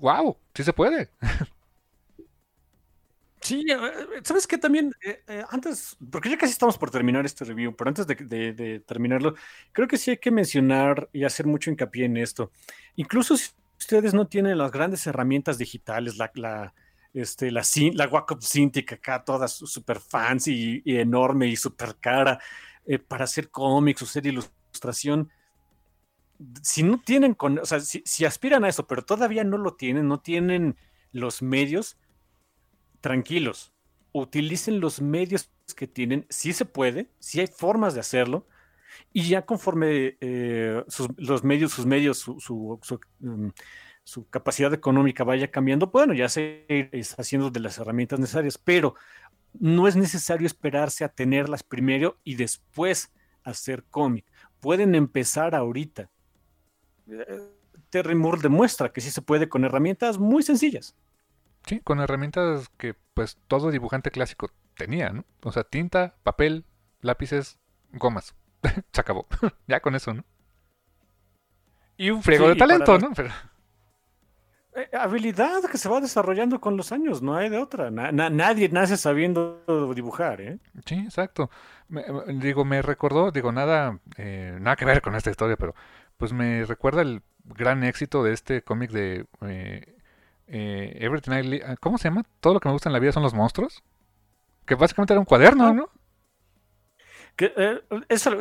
wow, 0.00 0.36
sí 0.54 0.64
se 0.64 0.72
puede. 0.72 1.10
Sí, 3.44 3.62
eh, 3.70 3.76
¿sabes 4.22 4.46
qué? 4.46 4.56
También, 4.56 4.94
eh, 5.02 5.44
antes, 5.50 5.98
porque 6.10 6.30
ya 6.30 6.38
casi 6.38 6.52
estamos 6.52 6.78
por 6.78 6.90
terminar 6.90 7.26
este 7.26 7.44
review, 7.44 7.76
pero 7.76 7.88
antes 7.88 8.06
de, 8.06 8.82
terminarlo, 8.86 9.34
creo 9.72 9.86
que 9.86 9.98
sí 9.98 10.12
hay 10.12 10.16
que 10.16 10.30
mencionar 10.30 11.10
y 11.12 11.24
hacer 11.24 11.46
mucho 11.46 11.70
hincapié 11.70 12.06
en 12.06 12.16
esto. 12.16 12.50
Incluso 12.96 13.36
si 13.36 13.50
ustedes 13.78 14.14
no 14.14 14.26
tienen 14.28 14.56
las 14.56 14.72
grandes 14.72 15.06
herramientas 15.06 15.58
digitales, 15.58 16.16
la, 16.16 16.30
la, 16.34 16.74
este, 17.12 17.50
la, 17.50 17.62
la 17.92 18.08
Wacom 18.08 18.40
Cintiq 18.40 18.94
acá, 18.94 19.22
toda 19.22 19.46
súper 19.46 20.00
fancy 20.00 20.82
y, 20.82 20.96
enorme 20.96 21.46
y 21.46 21.56
súper 21.56 21.96
cara, 22.00 22.40
para 23.08 23.24
hacer 23.24 23.50
cómics 23.50 24.00
o 24.00 24.04
hacer 24.06 24.26
ilustración, 24.26 25.30
si 26.62 26.82
no 26.82 26.98
tienen, 26.98 27.34
con, 27.34 27.58
o 27.58 27.66
sea, 27.66 27.80
si, 27.80 28.24
aspiran 28.24 28.64
a 28.64 28.70
eso, 28.70 28.86
pero 28.86 29.04
todavía 29.04 29.44
no 29.44 29.58
lo 29.58 29.74
tienen, 29.74 30.08
no 30.08 30.20
tienen 30.20 30.76
los 31.12 31.42
medios, 31.42 31.98
tranquilos, 33.04 33.70
utilicen 34.12 34.80
los 34.80 35.02
medios 35.02 35.50
que 35.76 35.86
tienen, 35.86 36.24
si 36.30 36.54
se 36.54 36.64
puede, 36.64 37.10
si 37.18 37.38
hay 37.38 37.48
formas 37.48 37.92
de 37.92 38.00
hacerlo, 38.00 38.46
y 39.12 39.28
ya 39.28 39.44
conforme 39.44 40.16
eh, 40.22 40.82
los 41.18 41.44
medios, 41.44 41.72
sus 41.72 41.84
medios, 41.84 42.16
su, 42.16 42.80
mm, 43.18 43.48
su, 44.04 44.26
capacidad 44.30 44.72
económica 44.72 45.22
vaya 45.22 45.50
cambiando, 45.50 45.88
bueno, 45.88 46.14
ya 46.14 46.30
se 46.30 46.64
está 46.92 47.20
haciendo 47.20 47.50
de 47.50 47.60
las 47.60 47.76
herramientas 47.76 48.18
necesarias, 48.18 48.56
pero 48.56 48.94
no 49.52 49.86
es 49.86 49.96
necesario 49.96 50.46
esperarse 50.46 51.04
a 51.04 51.10
tenerlas 51.10 51.62
primero 51.62 52.16
y 52.24 52.36
después 52.36 53.12
hacer 53.42 53.84
cómic. 53.90 54.24
Pueden 54.60 54.94
empezar 54.94 55.54
ahorita. 55.54 56.08
Terry 57.90 58.14
Moore 58.14 58.40
demuestra 58.40 58.90
que 58.94 59.02
sí 59.02 59.10
se 59.10 59.20
puede 59.20 59.46
con 59.50 59.62
herramientas 59.62 60.16
muy 60.16 60.42
sencillas. 60.42 60.96
Sí, 61.66 61.80
con 61.80 62.00
herramientas 62.00 62.68
que 62.76 62.94
pues 63.14 63.38
todo 63.48 63.70
dibujante 63.70 64.10
clásico 64.10 64.50
tenía, 64.76 65.10
¿no? 65.10 65.24
O 65.42 65.52
sea, 65.52 65.64
tinta, 65.64 66.16
papel, 66.22 66.64
lápices, 67.00 67.58
gomas. 67.92 68.34
se 68.92 69.00
acabó. 69.00 69.26
ya 69.66 69.80
con 69.80 69.94
eso, 69.94 70.14
¿no? 70.14 70.24
Y 71.96 72.10
un 72.10 72.22
friego 72.22 72.48
de 72.48 72.56
talento, 72.56 72.98
¿no? 72.98 73.12
Eh, 74.76 74.88
habilidad 74.98 75.62
que 75.70 75.78
se 75.78 75.88
va 75.88 76.00
desarrollando 76.00 76.60
con 76.60 76.76
los 76.76 76.90
años, 76.90 77.22
no 77.22 77.36
hay 77.36 77.48
de 77.48 77.58
otra. 77.58 77.92
nadie 77.92 78.68
nace 78.68 78.96
sabiendo 78.96 79.62
dibujar, 79.94 80.40
¿eh? 80.40 80.58
Sí, 80.84 80.96
exacto. 80.96 81.50
digo, 82.26 82.64
me 82.64 82.82
recordó, 82.82 83.30
digo, 83.30 83.52
nada, 83.52 84.00
eh, 84.16 84.58
nada 84.60 84.74
que 84.74 84.84
ver 84.84 85.00
con 85.00 85.14
esta 85.14 85.30
historia, 85.30 85.56
pero 85.56 85.76
pues 86.16 86.32
me 86.32 86.64
recuerda 86.64 87.02
el 87.02 87.22
gran 87.44 87.84
éxito 87.84 88.24
de 88.24 88.32
este 88.32 88.62
cómic 88.62 88.90
de 88.90 89.26
eh, 89.42 89.93
eh, 90.46 90.96
Everything 91.00 91.32
I 91.32 91.60
ah, 91.64 91.76
¿Cómo 91.80 91.98
se 91.98 92.08
llama? 92.08 92.24
Todo 92.40 92.54
lo 92.54 92.60
que 92.60 92.68
me 92.68 92.72
gusta 92.72 92.88
en 92.88 92.92
la 92.92 92.98
vida 92.98 93.12
son 93.12 93.22
los 93.22 93.34
monstruos. 93.34 93.82
Que 94.66 94.74
básicamente 94.74 95.12
era 95.12 95.20
un 95.20 95.26
cuaderno, 95.26 95.66
ah. 95.66 95.72
¿no? 95.72 95.88
Que, 97.36 97.52
eh, 97.56 97.80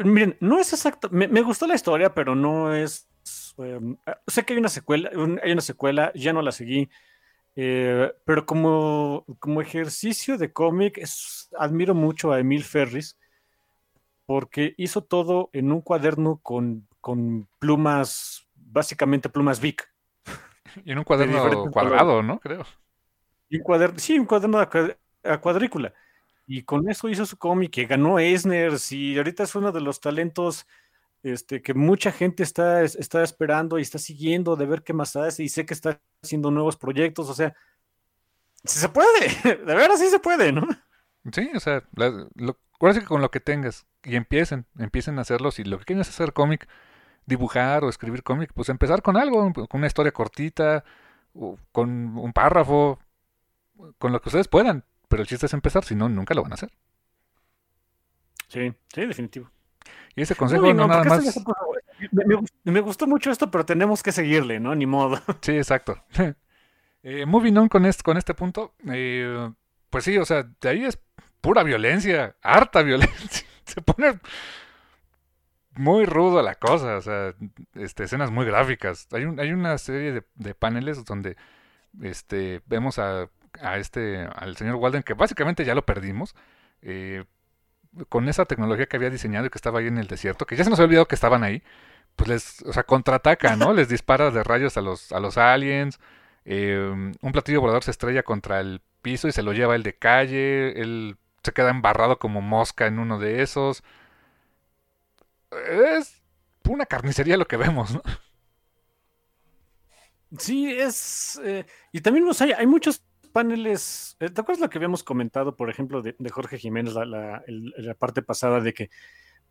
miren, 0.05 0.37
no 0.39 0.59
es 0.59 0.71
exacto. 0.73 1.09
Me, 1.11 1.41
gustó 1.41 1.65
la 1.67 1.75
historia, 1.75 2.13
pero 2.13 2.35
no 2.35 2.73
es. 2.73 3.07
Em, 3.57 3.97
sé 4.27 4.43
que 4.43 4.53
hay 4.53 4.59
una 4.59 4.69
secuela, 4.69 5.09
hay 5.43 5.51
una 5.51 5.61
secuela, 5.61 6.11
ya 6.15 6.33
no 6.33 6.41
la 6.41 6.51
seguí. 6.51 6.89
pero 7.55 8.45
como, 8.45 9.25
como 9.39 9.61
ejercicio 9.61 10.37
de 10.37 10.51
cómic, 10.53 11.03
admiro 11.57 11.95
mucho 11.95 12.31
a 12.31 12.39
Emil 12.39 12.63
Ferris 12.63 13.17
porque 14.25 14.73
hizo 14.77 15.03
todo 15.03 15.49
en 15.53 15.71
un 15.71 15.81
cuaderno 15.81 16.39
con 16.41 16.87
con 17.03 17.49
plumas, 17.59 18.47
básicamente 18.55 19.27
plumas 19.27 19.59
Vic. 19.59 19.92
Y 20.85 20.91
en 20.91 20.97
un 20.97 21.03
cuaderno 21.03 21.71
cuadrado, 21.71 22.23
¿no? 22.23 22.39
Creo. 22.39 22.65
Y 23.49 23.57
un 23.57 23.63
cuaderno, 23.63 23.99
sí, 23.99 24.17
un 24.17 24.25
cuaderno 24.25 24.59
a 24.59 25.37
cuadrícula. 25.39 25.93
Y 26.45 26.63
con 26.63 26.89
eso 26.89 27.09
hizo 27.09 27.25
su 27.25 27.37
cómic, 27.37 27.71
que 27.71 27.85
ganó 27.85 28.19
Eisner, 28.19 28.73
y 28.91 29.17
ahorita 29.17 29.43
es 29.43 29.55
uno 29.55 29.71
de 29.71 29.81
los 29.81 30.01
talentos 30.01 30.67
este, 31.23 31.61
que 31.61 31.73
mucha 31.73 32.11
gente 32.11 32.43
está, 32.43 32.83
está 32.83 33.23
esperando 33.23 33.79
y 33.79 33.81
está 33.81 33.97
siguiendo 33.97 34.57
de 34.57 34.65
ver 34.65 34.83
qué 34.83 34.91
más 34.91 35.15
hace, 35.15 35.43
y 35.43 35.49
sé 35.49 35.65
que 35.65 35.73
está 35.73 36.01
haciendo 36.21 36.51
nuevos 36.51 36.75
proyectos, 36.75 37.29
o 37.29 37.33
sea, 37.33 37.55
si 38.65 38.79
se 38.79 38.89
puede, 38.89 39.07
de 39.65 39.75
veras 39.75 39.99
sí 39.99 40.07
se 40.09 40.19
puede, 40.19 40.51
¿no? 40.51 40.67
Sí, 41.31 41.49
o 41.55 41.59
sea, 41.61 41.83
lo, 41.95 42.59
que 42.79 43.05
con 43.05 43.21
lo 43.21 43.31
que 43.31 43.39
tengas 43.39 43.85
y 44.03 44.17
empiecen, 44.17 44.65
empiecen 44.77 45.17
a 45.17 45.21
hacerlo, 45.21 45.51
si 45.51 45.63
lo 45.63 45.79
que 45.79 45.85
quieres 45.85 46.09
es 46.09 46.13
hacer 46.13 46.33
cómic, 46.33 46.67
dibujar 47.25 47.83
o 47.83 47.89
escribir 47.89 48.23
cómic, 48.23 48.51
pues 48.53 48.69
empezar 48.69 49.01
con 49.01 49.17
algo, 49.17 49.51
con 49.53 49.67
una 49.71 49.87
historia 49.87 50.11
cortita, 50.11 50.83
con 51.71 52.17
un 52.17 52.33
párrafo, 52.33 52.99
con 53.97 54.11
lo 54.11 54.21
que 54.21 54.29
ustedes 54.29 54.47
puedan. 54.47 54.83
Pero 55.07 55.21
el 55.21 55.27
chiste 55.27 55.45
es 55.45 55.53
empezar, 55.53 55.83
si 55.83 55.95
no, 55.95 56.09
nunca 56.09 56.33
lo 56.33 56.43
van 56.43 56.53
a 56.53 56.55
hacer. 56.55 56.71
Sí, 58.47 58.73
sí, 58.93 59.05
definitivo. 59.05 59.49
Y 60.15 60.21
ese 60.21 60.35
consejo 60.35 60.73
no, 60.73 60.87
nada 60.87 61.03
más. 61.03 61.43
Me, 62.63 62.79
gustó 62.81 63.07
mucho 63.07 63.31
esto, 63.31 63.49
pero 63.49 63.65
tenemos 63.65 64.03
que 64.03 64.11
seguirle, 64.11 64.59
¿no? 64.59 64.75
Ni 64.75 64.85
modo. 64.85 65.19
Sí, 65.41 65.53
exacto. 65.53 66.03
eh, 67.03 67.25
moving 67.25 67.57
on 67.57 67.69
con 67.69 67.85
este, 67.85 68.03
con 68.03 68.17
este 68.17 68.33
punto, 68.33 68.73
eh, 68.91 69.51
pues 69.89 70.03
sí, 70.03 70.17
o 70.17 70.25
sea, 70.25 70.43
de 70.61 70.69
ahí 70.69 70.85
es 70.85 70.99
pura 71.41 71.63
violencia, 71.63 72.35
harta 72.41 72.81
violencia. 72.81 73.47
Se 73.65 73.81
pone 73.81 74.19
muy 75.75 76.05
rudo 76.05 76.41
la 76.41 76.55
cosa, 76.55 76.97
o 76.97 77.01
sea, 77.01 77.33
este, 77.75 78.03
escenas 78.03 78.31
muy 78.31 78.45
gráficas. 78.45 79.07
Hay, 79.11 79.25
un, 79.25 79.39
hay 79.39 79.51
una 79.51 79.77
serie 79.77 80.23
de, 80.35 80.55
paneles 80.55 81.03
donde 81.05 81.35
este, 82.01 82.61
vemos 82.65 82.99
a, 82.99 83.29
a, 83.61 83.77
este, 83.77 84.27
al 84.35 84.55
señor 84.57 84.75
Walden, 84.75 85.03
que 85.03 85.13
básicamente 85.13 85.65
ya 85.65 85.75
lo 85.75 85.85
perdimos, 85.85 86.35
eh, 86.81 87.23
con 88.09 88.27
esa 88.29 88.45
tecnología 88.45 88.87
que 88.87 88.97
había 88.97 89.09
diseñado 89.09 89.45
y 89.45 89.49
que 89.49 89.57
estaba 89.57 89.79
ahí 89.79 89.87
en 89.87 89.97
el 89.97 90.07
desierto, 90.07 90.45
que 90.45 90.55
ya 90.55 90.63
se 90.63 90.69
nos 90.69 90.79
había 90.79 90.87
olvidado 90.87 91.07
que 91.07 91.15
estaban 91.15 91.43
ahí, 91.43 91.63
pues 92.15 92.29
les, 92.29 92.61
o 92.63 92.73
sea, 92.73 92.83
contraataca, 92.83 93.55
¿no? 93.55 93.73
les 93.73 93.89
dispara 93.89 94.31
de 94.31 94.43
rayos 94.43 94.77
a 94.77 94.81
los, 94.81 95.11
a 95.11 95.19
los 95.19 95.37
aliens, 95.37 95.99
eh, 96.45 96.91
un 97.21 97.31
platillo 97.31 97.61
volador 97.61 97.83
se 97.83 97.91
estrella 97.91 98.23
contra 98.23 98.59
el 98.59 98.81
piso 99.01 99.27
y 99.27 99.31
se 99.31 99.43
lo 99.43 99.53
lleva 99.53 99.75
el 99.75 99.83
de 99.83 99.95
calle, 99.95 100.79
él 100.81 101.17
se 101.43 101.51
queda 101.51 101.69
embarrado 101.69 102.19
como 102.19 102.41
mosca 102.41 102.87
en 102.87 102.99
uno 102.99 103.19
de 103.19 103.41
esos 103.41 103.83
es 105.67 106.21
una 106.67 106.85
carnicería 106.85 107.37
lo 107.37 107.47
que 107.47 107.57
vemos, 107.57 107.93
¿no? 107.93 108.01
Sí, 110.37 110.71
es... 110.71 111.39
Eh, 111.43 111.65
y 111.91 112.01
también 112.01 112.25
hay, 112.57 112.67
muchos 112.67 113.03
paneles, 113.31 114.15
eh, 114.19 114.29
¿te 114.29 114.41
acuerdas 114.41 114.61
lo 114.61 114.69
que 114.69 114.77
habíamos 114.77 115.03
comentado, 115.03 115.55
por 115.55 115.69
ejemplo, 115.69 116.01
de, 116.01 116.15
Jorge 116.29 116.57
Jiménez, 116.57 116.93
la, 116.95 117.43
parte 117.95 118.21
pasada 118.21 118.59
de 118.59 118.73
que 118.73 118.89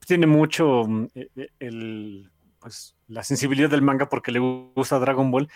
tiene 0.06 0.26
mucho 0.26 0.84
mm, 0.86 1.06
eh, 1.14 1.48
el, 1.60 2.30
pues, 2.58 2.96
la 3.08 3.22
sensibilidad 3.22 3.70
del 3.70 3.82
manga 3.82 4.08
porque 4.08 4.32
le 4.32 4.40
gusta 4.40 4.98
Dragon 4.98 5.30
Ball? 5.30 5.48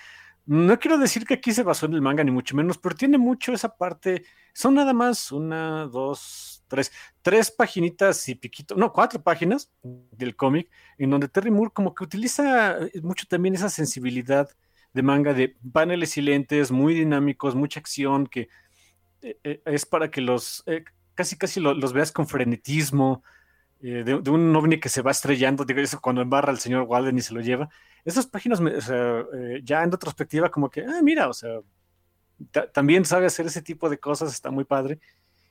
No 0.44 0.78
quiero 0.78 0.96
decir 0.96 1.26
que 1.26 1.34
aquí 1.34 1.52
se 1.52 1.64
basó 1.64 1.86
en 1.86 1.94
el 1.94 2.02
manga, 2.02 2.22
ni 2.22 2.30
mucho 2.30 2.54
menos, 2.54 2.78
pero 2.78 2.94
tiene 2.94 3.18
mucho 3.18 3.52
esa 3.52 3.76
parte. 3.76 4.24
Son 4.54 4.74
nada 4.74 4.92
más 4.92 5.32
una, 5.32 5.86
dos, 5.86 6.55
tres, 6.68 6.92
tres 7.22 7.50
paginitas 7.50 8.28
y 8.28 8.34
piquito, 8.34 8.74
no, 8.74 8.92
cuatro 8.92 9.22
páginas 9.22 9.70
del 9.82 10.36
cómic, 10.36 10.70
en 10.98 11.10
donde 11.10 11.28
Terry 11.28 11.50
Moore 11.50 11.70
como 11.72 11.94
que 11.94 12.04
utiliza 12.04 12.78
eh, 12.78 13.00
mucho 13.02 13.26
también 13.26 13.54
esa 13.54 13.68
sensibilidad 13.68 14.48
de 14.92 15.02
manga 15.02 15.34
de 15.34 15.56
paneles 15.72 16.16
y 16.16 16.22
lentes 16.22 16.70
muy 16.70 16.94
dinámicos, 16.94 17.54
mucha 17.54 17.80
acción, 17.80 18.26
que 18.26 18.48
eh, 19.22 19.38
eh, 19.44 19.62
es 19.66 19.84
para 19.86 20.10
que 20.10 20.20
los, 20.20 20.64
casi 21.14 21.36
casi 21.36 21.60
los 21.60 21.92
veas 21.92 22.12
con 22.12 22.26
frenetismo, 22.26 23.22
de, 23.78 24.14
un 24.14 24.56
ovni 24.56 24.80
que 24.80 24.88
se 24.88 25.02
va 25.02 25.10
estrellando, 25.10 25.64
digo, 25.64 25.80
eso 25.80 26.00
cuando 26.00 26.22
embarra 26.22 26.50
al 26.50 26.58
señor 26.58 26.84
Walden 26.88 27.18
y 27.18 27.20
se 27.20 27.34
lo 27.34 27.40
lleva. 27.40 27.68
Esas 28.04 28.26
páginas, 28.26 28.60
ya 29.62 29.82
en 29.82 29.92
retrospectiva, 29.92 30.50
como 30.50 30.70
que, 30.70 30.80
ah, 30.80 31.00
mira, 31.02 31.28
o 31.28 31.34
sea, 31.34 31.60
también 32.72 33.04
sabe 33.04 33.26
hacer 33.26 33.46
ese 33.46 33.62
tipo 33.62 33.88
de 33.88 33.98
cosas, 33.98 34.32
está 34.32 34.50
muy 34.50 34.64
padre. 34.64 34.98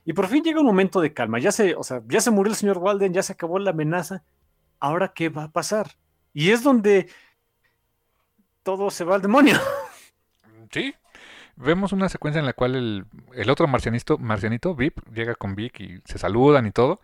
Y 0.06 0.12
por 0.12 0.28
fin 0.28 0.44
llega 0.44 0.60
un 0.60 0.66
momento 0.66 1.00
de 1.00 1.12
calma. 1.12 1.40
Ya 1.40 1.50
se, 1.50 1.74
o 1.74 1.82
sea, 1.82 2.00
ya 2.06 2.20
se 2.20 2.30
murió 2.30 2.52
el 2.52 2.56
señor 2.56 2.78
Walden, 2.78 3.12
ya 3.12 3.24
se 3.24 3.32
acabó 3.32 3.58
la 3.58 3.72
amenaza. 3.72 4.22
Ahora, 4.78 5.12
¿qué 5.12 5.28
va 5.28 5.44
a 5.44 5.50
pasar? 5.50 5.96
Y 6.32 6.50
es 6.52 6.62
donde 6.62 7.10
todo 8.62 8.90
se 8.90 9.04
va 9.04 9.16
al 9.16 9.22
demonio. 9.22 9.54
Sí. 10.72 10.92
Vemos 11.54 11.92
una 11.92 12.08
secuencia 12.08 12.40
en 12.40 12.44
la 12.44 12.52
cual 12.52 12.74
el, 12.74 13.06
el 13.34 13.50
otro 13.50 13.68
marcianito, 13.68 14.18
marcianito, 14.18 14.74
Vip, 14.74 14.98
llega 15.14 15.36
con 15.36 15.54
Vic 15.54 15.78
y 15.80 16.00
se 16.04 16.18
saludan 16.18 16.66
y 16.66 16.72
todo. 16.72 17.00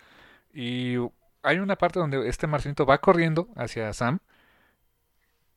Y 0.52 0.96
hay 1.42 1.58
una 1.58 1.76
parte 1.76 2.00
donde 2.00 2.28
este 2.28 2.48
marcianito 2.48 2.84
va 2.84 2.98
corriendo 2.98 3.48
hacia 3.54 3.92
Sam. 3.92 4.18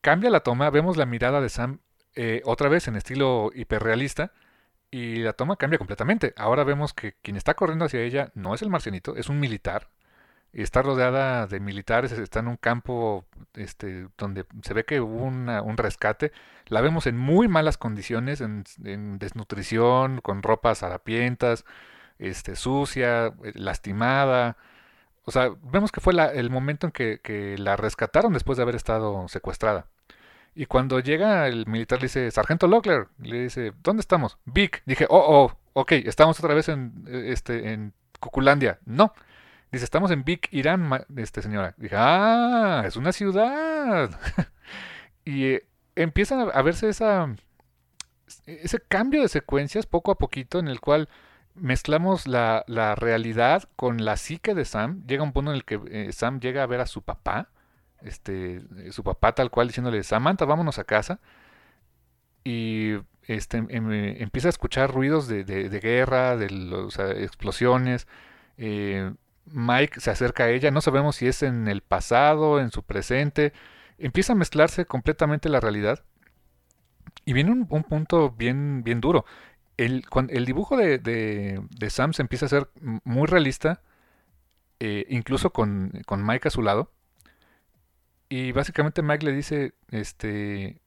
Cambia 0.00 0.30
la 0.30 0.40
toma, 0.40 0.70
vemos 0.70 0.96
la 0.96 1.04
mirada 1.04 1.40
de 1.40 1.48
Sam 1.48 1.80
eh, 2.14 2.42
otra 2.44 2.68
vez 2.68 2.86
en 2.86 2.94
estilo 2.94 3.50
hiperrealista 3.54 4.32
y 4.90 5.16
la 5.16 5.32
toma 5.32 5.56
cambia 5.56 5.78
completamente. 5.78 6.34
Ahora 6.36 6.64
vemos 6.64 6.94
que 6.94 7.14
quien 7.22 7.36
está 7.36 7.54
corriendo 7.54 7.84
hacia 7.84 8.00
ella 8.00 8.30
no 8.34 8.54
es 8.54 8.62
el 8.62 8.70
marcianito, 8.70 9.16
es 9.16 9.28
un 9.28 9.40
militar. 9.40 9.88
está 10.52 10.82
rodeada 10.82 11.46
de 11.46 11.60
militares, 11.60 12.12
está 12.12 12.40
en 12.40 12.48
un 12.48 12.56
campo 12.56 13.26
este, 13.54 14.08
donde 14.18 14.46
se 14.62 14.74
ve 14.74 14.84
que 14.84 15.00
hubo 15.00 15.24
un 15.24 15.76
rescate. 15.76 16.32
La 16.66 16.80
vemos 16.80 17.06
en 17.06 17.16
muy 17.16 17.48
malas 17.48 17.78
condiciones, 17.78 18.40
en, 18.40 18.64
desnutrición, 19.18 20.20
con 20.22 20.42
ropas 20.42 20.82
harapientas, 20.82 21.64
este, 22.18 22.56
sucia, 22.56 23.28
eh, 23.44 23.52
lastimada. 23.54 24.56
O 25.24 25.32
sea, 25.32 25.50
vemos 25.62 25.92
que 25.92 26.00
fue 26.00 26.14
el 26.34 26.50
momento 26.50 26.86
en 26.86 26.92
que, 26.92 27.56
la 27.58 27.76
rescataron 27.76 28.32
después 28.32 28.56
de 28.56 28.62
haber 28.62 28.76
estado 28.76 29.28
secuestrada. 29.28 29.86
Y 30.56 30.66
cuando 30.66 30.98
llega 30.98 31.46
el 31.46 31.66
militar 31.66 32.00
le 32.00 32.06
dice, 32.06 32.30
Sargento 32.30 32.66
Lockler, 32.66 33.08
le 33.18 33.44
dice, 33.44 33.72
¿dónde 33.82 34.00
estamos? 34.00 34.38
Vic. 34.46 34.82
Dije, 34.86 35.06
oh, 35.08 35.22
oh, 35.44 35.58
ok, 35.74 35.92
estamos 35.92 36.40
otra 36.40 36.54
vez 36.54 36.68
en, 36.68 37.04
eh, 37.06 37.26
este, 37.28 37.72
en 37.72 37.92
Cuculandia. 38.18 38.80
No, 38.86 39.12
Dice, 39.72 39.84
estamos 39.84 40.10
en 40.10 40.24
Big 40.24 40.48
Irán, 40.52 40.88
este 41.16 41.42
señora. 41.42 41.74
Dije, 41.76 41.96
ah, 41.98 42.84
es 42.86 42.96
una 42.96 43.12
ciudad. 43.12 44.10
y 45.24 45.44
eh, 45.44 45.66
empieza 45.96 46.40
a 46.40 46.62
verse 46.62 46.88
esa, 46.88 47.34
ese 48.46 48.80
cambio 48.80 49.22
de 49.22 49.28
secuencias 49.28 49.86
poco 49.86 50.12
a 50.12 50.18
poquito 50.18 50.60
en 50.60 50.68
el 50.68 50.80
cual 50.80 51.08
mezclamos 51.54 52.28
la, 52.28 52.64
la 52.68 52.94
realidad 52.94 53.64
con 53.76 54.04
la 54.04 54.16
psique 54.16 54.54
de 54.54 54.64
Sam. 54.64 55.04
Llega 55.06 55.24
un 55.24 55.32
punto 55.32 55.50
en 55.50 55.56
el 55.56 55.64
que 55.64 55.80
eh, 55.90 56.12
Sam 56.12 56.38
llega 56.40 56.62
a 56.62 56.66
ver 56.66 56.80
a 56.80 56.86
su 56.86 57.02
papá, 57.02 57.50
este, 58.06 58.62
su 58.92 59.02
papá 59.02 59.32
tal 59.32 59.50
cual 59.50 59.68
diciéndole, 59.68 60.02
Samantha, 60.02 60.44
vámonos 60.44 60.78
a 60.78 60.84
casa. 60.84 61.20
Y 62.44 62.94
este, 63.24 63.58
em, 63.58 63.90
empieza 64.22 64.48
a 64.48 64.50
escuchar 64.50 64.92
ruidos 64.92 65.28
de, 65.28 65.44
de, 65.44 65.80
guerra, 65.80 66.36
de 66.36 66.50
los, 66.50 66.98
explosiones. 66.98 68.06
Eh, 68.56 69.12
Mike 69.46 70.00
se 70.00 70.10
acerca 70.10 70.44
a 70.44 70.50
ella, 70.50 70.70
no 70.70 70.80
sabemos 70.80 71.16
si 71.16 71.26
es 71.26 71.42
en 71.42 71.68
el 71.68 71.80
pasado, 71.82 72.60
en 72.60 72.70
su 72.70 72.82
presente, 72.82 73.52
empieza 73.98 74.32
a 74.32 74.36
mezclarse 74.36 74.86
completamente 74.86 75.48
la 75.48 75.60
realidad. 75.60 76.04
Y 77.24 77.32
viene 77.32 77.50
un, 77.50 77.66
punto 77.66 78.30
bien, 78.30 78.82
bien 78.84 79.00
duro. 79.00 79.24
El, 79.76 80.04
el 80.28 80.44
dibujo 80.44 80.76
de, 80.76 80.98
de, 80.98 81.90
Sam 81.90 82.12
se 82.12 82.22
empieza 82.22 82.46
a 82.46 82.48
hacer 82.48 82.70
muy 82.80 83.26
realista, 83.26 83.82
eh, 84.80 85.06
incluso 85.08 85.50
con, 85.52 85.92
con, 86.06 86.24
Mike 86.24 86.48
a 86.48 86.50
su 86.50 86.62
lado. 86.62 86.90
Y 88.28 88.52
básicamente 88.52 89.02
Mike 89.02 89.24
le 89.24 89.32
dice, 89.32 89.74
este, 89.90 90.80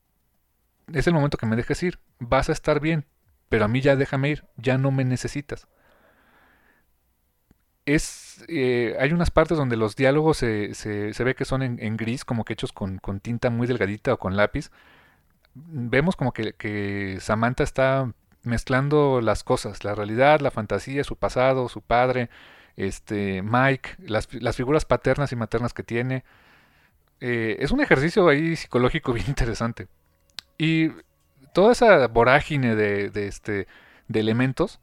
es 0.92 1.06
el 1.06 1.14
momento 1.14 1.38
que 1.38 1.46
me 1.46 1.56
dejes 1.56 1.82
ir, 1.82 1.98
vas 2.18 2.48
a 2.48 2.52
estar 2.52 2.80
bien, 2.80 3.06
pero 3.48 3.64
a 3.64 3.68
mí 3.68 3.80
ya 3.80 3.96
déjame 3.96 4.30
ir, 4.30 4.44
ya 4.56 4.78
no 4.78 4.90
me 4.90 5.04
necesitas 5.04 5.66
es 7.94 8.44
eh, 8.48 8.96
hay 8.98 9.12
unas 9.12 9.30
partes 9.30 9.58
donde 9.58 9.76
los 9.76 9.96
diálogos 9.96 10.38
se, 10.38 10.74
se, 10.74 11.24
ve 11.24 11.34
que 11.34 11.44
son 11.44 11.62
en, 11.62 11.96
gris, 11.96 12.24
como 12.24 12.44
que 12.44 12.54
hechos 12.54 12.72
con, 12.72 13.00
tinta 13.20 13.50
muy 13.50 13.66
delgadita 13.66 14.14
o 14.14 14.18
con 14.18 14.36
lápiz. 14.36 14.70
Vemos 15.54 16.16
como 16.16 16.32
que, 16.32 17.18
Samantha 17.20 17.64
está 17.64 18.12
mezclando 18.42 19.20
las 19.20 19.44
cosas, 19.44 19.84
la 19.84 19.94
realidad, 19.94 20.40
la 20.40 20.50
fantasía, 20.50 21.04
su 21.04 21.16
pasado, 21.16 21.68
su 21.68 21.82
padre, 21.82 22.30
este 22.76 23.42
Mike, 23.42 23.96
las, 23.98 24.28
figuras 24.56 24.84
paternas 24.84 25.32
y 25.32 25.36
maternas 25.36 25.74
que 25.74 25.82
tiene. 25.82 26.24
Eh, 27.20 27.56
es 27.60 27.70
un 27.70 27.80
ejercicio 27.80 28.28
ahí 28.28 28.56
psicológico 28.56 29.12
bien 29.14 29.26
interesante. 29.28 29.88
Y 30.58 30.90
toda 31.52 31.72
esa 31.72 32.06
vorágine 32.08 32.74
de, 32.74 33.10
de, 33.10 33.26
este, 33.26 33.66
de 34.08 34.20
elementos 34.20 34.80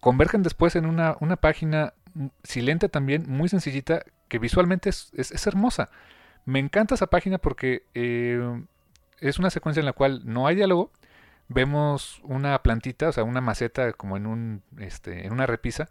convergen 0.00 0.42
después 0.42 0.76
en 0.76 0.86
una, 0.86 1.16
una 1.20 1.36
página 1.36 1.94
silente 2.42 2.88
también, 2.88 3.24
muy 3.28 3.48
sencillita, 3.48 4.02
que 4.28 4.38
visualmente 4.38 4.88
es, 4.88 5.12
es, 5.14 5.46
hermosa. 5.46 5.90
Me 6.44 6.58
encanta 6.58 6.94
esa 6.94 7.08
página 7.08 7.38
porque 7.38 7.84
eh, 7.94 8.62
es 9.20 9.38
una 9.38 9.50
secuencia 9.50 9.80
en 9.80 9.86
la 9.86 9.92
cual 9.92 10.22
no 10.24 10.46
hay 10.46 10.56
diálogo. 10.56 10.90
Vemos 11.48 12.20
una 12.24 12.62
plantita, 12.62 13.08
o 13.08 13.12
sea, 13.12 13.24
una 13.24 13.40
maceta 13.40 13.92
como 13.92 14.16
en, 14.16 14.26
un, 14.26 14.62
este, 14.78 15.26
en 15.26 15.32
una 15.32 15.46
repisa, 15.46 15.88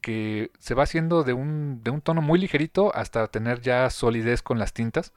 que 0.00 0.50
se 0.58 0.74
va 0.74 0.84
haciendo 0.84 1.24
de 1.24 1.32
un, 1.32 1.82
de 1.82 1.90
un 1.90 2.00
tono 2.00 2.22
muy 2.22 2.38
ligerito 2.38 2.94
hasta 2.94 3.26
tener 3.26 3.60
ya 3.60 3.90
solidez 3.90 4.42
con 4.42 4.58
las 4.58 4.72
tintas. 4.72 5.12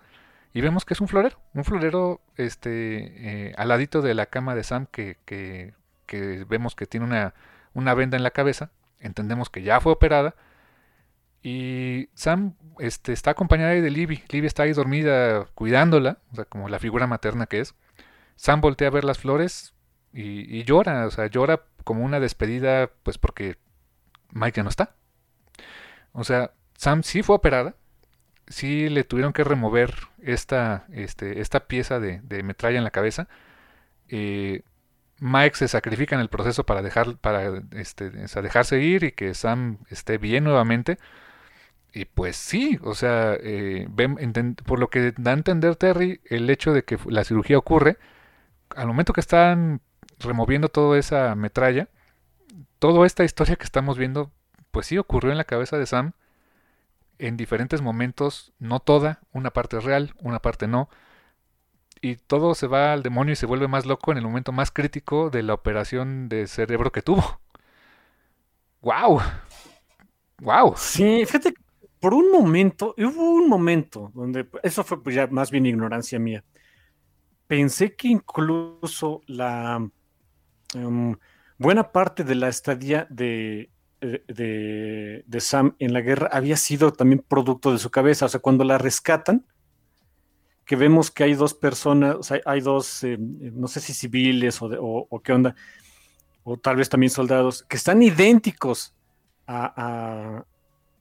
Y 0.53 0.61
vemos 0.61 0.85
que 0.85 0.93
es 0.93 1.01
un 1.01 1.07
florero, 1.07 1.39
un 1.53 1.63
florero 1.63 2.21
este, 2.38 3.47
eh, 3.49 3.53
al 3.57 3.69
ladito 3.69 4.01
de 4.01 4.13
la 4.13 4.27
cama 4.27 4.53
de 4.55 4.63
Sam 4.63 4.85
que, 4.85 5.17
que, 5.25 5.73
vemos 6.47 6.75
que 6.75 6.85
tiene 6.85 7.07
una, 7.07 7.34
una 7.73 7.95
venda 7.95 8.17
en 8.17 8.23
la 8.23 8.31
cabeza 8.31 8.69
entendemos 9.03 9.49
que 9.49 9.61
ya 9.61 9.80
fue 9.80 9.91
operada. 9.91 10.35
Y 11.43 12.09
Sam 12.15 12.55
este, 12.80 13.13
está 13.13 13.31
acompañada 13.31 13.73
de 13.73 13.91
Libby. 13.91 14.23
Libby 14.30 14.47
está 14.47 14.63
ahí 14.63 14.73
dormida 14.73 15.45
cuidándola, 15.53 16.19
o 16.31 16.35
sea, 16.35 16.45
como 16.45 16.69
la 16.69 16.80
figura 16.80 17.05
materna 17.05 17.45
que 17.45 17.59
es. 17.59 17.75
Sam 18.35 18.61
voltea 18.61 18.88
a 18.88 18.91
ver 18.91 19.03
las 19.03 19.19
flores 19.19 19.73
y, 20.13 20.63
llora, 20.63 21.05
o 21.05 21.11
sea, 21.11 21.27
llora 21.27 21.63
como 21.84 22.03
una 22.03 22.19
despedida, 22.19 22.89
pues 23.03 23.17
porque 23.17 23.57
Mike 24.31 24.57
ya 24.57 24.63
no 24.63 24.69
está. 24.69 24.95
O 26.13 26.23
sea, 26.23 26.53
Sam 26.77 27.03
sí 27.03 27.23
fue 27.23 27.35
operada, 27.35 27.75
sí 28.48 28.90
le 28.90 29.03
tuvieron 29.03 29.34
que 29.34 29.44
remover 29.44 29.94
esta, 30.22 30.86
este, 30.91 31.41
esta 31.41 31.68
pieza 31.68 31.99
de, 31.99 32.22
de 32.22 32.44
metralla 32.44 32.78
en 32.78 32.84
la 32.84 32.91
cabeza. 32.91 33.28
Eh, 34.10 34.64
Mike 35.20 35.56
se 35.56 35.68
sacrifica 35.68 36.15
en 36.15 36.22
el 36.22 36.30
proceso 36.30 36.65
para 36.65 36.82
dejar 36.82 37.18
para 37.18 37.64
este, 37.72 38.10
dejarse 38.10 38.82
ir 38.82 39.03
y 39.03 39.11
que 39.11 39.34
Sam 39.34 39.78
esté 39.90 40.18
bien 40.18 40.44
nuevamente. 40.44 40.98
Y 41.94 42.06
pues 42.06 42.36
sí, 42.36 42.80
o 42.84 42.95
sea, 42.95 43.38
eh, 43.40 43.88
por 44.65 44.80
lo 44.80 44.90
que 44.90 45.14
da 45.18 45.32
a 45.32 45.34
entender 45.36 45.76
Terry, 45.76 46.22
el 46.26 46.49
hecho 46.49 46.74
de 46.74 46.84
que 46.84 46.98
la 47.06 47.24
cirugía 47.24 47.57
ocurre, 47.57 47.98
al 48.76 48.88
momento 48.88 49.14
que 49.14 49.22
están 49.22 49.82
removiendo 50.20 50.70
toda 50.70 50.98
esa 50.98 51.36
metralla, 51.36 51.90
toda 52.80 53.06
esta 53.06 53.24
historia 53.24 53.56
que 53.56 53.65
estamos 53.65 53.98
viendo, 53.98 54.32
pues 54.72 54.88
sí 54.88 54.98
ocurrió 54.98 55.32
en 55.32 55.38
la 55.38 55.44
cabeza 55.45 55.78
de 55.78 55.86
Sam 55.86 56.14
en 57.27 57.37
diferentes 57.37 57.81
momentos, 57.81 58.53
no 58.59 58.79
toda, 58.79 59.21
una 59.31 59.51
parte 59.51 59.77
es 59.77 59.83
real, 59.85 60.13
una 60.21 60.39
parte 60.39 60.67
no, 60.67 60.89
y 62.01 62.17
todo 62.17 62.53
se 62.53 62.67
va 62.67 62.91
al 62.91 63.01
demonio 63.01 63.31
y 63.31 63.35
se 63.37 63.45
vuelve 63.45 63.69
más 63.69 63.85
loco 63.85 64.11
en 64.11 64.17
el 64.17 64.25
momento 64.25 64.51
más 64.51 64.71
crítico 64.71 65.29
de 65.29 65.41
la 65.41 65.53
operación 65.53 66.27
de 66.27 66.47
cerebro 66.47 66.91
que 66.91 67.01
tuvo. 67.01 67.39
¡Wow! 68.81 69.21
¡Wow! 70.39 70.73
Sí, 70.75 71.25
fíjate, 71.25 71.53
por 72.01 72.13
un 72.13 72.29
momento, 72.29 72.93
hubo 72.97 73.31
un 73.31 73.47
momento 73.47 74.11
donde, 74.13 74.45
eso 74.63 74.83
fue 74.83 75.01
pues 75.01 75.15
ya 75.15 75.27
más 75.27 75.49
bien 75.49 75.65
ignorancia 75.65 76.19
mía. 76.19 76.43
Pensé 77.47 77.95
que 77.95 78.09
incluso 78.09 79.21
la 79.27 79.89
em, 80.73 81.15
buena 81.57 81.91
parte 81.93 82.25
de 82.25 82.35
la 82.35 82.49
estadía 82.49 83.07
de, 83.09 83.69
de, 84.27 85.23
de 85.25 85.39
Sam 85.39 85.75
en 85.80 85.93
la 85.93 86.01
guerra 86.01 86.30
había 86.31 86.57
sido 86.57 86.93
también 86.93 87.23
producto 87.27 87.71
de 87.71 87.80
su 87.80 87.89
cabeza. 87.89 88.25
O 88.25 88.30
sea, 88.30 88.39
cuando 88.39 88.63
la 88.63 88.77
rescatan, 88.77 89.45
que 90.65 90.75
vemos 90.75 91.11
que 91.11 91.23
hay 91.23 91.34
dos 91.34 91.53
personas, 91.53 92.31
hay, 92.45 92.61
dos, 92.61 93.03
eh, 93.03 93.17
no 93.19 93.67
sé 93.67 93.80
si 93.81 93.93
civiles 93.93 94.59
o, 94.61 95.21
qué 95.23 95.34
onda, 95.34 95.55
o 96.43 96.57
tal 96.57 96.77
vez 96.77 96.89
también 96.89 97.09
soldados, 97.09 97.63
que 97.63 97.77
están 97.77 98.01
idénticos 98.01 98.95
a, 99.47 100.45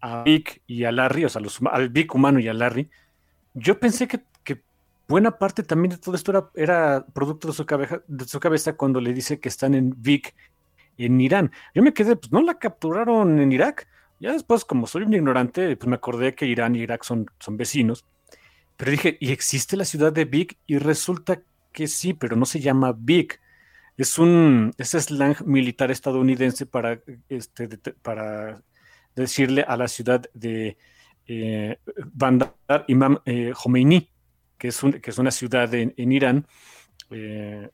a, 0.01 0.23
Vic 0.25 0.63
y 0.67 0.85
a 0.85 0.93
Larry, 0.93 1.25
o 1.25 1.29
sea, 1.29 1.41
al 1.71 1.89
Vic 1.91 2.15
humano 2.15 2.41
y 2.41 2.49
a 2.49 2.55
Larry. 2.55 2.91
Yo 3.55 3.79
pensé 3.79 4.09
que, 4.09 4.21
buena 5.09 5.37
parte 5.37 5.63
también 5.63 5.91
de 5.91 5.99
todo 5.99 6.15
esto 6.15 6.31
era, 6.31 6.51
era 6.55 7.07
producto 7.13 7.49
de 7.49 7.55
su, 7.55 7.67
cabeza, 7.67 8.03
de 8.07 8.25
su 8.25 8.41
cabeza 8.41 8.77
cuando 8.77 8.99
le 8.99 9.13
dice 9.13 9.41
que 9.41 9.49
están 9.51 9.75
en 9.75 9.95
Vic 9.99 10.35
en 10.99 11.21
Irán. 11.21 11.53
Yo 11.75 11.83
me 11.83 11.95
quedé, 11.95 12.17
pues 12.17 12.33
no 12.33 12.43
la 12.43 12.59
capturaron 12.59 13.39
en 13.41 13.53
Irak. 13.53 13.89
Ya 14.21 14.33
después, 14.33 14.65
como 14.65 14.87
soy 14.87 15.03
un 15.03 15.15
ignorante, 15.15 15.77
pues 15.77 15.89
me 15.89 15.97
acordé 15.97 16.35
que 16.35 16.47
Irán 16.47 16.77
y 16.77 16.81
Irak 16.81 17.05
son, 17.05 17.27
son 17.39 17.57
vecinos. 17.57 18.05
Pero 18.77 18.91
dije, 18.91 19.17
¿y 19.21 19.33
existe 19.33 19.77
la 19.77 19.85
ciudad 19.85 20.13
de 20.13 20.25
Big? 20.25 20.59
Y 20.67 20.79
resulta 20.79 21.43
que 21.73 21.89
sí, 21.89 22.15
pero 22.15 22.37
no 22.37 22.47
se 22.47 22.61
llama 22.61 22.95
Big. 22.97 23.41
Es 23.97 24.19
un 24.19 24.73
es 24.79 24.91
slang 24.91 25.37
militar 25.45 25.91
estadounidense 25.91 26.67
para, 26.67 27.01
este, 27.29 27.69
para 28.03 28.63
decirle 29.15 29.63
a 29.63 29.77
la 29.77 29.89
ciudad 29.89 30.23
de 30.35 30.77
eh, 31.27 31.79
Bandar 32.13 32.55
Imam 32.89 33.19
eh, 33.25 33.53
Khomeini, 33.55 34.09
que 34.59 34.69
es, 34.69 34.81
que 35.03 35.11
es 35.11 35.19
una 35.19 35.31
ciudad 35.31 35.73
en, 35.75 36.13
Irán, 36.13 36.47
eh, 37.11 37.69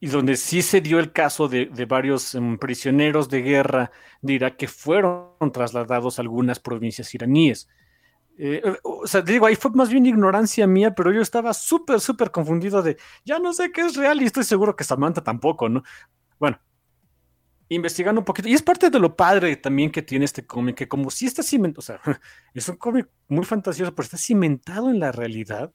y 0.00 0.08
donde 0.08 0.36
sí 0.36 0.62
se 0.62 0.80
dio 0.80 0.98
el 0.98 1.12
caso 1.12 1.46
de, 1.46 1.66
varios 1.86 2.34
em, 2.34 2.58
prisioneros 2.58 3.28
de 3.28 3.42
guerra 3.42 3.90
de 4.22 4.32
Irak 4.32 4.56
que 4.56 4.66
fueron 4.66 5.52
trasladados 5.52 6.18
a 6.18 6.22
algunas 6.22 6.58
provincias 6.58 7.14
iraníes. 7.14 7.68
Eh, 8.38 8.62
o 8.82 9.06
sea, 9.06 9.20
digo, 9.20 9.44
ahí 9.44 9.56
fue 9.56 9.70
más 9.72 9.90
bien 9.90 10.06
ignorancia 10.06 10.66
mía, 10.66 10.94
pero 10.94 11.12
yo 11.12 11.20
estaba 11.20 11.52
súper, 11.52 12.00
súper 12.00 12.30
confundido 12.30 12.82
de, 12.82 12.96
ya 13.24 13.38
no 13.38 13.52
sé 13.52 13.70
qué 13.70 13.82
es 13.82 13.94
real 13.94 14.22
y 14.22 14.24
estoy 14.24 14.44
seguro 14.44 14.74
que 14.74 14.84
Samantha 14.84 15.22
tampoco, 15.22 15.68
¿no? 15.68 15.82
Bueno, 16.38 16.58
investigando 17.68 18.22
un 18.22 18.24
poquito. 18.24 18.48
Y 18.48 18.54
es 18.54 18.62
parte 18.62 18.88
de 18.88 18.98
lo 18.98 19.14
padre 19.16 19.56
también 19.56 19.90
que 19.90 20.00
tiene 20.00 20.24
este 20.24 20.46
cómic, 20.46 20.76
que 20.76 20.88
como 20.88 21.10
si 21.10 21.26
está 21.26 21.42
cimentado, 21.42 21.80
o 21.80 21.82
sea, 21.82 22.00
es 22.54 22.68
un 22.70 22.76
cómic 22.76 23.08
muy 23.28 23.44
fantasioso, 23.44 23.94
pero 23.94 24.04
está 24.04 24.16
cimentado 24.16 24.88
en 24.88 25.00
la 25.00 25.12
realidad, 25.12 25.74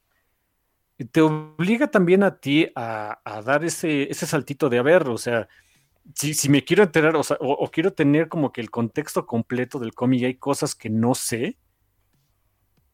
te 1.12 1.22
obliga 1.22 1.88
también 1.92 2.24
a 2.24 2.38
ti 2.38 2.68
a, 2.76 3.20
dar 3.46 3.66
ese, 3.66 4.10
ese 4.10 4.26
saltito 4.26 4.70
de 4.70 4.80
a 4.80 4.82
ver, 4.82 5.08
o 5.10 5.18
sea, 5.18 5.48
si, 6.14 6.50
me 6.50 6.64
quiero 6.64 6.84
enterar, 6.84 7.16
o, 7.16 7.24
sea, 7.24 7.38
o, 7.40 7.70
quiero 7.72 7.94
tener 7.94 8.30
como 8.30 8.52
que 8.52 8.62
el 8.62 8.70
contexto 8.70 9.26
completo 9.26 9.80
del 9.80 9.94
cómic 9.94 10.22
y 10.22 10.26
hay 10.26 10.36
cosas 10.36 10.76
que 10.76 10.90
no 10.90 11.16
sé, 11.16 11.58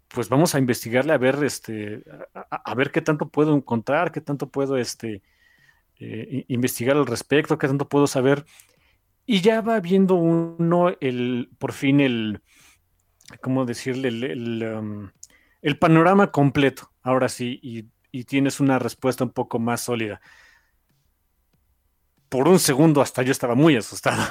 pues 0.07 0.29
vamos 0.29 0.55
a 0.55 0.59
investigarle 0.59 1.13
a 1.13 1.17
ver, 1.17 1.43
este, 1.43 2.03
a, 2.33 2.75
ver 2.75 2.91
qué 2.91 3.01
tanto 3.01 3.29
puedo 3.29 3.55
encontrar, 3.55 4.11
qué 4.11 4.21
tanto 4.21 4.49
puedo, 4.49 4.77
este, 4.77 5.21
eh, 5.99 6.45
investigar 6.47 6.97
al 6.97 7.05
respecto, 7.05 7.57
qué 7.57 7.67
tanto 7.67 7.87
puedo 7.87 8.07
saber. 8.07 8.45
Y 9.25 9.41
ya 9.41 9.61
va 9.61 9.79
viendo 9.79 10.15
uno 10.15 10.89
el, 10.99 11.49
por 11.59 11.73
fin 11.73 11.99
el, 11.99 12.41
¿cómo 13.41 13.65
decirle? 13.65 14.09
El, 15.61 15.77
panorama 15.77 16.31
completo, 16.31 16.91
ahora 17.01 17.29
sí, 17.29 17.59
y, 17.61 18.23
tienes 18.25 18.59
una 18.59 18.77
respuesta 18.77 19.23
un 19.23 19.31
poco 19.31 19.57
más 19.59 19.81
sólida. 19.81 20.21
Por 22.29 22.47
un 22.47 22.59
segundo 22.59 23.01
hasta 23.01 23.23
yo 23.23 23.31
estaba 23.31 23.55
muy 23.55 23.75
asustado. 23.75 24.21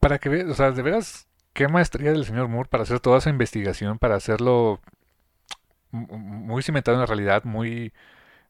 Para 0.00 0.18
que 0.18 0.28
veas, 0.28 0.48
o 0.48 0.54
sea, 0.54 0.70
de 0.70 0.82
veras, 0.82 1.28
qué 1.52 1.68
maestría 1.68 2.12
del 2.12 2.24
señor 2.24 2.48
Moore 2.48 2.68
para 2.68 2.82
hacer 2.82 3.00
toda 3.00 3.18
esa 3.18 3.30
investigación, 3.30 3.98
para 3.98 4.16
hacerlo 4.16 4.80
muy 5.90 6.62
cimentado 6.62 6.96
en 6.96 7.00
la 7.00 7.06
realidad, 7.06 7.44
muy, 7.44 7.92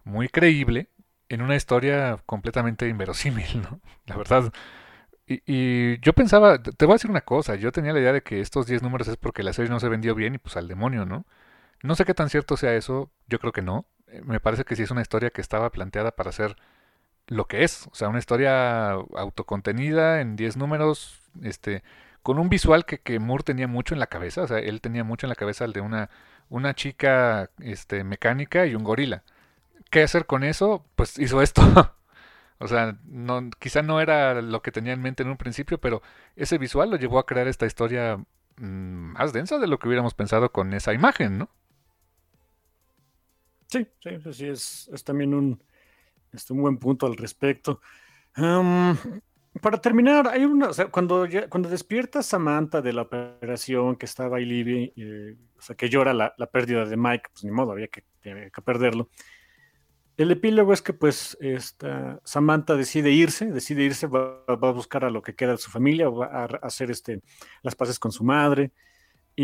muy 0.04 0.28
creíble, 0.28 0.88
en 1.28 1.42
una 1.42 1.56
historia 1.56 2.18
completamente 2.26 2.88
inverosímil, 2.88 3.62
¿no? 3.62 3.80
La 4.06 4.16
verdad, 4.16 4.52
y, 5.26 6.00
yo 6.00 6.12
pensaba, 6.12 6.62
te 6.62 6.84
voy 6.84 6.94
a 6.94 6.96
decir 6.96 7.10
una 7.10 7.22
cosa, 7.22 7.54
yo 7.54 7.72
tenía 7.72 7.92
la 7.92 8.00
idea 8.00 8.12
de 8.12 8.22
que 8.22 8.40
estos 8.40 8.66
10 8.66 8.82
números 8.82 9.08
es 9.08 9.16
porque 9.16 9.42
la 9.42 9.52
serie 9.52 9.70
no 9.70 9.80
se 9.80 9.88
vendió 9.88 10.14
bien 10.14 10.34
y 10.34 10.38
pues 10.38 10.56
al 10.56 10.68
demonio, 10.68 11.06
¿no? 11.06 11.24
No 11.82 11.94
sé 11.94 12.04
qué 12.04 12.14
tan 12.14 12.30
cierto 12.30 12.56
sea 12.56 12.74
eso, 12.74 13.10
yo 13.28 13.38
creo 13.38 13.52
que 13.52 13.62
no. 13.62 13.86
Eh, 14.08 14.22
me 14.24 14.40
parece 14.40 14.64
que 14.64 14.76
sí 14.76 14.82
es 14.82 14.90
una 14.90 15.02
historia 15.02 15.30
que 15.30 15.40
estaba 15.40 15.70
planteada 15.70 16.12
para 16.12 16.32
ser 16.32 16.56
lo 17.28 17.46
que 17.46 17.64
es, 17.64 17.86
o 17.88 17.94
sea, 17.94 18.08
una 18.08 18.18
historia 18.18 18.92
autocontenida 18.92 20.20
en 20.20 20.36
10 20.36 20.56
números, 20.56 21.20
este, 21.42 21.82
con 22.22 22.38
un 22.38 22.48
visual 22.48 22.84
que, 22.84 22.98
que 22.98 23.18
Moore 23.20 23.44
tenía 23.44 23.68
mucho 23.68 23.94
en 23.94 24.00
la 24.00 24.06
cabeza, 24.08 24.42
o 24.42 24.46
sea, 24.48 24.58
él 24.58 24.80
tenía 24.80 25.04
mucho 25.04 25.26
en 25.26 25.30
la 25.30 25.36
cabeza 25.36 25.64
el 25.64 25.72
de 25.72 25.80
una, 25.80 26.10
una 26.48 26.74
chica 26.74 27.50
este, 27.60 28.04
mecánica 28.04 28.66
y 28.66 28.74
un 28.74 28.84
gorila. 28.84 29.22
¿Qué 29.90 30.02
hacer 30.02 30.26
con 30.26 30.44
eso? 30.44 30.84
Pues 30.96 31.18
hizo 31.18 31.42
esto. 31.42 31.62
O 32.58 32.68
sea, 32.68 32.96
no, 33.06 33.50
quizá 33.58 33.82
no 33.82 34.00
era 34.00 34.40
lo 34.40 34.62
que 34.62 34.70
tenía 34.70 34.92
en 34.92 35.02
mente 35.02 35.24
en 35.24 35.30
un 35.30 35.36
principio, 35.36 35.78
pero 35.78 36.00
ese 36.36 36.58
visual 36.58 36.90
lo 36.90 36.96
llevó 36.96 37.18
a 37.18 37.26
crear 37.26 37.48
esta 37.48 37.66
historia 37.66 38.18
mm, 38.56 39.14
más 39.14 39.32
densa 39.32 39.58
de 39.58 39.66
lo 39.66 39.80
que 39.80 39.88
hubiéramos 39.88 40.14
pensado 40.14 40.52
con 40.52 40.72
esa 40.72 40.92
imagen, 40.92 41.38
¿no? 41.38 41.48
Sí, 43.72 43.86
sí, 44.00 44.32
sí, 44.32 44.46
es, 44.48 44.90
es 44.92 45.02
también 45.02 45.32
un, 45.32 45.62
este, 46.30 46.52
un 46.52 46.60
buen 46.60 46.76
punto 46.76 47.06
al 47.06 47.16
respecto. 47.16 47.80
para 48.34 49.80
terminar, 49.80 50.28
hay 50.28 50.44
una, 50.44 50.68
o 50.68 50.72
sea, 50.74 50.88
cuando, 50.90 51.26
cuando 51.48 51.70
despierta 51.70 52.22
Samantha 52.22 52.82
de 52.82 52.92
la 52.92 53.02
operación 53.02 53.96
que 53.96 54.04
estaba 54.04 54.36
ahí 54.36 54.44
Libby, 54.44 54.92
o 55.56 55.62
sea, 55.62 55.74
que 55.74 55.88
llora 55.88 56.12
la, 56.12 56.34
la, 56.36 56.46
pérdida 56.48 56.84
de 56.84 56.96
Mike, 56.98 57.30
pues 57.32 57.44
ni 57.44 57.50
modo, 57.50 57.72
había 57.72 57.88
que, 57.88 58.04
que 58.20 58.62
perderlo. 58.62 59.08
El 60.18 60.30
epílogo 60.30 60.74
es 60.74 60.82
que 60.82 60.92
pues 60.92 61.38
esta 61.40 62.20
Samantha 62.24 62.76
decide 62.76 63.10
irse, 63.10 63.46
decide 63.46 63.84
irse, 63.84 64.06
va, 64.06 64.44
a 64.46 64.54
buscar 64.72 65.06
a 65.06 65.10
lo 65.10 65.22
que 65.22 65.34
queda 65.34 65.52
de 65.52 65.58
su 65.58 65.70
familia, 65.70 66.10
va 66.10 66.26
a 66.26 66.44
hacer 66.66 66.90
este, 66.90 67.22
las 67.62 67.74
paces 67.74 67.98
con 67.98 68.12
su 68.12 68.22
madre. 68.22 68.72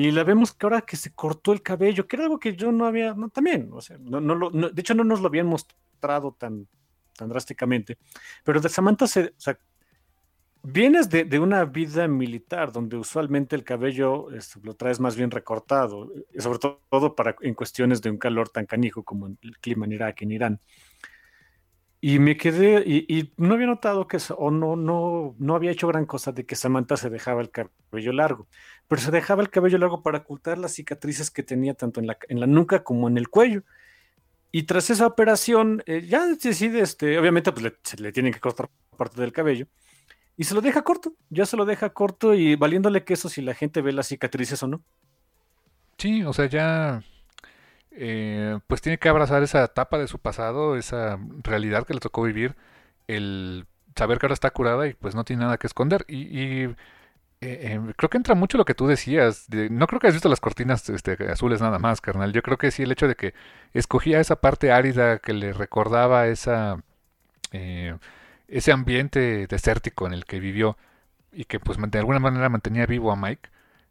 Y 0.06 0.10
la 0.10 0.24
vemos 0.24 0.52
que 0.52 0.66
ahora 0.66 0.82
que 0.82 0.96
se 0.96 1.12
cortó 1.12 1.52
el 1.52 1.62
cabello, 1.62 2.06
que 2.06 2.16
era 2.16 2.24
algo 2.24 2.38
que 2.38 2.54
yo 2.54 2.70
no 2.72 2.86
había, 2.86 3.14
no, 3.14 3.28
también, 3.30 3.70
o 3.72 3.80
sea, 3.80 3.96
no, 3.98 4.20
no, 4.20 4.50
de 4.50 4.80
hecho 4.80 4.94
no 4.94 5.04
nos 5.04 5.20
lo 5.20 5.28
habían 5.28 5.46
mostrado 5.46 6.36
tan, 6.38 6.68
tan 7.16 7.28
drásticamente, 7.28 7.98
pero 8.44 8.60
de 8.60 8.68
Samantha 8.68 9.06
se, 9.06 9.24
o 9.24 9.40
sea, 9.40 9.58
Vienes 10.62 11.08
de, 11.08 11.38
una 11.38 11.64
vida 11.64 12.08
militar 12.08 12.72
donde 12.72 12.96
usualmente 12.96 13.54
el 13.54 13.62
cabello 13.62 14.30
este, 14.32 14.60
lo 14.62 14.74
traes 14.74 14.98
más 14.98 15.16
bien 15.16 15.30
recortado, 15.30 16.12
eh, 16.14 16.40
sobre 16.40 16.58
todo 16.58 17.14
para, 17.14 17.36
en 17.40 17.54
cuestiones 17.54 18.02
de 18.02 18.10
un 18.10 18.18
calor 18.18 18.48
tan 18.48 18.66
canijo 18.66 19.04
como 19.04 19.28
el 19.28 19.58
clima 19.60 19.86
en 19.86 19.92
Irak, 19.92 20.22
en 20.22 20.32
Irán. 20.32 20.60
Y 22.00 22.18
me 22.18 22.36
quedé, 22.36 22.82
y, 22.86 23.32
no 23.36 23.54
había 23.54 23.66
notado 23.66 24.06
que, 24.06 24.18
o 24.36 24.50
no, 24.50 24.76
no, 24.76 25.36
no 25.38 25.54
había 25.54 25.70
hecho 25.70 25.88
gran 25.88 26.06
cosa 26.06 26.32
de 26.32 26.44
que 26.44 26.54
Samantha 26.54 26.96
se 26.96 27.08
dejaba 27.08 27.40
el 27.40 27.50
cabello 27.50 28.12
largo, 28.12 28.48
pero 28.88 29.00
se 29.00 29.10
dejaba 29.10 29.42
el 29.42 29.50
cabello 29.50 29.78
largo 29.78 30.02
para 30.02 30.18
ocultar 30.18 30.58
las 30.58 30.72
cicatrices 30.72 31.30
que 31.30 31.42
tenía 31.42 31.74
tanto 31.74 32.00
en 32.00 32.06
la, 32.06 32.18
en 32.28 32.40
la 32.40 32.46
nuca 32.46 32.82
como 32.82 33.08
en 33.08 33.18
el 33.18 33.28
cuello. 33.28 33.62
Y 34.50 34.62
tras 34.64 34.90
esa 34.90 35.06
operación, 35.06 35.82
eh, 35.86 36.06
ya 36.08 36.26
decide, 36.26 36.80
este, 36.80 37.18
obviamente, 37.18 37.52
pues 37.52 37.72
se 37.82 37.98
le 37.98 38.12
tienen 38.12 38.32
que 38.32 38.40
cortar 38.40 38.70
parte 38.96 39.20
del 39.20 39.32
cabello 39.32 39.66
y 40.38 40.44
se 40.44 40.54
lo 40.54 40.60
deja 40.60 40.82
corto, 40.82 41.14
ya 41.30 41.44
se 41.46 41.56
lo 41.56 41.64
deja 41.64 41.90
corto 41.90 42.32
y 42.32 42.54
valiéndole 42.54 43.02
queso 43.02 43.28
si 43.28 43.42
la 43.42 43.54
gente 43.54 43.82
ve 43.82 43.92
las 43.92 44.06
cicatrices 44.06 44.62
o 44.62 44.68
no. 44.68 44.82
Sí, 45.98 46.22
o 46.22 46.32
sea, 46.32 46.46
ya 46.46 47.02
eh, 47.90 48.60
pues 48.68 48.80
tiene 48.80 48.98
que 48.98 49.08
abrazar 49.08 49.42
esa 49.42 49.64
etapa 49.64 49.98
de 49.98 50.06
su 50.06 50.20
pasado, 50.20 50.76
esa 50.76 51.18
realidad 51.42 51.84
que 51.84 51.94
le 51.94 51.98
tocó 51.98 52.22
vivir, 52.22 52.54
el 53.08 53.66
saber 53.96 54.20
que 54.20 54.26
ahora 54.26 54.34
está 54.34 54.50
curada 54.52 54.86
y 54.86 54.94
pues 54.94 55.16
no 55.16 55.24
tiene 55.24 55.42
nada 55.42 55.58
que 55.58 55.66
esconder. 55.66 56.04
Y, 56.06 56.68
eh, 57.40 57.78
eh, 57.78 57.92
creo 57.96 58.10
que 58.10 58.16
entra 58.16 58.34
mucho 58.34 58.58
lo 58.58 58.64
que 58.64 58.74
tú 58.74 58.86
decías. 58.86 59.46
no 59.48 59.86
creo 59.86 60.00
que 60.00 60.08
hayas 60.08 60.16
visto 60.16 60.28
las 60.28 60.40
cortinas 60.40 60.88
este, 60.90 61.16
azules 61.30 61.60
nada 61.60 61.78
más, 61.78 62.00
carnal. 62.00 62.32
Yo 62.32 62.42
creo 62.42 62.58
que 62.58 62.70
sí 62.70 62.82
el 62.82 62.92
hecho 62.92 63.08
de 63.08 63.14
que 63.14 63.34
escogía 63.74 64.20
esa 64.20 64.36
parte 64.40 64.72
árida 64.72 65.18
que 65.18 65.32
le 65.32 65.52
recordaba 65.52 66.26
esa 66.28 66.82
ese 68.48 68.72
ambiente 68.72 69.46
desértico 69.46 70.06
en 70.06 70.12
el 70.12 70.24
que 70.24 70.40
vivió 70.40 70.76
y 71.32 71.44
que 71.44 71.60
pues 71.60 71.78
de 71.80 71.98
alguna 71.98 72.18
manera 72.18 72.48
mantenía 72.48 72.86
vivo 72.86 73.12
a 73.12 73.16
Mike, 73.16 73.48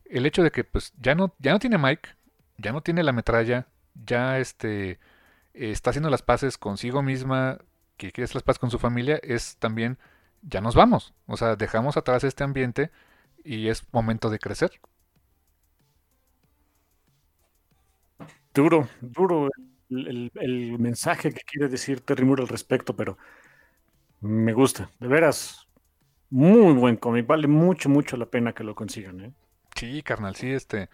el 0.09 0.25
hecho 0.25 0.43
de 0.43 0.51
que 0.51 0.63
pues 0.63 0.93
ya 0.99 1.15
no, 1.15 1.33
ya 1.39 1.53
no 1.53 1.59
tiene 1.59 1.77
Mike, 1.77 2.09
ya 2.57 2.71
no 2.71 2.81
tiene 2.81 3.03
la 3.03 3.13
metralla, 3.13 3.67
ya 4.05 4.39
este 4.39 4.99
está 5.53 5.91
haciendo 5.91 6.09
las 6.09 6.21
paces 6.21 6.57
consigo 6.57 7.01
misma, 7.01 7.59
que 7.97 8.11
quiere 8.11 8.25
hacer 8.25 8.35
las 8.35 8.43
paces 8.43 8.59
con 8.59 8.71
su 8.71 8.79
familia, 8.79 9.19
es 9.23 9.57
también 9.57 9.97
ya 10.41 10.61
nos 10.61 10.75
vamos, 10.75 11.13
o 11.27 11.37
sea, 11.37 11.55
dejamos 11.55 11.97
atrás 11.97 12.23
este 12.23 12.43
ambiente 12.43 12.91
y 13.43 13.69
es 13.69 13.83
momento 13.91 14.29
de 14.29 14.39
crecer. 14.39 14.71
Duro, 18.53 18.87
duro 19.01 19.49
el, 19.89 20.31
el 20.35 20.79
mensaje 20.79 21.31
que 21.31 21.41
quiere 21.41 21.69
decir 21.69 22.01
Terry 22.01 22.25
Moore 22.25 22.43
al 22.43 22.49
respecto, 22.49 22.95
pero 22.95 23.17
me 24.21 24.53
gusta, 24.53 24.89
de 24.99 25.07
veras. 25.07 25.67
Muy 26.29 26.73
buen 26.73 26.97
cómic, 26.97 27.25
vale 27.25 27.47
mucho, 27.47 27.89
mucho 27.89 28.17
la 28.17 28.25
pena 28.25 28.53
que 28.53 28.63
lo 28.63 28.75
consigan. 28.75 29.21
¿eh? 29.21 29.31
Sí, 29.75 30.01
carnal, 30.03 30.35
sí, 30.35 30.49
este. 30.51 30.89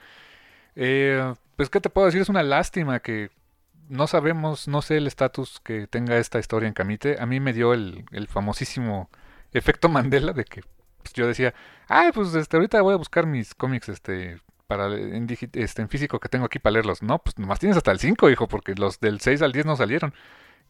Eh, 0.75 1.33
pues, 1.55 1.69
¿qué 1.69 1.81
te 1.81 1.89
puedo 1.89 2.07
decir? 2.07 2.21
Es 2.21 2.29
una 2.29 2.43
lástima 2.43 2.99
que 3.01 3.31
no 3.89 4.07
sabemos, 4.07 4.67
no 4.67 4.81
sé 4.81 4.97
el 4.97 5.07
estatus 5.07 5.59
que 5.63 5.87
tenga 5.87 6.17
esta 6.17 6.39
historia 6.39 6.67
en 6.67 6.73
Camite. 6.73 7.17
A 7.19 7.25
mí 7.25 7.39
me 7.39 7.53
dio 7.53 7.73
el, 7.73 8.05
el 8.11 8.27
famosísimo 8.27 9.09
efecto 9.53 9.89
Mandela 9.89 10.33
de 10.33 10.45
que 10.45 10.63
yo 11.13 11.27
decía, 11.27 11.53
ah, 11.87 12.11
pues 12.13 12.33
este, 12.35 12.57
ahorita 12.57 12.81
voy 12.81 12.93
a 12.93 12.97
buscar 12.97 13.25
mis 13.25 13.55
cómics 13.55 13.89
este, 13.89 14.39
para 14.67 14.87
en, 14.87 15.27
este, 15.53 15.81
en 15.81 15.89
físico 15.89 16.19
que 16.19 16.29
tengo 16.29 16.45
aquí 16.45 16.59
para 16.59 16.73
leerlos. 16.73 17.01
No, 17.01 17.19
pues 17.19 17.37
nomás 17.37 17.59
tienes 17.59 17.77
hasta 17.77 17.91
el 17.91 17.99
5, 17.99 18.29
hijo, 18.29 18.47
porque 18.47 18.75
los 18.75 18.99
del 18.99 19.19
6 19.19 19.41
al 19.41 19.51
10 19.51 19.65
no 19.65 19.75
salieron. 19.75 20.13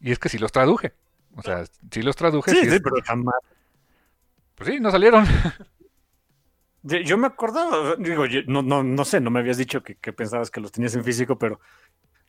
Y 0.00 0.12
es 0.12 0.18
que 0.18 0.28
si 0.28 0.38
los 0.38 0.52
traduje. 0.52 0.92
O 1.36 1.42
sea, 1.42 1.64
sí 1.90 2.02
los 2.02 2.16
traduje. 2.16 2.50
Sí, 2.50 2.70
sí, 2.70 2.80
pero 2.80 2.96
jamás. 3.04 3.34
Pues 4.54 4.70
sí, 4.70 4.80
no 4.80 4.90
salieron. 4.90 5.24
Yo 6.84 7.16
me 7.16 7.26
acordaba, 7.26 7.96
digo, 7.96 8.24
no, 8.46 8.60
no, 8.60 8.82
no 8.82 9.04
sé, 9.06 9.18
no 9.18 9.30
me 9.30 9.40
habías 9.40 9.56
dicho 9.56 9.82
que, 9.82 9.94
pensabas 10.12 10.50
que 10.50 10.60
los 10.60 10.70
tenías 10.70 10.94
en 10.94 11.02
físico, 11.02 11.38
pero 11.38 11.58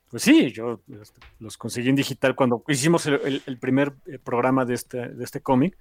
pues 0.09 0.23
sí, 0.23 0.49
yo 0.53 0.81
este, 1.01 1.19
los 1.39 1.57
conseguí 1.57 1.89
en 1.89 1.97
digital 1.97 2.35
cuando 2.35 2.63
hicimos 2.69 3.05
el, 3.05 3.57
primer 3.59 3.91
eh, 4.05 4.17
programa 4.17 4.63
de 4.63 4.75
este, 4.75 5.09
de 5.09 5.23
este 5.25 5.41
cómic. 5.41 5.77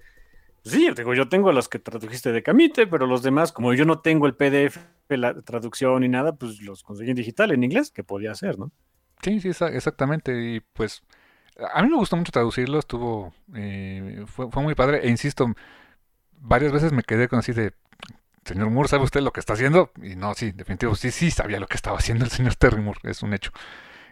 Pues 0.65 0.73
sí, 0.73 0.89
digo, 0.97 1.13
yo 1.13 1.29
tengo 1.29 1.51
los 1.51 1.69
que 1.69 1.77
tradujiste 1.77 2.31
de 2.31 2.41
Camite, 2.41 2.87
pero 2.87 3.05
los 3.05 3.21
demás, 3.21 3.51
como 3.51 3.75
yo 3.75 3.85
no 3.85 3.99
tengo 3.99 4.25
el 4.25 4.33
PDF, 4.33 4.79
la 5.09 5.39
traducción 5.43 6.01
ni 6.01 6.09
nada, 6.09 6.37
pues 6.37 6.59
los 6.59 6.81
conseguí 6.81 7.11
en 7.11 7.15
digital, 7.15 7.51
en 7.51 7.63
inglés, 7.63 7.91
que 7.91 8.03
podía 8.03 8.31
hacer, 8.31 8.57
¿no? 8.57 8.71
Sí, 9.21 9.39
sí, 9.39 9.49
exactamente. 9.49 10.55
Y 10.55 10.61
pues 10.61 11.03
a 11.71 11.83
mí 11.83 11.89
me 11.89 11.97
gustó 11.97 12.17
mucho 12.17 12.31
traducirlo, 12.31 12.79
estuvo, 12.79 13.31
eh, 13.53 14.25
fue, 14.25 14.49
muy 14.63 14.73
padre, 14.73 15.01
e 15.05 15.09
insisto, 15.11 15.53
varias 16.31 16.71
veces 16.71 16.93
me 16.93 17.03
quedé 17.03 17.27
con 17.27 17.37
así 17.37 17.53
de, 17.53 17.73
señor 18.43 18.71
Moore, 18.71 18.89
¿sabe 18.89 19.03
usted 19.03 19.21
lo 19.21 19.33
que 19.33 19.41
está 19.41 19.53
haciendo? 19.53 19.91
Y 20.01 20.15
no, 20.15 20.33
sí, 20.33 20.51
definitivo, 20.51 20.95
sí, 20.95 21.11
sí 21.11 21.29
sabía 21.29 21.59
lo 21.59 21.67
que 21.67 21.75
estaba 21.75 21.99
haciendo 21.99 22.25
el 22.25 22.31
señor 22.31 22.55
Terry 22.55 22.81
Moore, 22.81 23.01
es 23.03 23.21
un 23.21 23.35
hecho. 23.35 23.51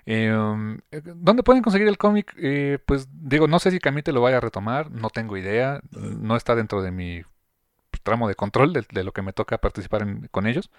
Em, 0.06 0.80
eh, 0.92 1.02
¿Dónde 1.04 1.44
pueden 1.44 1.64
conseguir 1.64 1.88
el 1.88 1.98
cómic? 1.98 2.34
Eh, 2.38 2.80
pues 2.86 3.08
digo, 3.12 3.48
no 3.48 3.60
sé 3.60 3.72
si 3.72 3.80
Camite 3.80 4.12
lo 4.12 4.22
vaya 4.22 4.38
a 4.38 4.42
retomar, 4.42 4.92
no 4.92 5.10
tengo 5.10 5.38
idea, 5.38 5.82
no 5.92 6.36
está 6.36 6.56
dentro 6.56 6.82
de 6.82 6.92
mi 6.92 7.22
tramo 8.04 8.28
de 8.28 8.36
control 8.36 8.74
de, 8.74 9.04
lo 9.04 9.14
que 9.14 9.22
me 9.22 9.34
toca 9.34 9.58
participar 9.58 10.06
con 10.32 10.48
ellos. 10.48 10.70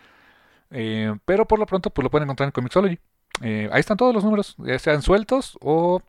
Eh, 0.70 1.14
pero 1.24 1.46
por 1.46 1.58
lo 1.58 1.66
pronto 1.66 1.90
pues 1.90 2.04
lo 2.04 2.10
pueden 2.10 2.24
encontrar 2.26 2.48
en 2.48 2.52
Comixology. 2.52 2.98
Eh, 3.42 3.68
ahí 3.72 3.80
están 3.80 3.96
todos 3.96 4.14
los 4.14 4.24
números, 4.24 4.56
ya 4.58 4.78
sean 4.78 5.02
sueltos 5.02 5.58
o 5.60 6.02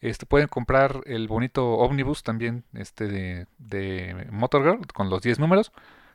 este, 0.00 0.26
pueden 0.26 0.48
comprar 0.48 1.00
el 1.06 1.28
bonito 1.28 1.74
Omnibus 1.74 2.22
también 2.22 2.64
este 2.74 3.06
de, 3.08 3.46
de 3.58 4.26
Motor 4.30 4.62
Girl 4.64 4.86
con 4.92 5.10
los 5.10 5.22
10 5.22 5.38
números. 5.38 5.72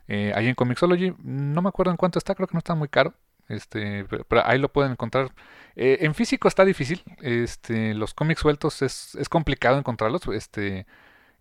Ahí 0.08 0.48
en 0.48 0.56
Comixology, 0.56 1.16
no 1.24 1.62
me 1.62 1.70
acuerdo 1.70 1.92
en 1.92 1.98
cuánto 1.98 2.20
está, 2.20 2.36
creo 2.36 2.46
que 2.46 2.54
no 2.54 2.60
está 2.60 2.76
muy 2.76 2.90
caro. 2.90 3.14
Este, 3.52 4.06
pero, 4.06 4.46
ahí 4.46 4.58
lo 4.60 4.72
pueden 4.72 4.94
encontrar. 4.94 5.32
Eh, 5.76 6.00
en 6.02 6.16
físico 6.16 6.48
está 6.48 6.66
difícil. 6.66 7.04
Este, 7.22 7.94
los 7.94 8.14
cómics 8.14 8.42
sueltos 8.42 8.82
es, 8.82 9.18
complicado 9.30 9.78
encontrarlos. 9.78 10.28
Este, 10.28 10.86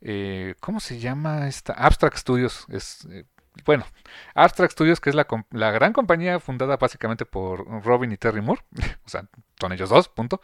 eh, 0.00 0.54
¿cómo 0.60 0.80
se 0.80 0.98
llama 0.98 1.46
esta? 1.48 1.72
Abstract 1.74 2.16
Studios. 2.16 2.66
Es, 2.68 3.08
bueno, 3.64 3.84
Abstract 4.34 4.72
Studios, 4.72 5.00
que 5.00 5.10
es 5.10 5.16
la, 5.16 5.26
la, 5.50 5.70
gran 5.70 5.92
compañía 5.92 6.40
fundada 6.40 6.76
básicamente 6.76 7.24
por 7.26 7.66
Robin 7.84 8.12
y 8.12 8.16
Terry 8.16 8.40
Moore. 8.40 8.62
o 9.04 9.08
sea, 9.08 9.24
son 9.60 9.72
ellos 9.72 9.90
dos, 9.90 10.08
punto. 10.08 10.40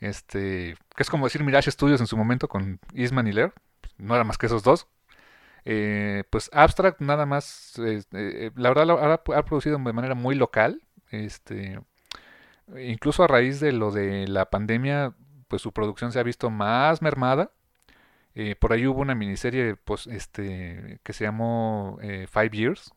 Este, 0.00 0.76
que 0.96 1.02
es 1.02 1.10
como 1.10 1.26
decir 1.26 1.44
Mirage 1.44 1.70
Studios 1.70 2.00
en 2.00 2.06
su 2.06 2.16
momento 2.16 2.48
con 2.48 2.80
Eastman 2.94 3.26
y 3.28 3.32
Lair. 3.32 3.52
No 3.98 4.14
era 4.14 4.24
más 4.24 4.38
que 4.38 4.46
esos 4.46 4.62
dos. 4.62 4.88
Eh, 5.64 6.24
pues 6.30 6.50
Abstract 6.52 7.00
nada 7.00 7.24
más, 7.24 7.78
eh, 7.78 8.02
eh, 8.12 8.50
la 8.56 8.70
verdad 8.70 9.12
ha, 9.12 9.44
producido 9.44 9.78
de 9.78 9.92
manera 9.92 10.14
muy 10.14 10.34
local. 10.34 10.82
Este, 11.12 11.80
incluso 12.76 13.22
a 13.24 13.28
raíz 13.28 13.60
de 13.60 13.72
lo 13.72 13.90
de 13.92 14.26
la 14.28 14.50
pandemia, 14.50 15.14
pues 15.48 15.62
su 15.62 15.72
producción 15.72 16.12
se 16.12 16.18
ha 16.20 16.22
visto 16.22 16.50
más 16.50 17.02
mermada. 17.02 17.52
por 18.60 18.72
ahí 18.72 18.86
hubo 18.86 19.00
una 19.00 19.14
miniserie 19.14 19.76
pues, 19.76 20.06
este, 20.06 21.00
que 21.04 21.12
se 21.12 21.24
llamó 21.24 21.98
Five 22.00 22.50
Years, 22.50 22.92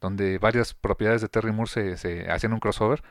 donde 0.00 0.38
varias 0.38 0.74
propiedades 0.74 1.20
de 1.22 1.28
Terry 1.28 1.52
Moore 1.52 1.70
se, 1.70 1.96
se 1.96 2.30
hacían 2.30 2.52
un 2.52 2.60
crossover. 2.60 3.02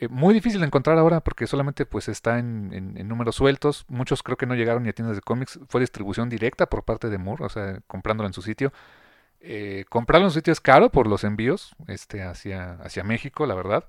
Eh, 0.00 0.08
muy 0.08 0.32
difícil 0.32 0.60
de 0.60 0.66
encontrar 0.66 0.96
ahora 0.96 1.20
porque 1.20 1.46
solamente 1.46 1.84
pues 1.84 2.08
está 2.08 2.38
en, 2.38 2.94
números 3.06 3.36
sueltos. 3.36 3.84
Muchos 3.88 4.22
creo 4.22 4.38
que 4.38 4.46
no 4.46 4.54
llegaron 4.54 4.82
ni 4.82 4.88
a 4.88 4.94
tiendas 4.94 5.14
de 5.14 5.20
cómics. 5.20 5.60
Fue 5.68 5.80
distribución 5.82 6.30
directa 6.30 6.66
por 6.66 6.84
parte 6.84 7.10
de 7.10 7.18
Moore, 7.18 7.44
o 7.44 7.48
sea, 7.50 7.80
comprándolo 7.86 8.26
en 8.26 8.32
su 8.32 8.40
sitio. 8.40 8.72
Eh, 9.40 9.84
comprarlo 9.88 10.26
en 10.26 10.30
su 10.30 10.38
sitio 10.38 10.52
es 10.52 10.60
caro 10.60 10.90
por 10.90 11.06
los 11.06 11.24
envíos 11.24 11.74
este, 11.88 12.22
hacia, 12.22 12.78
México, 13.04 13.46
la 13.46 13.54
verdad. 13.54 13.84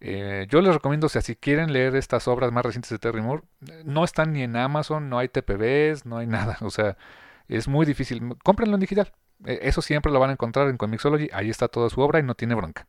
Eh, 0.00 0.46
yo 0.50 0.60
les 0.60 0.74
recomiendo, 0.74 1.06
o 1.06 1.10
sea, 1.10 1.22
si 1.22 1.36
quieren 1.36 1.72
leer 1.72 1.96
estas 1.96 2.28
obras 2.28 2.52
más 2.52 2.64
recientes 2.64 2.90
de 2.90 2.98
Terry 2.98 3.22
Moore, 3.22 3.42
no 3.84 4.04
están 4.04 4.32
ni 4.32 4.42
en 4.42 4.56
Amazon, 4.56 5.08
no 5.08 5.18
hay 5.18 5.28
TPBs, 5.28 6.06
no 6.06 6.18
hay 6.18 6.26
nada. 6.28 6.58
O 6.60 6.70
sea, 6.70 6.96
es 7.48 7.68
muy 7.68 7.86
difícil. 7.86 8.22
Cómprenlo 8.44 8.74
en 8.74 8.80
digital. 8.80 9.12
eso 9.44 9.82
siempre 9.82 10.12
lo 10.12 10.20
van 10.20 10.30
a 10.30 10.34
encontrar 10.34 10.68
en 10.68 10.76
Comixology. 10.76 11.30
Ahí 11.32 11.50
está 11.50 11.68
toda 11.68 11.90
su 11.90 12.00
obra 12.00 12.20
y 12.20 12.22
no 12.22 12.34
tiene 12.34 12.54
bronca. 12.54 12.86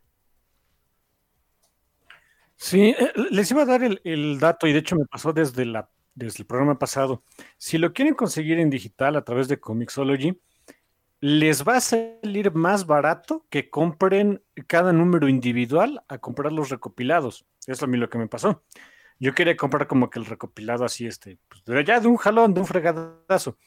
Sí, 2.62 2.96
eh, 2.98 3.12
les 3.32 3.50
iba 3.50 3.64
a 3.64 3.66
dar 3.66 3.82
el, 3.84 4.40
dato 4.40 4.68
y 4.68 4.74
de 4.74 4.80
hecho 4.80 4.96
me 4.96 5.06
pasó 5.06 5.34
desde, 5.34 5.66
desde 6.14 6.40
el 6.40 6.46
programa 6.46 6.78
pasado. 6.78 7.24
Si 7.58 7.80
lo 7.80 7.92
quieren 7.92 8.14
conseguir 8.14 8.60
en 8.60 8.70
digital 8.70 9.16
a 9.16 9.24
través 9.24 9.48
de 9.48 9.60
Comixology, 9.60 10.40
les 11.22 11.64
va 11.64 11.78
a 11.78 11.82
salir 11.82 12.52
más 12.54 12.88
barato 12.88 13.46
que 13.50 13.70
compren 13.70 14.44
cada 14.68 14.92
número 14.92 15.30
individual 15.30 16.04
a 16.08 16.18
comprar 16.18 16.52
los 16.52 16.70
recopilados. 16.70 17.46
Es 17.68 17.82
a 17.84 17.88
mí 17.88 17.98
lo 17.98 18.10
que 18.10 18.18
me 18.18 18.28
pasó. 18.28 18.64
Yo 19.20 19.36
quería 19.36 19.56
comprar 19.56 19.88
como 19.88 20.10
que 20.10 20.18
el 20.18 20.26
recopilado 20.26 20.84
así, 20.84 21.06
este, 21.06 21.38
pues 21.48 21.86
ya 21.86 22.00
de 22.00 22.08
un 22.08 22.18
jalón, 22.18 22.56
de 22.56 22.62
un 22.62 22.66
fregadazo. 22.66 23.60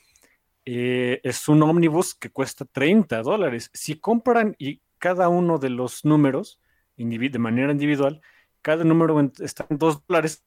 Eh, 0.64 1.20
es 1.22 1.48
un 1.48 1.62
ómnibus 1.62 2.16
que 2.16 2.30
cuesta 2.30 2.64
30 2.64 3.22
dólares. 3.22 3.70
Si 3.72 4.00
compran 4.00 4.56
y 4.58 4.82
cada 4.98 5.28
uno 5.28 5.58
de 5.58 5.70
los 5.70 6.04
números 6.04 6.60
de 6.96 7.38
manera 7.38 7.70
individual, 7.70 8.20
cada 8.62 8.82
número 8.82 9.20
está 9.40 9.66
en 9.70 9.78
2 9.78 10.06
dólares, 10.08 10.44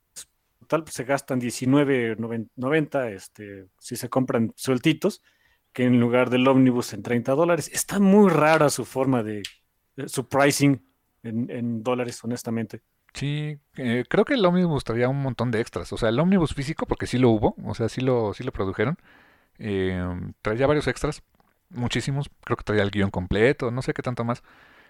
total 0.60 0.84
pues 0.84 0.96
se 0.96 1.06
gastan 1.06 1.40
19.90 1.40 3.12
este, 3.12 3.68
si 3.80 3.96
se 3.96 4.10
compran 4.10 4.52
sueltitos, 4.56 5.22
que 5.74 5.84
en 5.84 6.00
lugar 6.00 6.30
del 6.30 6.48
ómnibus 6.48 6.94
en 6.94 7.04
30 7.04 7.34
dólares. 7.34 7.70
Está 7.74 8.00
muy 8.00 8.30
rara 8.30 8.70
su 8.70 8.86
forma 8.86 9.24
de, 9.24 9.44
su 10.08 10.28
pricing 10.28 10.82
en, 11.24 11.84
dólares, 11.84 12.24
honestamente. 12.24 12.82
Sí, 13.14 13.58
eh, 13.76 14.04
creo 14.08 14.26
que 14.26 14.36
el 14.36 14.46
ómnibus 14.46 14.84
traía 14.84 15.10
un 15.10 15.22
montón 15.22 15.52
de 15.52 15.60
extras. 15.60 15.92
O 15.94 15.98
sea, 15.98 16.10
el 16.10 16.20
ómnibus 16.20 16.54
físico, 16.54 16.86
porque 16.86 17.08
sí 17.08 17.18
lo 17.18 17.30
hubo, 17.30 17.56
o 17.64 17.76
sea, 17.76 17.90
sí 17.90 18.02
lo, 18.02 18.34
sí 18.34 18.44
lo 18.44 18.52
produjeron, 18.52 18.98
eh, 19.60 20.04
traía 20.42 20.68
varios 20.68 20.88
extras, 20.88 21.24
muchísimos. 21.70 22.30
Creo 22.44 22.58
que 22.58 22.64
traía 22.64 22.84
el 22.84 22.92
guion 22.92 23.12
completo, 23.12 23.72
no 23.72 23.82
sé 23.82 23.94
qué 23.94 24.02
tanto 24.02 24.24
más. 24.24 24.44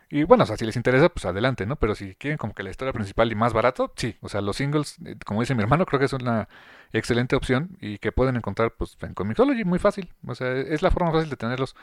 Y 0.10 0.24
bueno, 0.24 0.44
o 0.46 0.48
sea, 0.48 0.56
si 0.56 0.66
les 0.66 0.78
interesa, 0.78 1.10
pues 1.10 1.26
adelante, 1.26 1.66
¿no? 1.66 1.76
Pero 1.76 1.94
si 1.94 2.16
quieren 2.16 2.38
como 2.38 2.54
que 2.54 2.64
la 2.64 2.70
historia 2.70 2.94
principal 2.94 3.30
y 3.32 3.36
más 3.36 3.54
barato, 3.54 3.92
sí. 3.98 4.16
O 4.22 4.30
sea, 4.30 4.40
los 4.42 4.56
singles, 4.56 4.98
eh, 5.06 5.16
como 5.26 5.42
dice 5.42 5.54
mi 5.54 5.62
hermano, 5.64 5.86
creo 5.86 6.00
que 6.00 6.06
es 6.06 6.14
una 6.14 6.48
excelente 6.94 7.36
opción 7.36 7.78
y 7.82 7.98
que 7.98 8.14
pueden 8.14 8.38
encontrar 8.38 8.72
pues 8.78 8.98
en 9.02 9.14
Comixology 9.14 9.66
muy 9.66 9.80
fácil. 9.80 10.14
O 10.26 10.34
sea, 10.36 10.54
es 10.54 10.82
la 10.82 10.92
forma 10.92 11.12
fácil 11.12 11.30
de 11.30 11.36
tenerlos. 11.36 11.76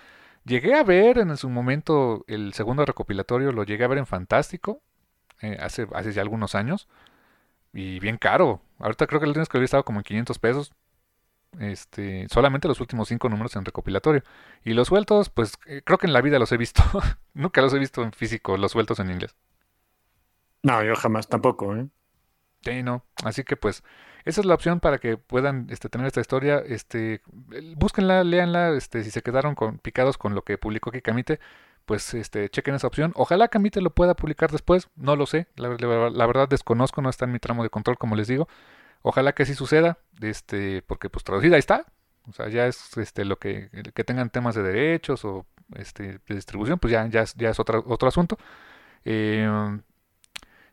Llegué 0.44 0.74
a 0.74 0.82
ver 0.84 1.18
en 1.18 1.36
su 1.36 1.50
momento 1.50 2.24
el 2.26 2.54
segundo 2.54 2.84
recopilatorio, 2.86 3.52
lo 3.52 3.64
llegué 3.64 3.84
a 3.84 3.88
ver 3.88 3.98
en 3.98 4.06
Fantástico, 4.06 4.80
eh, 5.42 5.58
hace, 5.60 5.86
hace 5.94 6.12
ya 6.12 6.22
algunos 6.22 6.54
años. 6.54 6.88
Y 7.74 7.98
bien 8.00 8.18
caro. 8.18 8.62
Ahorita 8.78 9.06
creo 9.06 9.20
que 9.20 9.24
el 9.24 9.30
último 9.30 9.46
que 9.46 9.58
había 9.58 9.64
estado 9.66 9.84
como 9.84 10.00
en 10.00 10.04
500 10.04 10.38
pesos 10.38 10.72
este, 11.60 12.26
solamente 12.30 12.68
los 12.68 12.80
últimos 12.80 13.08
cinco 13.08 13.28
números 13.28 13.56
en 13.56 13.64
recopilatorio. 13.64 14.22
Y 14.64 14.74
los 14.74 14.88
sueltos, 14.88 15.30
pues 15.30 15.54
eh, 15.66 15.82
creo 15.84 15.98
que 15.98 16.06
en 16.06 16.12
la 16.12 16.20
vida 16.20 16.38
los 16.38 16.52
he 16.52 16.56
visto. 16.56 16.82
Nunca 17.34 17.60
los 17.62 17.72
he 17.74 17.78
visto 17.78 18.02
en 18.02 18.12
físico, 18.12 18.56
los 18.56 18.72
sueltos 18.72 18.98
en 19.00 19.10
inglés. 19.10 19.34
No, 20.62 20.82
yo 20.82 20.96
jamás 20.96 21.28
tampoco, 21.28 21.76
¿eh? 21.76 21.86
Sí, 22.62 22.82
no. 22.82 23.04
Así 23.22 23.44
que 23.44 23.56
pues, 23.56 23.84
esa 24.24 24.40
es 24.40 24.46
la 24.46 24.54
opción 24.54 24.80
para 24.80 24.98
que 24.98 25.18
puedan 25.18 25.66
este, 25.70 25.88
tener 25.88 26.06
esta 26.06 26.20
historia. 26.20 26.58
Este, 26.66 27.20
búsquenla, 27.76 28.24
léanla, 28.24 28.70
este, 28.70 29.04
si 29.04 29.10
se 29.10 29.22
quedaron 29.22 29.54
con, 29.54 29.78
picados 29.78 30.16
con 30.16 30.34
lo 30.34 30.42
que 30.42 30.56
publicó 30.56 30.90
Kikamite, 30.90 31.40
pues 31.84 32.14
este, 32.14 32.48
chequen 32.48 32.74
esa 32.74 32.86
opción. 32.86 33.12
Ojalá 33.16 33.48
Kamite 33.48 33.82
lo 33.82 33.90
pueda 33.90 34.14
publicar 34.14 34.50
después, 34.50 34.88
no 34.96 35.16
lo 35.16 35.26
sé. 35.26 35.46
La, 35.56 35.68
la 35.68 36.26
verdad 36.26 36.48
desconozco, 36.48 37.02
no 37.02 37.10
está 37.10 37.26
en 37.26 37.32
mi 37.32 37.38
tramo 37.38 37.62
de 37.62 37.70
control, 37.70 37.98
como 37.98 38.16
les 38.16 38.28
digo. 38.28 38.48
Ojalá 39.06 39.34
que 39.34 39.42
así 39.42 39.54
suceda, 39.54 39.98
este, 40.22 40.80
porque 40.80 41.10
pues 41.10 41.24
traducida 41.24 41.58
está. 41.58 41.84
O 42.26 42.32
sea, 42.32 42.48
ya 42.48 42.66
es 42.66 42.96
este 42.96 43.26
lo 43.26 43.38
que, 43.38 43.68
que 43.94 44.02
tengan 44.02 44.30
temas 44.30 44.54
de 44.54 44.62
derechos 44.62 45.26
o 45.26 45.46
este, 45.76 46.20
de 46.26 46.34
distribución, 46.34 46.78
pues 46.78 46.90
ya, 46.92 47.06
ya, 47.08 47.24
ya 47.36 47.50
es 47.50 47.60
otro, 47.60 47.84
otro 47.86 48.08
asunto. 48.08 48.38
Eh, 49.04 49.46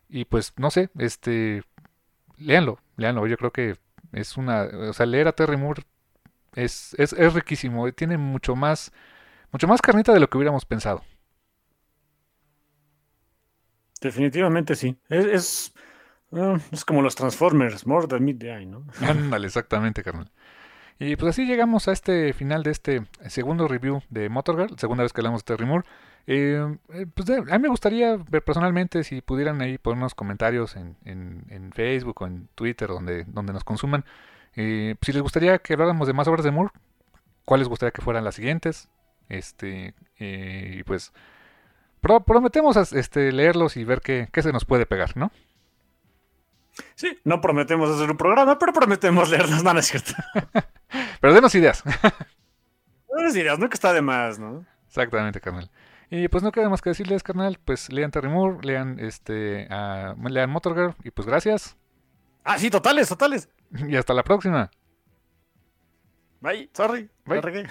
y 0.08 0.24
pues 0.24 0.54
no 0.56 0.70
sé, 0.70 0.88
este 0.98 1.62
léanlo, 2.38 2.78
léanlo. 2.96 3.26
Yo 3.26 3.36
creo 3.36 3.52
que 3.52 3.76
es 4.12 4.38
una, 4.38 4.62
o 4.62 4.94
sea, 4.94 5.04
leer 5.04 5.28
a 5.28 5.32
Terry 5.32 5.58
Moore 5.58 5.82
es, 6.54 6.94
es, 6.98 7.12
es 7.12 7.34
riquísimo, 7.34 7.92
tiene 7.92 8.16
mucho 8.16 8.56
más, 8.56 8.92
mucho 9.50 9.68
más 9.68 9.82
carnita 9.82 10.14
de 10.14 10.20
lo 10.20 10.30
que 10.30 10.38
hubiéramos 10.38 10.64
pensado. 10.64 11.02
Definitivamente 14.00 14.74
sí. 14.74 14.96
es 15.10 15.74
Ah, 16.32 16.58
es 16.70 16.84
como 16.84 17.02
los 17.02 17.14
Transformers, 17.14 17.86
more 17.86 18.06
than 18.06 18.24
midday, 18.24 18.66
¿no? 18.66 18.84
Ándale, 19.00 19.46
exactamente, 19.46 20.02
carnal. 20.02 20.30
Y 20.98 21.16
pues 21.16 21.30
así 21.30 21.46
llegamos 21.46 21.88
a 21.88 21.92
este 21.92 22.32
final 22.32 22.62
de 22.62 22.70
este 22.70 23.06
segundo 23.26 23.66
review 23.66 24.02
de 24.08 24.28
Motorgirl, 24.28 24.78
segunda 24.78 25.02
vez 25.02 25.12
que 25.12 25.20
hablamos 25.20 25.44
de 25.44 25.46
Terry 25.46 25.66
Moore. 25.66 25.84
Eh, 26.26 26.76
eh, 26.90 27.06
pues 27.12 27.28
a 27.30 27.40
mí 27.42 27.58
me 27.58 27.68
gustaría 27.68 28.16
ver 28.16 28.44
personalmente 28.44 29.02
si 29.02 29.20
pudieran 29.20 29.60
ahí 29.60 29.78
poner 29.78 29.98
unos 29.98 30.14
comentarios 30.14 30.76
en, 30.76 30.96
en, 31.04 31.72
Facebook 31.72 32.22
o 32.22 32.26
en 32.26 32.48
Twitter 32.54 32.88
donde, 32.88 33.24
donde 33.24 33.52
nos 33.52 33.64
consuman. 33.64 34.04
Eh, 34.54 34.94
si 35.00 35.12
les 35.12 35.22
gustaría 35.22 35.58
que 35.58 35.72
habláramos 35.72 36.06
de 36.06 36.12
más 36.12 36.28
obras 36.28 36.44
de 36.44 36.52
Moore, 36.52 36.70
cuáles 37.44 37.68
gustaría 37.68 37.90
que 37.90 38.02
fueran 38.02 38.24
las 38.24 38.36
siguientes. 38.36 38.88
Este, 39.28 39.94
y 40.18 40.82
pues 40.84 41.12
prometemos 42.00 42.76
este, 42.92 43.32
leerlos 43.32 43.76
y 43.76 43.84
ver 43.84 44.00
qué, 44.00 44.28
qué 44.30 44.42
se 44.42 44.52
nos 44.52 44.64
puede 44.64 44.86
pegar, 44.86 45.16
¿no? 45.16 45.32
Sí, 46.94 47.18
no 47.24 47.40
prometemos 47.40 47.90
hacer 47.90 48.10
un 48.10 48.16
programa, 48.16 48.58
pero 48.58 48.72
prometemos 48.72 49.28
leerlas, 49.28 49.62
no, 49.62 49.74
no 49.74 49.80
es 49.80 49.86
cierto. 49.86 50.12
pero 51.20 51.34
denos 51.34 51.54
ideas. 51.54 51.82
denos 53.16 53.36
ideas, 53.36 53.58
nunca 53.58 53.74
está 53.74 53.92
de 53.92 54.02
más, 54.02 54.38
¿no? 54.38 54.64
Exactamente, 54.86 55.40
carnal. 55.40 55.70
Y 56.10 56.28
pues 56.28 56.42
no 56.42 56.52
queda 56.52 56.68
más 56.68 56.82
que 56.82 56.90
decirles, 56.90 57.22
carnal, 57.22 57.58
pues 57.64 57.90
lean 57.90 58.10
Terry 58.10 58.28
Moore, 58.28 58.58
lean 58.62 58.98
este, 59.00 59.66
lean 59.68 60.50
Motorgirl, 60.50 60.94
y 61.04 61.10
pues 61.10 61.26
gracias. 61.26 61.76
Ah, 62.44 62.58
sí, 62.58 62.70
totales, 62.70 63.08
totales. 63.08 63.48
Y 63.88 63.96
hasta 63.96 64.12
la 64.12 64.22
próxima. 64.22 64.70
Bye, 66.40 66.68
sorry. 66.74 67.08
Bye. 67.24 67.68